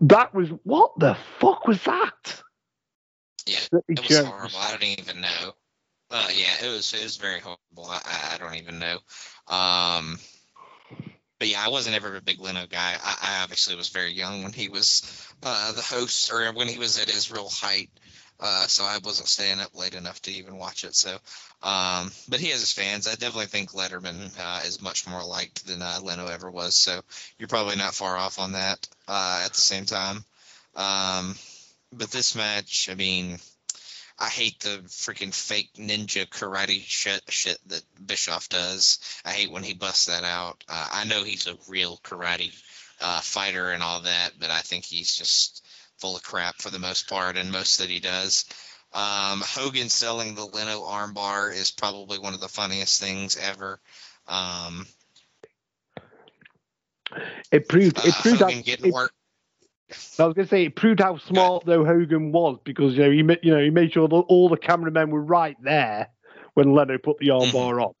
that 0.00 0.34
was 0.34 0.48
what 0.64 0.98
the 0.98 1.16
fuck 1.38 1.66
was 1.66 1.82
that? 1.84 2.42
Yeah, 3.46 3.58
that 3.72 3.82
it 3.88 3.98
was 4.00 4.08
chose? 4.08 4.24
horrible. 4.24 4.58
I 4.58 4.70
don't 4.72 4.98
even 4.98 5.20
know. 5.20 5.52
Uh, 6.10 6.28
yeah, 6.34 6.66
it 6.66 6.68
was 6.72 6.92
it 6.94 7.02
was 7.02 7.16
very 7.16 7.40
horrible. 7.40 7.86
I, 7.90 8.00
I- 8.04 8.34
I 8.34 8.38
don't 8.38 8.56
even 8.56 8.78
know. 8.78 8.98
Um, 9.48 10.18
but 11.38 11.48
yeah, 11.48 11.62
I 11.64 11.68
wasn't 11.68 11.96
ever 11.96 12.16
a 12.16 12.22
big 12.22 12.40
Leno 12.40 12.66
guy. 12.66 12.94
I, 13.02 13.16
I 13.22 13.42
obviously 13.42 13.76
was 13.76 13.90
very 13.90 14.12
young 14.12 14.42
when 14.42 14.52
he 14.52 14.68
was 14.68 15.28
uh, 15.42 15.72
the 15.72 15.82
host, 15.82 16.32
or 16.32 16.52
when 16.52 16.68
he 16.68 16.78
was 16.78 16.98
at 17.00 17.10
his 17.10 17.30
real 17.30 17.48
height. 17.48 17.90
Uh, 18.38 18.66
so 18.66 18.84
I 18.84 18.98
wasn't 19.02 19.28
staying 19.28 19.60
up 19.60 19.74
late 19.74 19.94
enough 19.94 20.20
to 20.22 20.30
even 20.30 20.56
watch 20.56 20.84
it. 20.84 20.94
So, 20.94 21.12
um, 21.62 22.10
but 22.28 22.40
he 22.40 22.48
has 22.50 22.60
his 22.60 22.72
fans. 22.72 23.06
I 23.08 23.12
definitely 23.12 23.46
think 23.46 23.72
Letterman 23.72 24.30
uh, 24.38 24.60
is 24.66 24.82
much 24.82 25.06
more 25.06 25.24
liked 25.24 25.66
than 25.66 25.80
uh, 25.80 25.98
Leno 26.02 26.26
ever 26.26 26.50
was. 26.50 26.76
So 26.76 27.00
you're 27.38 27.48
probably 27.48 27.76
not 27.76 27.94
far 27.94 28.16
off 28.16 28.38
on 28.38 28.52
that. 28.52 28.86
Uh, 29.08 29.42
at 29.44 29.52
the 29.52 29.60
same 29.60 29.86
time, 29.86 30.24
um, 30.74 31.36
but 31.92 32.10
this 32.10 32.34
match, 32.34 32.88
I 32.90 32.94
mean, 32.94 33.38
I 34.18 34.28
hate 34.28 34.60
the 34.60 34.82
freaking 34.86 35.34
fake 35.34 35.74
ninja 35.74 36.26
karate 36.26 36.82
shit 36.82 37.22
shit 37.28 37.58
that 37.66 37.82
Bischoff 38.04 38.48
does. 38.48 38.98
I 39.24 39.32
hate 39.32 39.50
when 39.50 39.62
he 39.62 39.74
busts 39.74 40.06
that 40.06 40.24
out. 40.24 40.62
Uh, 40.68 40.88
I 40.92 41.04
know 41.04 41.22
he's 41.22 41.46
a 41.46 41.58
real 41.68 41.98
karate 42.02 42.52
uh, 43.00 43.20
fighter 43.20 43.70
and 43.70 43.82
all 43.82 44.00
that, 44.00 44.32
but 44.38 44.50
I 44.50 44.60
think 44.60 44.84
he's 44.84 45.14
just 45.14 45.65
full 46.06 46.16
of 46.16 46.22
crap 46.22 46.62
for 46.62 46.70
the 46.70 46.78
most 46.78 47.08
part 47.08 47.36
and 47.36 47.50
most 47.50 47.78
that 47.78 47.90
he 47.90 47.98
does. 47.98 48.44
Um, 48.92 49.42
Hogan 49.44 49.88
selling 49.88 50.36
the 50.36 50.44
Leno 50.44 50.82
armbar 50.82 51.52
is 51.52 51.72
probably 51.72 52.18
one 52.18 52.32
of 52.32 52.40
the 52.40 52.48
funniest 52.48 53.00
things 53.00 53.36
ever. 53.36 53.80
Um, 54.28 54.86
It 57.50 57.68
proved 57.68 57.98
it 57.98 58.04
uh, 58.06 58.22
proved 58.22 58.38
how, 58.38 58.46
Hogan 58.46 58.62
getting 58.62 58.86
it, 58.86 58.94
work. 58.94 59.12
I 60.18 60.26
was 60.26 60.34
going 60.34 60.46
to 60.46 60.48
say 60.48 60.64
it 60.64 60.76
proved 60.76 61.00
how 61.00 61.18
smart 61.18 61.64
though 61.66 61.84
Hogan 61.84 62.30
was 62.30 62.58
because 62.64 62.96
you 62.96 63.04
know 63.04 63.10
he 63.10 63.38
you 63.42 63.52
know 63.52 63.62
he 63.62 63.70
made 63.70 63.92
sure 63.92 64.08
that 64.08 64.14
all 64.14 64.48
the 64.48 64.56
cameramen 64.56 65.10
were 65.10 65.22
right 65.22 65.56
there 65.60 66.08
when 66.54 66.72
Leno 66.72 66.98
put 66.98 67.18
the 67.18 67.28
Mm-hmm. 67.28 67.56
armbar 67.56 67.84
on. 67.84 67.92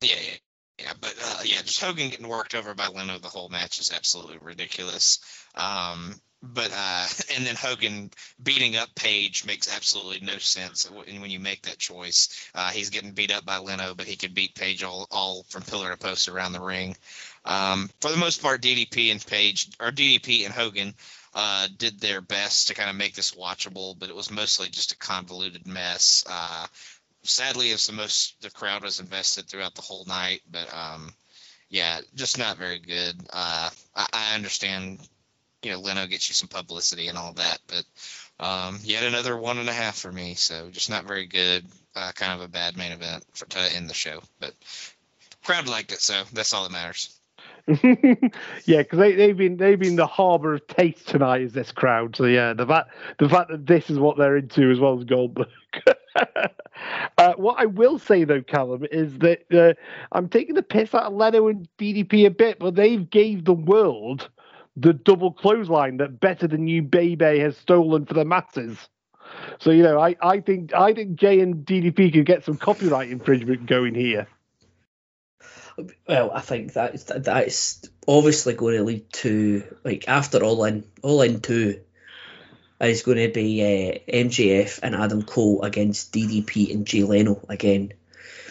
Yeah, 0.00 0.14
yeah, 0.20 0.36
yeah. 0.80 0.92
But 1.00 1.14
uh, 1.22 1.42
yeah, 1.44 1.62
just 1.62 1.82
Hogan 1.82 2.08
getting 2.08 2.28
worked 2.28 2.54
over 2.54 2.74
by 2.74 2.88
Leno 2.88 3.18
the 3.18 3.28
whole 3.28 3.48
match 3.48 3.78
is 3.80 3.92
absolutely 3.94 4.38
ridiculous. 4.40 5.18
Um, 5.54 6.14
but 6.42 6.70
uh, 6.74 7.06
and 7.34 7.46
then 7.46 7.56
Hogan 7.56 8.10
beating 8.42 8.76
up 8.76 8.94
Page 8.94 9.44
makes 9.44 9.74
absolutely 9.74 10.20
no 10.26 10.38
sense 10.38 10.90
when 10.90 11.20
when 11.20 11.30
you 11.30 11.40
make 11.40 11.62
that 11.62 11.78
choice. 11.78 12.50
Uh, 12.54 12.70
he's 12.70 12.90
getting 12.90 13.12
beat 13.12 13.32
up 13.32 13.44
by 13.44 13.58
Leno, 13.58 13.94
but 13.94 14.06
he 14.06 14.16
could 14.16 14.34
beat 14.34 14.54
Page 14.54 14.82
all, 14.82 15.06
all 15.10 15.44
from 15.48 15.62
pillar 15.62 15.90
to 15.90 15.96
post 15.96 16.28
around 16.28 16.52
the 16.52 16.60
ring. 16.60 16.96
Um, 17.44 17.90
for 18.00 18.10
the 18.10 18.16
most 18.16 18.42
part, 18.42 18.62
DDP 18.62 19.10
and 19.10 19.24
Page 19.24 19.70
or 19.80 19.90
DDP 19.90 20.44
and 20.44 20.54
Hogan 20.54 20.94
uh, 21.34 21.68
did 21.76 22.00
their 22.00 22.20
best 22.20 22.68
to 22.68 22.74
kind 22.74 22.90
of 22.90 22.96
make 22.96 23.14
this 23.14 23.32
watchable, 23.32 23.98
but 23.98 24.08
it 24.08 24.16
was 24.16 24.30
mostly 24.30 24.68
just 24.68 24.92
a 24.92 24.96
convoluted 24.96 25.66
mess. 25.66 26.24
Uh, 26.28 26.66
sadly, 27.22 27.70
it's 27.70 27.86
the 27.86 27.92
most 27.92 28.40
the 28.42 28.50
crowd 28.50 28.82
was 28.82 29.00
invested 29.00 29.46
throughout 29.46 29.74
the 29.74 29.82
whole 29.82 30.04
night, 30.06 30.40
but 30.50 30.72
um, 30.74 31.12
yeah, 31.68 32.00
just 32.14 32.38
not 32.38 32.56
very 32.56 32.78
good. 32.78 33.16
Uh, 33.32 33.70
I, 33.94 34.06
I 34.12 34.34
understand, 34.34 35.00
you 35.62 35.72
know, 35.72 35.80
Leno 35.80 36.06
gets 36.06 36.28
you 36.28 36.34
some 36.34 36.48
publicity 36.48 37.08
and 37.08 37.18
all 37.18 37.32
that, 37.34 37.58
but 37.66 37.84
um, 38.44 38.78
yet 38.82 39.02
another 39.02 39.36
one 39.36 39.58
and 39.58 39.68
a 39.68 39.72
half 39.72 39.96
for 39.96 40.12
me. 40.12 40.34
So 40.34 40.70
just 40.70 40.90
not 40.90 41.04
very 41.04 41.26
good. 41.26 41.64
Uh, 41.96 42.12
kind 42.12 42.32
of 42.32 42.40
a 42.40 42.48
bad 42.48 42.76
main 42.76 42.92
event 42.92 43.24
for 43.34 43.46
to 43.46 43.58
end 43.74 43.90
the 43.90 43.94
show, 43.94 44.20
but 44.38 44.52
crowd 45.42 45.66
liked 45.66 45.92
it, 45.92 46.00
so 46.00 46.22
that's 46.32 46.52
all 46.52 46.62
that 46.62 46.72
matters. 46.72 47.18
yeah, 48.64 48.78
because 48.78 48.98
they, 48.98 49.14
they've 49.14 49.36
been 49.36 49.56
they've 49.58 49.78
been 49.78 49.96
the 49.96 50.06
harbour 50.06 50.54
of 50.54 50.66
taste 50.68 51.06
tonight 51.06 51.42
is 51.42 51.52
this 51.52 51.70
crowd. 51.70 52.16
So 52.16 52.24
yeah, 52.24 52.54
the 52.54 52.66
fact 52.66 52.90
the 53.18 53.28
fact 53.28 53.50
that 53.50 53.66
this 53.66 53.90
is 53.90 53.98
what 53.98 54.16
they're 54.16 54.38
into 54.38 54.70
as 54.70 54.80
well 54.80 54.98
as 54.98 55.04
Goldberg. 55.04 55.48
uh, 57.18 57.34
what 57.36 57.60
I 57.60 57.66
will 57.66 57.98
say 57.98 58.24
though, 58.24 58.40
Calum, 58.40 58.86
is 58.90 59.18
that 59.18 59.52
uh, 59.52 59.74
I'm 60.12 60.28
taking 60.28 60.54
the 60.54 60.62
piss 60.62 60.94
out 60.94 61.04
of 61.04 61.12
Leno 61.12 61.48
and 61.48 61.68
DDP 61.78 62.26
a 62.26 62.30
bit, 62.30 62.58
but 62.58 62.74
they've 62.74 63.08
gave 63.10 63.44
the 63.44 63.52
world 63.52 64.30
the 64.80 64.92
double 64.92 65.32
clothesline 65.32 65.98
that 65.98 66.20
Better 66.20 66.46
Than 66.46 66.66
You 66.66 66.82
Baby 66.82 67.40
has 67.40 67.56
stolen 67.56 68.06
for 68.06 68.14
the 68.14 68.24
masses. 68.24 68.76
So 69.58 69.70
you 69.70 69.82
know, 69.82 69.98
I, 69.98 70.16
I 70.20 70.40
think 70.40 70.74
I 70.74 70.94
think 70.94 71.16
Jay 71.16 71.40
and 71.40 71.66
DDP 71.66 72.12
could 72.12 72.26
get 72.26 72.44
some 72.44 72.56
copyright 72.56 73.10
infringement 73.10 73.66
going 73.66 73.94
here. 73.94 74.26
Well, 76.08 76.30
I 76.32 76.40
think 76.40 76.72
that's 76.72 77.04
that's 77.04 77.88
obviously 78.06 78.54
going 78.54 78.76
to 78.76 78.84
lead 78.84 79.12
to 79.14 79.76
like 79.84 80.08
after 80.08 80.42
All 80.42 80.64
In, 80.64 80.84
All 81.02 81.22
In 81.22 81.40
Two 81.40 81.80
is 82.80 83.02
going 83.02 83.18
to 83.18 83.32
be 83.32 83.62
uh, 83.62 83.98
MJF 84.12 84.80
and 84.82 84.94
Adam 84.94 85.22
Cole 85.22 85.62
against 85.62 86.12
DDP 86.12 86.72
and 86.72 86.86
Jay 86.86 87.02
Leno 87.02 87.44
again. 87.48 87.92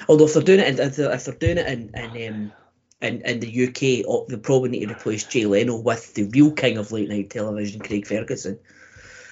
Although 0.07 0.25
if 0.25 0.33
they're 0.33 0.43
doing 0.43 0.59
it, 0.59 0.79
in, 0.79 0.87
if 0.87 0.95
they're, 0.95 1.11
if 1.11 1.25
they're 1.25 1.35
doing 1.35 1.57
it 1.57 1.67
in 1.67 2.15
in, 2.15 2.33
um, 2.33 2.53
in 3.01 3.21
in 3.21 3.39
the 3.39 3.67
UK, 3.67 4.27
they 4.29 4.37
probably 4.37 4.69
need 4.69 4.87
to 4.87 4.93
replace 4.93 5.23
Jay 5.25 5.45
Leno 5.45 5.77
with 5.77 6.13
the 6.13 6.23
real 6.25 6.51
king 6.51 6.77
of 6.77 6.91
late 6.91 7.09
night 7.09 7.29
television, 7.29 7.81
Craig 7.81 8.07
Ferguson. 8.07 8.59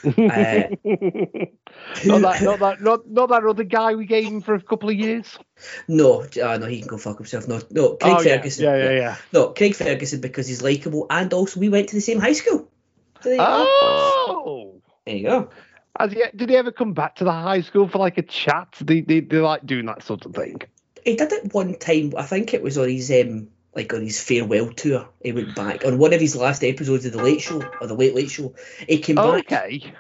Uh, 0.06 0.70
not 2.06 2.22
that, 2.22 2.42
not 2.44 2.60
that, 2.60 2.78
not, 2.80 3.10
not 3.10 3.30
that 3.30 3.44
other 3.44 3.64
guy 3.64 3.96
we 3.96 4.06
gave 4.06 4.26
him 4.26 4.40
for 4.40 4.54
a 4.54 4.62
couple 4.62 4.88
of 4.88 4.96
years. 4.96 5.40
No, 5.88 6.22
uh, 6.22 6.58
no, 6.58 6.68
he 6.68 6.80
can 6.80 6.88
go 6.88 6.98
fuck 6.98 7.18
himself. 7.18 7.48
No, 7.48 7.60
no, 7.72 7.96
Craig 7.96 8.16
oh, 8.20 8.24
Ferguson. 8.24 8.66
yeah, 8.66 8.78
yeah, 8.78 8.92
yeah. 8.92 9.16
No, 9.34 9.48
Craig 9.50 9.74
Ferguson 9.74 10.22
because 10.22 10.48
he's 10.48 10.62
likable, 10.62 11.08
and 11.10 11.34
also 11.34 11.60
we 11.60 11.70
went 11.70 11.90
to 11.90 11.96
the 11.96 12.02
same 12.02 12.20
high 12.20 12.34
school. 12.34 12.70
So 13.22 13.30
there 13.30 13.34
you 13.34 13.38
go. 13.40 13.66
Oh, 13.68 14.82
There 15.06 15.16
you 15.16 15.24
go. 15.24 15.50
He, 16.08 16.24
did 16.36 16.50
he 16.50 16.56
ever 16.56 16.72
come 16.72 16.94
back 16.94 17.16
to 17.16 17.24
the 17.24 17.32
high 17.32 17.62
school 17.62 17.88
for 17.88 17.98
like 17.98 18.18
a 18.18 18.22
chat? 18.22 18.76
They, 18.82 19.02
they, 19.02 19.22
they 19.22 19.38
like 19.38 19.66
doing 19.66 19.88
that 19.88 20.04
sort 20.04 20.26
of 20.26 20.36
thing. 20.36 20.62
He 21.04 21.16
did 21.16 21.32
it 21.32 21.54
one 21.54 21.76
time. 21.76 22.14
I 22.18 22.24
think 22.24 22.54
it 22.54 22.62
was 22.62 22.78
on 22.78 22.90
his 22.90 23.10
um, 23.10 23.48
like 23.76 23.94
on 23.94 24.02
his 24.02 24.22
farewell 24.22 24.72
tour. 24.72 25.10
He 25.22 25.34
went 25.34 25.54
back 25.54 25.86
on 25.86 25.98
one 25.98 26.14
of 26.14 26.22
his 26.22 26.36
last 26.36 26.64
episodes 26.64 27.06
of 27.06 27.12
the 27.12 27.22
Late 27.22 27.42
Show 27.42 27.62
or 27.82 27.88
the 27.88 27.94
Late 27.94 28.16
Late 28.16 28.32
Show. 28.32 28.56
He 28.88 29.00
came 29.00 29.18
back 29.18 29.52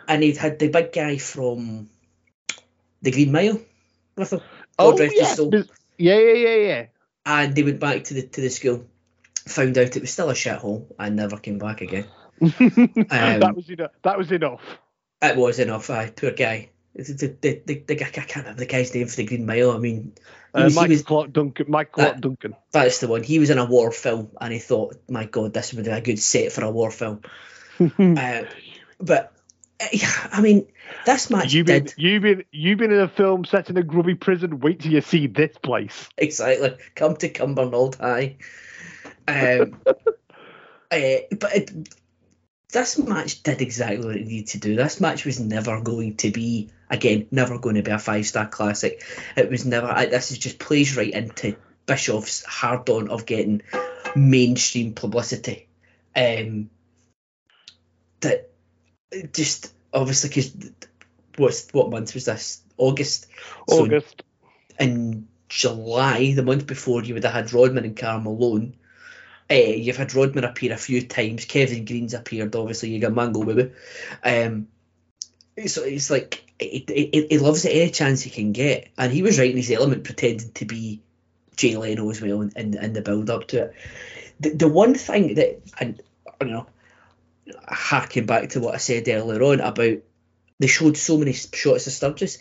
and 0.07 0.23
he'd 0.23 0.37
had 0.37 0.57
the 0.57 0.69
big 0.69 0.93
guy 0.93 1.17
from 1.17 1.89
the 3.01 3.11
Green 3.11 3.31
Mile 3.31 3.59
with 4.15 4.31
him. 4.33 4.41
Oh, 4.79 4.97
his 4.97 5.13
yeah. 5.15 5.63
Yeah, 5.97 6.19
yeah, 6.19 6.55
yeah. 6.55 6.85
And 7.25 7.55
they 7.55 7.63
went 7.63 7.79
back 7.79 8.05
to 8.05 8.13
the 8.13 8.23
to 8.23 8.41
the 8.41 8.49
school, 8.49 8.85
found 9.47 9.77
out 9.77 9.95
it 9.95 10.01
was 10.01 10.11
still 10.11 10.29
a 10.29 10.33
shithole, 10.33 10.85
and 10.97 11.15
never 11.15 11.37
came 11.37 11.59
back 11.59 11.81
again. 11.81 12.05
Um, 12.41 13.39
that 13.39 13.55
was 13.55 13.69
enough. 13.69 13.91
That 14.03 14.17
was 14.17 14.31
enough. 14.31 14.61
It 15.21 15.37
was 15.37 15.59
enough. 15.59 15.89
Aye, 15.89 16.11
poor 16.15 16.31
guy. 16.31 16.69
The, 16.93 17.37
the, 17.41 17.61
the, 17.65 17.83
the, 17.87 18.03
I 18.03 18.09
can't 18.09 18.35
remember 18.35 18.59
the 18.59 18.65
guy's 18.65 18.93
name 18.93 19.07
for 19.07 19.15
the 19.15 19.25
Green 19.25 19.45
Mile. 19.45 19.71
I 19.71 19.77
mean, 19.77 20.13
Uh, 20.55 20.69
was, 20.73 21.03
Clarke 21.03 21.33
Duncan. 21.33 21.73
Uh, 21.73 21.83
Clarke 21.83 22.21
Duncan. 22.21 22.55
that's 22.71 22.99
the 22.99 23.07
one. 23.07 23.23
He 23.23 23.39
was 23.39 23.49
in 23.49 23.57
a 23.57 23.65
war 23.65 23.91
film, 23.91 24.31
and 24.39 24.53
he 24.53 24.59
thought, 24.59 24.95
"My 25.09 25.25
God, 25.25 25.53
this 25.53 25.73
would 25.73 25.85
be 25.85 25.91
a 25.91 26.01
good 26.01 26.19
set 26.19 26.51
for 26.51 26.63
a 26.63 26.71
war 26.71 26.91
film." 26.91 27.21
uh, 27.79 28.43
but 28.99 29.33
uh, 29.81 29.87
yeah, 29.91 30.29
I 30.31 30.41
mean, 30.41 30.67
this 31.05 31.29
match 31.29 31.53
You've 31.53 31.65
been, 31.65 31.83
did 31.83 31.93
you've 31.97 32.21
been, 32.21 32.43
you've 32.51 32.77
been 32.77 32.91
in 32.91 32.99
a 32.99 33.09
film 33.09 33.43
set 33.43 33.69
in 33.69 33.77
a 33.77 33.83
grubby 33.83 34.15
prison. 34.15 34.59
Wait 34.61 34.79
till 34.79 34.93
you 34.93 35.01
see 35.01 35.27
this 35.27 35.57
place. 35.61 36.07
exactly 36.17 36.77
come 36.95 37.17
to 37.17 37.29
Cumbernauld 37.29 37.95
High. 37.95 38.37
Um, 39.27 39.81
uh, 39.85 39.95
but 40.91 41.55
it, 41.55 41.89
this 42.71 42.97
match 42.97 43.43
did 43.43 43.61
exactly 43.61 44.05
what 44.05 44.15
it 44.15 44.27
needed 44.27 44.47
to 44.49 44.59
do. 44.59 44.75
This 44.75 45.01
match 45.01 45.25
was 45.25 45.39
never 45.39 45.81
going 45.81 46.17
to 46.17 46.31
be, 46.31 46.69
again, 46.89 47.27
never 47.31 47.59
going 47.59 47.75
to 47.75 47.83
be 47.83 47.91
a 47.91 47.99
five 47.99 48.25
star 48.25 48.47
classic. 48.47 49.03
It 49.35 49.49
was 49.49 49.65
never. 49.65 49.87
I, 49.87 50.05
this 50.05 50.31
is 50.31 50.37
just 50.37 50.59
plays 50.59 50.95
right 50.97 51.11
into 51.11 51.55
Bischoff's 51.85 52.43
hard 52.43 52.89
on 52.89 53.09
of 53.09 53.25
getting 53.25 53.61
mainstream 54.15 54.93
publicity. 54.93 55.67
Um, 56.15 56.69
that 58.21 58.49
just 59.33 59.73
obviously 59.93 60.29
because 60.29 60.55
what's 61.37 61.67
what 61.71 61.89
month 61.89 62.13
was 62.13 62.25
this? 62.25 62.61
August. 62.77 63.27
So 63.69 63.83
August. 63.83 64.23
in 64.79 65.27
July, 65.47 66.33
the 66.33 66.43
month 66.43 66.67
before, 66.67 67.03
you 67.03 67.13
would 67.13 67.23
have 67.23 67.33
had 67.33 67.53
Rodman 67.53 67.85
and 67.85 67.97
Karl 67.97 68.21
Malone. 68.21 68.75
Uh, 69.49 69.53
you've 69.53 69.97
had 69.97 70.15
Rodman 70.15 70.43
appear 70.43 70.73
a 70.73 70.77
few 70.77 71.05
times. 71.05 71.45
Kevin 71.45 71.85
Greene's 71.85 72.15
appeared. 72.15 72.55
Obviously, 72.55 72.89
you 72.89 72.99
got 72.99 73.13
Mango 73.13 73.43
Baby. 73.43 73.71
Um, 74.23 74.67
so 75.67 75.83
it's 75.83 76.09
like 76.09 76.44
he, 76.59 76.85
he, 76.87 77.27
he 77.29 77.37
loves 77.37 77.65
it 77.65 77.69
any 77.69 77.91
chance 77.91 78.21
he 78.21 78.29
can 78.29 78.51
get, 78.51 78.89
and 78.97 79.11
he 79.11 79.23
was 79.23 79.39
right 79.39 79.51
in 79.51 79.57
his 79.57 79.71
element, 79.71 80.03
pretending 80.03 80.51
to 80.53 80.65
be 80.65 81.01
Jay 81.55 81.75
Leno 81.75 82.09
as 82.09 82.21
well 82.21 82.41
in, 82.41 82.51
in, 82.55 82.77
in 82.77 82.93
the 82.93 83.01
build 83.01 83.29
up 83.29 83.47
to 83.47 83.63
it. 83.63 83.73
The, 84.39 84.49
the 84.49 84.67
one 84.67 84.95
thing 84.95 85.35
that, 85.35 85.61
and 85.79 86.01
you 86.41 86.47
know, 86.47 86.67
harking 87.67 88.25
back 88.25 88.49
to 88.49 88.59
what 88.59 88.75
I 88.75 88.77
said 88.77 89.07
earlier 89.07 89.41
on 89.43 89.59
about 89.59 89.97
they 90.59 90.67
showed 90.67 90.97
so 90.97 91.17
many 91.17 91.33
shots 91.33 91.87
of 91.87 91.93
Sturgis. 91.93 92.39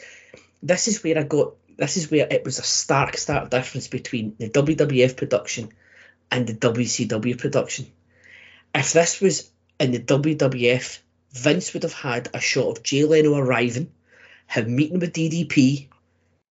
This 0.62 0.88
is 0.88 1.02
where 1.02 1.18
I 1.18 1.24
got. 1.24 1.54
This 1.76 1.96
is 1.96 2.10
where 2.10 2.26
it 2.30 2.44
was 2.44 2.58
a 2.58 2.62
stark, 2.62 3.16
stark 3.16 3.50
difference 3.50 3.88
between 3.88 4.36
the 4.38 4.48
WWF 4.48 5.16
production 5.16 5.70
and 6.30 6.46
the 6.46 6.54
WCW 6.54 7.36
production. 7.36 7.86
If 8.72 8.92
this 8.92 9.20
was 9.20 9.50
in 9.80 9.90
the 9.90 9.98
WWF, 9.98 11.00
Vince 11.32 11.74
would 11.74 11.82
have 11.82 11.92
had 11.92 12.28
a 12.32 12.40
shot 12.40 12.68
of 12.68 12.82
Jay 12.84 13.04
Leno 13.04 13.34
arriving, 13.36 13.90
him 14.46 14.74
meeting 14.74 15.00
with 15.00 15.12
DDP, 15.12 15.88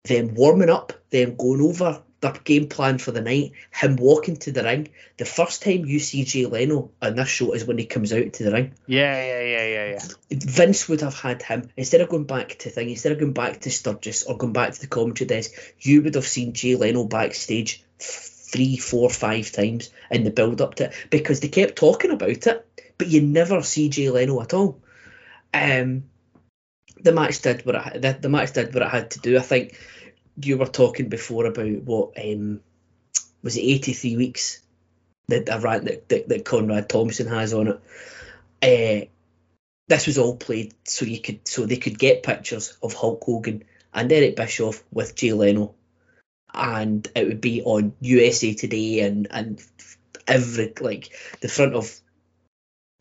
them 0.03 0.33
warming 0.35 0.69
up, 0.69 0.93
them 1.09 1.35
going 1.35 1.61
over 1.61 2.01
their 2.23 2.31
game 2.31 2.67
plan 2.67 2.97
for 2.97 3.11
the 3.11 3.21
night, 3.21 3.51
him 3.71 3.97
walking 3.97 4.37
to 4.37 4.51
the 4.51 4.63
ring. 4.63 4.89
The 5.17 5.25
first 5.25 5.61
time 5.61 5.85
you 5.85 5.99
see 5.99 6.23
Jay 6.23 6.45
Leno 6.45 6.91
on 7.01 7.15
this 7.15 7.27
show 7.27 7.51
is 7.51 7.65
when 7.65 7.77
he 7.77 7.85
comes 7.85 8.11
out 8.13 8.33
to 8.33 8.43
the 8.43 8.51
ring. 8.51 8.73
Yeah, 8.87 9.23
yeah, 9.23 9.41
yeah, 9.41 9.67
yeah, 9.67 9.91
yeah. 9.91 10.39
Vince 10.39 10.87
would 10.87 11.01
have 11.01 11.19
had 11.19 11.43
him 11.43 11.69
instead 11.75 12.01
of 12.01 12.09
going 12.09 12.23
back 12.23 12.57
to 12.59 12.69
thing, 12.69 12.89
instead 12.89 13.11
of 13.11 13.19
going 13.19 13.33
back 13.33 13.61
to 13.61 13.69
Sturgis 13.69 14.23
or 14.23 14.37
going 14.37 14.53
back 14.53 14.73
to 14.73 14.81
the 14.81 14.87
commentary 14.87 15.27
desk, 15.27 15.51
you 15.79 16.01
would 16.01 16.15
have 16.15 16.25
seen 16.25 16.53
Jay 16.53 16.75
Leno 16.75 17.03
backstage 17.03 17.83
three, 17.99 18.77
four, 18.77 19.09
five 19.09 19.51
times 19.51 19.89
in 20.09 20.23
the 20.23 20.31
build 20.31 20.61
up 20.61 20.75
to 20.75 20.85
it 20.85 20.93
because 21.09 21.41
they 21.41 21.49
kept 21.49 21.75
talking 21.75 22.11
about 22.11 22.47
it, 22.47 22.67
but 22.97 23.07
you 23.07 23.21
never 23.21 23.61
see 23.61 23.89
Jay 23.89 24.09
Leno 24.09 24.41
at 24.41 24.53
all. 24.53 24.79
Um, 25.53 26.05
the 27.03 27.11
match 27.11 27.41
did 27.41 27.65
what 27.65 27.75
it, 27.75 28.01
the, 28.01 28.17
the 28.19 28.29
match 28.29 28.53
did 28.53 28.73
what 28.73 28.83
it 28.83 28.89
had 28.89 29.11
to 29.11 29.19
do. 29.19 29.37
I 29.37 29.41
think 29.41 29.77
you 30.41 30.57
were 30.57 30.65
talking 30.65 31.09
before 31.09 31.45
about 31.45 31.83
what 31.83 32.17
um, 32.17 32.61
was 33.43 33.57
it 33.57 33.61
83 33.61 34.17
weeks 34.17 34.61
that 35.27 35.49
a 35.49 35.59
rant 35.59 35.85
that, 35.85 36.09
that, 36.09 36.29
that 36.29 36.45
Conrad 36.45 36.89
Thompson 36.89 37.27
has 37.27 37.53
on 37.53 37.67
it. 37.67 37.79
Uh, 38.61 39.05
this 39.87 40.07
was 40.07 40.17
all 40.17 40.37
played 40.37 40.73
so 40.85 41.05
you 41.05 41.19
could 41.19 41.47
so 41.47 41.65
they 41.65 41.77
could 41.77 41.99
get 41.99 42.23
pictures 42.23 42.77
of 42.81 42.93
Hulk 42.93 43.21
Hogan 43.23 43.63
and 43.93 44.11
Eric 44.11 44.35
Bischoff 44.35 44.83
with 44.91 45.15
Jay 45.15 45.33
Leno, 45.33 45.75
and 46.53 47.07
it 47.15 47.27
would 47.27 47.41
be 47.41 47.61
on 47.61 47.93
USA 47.99 48.53
Today 48.53 49.01
and 49.01 49.27
and 49.29 49.61
every 50.25 50.73
like 50.79 51.09
the 51.41 51.49
front 51.49 51.75
of 51.75 51.99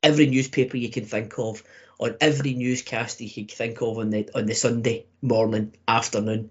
every 0.02 0.26
newspaper 0.26 0.76
you 0.76 0.90
can 0.90 1.04
think 1.04 1.38
of, 1.38 1.62
on 2.02 2.16
every 2.20 2.54
newscast 2.54 3.20
he 3.20 3.30
could 3.30 3.50
think 3.50 3.80
of 3.80 3.98
on 3.98 4.10
the 4.10 4.28
on 4.34 4.46
the 4.46 4.54
Sunday 4.54 5.06
morning 5.22 5.74
afternoon. 5.86 6.50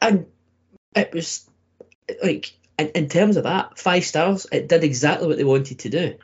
And 0.00 0.26
it 0.96 1.12
was 1.14 1.48
like 2.22 2.52
in, 2.76 2.88
in 2.88 3.08
terms 3.08 3.36
of 3.36 3.44
that 3.44 3.78
five 3.78 4.04
stars 4.04 4.46
it 4.50 4.68
did 4.68 4.82
exactly 4.82 5.28
what 5.28 5.36
they 5.36 5.44
wanted 5.44 5.78
to 5.80 5.90
do. 5.90 6.16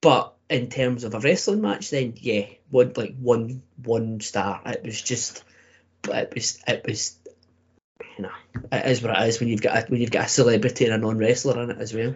But 0.00 0.34
in 0.48 0.70
terms 0.70 1.04
of 1.04 1.14
a 1.14 1.20
wrestling 1.20 1.60
match 1.60 1.90
then 1.90 2.14
yeah 2.16 2.46
one 2.70 2.94
like 2.96 3.14
one 3.18 3.62
one 3.84 4.20
star. 4.20 4.62
It 4.64 4.82
was 4.84 5.02
just 5.02 5.44
it 6.08 6.32
was 6.34 6.62
it 6.66 6.82
was 6.86 7.18
you 8.16 8.22
know 8.22 8.32
it 8.72 8.86
is 8.86 9.02
what 9.02 9.20
it 9.20 9.28
is 9.28 9.38
when 9.38 9.50
you've 9.50 9.60
got 9.60 9.76
a, 9.76 9.86
when 9.90 10.00
you've 10.00 10.10
got 10.10 10.26
a 10.26 10.30
celebrity 10.30 10.86
and 10.86 10.94
a 10.94 10.98
non-wrestler 10.98 11.62
in 11.62 11.72
it 11.72 11.78
as 11.78 11.92
well 11.92 12.14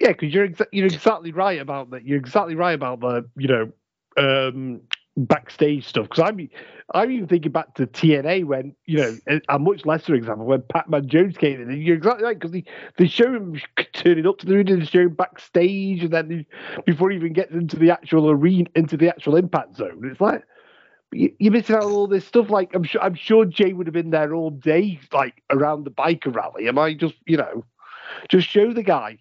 Yeah, 0.00 0.08
because 0.08 0.32
you're 0.32 0.48
exa- 0.48 0.68
you're 0.72 0.86
exactly 0.86 1.32
right 1.32 1.60
about 1.60 1.90
that. 1.90 2.04
You're 2.04 2.18
exactly 2.18 2.54
right 2.54 2.72
about 2.72 3.00
the 3.00 3.28
you 3.36 3.48
know 3.48 3.72
um, 4.16 4.80
backstage 5.16 5.86
stuff. 5.86 6.08
Because 6.08 6.22
I'm 6.28 6.48
I'm 6.94 7.10
even 7.10 7.26
thinking 7.26 7.52
back 7.52 7.74
to 7.74 7.86
TNA 7.86 8.44
when 8.44 8.74
you 8.86 8.98
know 8.98 9.18
a, 9.48 9.58
much 9.58 9.86
lesser 9.86 10.14
example 10.14 10.46
when 10.46 10.62
Pac-Man 10.62 11.08
Jones 11.08 11.36
came 11.36 11.60
in. 11.60 11.70
And 11.70 11.82
you're 11.82 11.96
exactly 11.96 12.24
right 12.24 12.38
because 12.38 12.52
they 12.52 12.64
they 12.98 13.06
show 13.08 13.32
him 13.34 13.60
turning 13.94 14.26
up 14.26 14.38
to 14.38 14.46
the 14.46 14.54
arena, 14.54 14.76
they 14.76 14.84
show 14.84 15.08
backstage, 15.08 16.04
and 16.04 16.12
then 16.12 16.46
before 16.86 17.10
he 17.10 17.16
even 17.16 17.32
gets 17.32 17.52
into 17.52 17.76
the 17.76 17.90
actual 17.90 18.30
arena, 18.30 18.68
into 18.76 18.96
the 18.96 19.08
actual 19.08 19.36
impact 19.36 19.76
zone, 19.76 20.02
it's 20.10 20.20
like. 20.20 20.44
you- 21.12 21.34
You're 21.38 21.52
missing 21.52 21.76
out 21.76 21.84
on 21.84 21.92
all 21.92 22.06
this 22.08 22.26
stuff. 22.26 22.50
Like 22.50 22.74
I'm 22.74 22.84
sure, 22.84 23.02
I'm 23.02 23.14
sure 23.16 23.44
Jay 23.44 23.72
would 23.72 23.86
have 23.86 23.94
been 23.94 24.10
there 24.10 24.34
all 24.34 24.50
day, 24.50 25.00
like 25.12 25.42
around 25.50 25.84
the 25.84 25.90
biker 25.90 26.34
rally. 26.34 26.68
Am 26.68 26.78
I 26.78 26.94
just, 26.94 27.14
you 27.26 27.36
know, 27.38 27.64
just 28.30 28.48
show 28.48 28.72
the 28.72 28.82
guy? 28.84 29.18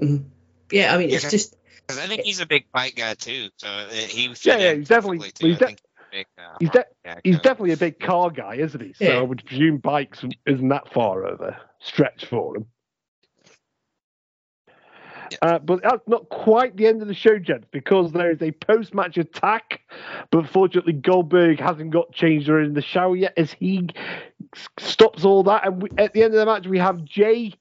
Mhm. 0.00 0.24
yeah 0.70 0.94
i 0.94 0.98
mean 0.98 1.10
it's 1.10 1.24
Yeah. 1.24 1.30
just 1.30 1.56
'Cause 1.88 1.98
I 1.98 2.06
think 2.06 2.22
he's 2.22 2.40
a 2.40 2.46
big 2.46 2.66
bike 2.72 2.94
guy 2.96 3.14
too, 3.14 3.48
so 3.56 3.66
uh, 3.68 3.88
he 3.90 4.28
fit 4.28 4.46
Yeah, 4.46 4.56
yeah, 4.58 4.74
he's 4.74 4.88
definitely- 4.88 5.32
too. 5.32 5.48
he's 5.48 5.58
de- 5.58 5.66
a 5.66 5.76
big, 6.12 6.26
uh, 6.38 6.42
He's 6.60 6.70
de- 6.70 6.86
He's 7.24 7.40
definitely 7.40 7.72
a 7.72 7.76
big 7.76 7.98
car 7.98 8.30
guy, 8.30 8.54
isn't 8.54 8.80
he? 8.80 8.92
So 8.92 9.04
Yeah. 9.04 9.18
I 9.18 9.22
would 9.22 9.44
presume 9.44 9.78
bikes 9.78 10.24
isn't 10.46 10.68
that 10.68 10.92
far 10.92 11.24
of 11.24 11.40
a 11.40 11.60
stretch 11.80 12.24
for 12.26 12.56
him. 12.56 12.66
Yeah. 15.32 15.38
Uh, 15.42 15.58
but 15.58 15.82
that's 15.82 16.06
not 16.06 16.28
quite 16.28 16.76
the 16.76 16.86
end 16.86 17.02
of 17.02 17.08
the 17.08 17.14
show, 17.14 17.38
gents, 17.38 17.66
because 17.72 18.12
there 18.12 18.30
is 18.30 18.40
a 18.42 18.52
post-match 18.52 19.18
attack. 19.18 19.80
But 20.30 20.48
fortunately, 20.48 20.92
Goldberg 20.92 21.58
hasn't 21.58 21.90
got 21.90 22.12
changed 22.12 22.48
or 22.48 22.60
in 22.60 22.74
the 22.74 22.82
shower 22.82 23.16
yet, 23.16 23.32
as 23.36 23.52
he 23.52 23.88
stops 24.78 25.24
all 25.24 25.42
that. 25.44 25.66
And 25.66 25.82
we, 25.82 25.88
at 25.98 26.12
the 26.12 26.22
end 26.22 26.34
of 26.34 26.38
the 26.40 26.46
match, 26.46 26.66
we 26.66 26.78
have 26.78 27.04
Jay, 27.04 27.54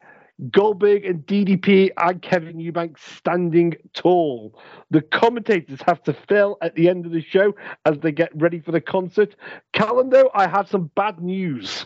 Goldberg, 0.49 1.05
and 1.05 1.25
DDP 1.25 1.91
and 1.97 2.21
Kevin 2.21 2.59
Eubanks 2.59 3.01
standing 3.17 3.75
tall. 3.93 4.57
The 4.89 5.01
commentators 5.01 5.79
have 5.85 6.01
to 6.03 6.13
fill 6.13 6.57
at 6.61 6.75
the 6.75 6.89
end 6.89 7.05
of 7.05 7.11
the 7.11 7.21
show 7.21 7.53
as 7.85 7.99
they 7.99 8.11
get 8.11 8.29
ready 8.33 8.59
for 8.59 8.71
the 8.71 8.81
concert. 8.81 9.35
Calum, 9.73 10.09
though, 10.09 10.31
I 10.33 10.47
have 10.47 10.67
some 10.67 10.89
bad 10.95 11.21
news. 11.21 11.85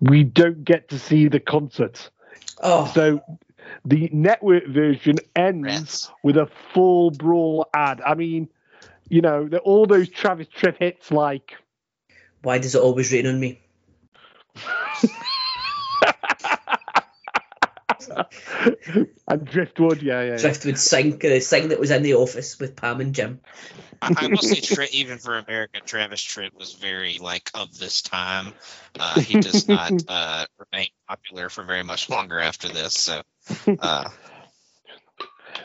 We 0.00 0.24
don't 0.24 0.64
get 0.64 0.88
to 0.90 0.98
see 0.98 1.28
the 1.28 1.40
concert. 1.40 2.10
oh 2.62 2.90
So 2.94 3.20
the 3.84 4.08
network 4.12 4.66
version 4.66 5.16
ends 5.34 5.64
Rats. 5.64 6.10
with 6.22 6.36
a 6.36 6.48
Fall 6.72 7.10
Brawl 7.10 7.68
ad. 7.74 8.00
I 8.04 8.14
mean, 8.14 8.48
you 9.08 9.20
know, 9.20 9.48
all 9.64 9.86
those 9.86 10.08
Travis 10.08 10.48
Tritt 10.48 10.76
hits 10.78 11.10
like 11.10 11.54
why 12.42 12.58
does 12.58 12.74
it 12.74 12.80
always 12.80 13.12
rain 13.12 13.26
on 13.26 13.38
me 13.38 13.60
and 19.28 19.44
Driftwood, 19.44 20.02
yeah, 20.02 20.22
yeah. 20.22 20.30
yeah. 20.32 20.36
driftwood 20.36 20.78
sing 20.78 21.18
the 21.18 21.40
sink 21.40 21.68
that 21.70 21.80
was 21.80 21.90
in 21.90 22.02
the 22.02 22.14
office 22.14 22.58
with 22.58 22.76
pam 22.76 23.00
and 23.00 23.14
jim 23.14 23.40
I, 24.02 24.14
I 24.16 24.26
will 24.28 24.38
say, 24.38 24.56
Tritt, 24.56 24.92
even 24.92 25.18
for 25.18 25.36
America, 25.36 25.80
Travis 25.84 26.22
Tritt 26.22 26.54
was 26.58 26.72
very 26.72 27.18
like 27.18 27.50
of 27.52 27.76
this 27.78 28.00
time. 28.00 28.54
Uh, 28.98 29.20
he 29.20 29.38
does 29.40 29.68
not 29.68 29.92
uh, 30.08 30.46
remain 30.72 30.88
popular 31.06 31.50
for 31.50 31.64
very 31.64 31.82
much 31.82 32.08
longer 32.08 32.40
after 32.40 32.70
this. 32.70 32.94
So, 32.94 33.20
uh, 33.78 34.08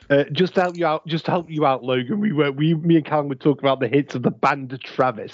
Uh, 0.10 0.24
just 0.32 0.53
to 0.53 0.62
help 0.62 0.78
you 0.78 0.86
out, 0.86 1.06
just 1.07 1.26
to 1.26 1.32
help 1.32 1.49
you 1.49 1.66
out, 1.66 1.84
Logan. 1.84 2.20
We 2.20 2.32
were, 2.32 2.52
we, 2.52 2.76
me 2.76 2.98
and 2.98 3.06
Calum 3.06 3.28
were 3.28 3.36
talking 3.36 3.64
about 3.64 3.80
the 3.80 3.88
hits 3.88 4.14
of 4.14 4.22
the 4.22 4.32
band 4.32 4.78
Travis. 4.84 5.34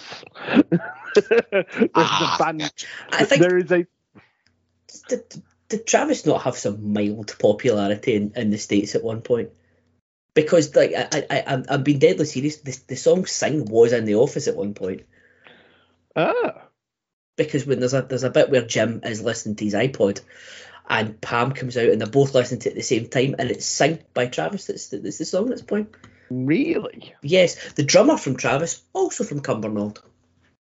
Ah, 1.93 2.37
the 2.37 2.43
band. 2.43 2.73
i 3.11 3.25
think 3.25 3.41
There 3.41 3.57
is 3.57 3.71
a 3.71 3.85
did, 5.71 5.87
Travis 5.87 6.25
not 6.25 6.43
have 6.43 6.57
some 6.57 6.93
mild 6.93 7.35
popularity 7.39 8.15
in, 8.15 8.33
in 8.35 8.51
the 8.51 8.57
states 8.57 8.95
at 8.95 9.03
one 9.03 9.21
point? 9.21 9.49
Because 10.33 10.75
like 10.75 10.93
I 10.95 11.25
I 11.29 11.43
I'm, 11.47 11.65
I'm 11.67 11.83
being 11.83 11.99
deadly 11.99 12.25
serious. 12.25 12.57
The, 12.57 12.79
the 12.87 12.95
song 12.95 13.25
"Sing" 13.25 13.65
was 13.65 13.91
in 13.91 14.05
the 14.05 14.15
office 14.15 14.47
at 14.47 14.55
one 14.55 14.73
point. 14.73 15.01
ah. 16.15 16.67
Because 17.37 17.65
when 17.65 17.79
there's 17.79 17.93
a 17.93 18.01
there's 18.01 18.23
a 18.23 18.29
bit 18.29 18.49
where 18.49 18.65
Jim 18.65 19.01
is 19.03 19.21
listening 19.21 19.55
to 19.55 19.65
his 19.65 19.73
iPod, 19.73 20.21
and 20.87 21.19
Pam 21.19 21.53
comes 21.53 21.75
out 21.77 21.89
and 21.89 21.99
they're 21.99 22.07
both 22.07 22.35
listening 22.35 22.59
to 22.61 22.69
it 22.69 22.73
at 22.73 22.77
the 22.77 22.83
same 22.83 23.07
time, 23.07 23.35
and 23.39 23.49
it's 23.49 23.65
"Sing" 23.65 23.99
by 24.13 24.27
Travis. 24.27 24.67
That's 24.67 24.89
the, 24.89 24.99
that's 24.99 25.17
the 25.17 25.25
song 25.25 25.47
that's 25.47 25.61
playing. 25.63 25.87
Really? 26.29 27.13
Yes, 27.21 27.73
the 27.73 27.83
drummer 27.83 28.17
from 28.17 28.37
Travis, 28.37 28.81
also 28.93 29.23
from 29.23 29.41
Cumbernauld. 29.41 29.99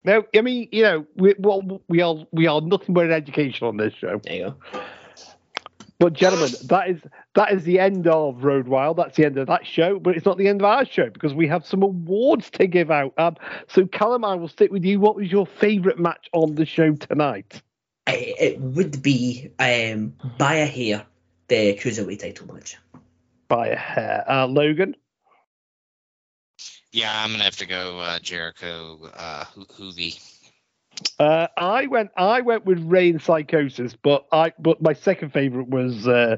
No, 0.05 0.24
I 0.35 0.40
mean, 0.40 0.68
you 0.72 0.82
know, 0.82 1.06
we 1.16 1.35
well, 1.39 1.82
we 1.89 2.01
are 2.01 2.26
we 2.32 2.47
are 2.47 2.60
nothing 2.60 2.94
but 2.94 3.06
an 3.06 3.12
education 3.12 3.66
on 3.66 3.76
this 3.76 3.93
show. 3.94 4.18
There 4.24 4.35
you 4.35 4.55
go. 4.72 4.80
But 6.01 6.12
gentlemen, 6.12 6.53
that 6.66 6.91
is 6.91 7.01
that 7.35 7.53
is 7.53 7.65
the 7.65 7.81
end 7.81 8.07
of 8.07 8.45
Road 8.45 8.69
Wild. 8.69 8.99
That's 8.99 9.16
the 9.16 9.25
end 9.25 9.37
of 9.37 9.49
that 9.49 9.66
show. 9.66 9.99
But 9.99 10.16
it's 10.16 10.25
not 10.25 10.39
the 10.39 10.47
end 10.47 10.61
of 10.61 10.65
our 10.65 10.85
show 10.85 11.11
because 11.11 11.35
we 11.35 11.49
have 11.49 11.66
some 11.66 11.83
awards 11.83 12.51
to 12.51 12.69
give 12.69 12.91
out. 12.91 13.15
Um, 13.19 13.37
so 13.66 13.85
Calum, 13.87 14.25
I 14.25 14.37
will 14.37 14.49
stick 14.49 14.70
with 14.70 14.85
you. 14.85 15.01
What 15.01 15.16
was 15.16 15.31
your 15.31 15.47
favourite 15.47 15.99
match 15.99 16.29
on 16.33 16.55
the 16.55 16.65
show 16.65 16.93
tonight? 16.95 17.62
It 18.07 18.61
would 18.61 19.03
be 19.03 19.51
um, 19.59 20.15
by 20.39 20.55
a 20.55 20.66
hair 20.66 21.05
the 21.49 21.75
cruiserweight 21.75 22.20
title 22.20 22.55
match. 22.55 22.77
By 23.49 23.69
a 23.69 23.77
hair, 23.77 24.25
uh, 24.29 24.47
Logan. 24.47 24.95
Yeah, 26.93 27.12
I'm 27.12 27.33
gonna 27.33 27.45
have 27.45 27.57
to 27.57 27.66
go 27.66 27.99
uh, 27.99 28.19
Jericho 28.20 29.11
uh, 29.15 29.45
Ho- 29.45 29.65
Juvi. 29.65 30.19
Uh, 31.19 31.49
I 31.57 31.87
went 31.87 32.11
I 32.16 32.41
went 32.41 32.65
with 32.65 32.81
Rey 32.81 33.12
Psicosis, 33.12 33.97
but 34.03 34.27
I 34.33 34.53
but 34.59 34.81
my 34.83 34.93
second 34.93 35.33
favourite 35.33 35.69
was 35.69 36.07
uh, 36.07 36.37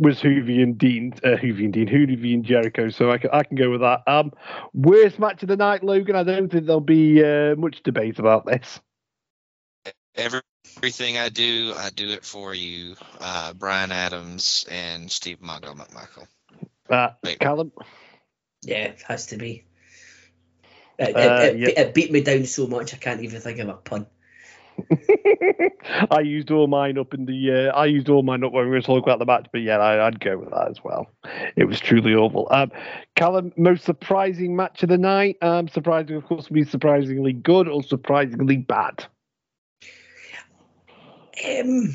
was 0.00 0.20
Juvi 0.20 0.62
and 0.62 0.78
Dean, 0.78 1.12
uh, 1.24 1.36
Juvi 1.36 1.64
and 1.64 1.72
Dean, 1.72 1.86
Juvi 1.86 2.34
and 2.34 2.44
Jericho. 2.44 2.88
So 2.88 3.10
I 3.10 3.18
can, 3.18 3.30
I 3.32 3.42
can 3.42 3.56
go 3.56 3.70
with 3.70 3.82
that. 3.82 4.02
Um, 4.06 4.32
worst 4.72 5.18
match 5.18 5.42
of 5.42 5.48
the 5.48 5.56
night, 5.56 5.84
Logan. 5.84 6.16
I 6.16 6.22
don't 6.22 6.50
think 6.50 6.66
there'll 6.66 6.80
be 6.80 7.22
uh, 7.22 7.54
much 7.56 7.82
debate 7.82 8.18
about 8.18 8.46
this. 8.46 8.80
Everything 10.16 11.18
I 11.18 11.28
do, 11.28 11.74
I 11.76 11.90
do 11.90 12.08
it 12.08 12.24
for 12.24 12.54
you. 12.54 12.96
Uh, 13.20 13.52
Brian 13.52 13.92
Adams 13.92 14.66
and 14.70 15.10
Steve 15.10 15.38
Mongo 15.40 15.76
McMichael. 15.76 16.26
Uh, 16.88 17.10
Wait. 17.22 17.38
Calum, 17.38 17.70
Yeah, 18.62 18.84
it 18.84 19.02
has 19.06 19.26
to 19.26 19.36
be. 19.36 19.64
It, 21.00 21.16
Uh, 21.16 21.20
it, 21.20 21.42
it, 21.42 21.58
yeah. 21.58 21.80
it 21.80 21.94
beat 21.94 22.12
me 22.12 22.20
down 22.20 22.44
so 22.44 22.66
much 22.66 22.92
I 22.92 22.98
can't 22.98 23.22
even 23.22 23.40
think 23.40 23.58
of 23.58 23.68
a 23.70 23.74
pun. 23.74 24.06
I 26.10 26.20
used 26.20 26.50
all 26.50 26.66
mine 26.66 26.98
up 26.98 27.14
in 27.14 27.26
the. 27.26 27.68
Uh, 27.70 27.76
I 27.76 27.86
used 27.86 28.08
all 28.08 28.22
mine 28.22 28.44
up 28.44 28.52
when 28.52 28.64
we 28.64 28.70
were 28.70 28.80
talking 28.80 29.02
about 29.02 29.18
the 29.18 29.26
match, 29.26 29.46
but 29.52 29.62
yeah, 29.62 29.78
I, 29.78 30.06
I'd 30.06 30.20
go 30.20 30.38
with 30.38 30.50
that 30.50 30.68
as 30.68 30.82
well. 30.84 31.10
It 31.56 31.64
was 31.64 31.80
truly 31.80 32.14
awful. 32.14 32.48
Um, 32.50 32.70
Calum, 33.16 33.52
most 33.56 33.84
surprising 33.84 34.56
match 34.56 34.82
of 34.82 34.88
the 34.88 34.98
night. 34.98 35.36
Um, 35.42 35.68
surprising, 35.68 36.16
of 36.16 36.24
course, 36.26 36.48
would 36.48 36.54
be 36.54 36.64
surprisingly 36.64 37.32
good 37.32 37.68
or 37.68 37.82
surprisingly 37.82 38.58
bad. 38.58 39.04
Um, 41.44 41.94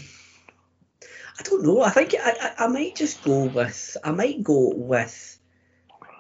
I 1.40 1.44
don't 1.44 1.64
know. 1.64 1.82
I 1.82 1.90
think 1.92 2.16
I, 2.20 2.32
I, 2.42 2.66
I 2.66 2.68
might 2.68 2.96
just 2.96 3.24
go 3.24 3.46
with. 3.46 3.98
I 4.04 4.12
might 4.12 4.44
go 4.44 4.74
with 4.76 5.35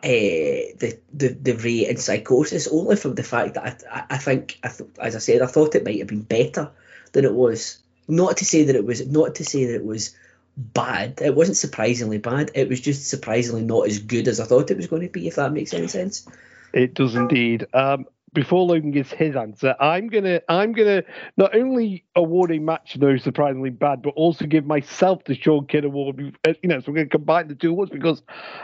uh, 0.05 0.77
the 0.77 0.99
the 1.13 1.29
the 1.29 1.53
Rey 1.55 1.87
and 1.87 1.97
Psicosis 1.97 2.67
only 2.71 2.95
from 2.95 3.15
the 3.15 3.23
fact 3.23 3.55
that 3.55 3.87
I, 3.91 3.99
I, 3.99 4.05
I 4.11 4.17
think 4.17 4.59
I 4.63 4.67
th- 4.67 4.89
as 4.99 5.15
I 5.15 5.19
said 5.19 5.41
I 5.41 5.47
thought 5.47 5.73
it 5.73 5.83
might 5.83 5.97
have 5.97 6.07
been 6.07 6.21
better 6.21 6.69
than 7.11 7.25
it 7.25 7.33
was. 7.33 7.79
Not 8.07 8.37
to 8.37 8.45
say 8.45 8.65
that 8.65 8.75
it 8.75 8.85
was 8.85 9.07
not 9.07 9.35
to 9.35 9.43
say 9.43 9.65
that 9.65 9.75
it 9.75 9.83
was 9.83 10.15
bad. 10.55 11.21
It 11.21 11.35
wasn't 11.35 11.57
surprisingly 11.57 12.19
bad. 12.19 12.51
It 12.53 12.69
was 12.69 12.81
just 12.81 13.09
surprisingly 13.09 13.63
not 13.63 13.87
as 13.87 13.97
good 13.97 14.27
as 14.27 14.39
I 14.39 14.45
thought 14.45 14.69
it 14.69 14.77
was 14.77 14.85
going 14.85 15.01
to 15.01 15.09
be. 15.09 15.27
If 15.27 15.35
that 15.35 15.51
makes 15.51 15.73
any 15.73 15.87
sense. 15.87 16.27
It 16.71 16.93
does 16.93 17.15
indeed. 17.15 17.65
Um, 17.73 18.05
before 18.35 18.65
Logan 18.65 18.91
gives 18.91 19.11
his 19.11 19.35
answer, 19.35 19.75
I'm 19.79 20.07
gonna 20.09 20.41
I'm 20.49 20.73
gonna 20.73 21.03
not 21.37 21.55
only 21.55 22.05
award 22.15 22.51
a 22.51 22.59
match 22.59 22.97
though 22.99 23.17
surprisingly 23.17 23.71
bad, 23.71 24.03
but 24.03 24.11
also 24.11 24.45
give 24.45 24.65
myself 24.65 25.23
the 25.25 25.35
Sean 25.35 25.65
Kidd 25.67 25.85
award. 25.85 26.37
uh, 26.47 26.53
You 26.61 26.69
know, 26.69 26.79
so 26.81 26.91
we're 26.91 26.97
gonna 26.99 27.09
combine 27.09 27.47
the 27.47 27.55
two 27.55 27.71
awards 27.71 27.91
because, 27.91 28.21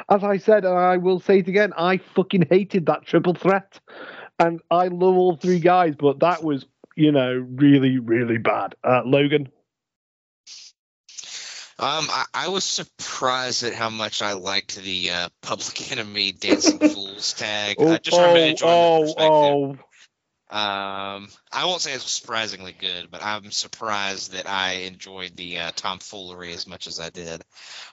as 0.10 0.24
I 0.24 0.38
said, 0.38 0.66
and 0.66 0.78
I 0.78 0.98
will 0.98 1.20
say 1.20 1.40
it 1.40 1.48
again, 1.48 1.74
I 1.78 1.98
fucking 1.98 2.48
hated 2.52 2.86
that 2.88 3.06
triple 3.06 3.34
threat, 3.34 3.80
and 4.40 4.62
I 4.72 4.90
love 4.90 5.16
all 5.16 5.38
three 5.38 5.60
guys, 5.60 5.96
but 5.98 6.20
that 6.20 6.44
was 6.44 6.66
you 6.96 7.12
know 7.12 7.34
really 7.34 8.00
really 8.00 8.38
bad. 8.38 8.76
Uh, 8.84 9.02
Logan, 9.06 9.50
Um, 11.82 12.06
I, 12.12 12.26
I 12.36 12.48
was 12.50 12.64
surprised 12.64 13.64
at 13.64 13.74
how 13.74 13.90
much 13.90 14.22
I 14.22 14.34
liked 14.34 14.76
the 14.76 15.10
uh, 15.10 15.30
Public 15.42 15.92
Enemy 15.92 16.34
Dancing 16.34 16.78
Fools 16.78 17.34
tag. 17.34 17.78
I 17.82 17.98
just 17.98 18.16
remember 18.16 18.40
enjoying 18.40 18.72
oh, 18.72 19.14
oh, 19.18 19.70
Um, 20.52 21.30
I 21.52 21.66
won't 21.66 21.82
say 21.82 21.94
it's 21.94 22.12
surprisingly 22.12 22.76
good, 22.80 23.10
but 23.10 23.24
I'm 23.24 23.50
surprised 23.50 24.34
that 24.34 24.48
I 24.48 24.74
enjoyed 24.84 25.36
the 25.36 25.58
uh, 25.58 25.72
tomfoolery 25.76 26.54
as 26.54 26.68
much 26.68 26.86
as 26.86 27.00
I 27.00 27.10
did. 27.10 27.42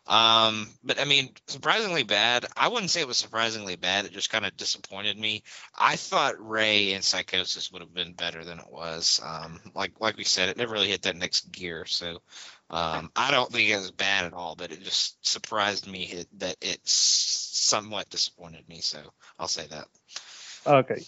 Um, 0.06 0.68
but 0.84 1.00
I 1.00 1.06
mean, 1.06 1.30
surprisingly 1.46 2.02
bad. 2.02 2.44
I 2.56 2.68
wouldn't 2.68 2.90
say 2.90 3.00
it 3.00 3.08
was 3.08 3.16
surprisingly 3.16 3.76
bad. 3.76 4.04
It 4.04 4.12
just 4.12 4.28
kind 4.28 4.44
of 4.44 4.56
disappointed 4.56 5.18
me. 5.18 5.44
I 5.78 5.96
thought 5.96 6.46
Rey 6.46 6.92
and 6.92 7.02
Psicosis 7.02 7.72
would 7.72 7.80
have 7.80 7.94
been 7.94 8.12
better 8.12 8.44
than 8.44 8.58
it 8.58 8.70
was. 8.70 9.18
Um, 9.24 9.60
like 9.74 9.92
like 9.98 10.18
we 10.18 10.24
said, 10.24 10.50
it 10.50 10.58
never 10.58 10.74
really 10.74 10.88
hit 10.88 11.02
that 11.02 11.16
next 11.16 11.50
gear. 11.52 11.86
So 11.86 12.18
um, 12.70 13.10
I 13.16 13.30
don't 13.30 13.50
think 13.50 13.70
it 13.70 13.76
was 13.76 13.90
bad 13.90 14.26
at 14.26 14.34
all, 14.34 14.54
but 14.54 14.72
it 14.72 14.82
just 14.82 15.26
surprised 15.26 15.90
me 15.90 16.24
that 16.38 16.56
it 16.60 16.80
somewhat 16.84 18.10
disappointed 18.10 18.68
me. 18.68 18.80
So 18.80 18.98
I'll 19.38 19.48
say 19.48 19.66
that. 19.68 19.86
Okay. 20.66 21.02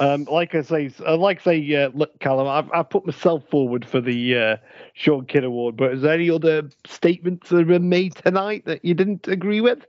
Um, 0.00 0.24
like 0.24 0.54
I 0.54 0.62
say, 0.62 0.90
uh, 1.06 1.16
like 1.16 1.40
I 1.40 1.44
say, 1.44 1.74
uh, 1.74 1.90
look, 1.94 2.18
Calum, 2.18 2.48
I've, 2.48 2.70
I've 2.72 2.90
put 2.90 3.06
myself 3.06 3.48
forward 3.50 3.84
for 3.84 4.00
the 4.00 4.36
uh, 4.36 4.56
Sean 4.94 5.26
Kidd 5.26 5.44
Award, 5.44 5.76
but 5.76 5.92
is 5.92 6.02
there 6.02 6.14
any 6.14 6.30
other 6.30 6.70
statements 6.86 7.50
that 7.50 7.66
were 7.66 7.78
made 7.78 8.16
tonight 8.16 8.64
that 8.66 8.84
you 8.84 8.94
didn't 8.94 9.28
agree 9.28 9.60
with? 9.60 9.86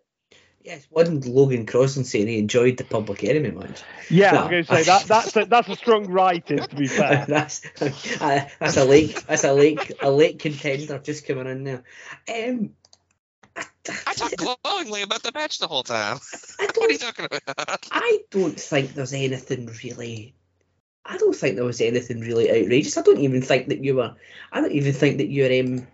Yes, 0.63 0.87
wasn't 0.89 1.25
Logan 1.25 1.65
Crosland 1.65 2.05
saying 2.05 2.27
he 2.27 2.39
enjoyed 2.39 2.77
the 2.77 2.85
Public 2.85 3.21
Enemy 3.25 3.51
match? 3.51 3.83
Yeah, 4.09 4.31
No. 4.31 4.43
I'm 4.43 4.49
going 4.51 4.63
to 4.63 4.75
say 4.75 4.83
that 4.83 5.03
that's 5.07 5.35
a, 5.35 5.45
that's 5.45 5.67
a 5.67 5.75
strong 5.75 6.07
writing, 6.07 6.59
to 6.59 6.75
be 6.75 6.87
fair. 6.99 7.25
that's 7.27 7.61
uh, 7.81 8.45
that's 8.59 8.77
a 8.77 8.85
late 8.85 9.21
that's 9.27 9.43
a 9.43 9.51
late 9.51 9.91
a 10.01 10.09
late 10.09 10.39
contender 10.39 10.99
just 10.99 11.27
coming 11.27 11.47
in 11.47 11.65
there. 11.65 11.83
Um, 12.29 12.71
I, 13.57 13.65
I 14.07 14.13
talked 14.13 14.37
glowingly 14.37 15.01
about 15.01 15.21
the 15.23 15.31
match 15.33 15.59
the 15.59 15.67
whole 15.67 15.83
time. 15.83 16.19
I 16.59 16.65
What 16.75 16.89
are 16.89 16.91
you 16.93 16.97
don't 16.97 17.13
talking 17.13 17.25
about? 17.25 17.87
I 17.91 18.19
don't 18.31 18.57
think 18.57 18.93
there's 18.93 19.13
anything 19.13 19.69
really. 19.83 20.33
I 21.05 21.17
don't 21.17 21.35
think 21.35 21.55
there 21.57 21.65
was 21.65 21.81
anything 21.81 22.21
really 22.21 22.49
outrageous. 22.49 22.97
I 22.97 23.01
don't 23.01 23.19
even 23.19 23.41
think 23.41 23.67
that 23.67 23.83
you 23.83 23.95
were. 23.95 24.15
I 24.53 24.61
don't 24.61 24.71
even 24.71 24.93
think 24.93 25.17
that 25.17 25.27
your 25.29 25.47
um 25.59 25.87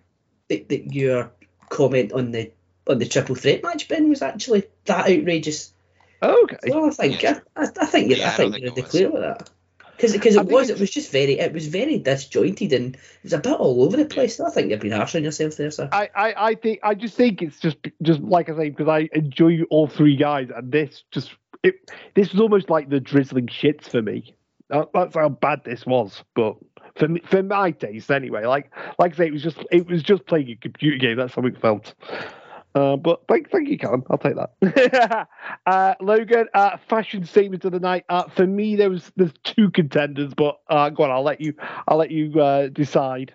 that, 0.49 0.69
that 0.69 0.93
your 0.93 1.31
comment 1.69 2.13
on 2.13 2.31
the 2.31 2.51
on 2.89 2.99
the 2.99 3.05
triple 3.07 3.35
threat 3.35 3.63
match 3.63 3.87
Ben 3.87 4.09
was 4.09 4.21
actually 4.21 4.63
that 4.85 5.09
outrageous. 5.09 5.73
Oh, 6.21 6.43
okay. 6.43 6.57
Well, 6.67 6.87
I 6.87 6.89
think 6.89 7.21
Yeah. 7.21 7.39
I, 7.55 7.67
I 7.79 7.85
think 7.85 8.09
you 8.09 8.17
Yeah, 8.17 8.29
I 8.29 8.33
I 8.33 8.35
think 8.35 8.53
don't 8.53 8.61
you're 8.61 8.71
think 8.73 8.77
it 8.77 8.83
was. 8.83 8.91
clear 8.91 9.09
with 9.11 9.21
that. 9.21 9.49
Because 9.95 10.13
because 10.13 10.37
I 10.37 10.41
it 10.41 10.47
was 10.47 10.69
it 10.69 10.79
was 10.79 10.89
just 10.89 11.11
very 11.11 11.39
it 11.39 11.51
was 11.53 11.67
very 11.67 11.97
disjointed 11.99 12.71
and 12.73 12.95
it 12.95 13.01
was 13.23 13.33
a 13.33 13.37
bit 13.37 13.51
all 13.53 13.83
over 13.83 13.97
the 13.97 14.05
place. 14.05 14.39
I 14.39 14.49
think 14.49 14.71
you've 14.71 14.79
been 14.79 14.93
harsh 14.93 15.13
on 15.15 15.23
yourself 15.25 15.57
there, 15.57 15.71
sir. 15.71 15.89
I, 15.91 16.09
I, 16.15 16.33
I 16.49 16.55
think 16.55 16.79
I 16.83 16.93
just 16.95 17.15
think 17.15 17.41
it's 17.41 17.59
just 17.59 17.77
just 18.01 18.21
like 18.21 18.49
I 18.49 18.55
say 18.55 18.69
because 18.69 18.87
I 18.87 19.09
enjoy 19.13 19.59
all 19.69 19.87
three 19.87 20.15
guys 20.15 20.49
and 20.55 20.71
this 20.71 21.03
just 21.11 21.31
it 21.63 21.91
this 22.15 22.31
was 22.31 22.39
almost 22.41 22.69
like 22.69 22.89
the 22.89 23.01
drizzling 23.01 23.47
shits 23.47 23.89
for 23.89 24.01
me. 24.01 24.33
That- 24.69 24.89
That's 24.93 25.15
how 25.15 25.29
bad 25.29 25.61
this 25.65 25.85
was, 25.85 26.23
but 26.33 26.55
for 26.95 27.07
me, 27.09 27.21
for 27.25 27.43
my 27.43 27.71
taste 27.71 28.09
anyway. 28.09 28.45
Like 28.45 28.71
like 28.99 29.13
I 29.13 29.17
say, 29.17 29.27
it 29.27 29.33
was 29.33 29.43
just 29.43 29.57
it 29.69 29.85
was 29.87 30.01
just 30.01 30.25
playing 30.27 30.49
a 30.49 30.55
computer 30.55 30.97
game. 30.97 31.17
That's 31.17 31.35
how 31.35 31.41
it 31.45 31.59
felt. 31.61 31.93
Uh, 32.75 32.95
but 32.95 33.23
thank, 33.27 33.49
thank 33.49 33.67
you, 33.67 33.77
Calum. 33.77 34.03
I'll 34.09 34.17
take 34.17 34.35
that. 34.35 35.27
uh, 35.65 35.95
Logan, 35.99 36.47
uh, 36.53 36.77
fashion 36.87 37.25
statement 37.25 37.65
of 37.65 37.71
the 37.71 37.79
night. 37.79 38.05
Uh, 38.07 38.29
for 38.29 38.45
me, 38.45 38.75
there 38.75 38.89
was 38.89 39.11
there's 39.15 39.33
two 39.43 39.71
contenders, 39.71 40.33
but 40.35 40.59
uh, 40.69 40.89
go 40.89 41.03
on. 41.03 41.11
I'll 41.11 41.23
let 41.23 41.41
you. 41.41 41.55
I'll 41.87 41.97
let 41.97 42.11
you 42.11 42.39
uh, 42.39 42.67
decide. 42.67 43.33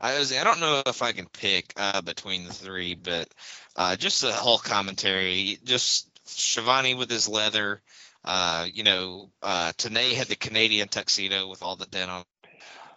I 0.00 0.18
was, 0.18 0.32
I 0.32 0.44
don't 0.44 0.60
know 0.60 0.82
if 0.86 1.02
I 1.02 1.12
can 1.12 1.26
pick 1.26 1.74
uh, 1.76 2.00
between 2.00 2.44
the 2.44 2.52
three, 2.52 2.94
but 2.94 3.28
uh, 3.76 3.96
just 3.96 4.22
the 4.22 4.32
whole 4.32 4.58
commentary, 4.58 5.58
just 5.64 6.08
Schiavone 6.24 6.94
with 6.94 7.10
his 7.10 7.28
leather. 7.28 7.82
Uh, 8.24 8.66
you 8.72 8.82
know, 8.82 9.30
uh, 9.42 9.72
Tenay 9.76 10.14
had 10.14 10.28
the 10.28 10.36
Canadian 10.36 10.88
tuxedo 10.88 11.48
with 11.48 11.62
all 11.62 11.76
the 11.76 11.86
denim. 11.86 12.24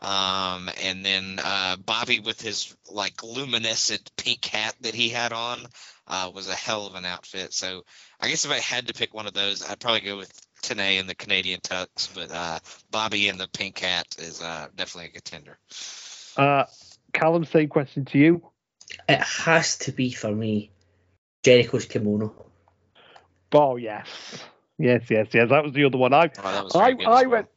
Um, 0.04 0.70
and 0.84 1.06
then 1.06 1.40
uh, 1.42 1.78
Bobby 1.78 2.20
with 2.20 2.42
his 2.42 2.76
like 2.92 3.24
luminescent 3.24 4.12
pink 4.18 4.44
hat 4.46 4.76
that 4.82 4.94
he 4.94 5.08
had 5.10 5.32
on 5.32 5.60
uh, 6.08 6.30
was 6.34 6.50
a 6.50 6.56
hell 6.56 6.86
of 6.86 6.96
an 6.96 7.06
outfit. 7.06 7.54
So 7.54 7.84
I 8.20 8.28
guess 8.28 8.44
if 8.44 8.52
I 8.52 8.60
had 8.60 8.88
to 8.88 8.94
pick 8.94 9.14
one 9.14 9.28
of 9.28 9.34
those, 9.34 9.68
I'd 9.68 9.80
probably 9.80 10.02
go 10.02 10.18
with 10.18 10.32
Tenay 10.62 11.00
and 11.00 11.08
the 11.10 11.16
Canadian 11.16 11.62
tux, 11.62 12.14
but 12.14 12.32
uh, 12.32 12.60
Bobby 12.92 13.30
and 13.30 13.40
the 13.40 13.48
pink 13.48 13.80
hat 13.80 14.08
is 14.18 14.42
uh, 14.42 14.68
definitely 14.76 15.10
a 15.10 15.14
contender. 15.14 15.58
Uh, 16.36 16.66
Calum, 17.14 17.46
same 17.46 17.70
question 17.70 18.06
to 18.06 18.18
you. 18.18 18.42
It 19.08 19.22
has 19.22 19.78
to 19.80 19.92
be 19.92 20.12
for 20.12 20.32
me, 20.32 20.72
Jericho's 21.44 21.86
kimono. 21.86 22.34
Oh 23.54 23.78
yes, 23.78 24.08
yes, 24.78 25.04
yes, 25.10 25.28
yes. 25.34 25.50
That 25.50 25.64
was 25.64 25.74
the 25.74 25.86
other 25.86 25.98
one. 25.98 26.14
I 26.14 26.30
Oh, 26.38 26.52
that 26.52 26.64
was 26.64 26.74
very 26.74 27.06
I, 27.06 27.10
I 27.10 27.22
well. 27.24 27.32
went 27.32 27.48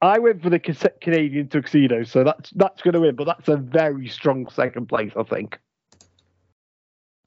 I 0.00 0.18
went 0.20 0.42
for 0.42 0.50
the 0.50 0.58
Cas- 0.60 0.86
Canadian 1.00 1.48
tuxedo, 1.48 2.04
so 2.04 2.22
that's 2.24 2.50
that's 2.50 2.82
going 2.82 2.94
to 2.94 3.00
win. 3.00 3.16
But 3.16 3.24
that's 3.24 3.48
a 3.48 3.56
very 3.56 4.08
strong 4.08 4.48
second 4.50 4.88
place, 4.88 5.12
I 5.16 5.22
think. 5.24 5.58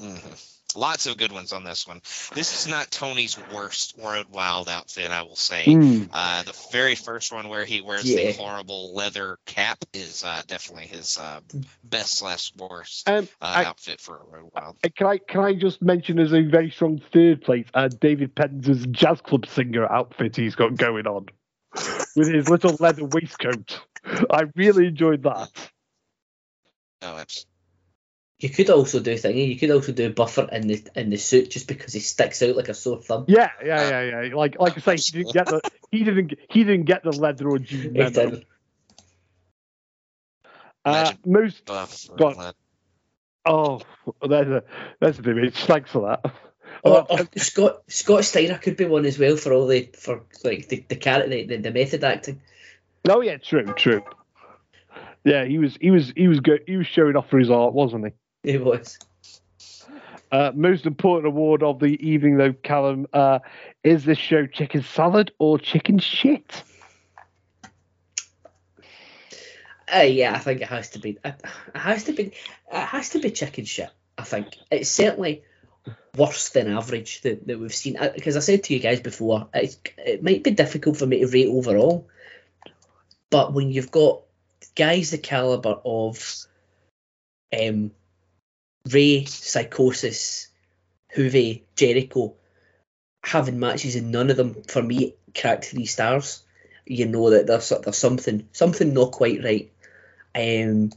Mhm. 0.02 0.48
Lots 0.74 1.06
of 1.06 1.18
good 1.18 1.34
ones 1.34 1.52
on 1.52 1.66
this 1.66 1.86
one. 1.86 2.02
This 2.34 2.62
is 2.62 2.72
not 2.72 2.90
Tony's 2.90 3.38
worst 3.54 3.94
Road 4.02 4.28
Wild 4.32 4.70
outfit, 4.70 5.12
I 5.12 5.24
will 5.24 5.36
say. 5.36 5.66
Hmm. 5.66 6.04
Uh, 6.14 6.44
the 6.44 6.58
very 6.72 6.96
first 6.96 7.34
one 7.34 7.50
where 7.50 7.66
he 7.66 7.82
wears 7.82 8.10
Yeah. 8.10 8.28
the 8.28 8.32
horrible 8.38 8.94
leather 8.96 9.38
cap 9.46 9.84
is 9.94 10.24
uh, 10.24 10.42
definitely 10.48 10.88
his 10.88 11.18
uh, 11.18 11.42
best 11.84 12.16
slash 12.20 12.54
worst 12.56 13.10
Um, 13.10 13.28
uh, 13.42 13.54
I- 13.58 13.66
outfit 13.66 14.00
for 14.00 14.16
a 14.16 14.24
Road 14.24 14.50
Wild. 14.56 14.78
Can 14.96 15.08
I 15.08 15.18
can 15.18 15.42
I 15.42 15.54
just 15.56 15.82
mention 15.82 16.20
as 16.20 16.32
a 16.34 16.42
very 16.42 16.72
strong 16.72 17.02
third 17.12 17.42
place, 17.42 17.68
uh, 17.74 17.90
David 17.90 18.34
Penz's 18.34 18.86
jazz 18.92 19.20
club 19.20 19.48
singer 19.48 19.86
outfit 19.92 20.38
he's 20.38 20.56
got 20.56 20.78
going 20.78 21.06
on 21.06 21.26
with 22.16 22.28
his 22.28 22.50
little 22.50 22.76
leather 22.80 23.06
waistcoat. 23.06 23.82
I 24.30 24.44
really 24.56 24.88
enjoyed 24.88 25.24
that. 25.24 25.50
No, 27.02 27.18
it's 27.18 27.46
You 28.40 28.50
could 28.50 28.70
also 28.70 29.00
do 29.00 29.14
thingy. 29.16 29.48
You 29.48 29.58
could 29.58 29.72
also 29.72 29.92
do 29.92 30.12
Buffer 30.14 30.48
in 30.52 30.68
the 30.68 30.84
in 30.96 31.10
the 31.10 31.18
suit 31.18 31.52
just 31.52 31.68
because 31.68 31.94
he 31.94 32.00
sticks 32.00 32.42
out 32.42 32.56
like 32.56 32.70
a 32.70 32.74
sore 32.74 33.02
thumb. 33.02 33.26
Yeah, 33.28 33.50
yeah, 33.64 33.90
yeah, 33.90 34.22
yeah. 34.22 34.36
Like 34.36 34.60
like 34.60 34.78
I 34.78 34.82
say, 34.82 34.96
he 34.98 35.24
didn't 35.24 35.34
get 35.34 35.48
the 35.48 35.62
he 35.92 36.04
didn't 36.04 36.34
he 36.50 36.64
didn't 36.64 36.86
get 36.86 37.04
the 37.04 37.12
leather 37.12 37.50
or 37.50 37.60
jean 37.60 37.96
He 37.96 38.10
didn't. 38.10 38.46
Uh, 40.84 41.14
most 41.26 41.66
buff. 41.66 42.08
Go 42.18 42.30
on. 42.30 42.38
leather. 42.38 42.54
Oh, 43.46 43.82
there's 44.28 44.48
a 44.48 44.64
there's 45.00 45.20
a 45.20 45.22
bit 45.22 45.38
of 45.38 45.56
Thanks 45.56 45.92
for 45.92 46.08
that. 46.08 46.34
Or, 46.84 47.06
or 47.10 47.28
Scott 47.38 47.84
Scott 47.88 48.26
Steiner 48.26 48.58
could 48.58 48.78
be 48.78 48.86
one 48.86 49.06
as 49.06 49.20
well 49.20 49.38
for 49.38 49.54
all 49.54 49.68
the 49.68 49.90
for 49.98 50.24
like 50.44 50.68
the 50.68 50.84
the 50.88 50.96
character 50.96 51.46
the, 51.46 51.58
the 51.58 51.72
method 51.72 52.04
acting. 52.04 52.42
Oh 53.08 53.22
yeah, 53.22 53.38
true, 53.38 53.66
true. 53.76 54.04
Yeah, 55.24 55.46
he 55.46 55.60
was 55.60 55.78
he 55.80 55.92
was 55.92 56.12
he 56.16 56.28
was 56.28 56.40
good. 56.40 56.64
He 56.66 56.78
was 56.78 56.88
showing 56.88 57.16
off 57.16 57.30
for 57.30 57.38
his 57.38 57.52
art, 57.52 57.74
wasn't 57.74 58.06
he? 58.44 58.52
He 58.52 58.58
was. 58.58 58.98
Uh, 60.32 60.52
most 60.56 60.86
important 60.86 61.28
award 61.28 61.62
of 61.62 61.80
the 61.80 62.00
evening, 62.08 62.38
though, 62.38 62.54
Calum, 62.54 63.06
uh, 63.12 63.40
is 63.84 64.06
this 64.06 64.18
show 64.18 64.46
chicken 64.48 64.82
salad 64.82 65.32
or 65.40 65.60
chicken 65.60 66.00
shit? 66.00 66.64
Uh, 69.94 70.00
yeah, 70.04 70.34
I 70.34 70.40
think 70.40 70.62
it 70.62 70.70
has 70.70 70.92
to 70.92 71.00
be. 71.00 71.18
It 71.24 71.36
has 71.76 72.06
to 72.06 72.14
be. 72.14 72.28
It 72.28 72.34
has 72.72 73.10
to 73.10 73.20
be 73.20 73.30
chicken 73.32 73.66
shit. 73.66 73.90
I 74.18 74.24
think 74.24 74.56
it's 74.72 74.90
certainly 74.90 75.44
worse 76.16 76.50
than 76.50 76.72
average 76.72 77.22
that, 77.22 77.48
that 77.48 77.60
we've 77.60 77.74
seen. 77.74 77.98
Because 78.14 78.38
I 78.38 78.42
said 78.42 78.64
to 78.64 78.74
you 78.74 78.80
guys 78.80 79.00
before, 79.00 79.48
it, 79.54 79.78
it 79.98 80.24
might 80.24 80.44
be 80.44 80.52
difficult 80.52 80.98
for 80.98 81.06
me 81.06 81.20
to 81.20 81.28
rate 81.28 81.50
overall, 81.50 82.08
but 83.30 83.54
when 83.54 83.72
you've 83.72 83.92
got 83.92 84.22
guys 84.76 85.12
the 85.12 85.18
caliber 85.18 85.78
of 85.84 86.46
um, 87.58 87.92
Rey, 88.90 89.24
Psicosis, 89.26 90.48
Juvi, 91.16 91.64
Jericho, 91.76 92.36
having 93.24 93.60
matches 93.60 93.96
and 93.96 94.12
none 94.12 94.30
of 94.30 94.38
them 94.38 94.64
for 94.68 94.82
me 94.82 95.16
cracked 95.36 95.66
three 95.66 95.86
stars, 95.86 96.44
you 96.86 97.06
know 97.06 97.30
that 97.30 97.48
there's 97.48 97.70
there's 97.70 97.98
something 97.98 98.48
something 98.52 98.94
not 98.94 99.12
quite 99.12 99.44
right. 99.44 99.72
Um, 100.34 100.92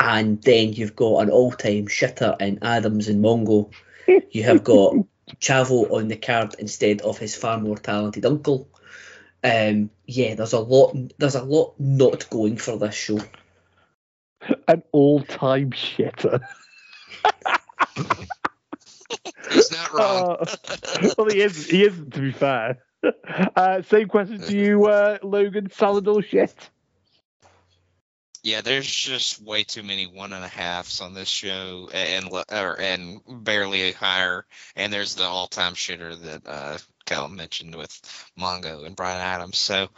and 0.00 0.42
then 0.42 0.72
you've 0.72 0.96
got 0.96 1.18
an 1.18 1.30
all-time 1.30 1.86
shitter 1.86 2.40
in 2.40 2.58
Adams 2.62 3.08
and 3.08 3.22
Mongo. 3.22 3.70
You 4.30 4.42
have 4.44 4.64
got 4.64 4.94
Chavo 5.40 5.92
on 5.92 6.08
the 6.08 6.16
card 6.16 6.54
instead 6.58 7.02
of 7.02 7.18
his 7.18 7.36
far 7.36 7.60
more 7.60 7.76
talented 7.76 8.24
uncle. 8.24 8.66
Um, 9.44 9.90
yeah, 10.06 10.34
there's 10.34 10.54
a 10.54 10.60
lot. 10.60 10.96
There's 11.18 11.34
a 11.34 11.42
lot 11.42 11.74
not 11.78 12.28
going 12.30 12.56
for 12.56 12.78
this 12.78 12.94
show. 12.94 13.20
An 14.66 14.82
all-time 14.92 15.70
shitter. 15.70 16.40
He's 19.50 19.72
not 19.72 19.92
wrong. 19.92 20.36
Uh, 21.00 21.10
well, 21.18 21.28
he 21.28 21.40
is. 21.40 21.68
He 21.68 21.84
isn't. 21.84 22.14
To 22.14 22.20
be 22.20 22.32
fair. 22.32 22.78
Uh, 23.56 23.80
same 23.80 24.08
question 24.08 24.38
to 24.38 24.54
you, 24.54 24.84
uh, 24.84 25.16
Logan. 25.22 25.70
Salad 25.70 26.06
or 26.06 26.20
shit? 26.20 26.70
Yeah, 28.42 28.62
there's 28.62 28.90
just 28.90 29.42
way 29.42 29.64
too 29.64 29.82
many 29.82 30.06
one 30.06 30.32
and 30.32 30.44
a 30.44 30.48
halves 30.48 31.00
on 31.00 31.12
this 31.12 31.28
show, 31.28 31.90
and 31.92 32.28
or, 32.32 32.80
and 32.80 33.20
barely 33.28 33.92
higher. 33.92 34.46
And 34.76 34.92
there's 34.92 35.14
the 35.14 35.24
all-time 35.24 35.74
shitter 35.74 36.18
that 36.22 36.46
uh, 36.46 36.78
Calum 37.04 37.36
mentioned 37.36 37.74
with 37.74 37.90
Mongo 38.38 38.86
and 38.86 38.96
Brian 38.96 39.20
Adams. 39.20 39.58
So 39.58 39.88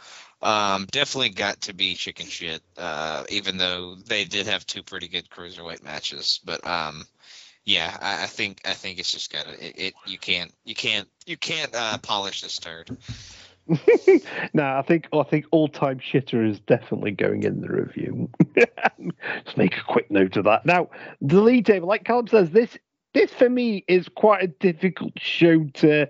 um, 0.41 0.87
definitely 0.91 1.29
got 1.29 1.61
to 1.61 1.73
be 1.73 1.95
chicken 1.95 2.25
shit. 2.25 2.61
Uh, 2.77 3.23
even 3.29 3.57
though 3.57 3.95
they 3.95 4.25
did 4.25 4.47
have 4.47 4.65
two 4.65 4.83
pretty 4.83 5.07
good 5.07 5.29
cruiserweight 5.29 5.83
matches, 5.83 6.41
but 6.43 6.65
um, 6.67 7.05
yeah, 7.63 7.95
I, 8.01 8.23
I 8.23 8.25
think 8.25 8.59
I 8.65 8.73
think 8.73 8.99
it's 8.99 9.11
just 9.11 9.31
got 9.31 9.47
it, 9.47 9.73
it. 9.77 9.93
You 10.05 10.17
can't 10.17 10.51
you 10.65 10.75
can't 10.75 11.07
you 11.25 11.37
can't 11.37 11.73
uh, 11.73 11.97
polish 11.99 12.41
this 12.41 12.57
turd. 12.59 12.89
no, 14.53 14.77
I 14.77 14.81
think 14.81 15.07
I 15.13 15.23
think 15.23 15.45
all 15.51 15.67
time 15.67 15.99
shitter 15.99 16.47
is 16.47 16.59
definitely 16.61 17.11
going 17.11 17.43
in 17.43 17.61
the 17.61 17.69
review. 17.69 18.29
Just 19.45 19.57
make 19.57 19.77
a 19.77 19.83
quick 19.83 20.11
note 20.11 20.35
of 20.35 20.43
that. 20.45 20.65
Now, 20.65 20.89
the 21.21 21.39
lead 21.39 21.65
table, 21.65 21.87
like 21.87 22.03
Calum 22.03 22.27
says, 22.27 22.49
this 22.51 22.77
this 23.13 23.31
for 23.31 23.49
me 23.49 23.85
is 23.87 24.09
quite 24.09 24.43
a 24.43 24.47
difficult 24.47 25.13
show 25.17 25.63
to 25.75 26.09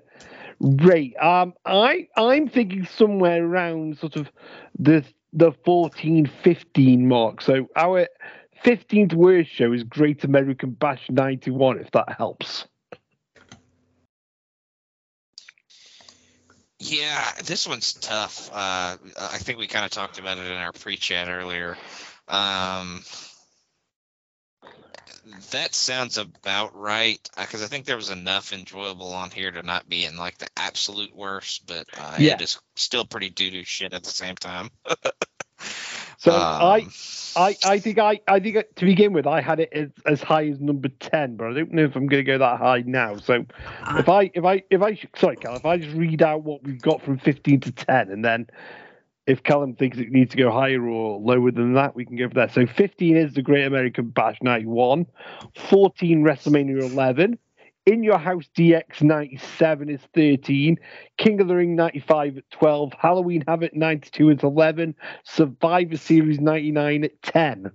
rate. 0.60 1.16
Um, 1.18 1.54
I 1.66 2.08
I'm 2.16 2.50
thinking 2.50 2.86
somewhere 2.86 3.46
around 3.46 3.98
sort 4.00 4.16
of 4.16 4.32
the 4.78 5.04
the 5.34 5.52
14, 5.66 6.30
15 6.44 7.08
mark. 7.08 7.42
So 7.42 7.68
our 7.76 8.08
15th 8.64 9.14
worst 9.14 9.50
show 9.50 9.74
is 9.74 9.84
Great 9.84 10.24
American 10.24 10.72
Bash 10.72 11.10
91, 11.10 11.80
if 11.80 11.92
that 11.92 12.16
helps. 12.18 12.68
Yeah, 16.84 17.32
this 17.46 17.68
one's 17.68 17.94
tough. 17.94 18.50
Uh, 18.52 18.98
I 19.18 19.38
think 19.38 19.58
we 19.58 19.68
kind 19.68 19.86
of 19.86 19.92
talked 19.92 20.20
about 20.20 20.38
it 20.38 20.46
in 20.46 20.58
our 20.58 20.74
pre-chat 20.74 21.30
earlier. 21.30 21.78
Um, 22.28 23.02
that 25.52 25.74
sounds 25.74 26.18
about 26.18 26.76
right 26.76 27.20
because 27.38 27.64
I 27.64 27.68
think 27.68 27.86
there 27.86 27.96
was 27.96 28.10
enough 28.10 28.52
enjoyable 28.52 29.14
on 29.14 29.32
here 29.32 29.52
to 29.52 29.64
not 29.64 29.88
be 29.88 30.04
in 30.06 30.18
like 30.18 30.38
the 30.38 30.48
absolute 30.58 31.16
worst, 31.16 31.66
but 31.68 31.86
uh, 31.98 32.18
Yeah. 32.20 32.34
it 32.34 32.42
is 32.42 32.60
still 32.76 33.06
pretty 33.06 33.30
doo 33.30 33.50
doo 33.50 33.64
shit 33.64 33.94
at 33.94 34.04
the 34.04 34.10
same 34.10 34.36
time. 34.36 34.70
So 36.24 36.32
Um, 36.32 36.40
I, 36.40 36.88
I, 37.36 37.58
I 37.66 37.80
think 37.80 38.00
I, 38.00 38.22
I 38.30 38.40
think 38.40 38.56
uh, 38.56 38.64
to 38.78 38.86
begin 38.86 39.12
with, 39.12 39.28
I 39.28 39.42
had 39.42 39.60
it 39.60 39.74
as, 39.74 39.90
as 40.06 40.22
high 40.22 40.48
as 40.48 40.62
number 40.62 40.88
ten, 40.88 41.36
but 41.36 41.48
I 41.48 41.54
don't 41.54 41.74
know 41.74 41.84
if 41.84 41.98
I'm 41.98 42.08
going 42.08 42.24
to 42.24 42.32
go 42.32 42.38
that 42.38 42.60
high 42.60 42.82
now. 42.86 43.18
So 43.18 43.46
if 43.98 44.08
I, 44.08 44.32
if 44.34 44.46
I, 44.46 44.64
if 44.70 44.82
I, 44.82 44.98
sorry, 45.18 45.36
Cal, 45.36 45.58
if 45.58 45.66
I 45.66 45.78
just 45.78 45.94
read 45.98 46.22
out 46.22 46.44
what 46.44 46.64
we've 46.64 46.82
got 46.82 47.02
from 47.02 47.18
fifteen 47.18 47.60
to 47.60 47.74
ten, 47.74 48.10
and 48.10 48.24
then 48.24 48.48
if 49.28 49.44
Calum 49.44 49.76
thinks 49.76 49.98
it 49.98 50.12
needs 50.12 50.32
to 50.32 50.38
go 50.38 50.50
higher 50.50 50.82
or 50.82 51.20
lower 51.20 51.52
than 51.52 51.74
that, 51.74 51.94
we 51.94 52.06
can 52.06 52.16
go 52.16 52.30
for 52.30 52.36
that. 52.36 52.54
So 52.54 52.66
fifteen 52.68 53.18
is 53.18 53.34
the 53.34 53.42
Great 53.42 53.66
American 53.66 54.08
Bash 54.08 54.38
'91, 54.42 55.06
fourteen 55.70 56.24
WrestleMania 56.24 56.90
11. 56.90 57.38
In 57.86 58.02
Your 58.04 58.18
House 58.18 58.46
DX 58.58 59.02
97 59.02 59.90
is 59.90 60.00
13. 60.16 60.78
King 61.18 61.42
of 61.42 61.48
the 61.50 61.56
Ring 61.56 61.76
95 61.76 62.38
at 62.38 62.50
12. 62.52 62.94
Halloween 62.98 63.44
Havoc 63.46 63.76
92 63.76 64.32
at 64.32 64.44
11. 64.44 64.96
Survivor 65.26 65.98
Series 65.98 66.40
99 66.40 67.04
at 67.04 67.22
10. 67.22 67.72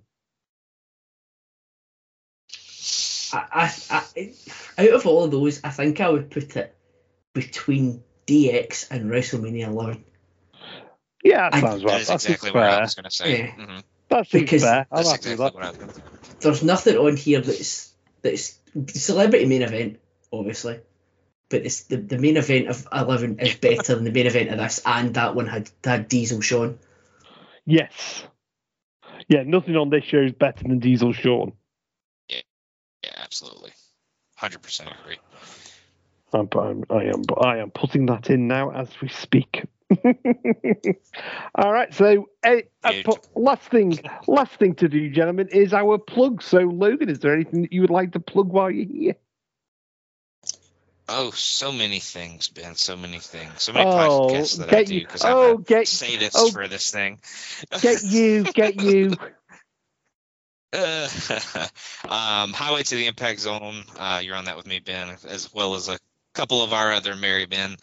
I, 3.31 3.71
I, 3.91 4.03
I, 4.17 4.33
out 4.79 4.95
of 4.95 5.07
all 5.07 5.25
of 5.25 5.31
those, 5.31 5.63
I 5.63 5.69
think 5.69 6.01
I 6.01 6.09
would 6.09 6.31
put 6.31 6.57
it 6.57 6.75
between 7.35 8.03
DX 8.27 8.91
and 8.91 9.11
WrestleMania 9.11 9.67
11. 9.67 10.05
Yeah, 11.23 11.51
that 11.51 11.61
sounds 11.61 11.83
that 11.83 11.89
right. 11.89 12.01
is 12.01 12.09
That 12.09 12.15
exactly 12.15 12.37
seems 12.37 12.55
what 12.55 12.63
I 12.63 12.81
was 12.81 12.95
going 12.95 13.05
to 13.05 13.11
say. 13.11 13.39
Yeah. 13.39 13.47
Mhm. 13.49 13.83
That 14.09 14.29
seems 14.29 14.43
Because 14.43 14.63
fair. 14.63 14.79
I'm 14.79 14.87
That's 14.91 15.09
exactly 15.09 15.31
with 15.33 15.55
what 15.55 15.63
I 15.63 15.69
was 15.69 15.77
going 15.77 15.91
to 15.91 16.01
There's 16.41 16.63
nothing 16.63 16.97
on 16.97 17.17
here 17.17 17.43
that's 17.43 17.93
that's 18.23 18.59
celebrity 18.95 19.47
main 19.47 19.63
event, 19.63 20.01
obviously. 20.33 20.81
But 21.49 21.65
it's 21.65 21.85
the, 21.85 21.97
the 21.97 22.19
main 22.19 22.37
event 22.37 22.69
of 22.69 22.87
11 22.93 23.39
is 23.41 23.55
better 23.57 23.95
than 23.95 24.05
the 24.05 24.13
main 24.13 24.27
event 24.27 24.51
of 24.51 24.59
this, 24.59 24.83
and 24.85 25.15
that 25.15 25.35
one 25.35 25.47
had 25.47 25.71
had 25.83 26.09
Diesel 26.09 26.41
Sean. 26.41 26.79
Yes. 27.65 28.25
Yeah, 29.29 29.43
nothing 29.45 29.77
on 29.77 29.91
this 29.91 30.05
show 30.05 30.21
is 30.21 30.33
better 30.33 30.65
than 30.65 30.79
Diesel 30.79 31.13
Sean. 31.13 31.53
Yeah, 32.29 32.41
absolutely. 33.17 33.73
100% 34.41 35.01
agree. 35.01 35.19
I'm, 36.33 36.49
I'm, 36.53 36.85
I 36.91 37.05
am, 37.05 37.23
I 37.41 37.59
am 37.59 37.71
putting 37.71 38.07
that 38.07 38.31
in 38.31 38.49
now 38.49 38.71
as 38.71 38.89
we 39.01 39.09
speak. 39.09 39.65
All 41.55 41.73
right, 41.73 41.93
so 41.95 42.29
eh, 42.43 42.63
uh, 42.85 42.93
last 43.35 43.63
thing, 43.71 43.99
last 44.27 44.55
thing 44.55 44.75
to 44.77 44.89
do, 44.89 45.11
gentlemen, 45.11 45.49
is 45.49 45.73
our 45.73 45.99
plug. 45.99 46.43
So, 46.43 46.59
Logan, 46.59 47.09
is 47.09 47.21
there 47.21 47.35
anything 47.35 47.63
that 47.63 47.73
you 47.73 47.81
would 47.81 47.91
like 47.91 48.13
to 48.13 48.21
plug 48.21 48.49
while 48.49 48.71
you're 48.71 48.87
here? 48.87 49.15
Oh, 51.09 51.31
so 51.31 51.73
many 51.73 52.01
things, 52.01 52.49
Ben. 52.49 52.75
So 52.75 52.95
many 52.97 53.19
things. 53.19 53.63
So 53.63 53.73
many 53.73 53.91
Oh, 53.91 54.29
podcasts 54.29 54.59
that 54.59 54.75
I 54.75 54.85
do 54.85 55.01
because 55.01 55.25
oh, 55.25 55.55
I'm 55.55 55.63
get- 55.63 55.89
sadist 55.89 56.37
oh. 56.39 56.51
for 56.51 56.69
this 56.69 56.91
thing. 56.91 57.21
Get 57.81 58.03
you, 58.03 58.45
get 58.45 58.81
you. 58.83 59.15
Uh, 60.71 61.09
um, 62.09 62.53
Highway 62.53 62.83
to 62.83 62.95
the 62.95 63.07
Impact 63.07 63.41
Zone. 63.41 63.85
Uh, 63.99 64.21
you're 64.23 64.37
on 64.37 64.45
that 64.45 64.59
with 64.59 64.67
me, 64.67 64.81
Ben, 64.81 65.17
as 65.27 65.53
well 65.55 65.75
as 65.77 65.89
a 65.89 65.99
couple 66.39 66.63
of 66.63 66.73
our 66.73 66.93
other 66.93 67.17
Merry 67.17 67.49
men. 67.51 67.77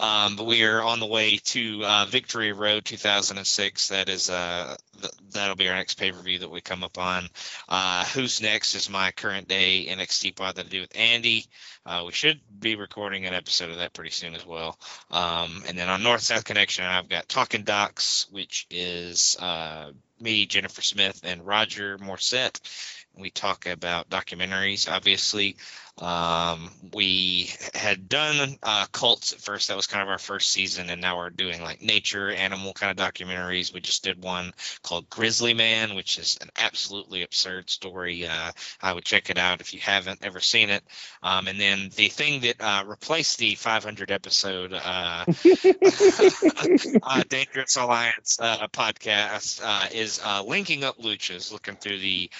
Um, 0.00 0.34
but 0.34 0.44
we 0.44 0.64
are 0.64 0.82
on 0.82 0.98
the 0.98 1.06
way 1.06 1.36
to 1.36 1.84
uh, 1.84 2.06
Victory 2.06 2.52
Road 2.52 2.84
2006. 2.84 3.88
That 3.88 4.08
is 4.08 4.28
uh, 4.28 4.76
th- 5.00 5.12
that'll 5.30 5.54
be 5.54 5.68
our 5.68 5.76
next 5.76 5.94
pay 5.94 6.10
per 6.10 6.20
view 6.20 6.40
that 6.40 6.50
we 6.50 6.60
come 6.60 6.82
up 6.82 6.98
on. 6.98 7.28
Uh, 7.68 8.04
Who's 8.06 8.42
next 8.42 8.74
is 8.74 8.90
my 8.90 9.12
current 9.12 9.46
day 9.46 9.86
NXT 9.88 10.34
pod 10.34 10.56
that 10.56 10.66
I 10.66 10.68
do 10.68 10.80
with 10.80 10.96
Andy. 10.96 11.46
Uh, 11.86 12.02
we 12.04 12.12
should 12.12 12.40
be 12.58 12.74
recording 12.74 13.26
an 13.26 13.34
episode 13.34 13.70
of 13.70 13.78
that 13.78 13.92
pretty 13.92 14.10
soon 14.10 14.34
as 14.34 14.44
well. 14.44 14.76
Um, 15.12 15.62
and 15.68 15.78
then 15.78 15.88
on 15.88 16.02
North 16.02 16.22
South 16.22 16.44
Connection, 16.44 16.84
I've 16.84 17.08
got 17.08 17.28
Talking 17.28 17.62
Docs, 17.62 18.26
which 18.32 18.66
is 18.70 19.36
uh, 19.38 19.92
me, 20.20 20.46
Jennifer 20.46 20.82
Smith, 20.82 21.20
and 21.22 21.46
Roger 21.46 21.96
Morissette. 21.98 22.58
We 23.16 23.30
talk 23.30 23.66
about 23.66 24.08
documentaries, 24.08 24.90
obviously. 24.90 25.56
Um, 26.00 26.70
we 26.94 27.50
had 27.74 28.08
done 28.08 28.56
uh, 28.62 28.86
cults 28.90 29.32
at 29.34 29.40
first. 29.40 29.68
That 29.68 29.76
was 29.76 29.86
kind 29.86 30.02
of 30.02 30.08
our 30.08 30.18
first 30.18 30.50
season, 30.50 30.88
and 30.88 31.00
now 31.00 31.18
we're 31.18 31.28
doing 31.28 31.62
like 31.62 31.82
nature, 31.82 32.30
animal 32.30 32.72
kind 32.72 32.98
of 32.98 33.12
documentaries. 33.12 33.72
We 33.74 33.80
just 33.80 34.02
did 34.02 34.22
one 34.22 34.54
called 34.82 35.10
Grizzly 35.10 35.52
Man, 35.52 35.94
which 35.94 36.18
is 36.18 36.38
an 36.40 36.48
absolutely 36.56 37.22
absurd 37.22 37.68
story. 37.68 38.26
Uh, 38.26 38.52
I 38.80 38.92
would 38.94 39.04
check 39.04 39.28
it 39.28 39.36
out 39.36 39.60
if 39.60 39.74
you 39.74 39.80
haven't 39.80 40.24
ever 40.24 40.40
seen 40.40 40.70
it. 40.70 40.82
Um, 41.22 41.48
and 41.48 41.60
then 41.60 41.90
the 41.96 42.08
thing 42.08 42.40
that 42.42 42.60
uh, 42.60 42.84
replaced 42.86 43.38
the 43.38 43.54
500 43.56 44.10
episode 44.10 44.72
uh, 44.72 45.24
uh, 47.02 47.22
Dangerous 47.28 47.76
Alliance 47.76 48.38
uh, 48.40 48.68
podcast 48.68 49.60
uh, 49.62 49.86
is 49.92 50.18
uh, 50.24 50.42
linking 50.44 50.82
up 50.82 50.96
luchas, 50.98 51.52
looking 51.52 51.76
through 51.76 51.98
the 51.98 52.30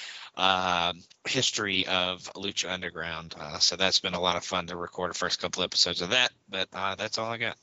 uh, 0.41 0.95
history 1.29 1.87
of 1.87 2.23
Lucha 2.35 2.71
Underground. 2.71 3.35
Uh, 3.39 3.59
so 3.59 3.77
that's 3.77 4.01
been 4.01 4.15
a 4.15 4.21
lot 4.21 4.37
of 4.37 4.45
fun 4.45 4.67
to 4.69 4.77
record 4.77 5.11
the 5.11 5.19
first 5.19 5.41
couple 5.41 5.63
episodes 5.63 6.03
of 6.03 6.11
that. 6.11 6.33
But 6.49 6.69
uh, 6.73 6.95
that's 6.97 7.19
all 7.19 7.31
I 7.31 7.39
got. 7.39 7.57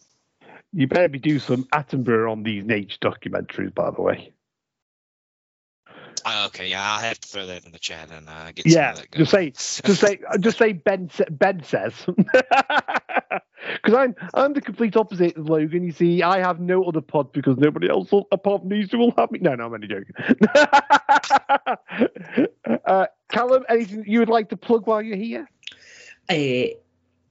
You 0.73 0.87
better 0.87 1.09
be 1.09 1.19
doing 1.19 1.39
some 1.39 1.63
Attenborough 1.65 2.31
on 2.31 2.43
these 2.43 2.63
nature 2.65 2.97
documentaries, 3.01 3.73
by 3.73 3.91
the 3.91 4.01
way. 4.01 4.33
Uh, 6.25 6.45
okay, 6.47 6.69
yeah, 6.69 6.83
I'll 6.83 6.99
have 6.99 7.19
to 7.19 7.27
throw 7.29 7.47
that 7.47 7.65
in 7.65 7.71
the 7.71 7.79
chat 7.79 8.11
and 8.11 8.27
uh, 8.29 8.51
get 8.51 8.67
Yeah, 8.67 8.71
some 8.71 8.89
of 8.89 8.95
that 8.97 9.11
going. 9.11 9.25
just 9.25 9.31
say, 9.31 9.51
just 9.51 10.01
say, 10.01 10.19
just 10.39 10.57
say 10.57 10.73
Ben. 10.73 11.09
Ben 11.31 11.63
says, 11.63 11.93
because 13.81 13.93
I'm 13.93 14.15
I'm 14.33 14.53
the 14.53 14.61
complete 14.61 14.95
opposite 14.95 15.37
of 15.37 15.49
Logan. 15.49 15.83
You 15.83 15.91
see, 15.91 16.23
I 16.23 16.39
have 16.39 16.59
no 16.59 16.83
other 16.83 17.01
pod 17.01 17.31
because 17.31 17.57
nobody 17.57 17.89
else 17.89 18.11
will, 18.11 18.27
apart 18.31 18.61
from 18.61 18.69
these 18.69 18.89
two 18.89 18.97
will 18.97 19.13
have 19.17 19.31
me. 19.31 19.39
No, 19.39 19.55
no, 19.55 19.65
I'm 19.65 19.73
only 19.73 19.87
joking. 19.87 20.13
uh, 22.85 23.07
Calum, 23.29 23.65
anything 23.69 24.03
you 24.07 24.19
would 24.19 24.29
like 24.29 24.49
to 24.49 24.57
plug 24.57 24.87
while 24.87 25.01
you're 25.01 25.17
here? 25.17 25.47
Uh, 26.29 26.75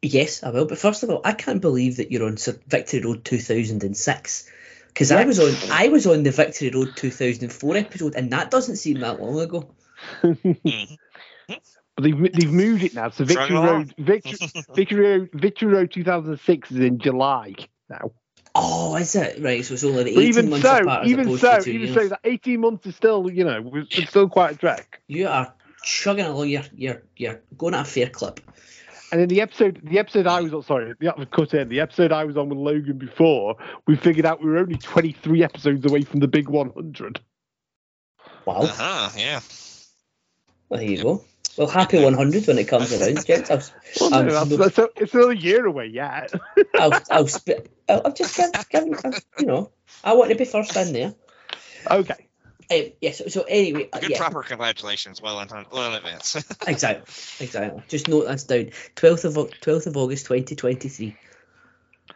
yes, 0.02 0.42
I 0.42 0.50
will. 0.50 0.66
But 0.66 0.78
first 0.78 1.02
of 1.02 1.10
all, 1.10 1.20
I 1.24 1.32
can't 1.32 1.60
believe 1.60 1.96
that 1.96 2.10
you're 2.10 2.26
on 2.26 2.36
Sir 2.36 2.58
Victory 2.66 3.00
Road 3.00 3.24
2006 3.24 4.50
because 4.88 5.12
I 5.12 5.24
was 5.24 5.38
on 5.38 5.70
I 5.70 5.88
was 5.88 6.06
on 6.06 6.22
the 6.22 6.30
Victory 6.30 6.70
Road 6.70 6.96
2004 6.96 7.76
episode, 7.76 8.14
and 8.14 8.32
that 8.32 8.50
doesn't 8.50 8.76
seem 8.76 9.00
that 9.00 9.20
long 9.20 9.40
ago. 9.40 9.74
But 11.96 12.04
they've 12.04 12.32
they've 12.32 12.52
moved 12.52 12.82
it 12.82 12.94
now. 12.94 13.10
So 13.10 13.24
Victory 13.24 13.56
Road, 13.56 13.94
Victory, 13.98 14.38
Victory 14.74 15.00
Road, 15.00 15.30
Victory 15.32 15.72
Road 15.72 15.90
2006 15.90 16.70
is 16.70 16.78
in 16.78 16.98
July 16.98 17.54
now. 17.88 18.12
Oh, 18.54 18.96
is 18.96 19.14
it 19.14 19.42
right? 19.42 19.64
So 19.64 19.74
it's 19.74 19.84
only 19.84 20.04
But 20.04 20.10
18 20.10 20.22
even 20.22 20.50
months 20.50 20.66
so, 20.66 20.76
apart 20.78 21.06
even 21.06 21.38
so, 21.38 21.58
to 21.58 21.62
two 21.62 21.70
even 21.70 21.88
years. 21.88 21.94
so, 21.94 22.08
that 22.08 22.20
18 22.24 22.60
months 22.60 22.86
is 22.86 22.96
still, 22.96 23.30
you 23.30 23.44
know, 23.44 23.70
it's 23.90 24.08
still 24.08 24.28
quite 24.28 24.54
a 24.54 24.58
trek. 24.58 25.00
You 25.08 25.28
are 25.28 25.54
chugging 25.82 26.24
along. 26.26 26.48
You're 26.48 26.64
you're 26.74 27.02
you're 27.16 27.40
going 27.56 27.74
at 27.74 27.82
a 27.82 27.84
fair 27.84 28.08
clip. 28.08 28.40
And 29.12 29.20
in 29.20 29.28
the 29.28 29.40
episode, 29.40 29.80
the 29.84 29.98
episode 29.98 30.26
I 30.26 30.40
was 30.40 30.52
on, 30.52 30.62
sorry, 30.62 30.92
the 30.98 31.28
cut 31.30 31.54
in. 31.54 31.68
The 31.68 31.80
episode 31.80 32.12
I 32.12 32.24
was 32.24 32.36
on 32.36 32.48
with 32.48 32.58
Logan 32.58 32.98
before, 32.98 33.56
we 33.86 33.96
figured 33.96 34.26
out 34.26 34.42
we 34.42 34.50
were 34.50 34.58
only 34.58 34.76
23 34.76 35.44
episodes 35.44 35.86
away 35.86 36.02
from 36.02 36.20
the 36.20 36.26
big 36.26 36.48
100. 36.48 37.20
Wow. 38.44 38.54
Uh-huh, 38.62 39.10
yeah. 39.16 39.40
Well, 40.68 40.80
there 40.80 40.90
you 40.90 41.02
go. 41.02 41.24
Well, 41.56 41.68
happy 41.68 42.02
100 42.02 42.46
when 42.46 42.58
it 42.58 42.68
comes 42.68 42.92
around, 42.92 43.24
gents. 43.24 43.50
I'll, 43.50 43.62
Well, 44.00 44.10
no, 44.10 44.30
that's, 44.30 44.50
no- 44.50 44.56
that's, 44.56 44.78
it's 44.96 45.10
still 45.10 45.30
a 45.30 45.34
year 45.34 45.64
away 45.66 45.86
yet. 45.86 46.32
I'll, 46.74 47.00
I'll, 47.10 47.28
sp- 47.28 47.64
I'll, 47.88 48.02
I'll 48.04 48.12
just 48.12 48.36
give, 48.36 48.52
give, 48.70 49.22
you 49.38 49.46
know, 49.46 49.70
I 50.04 50.12
want 50.14 50.30
to 50.30 50.36
be 50.36 50.44
first 50.44 50.76
in 50.76 50.92
there. 50.92 51.14
okay. 51.90 52.26
Um, 52.68 52.92
yeah, 53.00 53.12
so, 53.12 53.28
so 53.28 53.42
anyway, 53.42 53.88
uh, 53.92 54.00
Good 54.00 54.10
yeah, 54.10 54.18
proper 54.18 54.42
congratulations. 54.42 55.22
Well 55.22 55.40
in, 55.40 55.48
well 55.70 55.90
in 55.92 55.94
advance. 55.94 56.34
exactly, 56.66 57.44
exactly. 57.44 57.82
Just 57.88 58.08
note 58.08 58.26
that's 58.26 58.44
down. 58.44 58.70
12th 58.96 59.24
of, 59.24 59.34
12th 59.60 59.86
of 59.86 59.96
August 59.96 60.26
2023. 60.26 61.16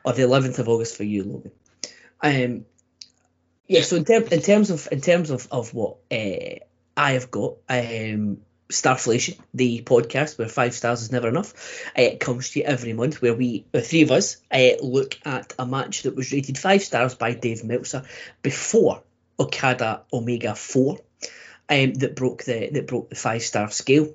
Or 0.05 0.13
the 0.13 0.23
11th 0.23 0.59
of 0.59 0.69
August 0.69 0.97
for 0.97 1.05
you, 1.05 1.25
Logan. 1.25 1.53
Um, 2.23 2.65
yeah, 3.67 3.83
so 3.83 3.97
in, 3.97 4.05
term, 4.05 4.25
in 4.25 4.41
terms 4.43 4.71
of 4.71 4.89
in 4.91 5.01
terms 5.01 5.31
of, 5.31 5.47
of 5.53 5.73
what 5.75 5.99
uh, 6.11 6.59
I 6.97 7.13
have 7.13 7.31
got, 7.31 7.57
um, 7.69 8.39
Starflation, 8.71 9.39
the 9.53 9.83
podcast 9.83 10.39
where 10.39 10.49
five 10.49 10.75
stars 10.75 11.03
is 11.03 11.13
never 11.13 11.29
enough, 11.29 11.53
uh, 11.99 12.03
it 12.03 12.21
comes 12.21 12.51
to 12.51 12.61
you 12.61 12.65
every 12.65 12.93
month 12.93 13.21
where 13.21 13.35
we, 13.35 13.65
the 13.73 13.83
three 13.83 14.03
of 14.03 14.11
us, 14.11 14.39
uh, 14.51 14.71
look 14.83 15.19
at 15.25 15.53
a 15.59 15.67
match 15.67 16.03
that 16.03 16.17
was 16.17 16.33
rated 16.33 16.57
five 16.57 16.83
stars 16.83 17.15
by 17.15 17.35
Dave 17.35 17.65
Meltzer 17.65 18.05
before 18.43 19.03
Okada 19.39 20.03
Omega 20.13 20.55
Four, 20.55 20.99
um, 21.69 21.95
that 21.95 22.17
broke 22.17 22.45
the 22.45 22.71
that 22.71 22.87
broke 22.87 23.11
the 23.11 23.17
five 23.17 23.43
star 23.43 23.71
scale. 23.71 24.15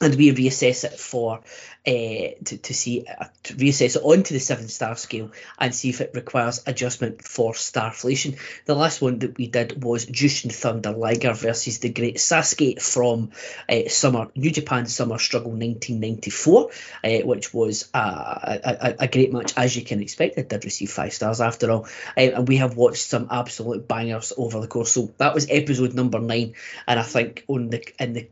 And 0.00 0.14
we 0.14 0.32
reassess 0.32 0.84
it 0.84 0.98
for 0.98 1.40
uh, 1.86 2.34
to, 2.44 2.58
to 2.58 2.74
see 2.74 3.06
uh, 3.06 3.24
to 3.44 3.54
reassess 3.54 3.96
it 3.96 4.02
onto 4.02 4.34
the 4.34 4.40
seven 4.40 4.68
star 4.68 4.94
scale 4.94 5.30
and 5.58 5.74
see 5.74 5.88
if 5.88 6.00
it 6.00 6.10
requires 6.14 6.62
adjustment 6.66 7.24
for 7.24 7.52
starflation. 7.52 8.38
The 8.66 8.74
last 8.74 9.00
one 9.00 9.20
that 9.20 9.38
we 9.38 9.46
did 9.46 9.82
was 9.82 10.04
Jushin 10.06 10.52
Thunder 10.52 10.92
Liger 10.92 11.32
versus 11.32 11.78
the 11.78 11.88
Great 11.88 12.16
Sasuke 12.16 12.80
from 12.80 13.30
uh, 13.68 13.88
Summer 13.88 14.28
New 14.34 14.50
Japan 14.50 14.86
Summer 14.86 15.18
Struggle 15.18 15.52
1994, 15.52 16.70
uh, 17.04 17.26
which 17.26 17.54
was 17.54 17.88
a, 17.94 17.98
a, 17.98 18.94
a 19.00 19.08
great 19.08 19.32
match 19.32 19.54
as 19.56 19.74
you 19.74 19.82
can 19.82 20.02
expect. 20.02 20.36
It 20.36 20.48
did 20.48 20.64
receive 20.64 20.90
five 20.90 21.12
stars 21.12 21.40
after 21.40 21.70
all, 21.70 21.88
and 22.16 22.46
we 22.46 22.56
have 22.58 22.76
watched 22.76 23.02
some 23.02 23.28
absolute 23.30 23.88
bangers 23.88 24.32
over 24.36 24.60
the 24.60 24.68
course. 24.68 24.92
So 24.92 25.12
that 25.18 25.34
was 25.34 25.46
episode 25.48 25.94
number 25.94 26.20
nine, 26.20 26.54
and 26.86 27.00
I 27.00 27.02
think 27.02 27.44
on 27.48 27.70
the 27.70 27.82
in 27.98 28.12
the 28.12 28.28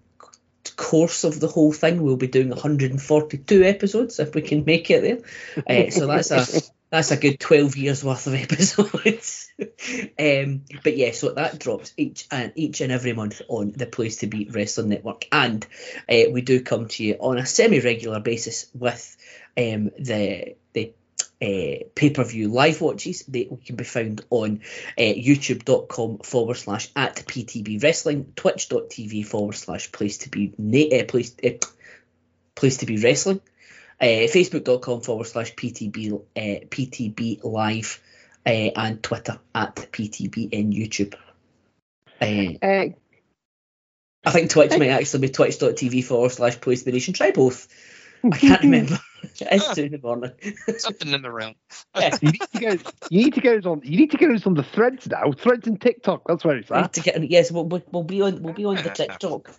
course 0.76 1.24
of 1.24 1.40
the 1.40 1.48
whole 1.48 1.72
thing 1.72 2.02
we'll 2.02 2.16
be 2.16 2.26
doing 2.26 2.50
142 2.50 3.64
episodes 3.64 4.18
if 4.20 4.34
we 4.34 4.42
can 4.42 4.64
make 4.64 4.90
it 4.90 5.02
there. 5.02 5.86
Uh, 5.86 5.90
so 5.90 6.06
that's 6.06 6.30
a 6.30 6.62
that's 6.90 7.10
a 7.10 7.16
good 7.16 7.40
12 7.40 7.76
years 7.76 8.04
worth 8.04 8.26
of 8.26 8.34
episodes. 8.34 9.42
Um 10.18 10.64
but 10.84 10.98
yeah 10.98 11.12
so 11.12 11.32
that 11.32 11.58
drops 11.58 11.94
each 11.96 12.26
and 12.30 12.52
each 12.56 12.82
and 12.82 12.92
every 12.92 13.14
month 13.14 13.40
on 13.48 13.72
the 13.72 13.86
place 13.86 14.18
to 14.18 14.26
be 14.26 14.50
wrestling 14.50 14.90
network. 14.90 15.26
And 15.32 15.66
uh, 16.10 16.30
we 16.30 16.42
do 16.42 16.60
come 16.60 16.88
to 16.88 17.02
you 17.02 17.14
on 17.14 17.38
a 17.38 17.46
semi-regular 17.46 18.20
basis 18.20 18.66
with 18.74 19.16
um 19.56 19.92
the 19.98 20.56
the 21.46 21.80
uh, 21.84 21.88
pay-per-view 21.94 22.48
live 22.48 22.80
watches 22.80 23.22
they 23.26 23.44
can 23.44 23.76
be 23.76 23.84
found 23.84 24.24
on 24.30 24.60
uh, 24.98 25.02
youtube.com 25.02 26.18
forward 26.18 26.56
slash 26.56 26.90
at 26.96 27.16
ptb 27.16 27.82
wrestling 27.82 28.32
twitch.tv 28.36 29.24
forward 29.26 29.54
slash 29.54 29.90
place 29.92 30.18
to 30.18 30.30
be 30.30 30.52
na- 30.58 30.96
uh, 30.96 31.04
place, 31.04 31.34
uh, 31.44 31.50
place 32.54 32.78
to 32.78 32.86
be 32.86 32.98
wrestling 32.98 33.40
uh, 34.00 34.04
facebook.com 34.04 35.00
forward 35.00 35.26
slash 35.26 35.54
ptb 35.54 36.14
uh, 36.14 36.40
ptb 36.40 37.44
live 37.44 38.00
uh, 38.44 38.48
and 38.48 39.02
twitter 39.02 39.38
at 39.54 39.74
ptb 39.76 40.52
in 40.52 40.72
youtube. 40.72 41.14
Uh, 42.20 42.66
Uh, 42.66 42.88
i 44.24 44.30
think 44.30 44.50
twitch 44.50 44.76
might 44.78 44.88
actually 44.88 45.20
be 45.20 45.28
twitch.tv 45.28 46.04
forward 46.04 46.32
slash 46.32 46.60
place 46.60 46.80
to 46.80 46.86
be 46.86 46.92
nation 46.92 47.14
try 47.14 47.30
both. 47.30 47.68
I 48.24 48.36
can't 48.38 48.62
remember 48.62 48.98
it's 49.40 49.74
two 49.74 49.84
in 49.84 49.92
the 49.92 49.98
morning 49.98 50.32
Something 50.78 51.12
in 51.12 51.22
the 51.22 51.30
realm. 51.30 51.54
yeah 51.98 52.16
you 52.20 52.32
need 52.32 52.42
to 52.52 52.60
go. 52.60 52.90
You 53.10 53.24
need 53.24 53.34
to 53.34 53.40
get 53.40 53.58
us 53.58 53.66
on. 53.66 53.80
You 53.84 53.98
need 53.98 54.10
to 54.12 54.16
get 54.16 54.30
us 54.30 54.46
on 54.46 54.54
the 54.54 54.62
threads 54.62 55.06
now. 55.08 55.32
Threads 55.32 55.66
and 55.66 55.80
TikTok. 55.80 56.22
That's 56.26 56.44
where 56.44 56.56
it's 56.56 56.70
We 56.70 56.76
need 56.76 56.84
at. 56.84 56.92
to 56.94 57.00
get 57.00 57.30
yes, 57.30 57.50
we'll, 57.52 57.64
we'll, 57.64 57.82
we'll 57.92 58.02
be 58.04 58.22
on 58.22 58.42
we'll 58.42 58.54
be 58.54 58.64
on 58.64 58.76
the 58.76 58.90
TikTok 58.94 59.50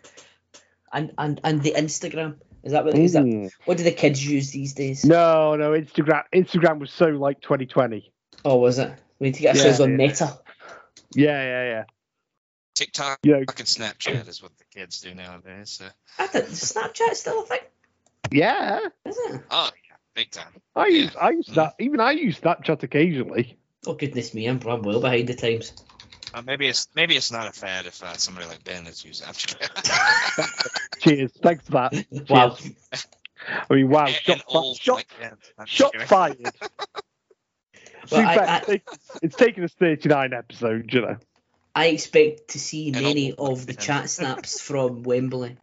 and 0.91 1.11
and 1.17 1.39
and 1.43 1.61
the 1.63 1.73
Instagram. 1.73 2.35
Is 2.63 2.71
that 2.73 2.85
what 2.85 2.95
is 2.97 3.13
that? 3.13 3.23
Mm. 3.23 3.51
What 3.65 3.77
do 3.77 3.83
the 3.83 3.91
kids 3.91 4.25
use 4.25 4.51
these 4.51 4.73
days? 4.73 5.05
No, 5.05 5.55
no. 5.55 5.71
Instagram. 5.71 6.23
Instagram 6.33 6.79
was 6.79 6.91
so 6.91 7.05
like 7.05 7.39
2020. 7.41 8.11
Oh, 8.43 8.57
was 8.57 8.79
it? 8.79 8.91
We 9.19 9.27
need 9.27 9.35
to 9.35 9.41
get 9.41 9.55
Yeah, 9.55 9.83
on 9.83 9.91
yeah. 9.91 9.95
Meta. 9.95 10.39
Yeah, 11.13 11.41
yeah, 11.43 11.63
yeah. 11.69 11.83
TikTok 12.75 13.19
Yeah, 13.23 13.37
and 13.37 13.47
Snapchat 13.47 14.27
is 14.27 14.43
what 14.43 14.51
the 14.57 14.65
kids 14.65 15.01
do 15.01 15.13
nowadays. 15.15 15.71
So. 15.71 15.85
I 16.19 16.27
think 16.27 16.45
Snapchat 16.45 17.15
still 17.15 17.41
a 17.41 17.45
thing, 17.45 17.59
yeah. 18.31 18.79
is 19.05 19.17
it? 19.17 19.41
Oh 19.49 19.69
yeah, 19.89 19.95
big 20.15 20.31
time. 20.31 20.53
I 20.75 20.87
use. 20.87 21.15
I 21.15 21.29
use 21.31 21.47
Mm. 21.47 21.55
that. 21.55 21.75
Even 21.79 21.99
I 21.99 22.11
use 22.11 22.39
Snapchat 22.39 22.83
occasionally. 22.83 23.57
Oh 23.85 23.93
goodness 23.93 24.33
me, 24.33 24.47
I'm 24.47 24.59
I'm 24.67 24.81
well 24.81 25.01
behind 25.01 25.27
the 25.27 25.35
times. 25.35 25.73
Uh, 26.33 26.41
maybe 26.41 26.67
it's 26.67 26.87
maybe 26.95 27.15
it's 27.15 27.31
not 27.31 27.47
a 27.47 27.51
fad 27.51 27.85
if 27.85 28.03
uh, 28.03 28.13
somebody 28.17 28.47
like 28.47 28.63
Ben 28.63 28.85
is 28.87 29.03
using 29.05 29.27
Snapchat. 29.27 30.81
Cheers. 30.99 31.31
Thanks 31.41 31.65
for 31.65 31.71
that. 31.71 32.05
Wow. 32.29 32.49
Cheers. 32.55 33.07
I 33.69 33.73
mean, 33.75 33.89
wow. 33.89 34.07
And- 34.07 34.15
Shot, 34.15 34.33
and 34.33 34.41
fi- 34.41 34.57
old 34.59 34.77
shot, 34.77 34.95
like 34.95 35.07
Ben. 35.19 35.65
Shot 35.67 35.95
fired. 36.03 36.55
Well, 38.11 38.21
I- 38.25 38.35
I- 38.37 38.57
It's 38.57 38.65
taken- 38.67 38.99
it's 39.21 39.35
taken 39.35 39.63
us 39.65 39.73
39 39.73 40.33
episodes, 40.33 40.93
you 40.93 41.01
know. 41.01 41.17
I 41.75 41.87
expect 41.87 42.49
to 42.49 42.59
see 42.59 42.91
many 42.91 43.33
of 43.33 43.65
the 43.67 43.73
chat 43.73 44.09
snaps 44.09 44.61
from 44.61 45.03
Wembley. 45.03 45.57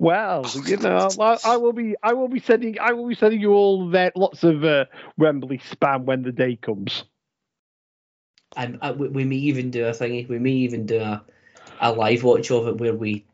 Well, 0.00 0.46
you 0.64 0.78
know, 0.78 1.10
I, 1.20 1.36
I 1.44 1.56
will 1.58 1.74
be, 1.74 1.94
I 2.02 2.14
will 2.14 2.28
be 2.28 2.40
sending, 2.40 2.80
I 2.80 2.92
will 2.92 3.06
be 3.06 3.14
sending 3.14 3.38
you 3.38 3.52
all 3.52 3.90
that 3.90 4.16
lots 4.16 4.42
of 4.44 4.64
uh, 4.64 4.86
Wembley 5.18 5.58
spam 5.58 6.04
when 6.04 6.22
the 6.22 6.32
day 6.32 6.56
comes. 6.56 7.04
And 8.56 8.78
I, 8.80 8.92
we, 8.92 9.08
we 9.08 9.24
may 9.24 9.36
even 9.36 9.70
do 9.70 9.84
a 9.86 9.90
thingy. 9.90 10.26
We 10.26 10.38
may 10.38 10.52
even 10.52 10.86
do 10.86 11.00
a 11.00 11.22
a 11.80 11.92
live 11.92 12.22
watch 12.22 12.50
of 12.50 12.66
it 12.68 12.78
where 12.78 12.94
we 12.94 13.26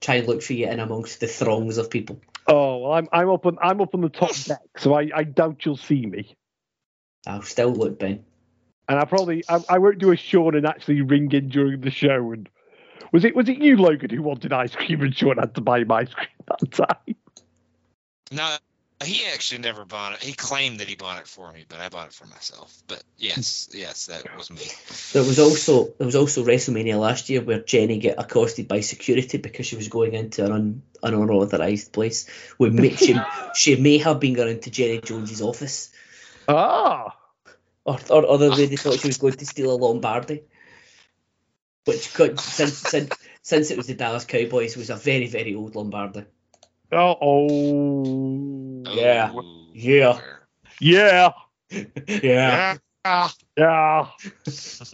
try 0.00 0.16
and 0.16 0.28
look 0.28 0.42
for 0.42 0.52
you 0.52 0.68
in 0.68 0.80
amongst 0.80 1.20
the 1.20 1.26
throngs 1.26 1.76
of 1.76 1.90
people. 1.90 2.20
Oh, 2.46 2.78
well, 2.78 2.92
I'm 2.92 3.08
I'm 3.12 3.28
up 3.28 3.44
on 3.44 3.58
I'm 3.60 3.80
up 3.80 3.94
on 3.94 4.00
the 4.00 4.08
top 4.08 4.34
deck, 4.44 4.60
so 4.76 4.94
I, 4.94 5.10
I 5.12 5.24
doubt 5.24 5.64
you'll 5.64 5.76
see 5.76 6.06
me. 6.06 6.36
I'll 7.26 7.42
still 7.42 7.72
look, 7.72 7.98
Ben. 7.98 8.24
And 8.88 8.98
I 9.00 9.04
probably 9.06 9.42
I, 9.48 9.60
I 9.68 9.78
won't 9.78 9.98
do 9.98 10.12
a 10.12 10.16
Sean 10.16 10.54
and 10.54 10.66
actually 10.66 11.00
ring 11.00 11.32
in 11.32 11.48
during 11.48 11.80
the 11.80 11.90
show. 11.90 12.30
And 12.32 12.48
was 13.12 13.24
it 13.24 13.34
was 13.34 13.48
it 13.48 13.58
you, 13.58 13.76
Logan, 13.76 14.10
who 14.10 14.22
wanted 14.22 14.52
ice 14.52 14.74
cream 14.74 15.02
and 15.02 15.14
Sean 15.14 15.38
had 15.38 15.54
to 15.54 15.60
buy 15.60 15.80
him 15.80 15.92
ice 15.92 16.12
cream 16.12 16.28
that 16.48 16.72
time? 16.72 17.16
No, 18.32 18.56
he 19.04 19.26
actually 19.26 19.58
never 19.58 19.84
bought 19.84 20.14
it. 20.14 20.22
He 20.22 20.32
claimed 20.32 20.80
that 20.80 20.88
he 20.88 20.94
bought 20.94 21.20
it 21.20 21.26
for 21.26 21.52
me, 21.52 21.64
but 21.68 21.78
I 21.80 21.88
bought 21.90 22.08
it 22.08 22.14
for 22.14 22.26
myself. 22.26 22.74
But 22.88 23.02
yes, 23.18 23.68
yes, 23.72 24.06
that 24.06 24.36
was 24.36 24.50
me. 24.50 24.62
There 25.12 25.22
was 25.22 25.38
also 25.38 25.92
there 25.98 26.06
was 26.06 26.16
also 26.16 26.44
WrestleMania 26.44 26.98
last 26.98 27.28
year 27.28 27.42
where 27.42 27.60
Jenny 27.60 27.98
get 27.98 28.18
accosted 28.18 28.68
by 28.68 28.80
security 28.80 29.36
because 29.38 29.66
she 29.66 29.76
was 29.76 29.88
going 29.88 30.14
into 30.14 30.44
an 30.46 30.52
un, 30.52 30.82
an 31.02 31.14
unauthorized 31.14 31.92
place. 31.92 32.26
We 32.58 32.70
may, 32.70 32.96
she 32.96 33.14
she 33.54 33.76
may 33.76 33.98
have 33.98 34.18
been 34.18 34.32
going 34.32 34.56
into 34.56 34.70
Jerry 34.70 35.00
Jones's 35.04 35.42
office, 35.42 35.92
Ah, 36.48 37.16
or 37.84 37.98
or 38.08 38.30
other 38.30 38.50
way 38.50 38.66
they 38.66 38.76
thought 38.82 39.00
she 39.00 39.08
was 39.08 39.18
going 39.18 39.34
to 39.34 39.46
steal 39.46 39.74
a 39.74 39.76
Lombardi, 39.76 40.42
which 41.86 42.12
could 42.12 42.38
since 42.38 42.74
since 42.74 43.16
since 43.42 43.70
it 43.70 43.76
was 43.76 43.86
the 43.86 43.94
Dallas 43.94 44.24
Cowboys 44.24 44.76
was 44.76 44.90
a 44.90 44.96
very 44.96 45.26
very 45.26 45.54
old 45.54 45.74
Lombardi. 45.74 46.24
oh, 46.92 47.16
oh, 47.20 48.82
Yeah. 48.94 49.32
Yeah. 49.72 50.20
yeah, 50.80 51.32
yeah. 52.22 52.76
Ah. 53.04 53.34
yeah. 53.56 54.08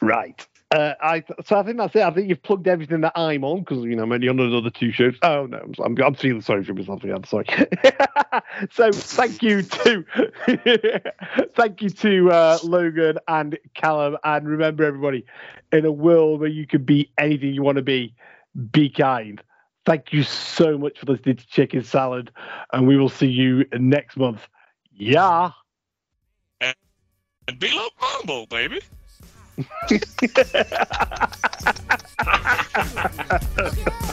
right. 0.00 0.46
Uh, 0.70 0.92
I 1.00 1.24
so 1.46 1.58
I 1.58 1.62
think 1.62 1.78
that's 1.78 1.96
it. 1.96 2.02
I 2.02 2.10
think 2.10 2.28
you've 2.28 2.42
plugged 2.42 2.68
everything 2.68 3.00
that 3.00 3.12
I'm 3.14 3.42
on 3.42 3.60
because 3.60 3.84
you 3.84 3.96
know 3.96 4.02
I'm 4.02 4.12
only 4.12 4.28
on 4.28 4.38
another 4.38 4.68
two 4.68 4.92
shows. 4.92 5.14
Oh 5.22 5.46
no, 5.46 5.58
I'm, 5.58 5.74
I'm, 5.82 5.96
I'm 6.04 6.14
feeling 6.14 6.42
sorry 6.42 6.62
for 6.62 6.74
myself 6.74 7.02
again. 7.02 7.24
Sorry. 7.24 7.46
so 8.72 8.92
thank 8.92 9.42
you 9.42 9.62
to 9.62 10.04
thank 11.54 11.80
you 11.80 11.88
to 11.88 12.30
uh, 12.30 12.58
Logan 12.62 13.18
and 13.26 13.58
Calum, 13.72 14.18
and 14.24 14.46
remember 14.46 14.84
everybody, 14.84 15.24
in 15.72 15.86
a 15.86 15.92
world 15.92 16.40
where 16.40 16.50
you 16.50 16.66
can 16.66 16.84
be 16.84 17.10
anything 17.16 17.54
you 17.54 17.62
want 17.62 17.76
to 17.76 17.82
be, 17.82 18.14
be 18.70 18.90
kind. 18.90 19.42
Thank 19.86 20.12
you 20.12 20.22
so 20.22 20.76
much 20.76 20.98
for 20.98 21.06
listening 21.06 21.36
to 21.36 21.46
Chicken 21.46 21.82
Salad, 21.82 22.30
and 22.74 22.86
we 22.86 22.98
will 22.98 23.08
see 23.08 23.28
you 23.28 23.64
next 23.72 24.18
month. 24.18 24.46
Yeah. 24.92 25.52
And 26.60 26.74
be 27.58 27.74
like 27.74 27.92
Mambo, 27.98 28.44
baby. 28.44 28.80
Yeah, 29.58 29.98
yeah. 30.22 31.26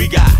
we 0.00 0.08
got 0.08 0.39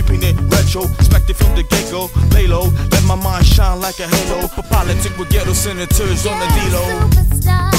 keeping 0.01 0.23
it 0.23 0.35
retro, 0.49 0.83
expected 0.83 1.35
from 1.35 1.55
the 1.55 1.63
get 1.63 1.91
go. 1.91 2.09
Lay 2.33 2.47
low, 2.47 2.69
let 2.91 3.03
my 3.05 3.15
mind 3.15 3.45
shine 3.45 3.79
like 3.79 3.99
a 3.99 4.07
halo. 4.07 4.47
For 4.47 4.63
politics 4.63 5.17
with 5.17 5.29
ghetto 5.29 5.53
senators 5.53 6.25
on 6.25 6.39
the 6.39 6.47
D-Lo. 6.47 6.81
One, 6.81 7.71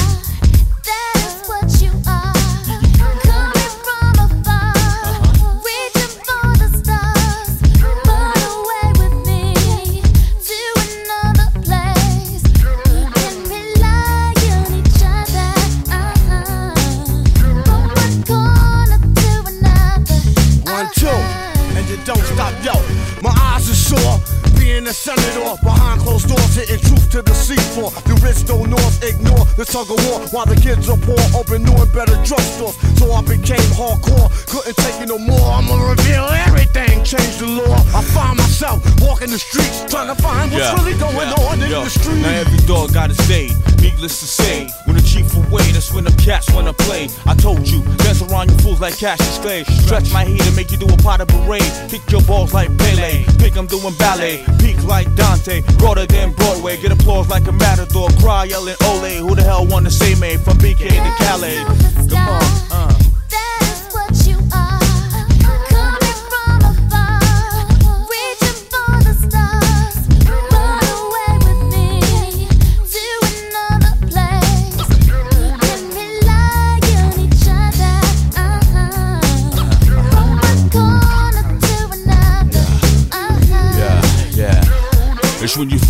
walking 39.23 39.33
the 39.33 39.39
streets, 39.39 39.85
trying 39.91 40.13
to 40.13 40.21
find 40.21 40.51
what's 40.51 40.65
Yeah, 40.65 40.75
really 40.75 40.97
going 40.99 41.15
yeah, 41.15 41.47
on 41.47 41.61
in 41.61 41.69
yo. 41.71 41.83
the 41.83 41.89
streets. 41.89 42.21
Now 42.21 42.29
every 42.29 42.59
dog 42.67 42.93
got 42.93 43.09
his 43.09 43.17
day. 43.27 43.49
Needless 43.81 44.19
to 44.19 44.27
say, 44.27 44.67
when 44.85 44.95
the 44.95 45.01
chief 45.01 45.27
away, 45.35 45.63
that's 45.71 45.93
when 45.93 46.03
the 46.03 46.11
cats 46.23 46.49
wanna 46.51 46.73
play. 46.73 47.09
I 47.25 47.35
told 47.35 47.67
you, 47.67 47.81
dance 48.03 48.21
around 48.21 48.51
you 48.51 48.57
fools 48.59 48.81
like 48.81 48.97
cash 48.97 49.17
Cassius 49.19 49.39
Clay. 49.39 49.63
Stretch 49.85 50.11
my 50.13 50.25
heat 50.25 50.45
and 50.45 50.55
make 50.55 50.71
you 50.71 50.77
do 50.77 50.87
a 50.87 50.97
pot 50.97 51.21
of 51.21 51.27
parade. 51.27 51.71
Kick 51.89 52.01
your 52.09 52.21
balls 52.21 52.53
like 52.53 52.69
Pele. 52.77 53.25
Pick 53.39 53.55
'em 53.55 53.67
doing 53.67 53.93
ballet. 53.95 54.43
Peak 54.59 54.81
like 54.83 55.13
Dante. 55.15 55.61
Broader 55.77 56.05
than 56.05 56.31
Broadway. 56.31 56.77
Get 56.77 56.91
applause 56.91 57.29
like 57.29 57.47
a 57.47 57.51
matador. 57.51 58.09
Cry 58.21 58.45
yelling 58.45 58.75
Ole. 58.85 59.17
Who 59.25 59.35
the 59.35 59.43
hell 59.43 59.65
wanna 59.65 59.91
say 59.91 60.15
me 60.15 60.37
from 60.37 60.57
BK 60.57 60.89
to 60.89 61.11
Calais? 61.23 61.63
Come 62.09 62.27
on, 62.27 62.43
uh. 62.71 63.02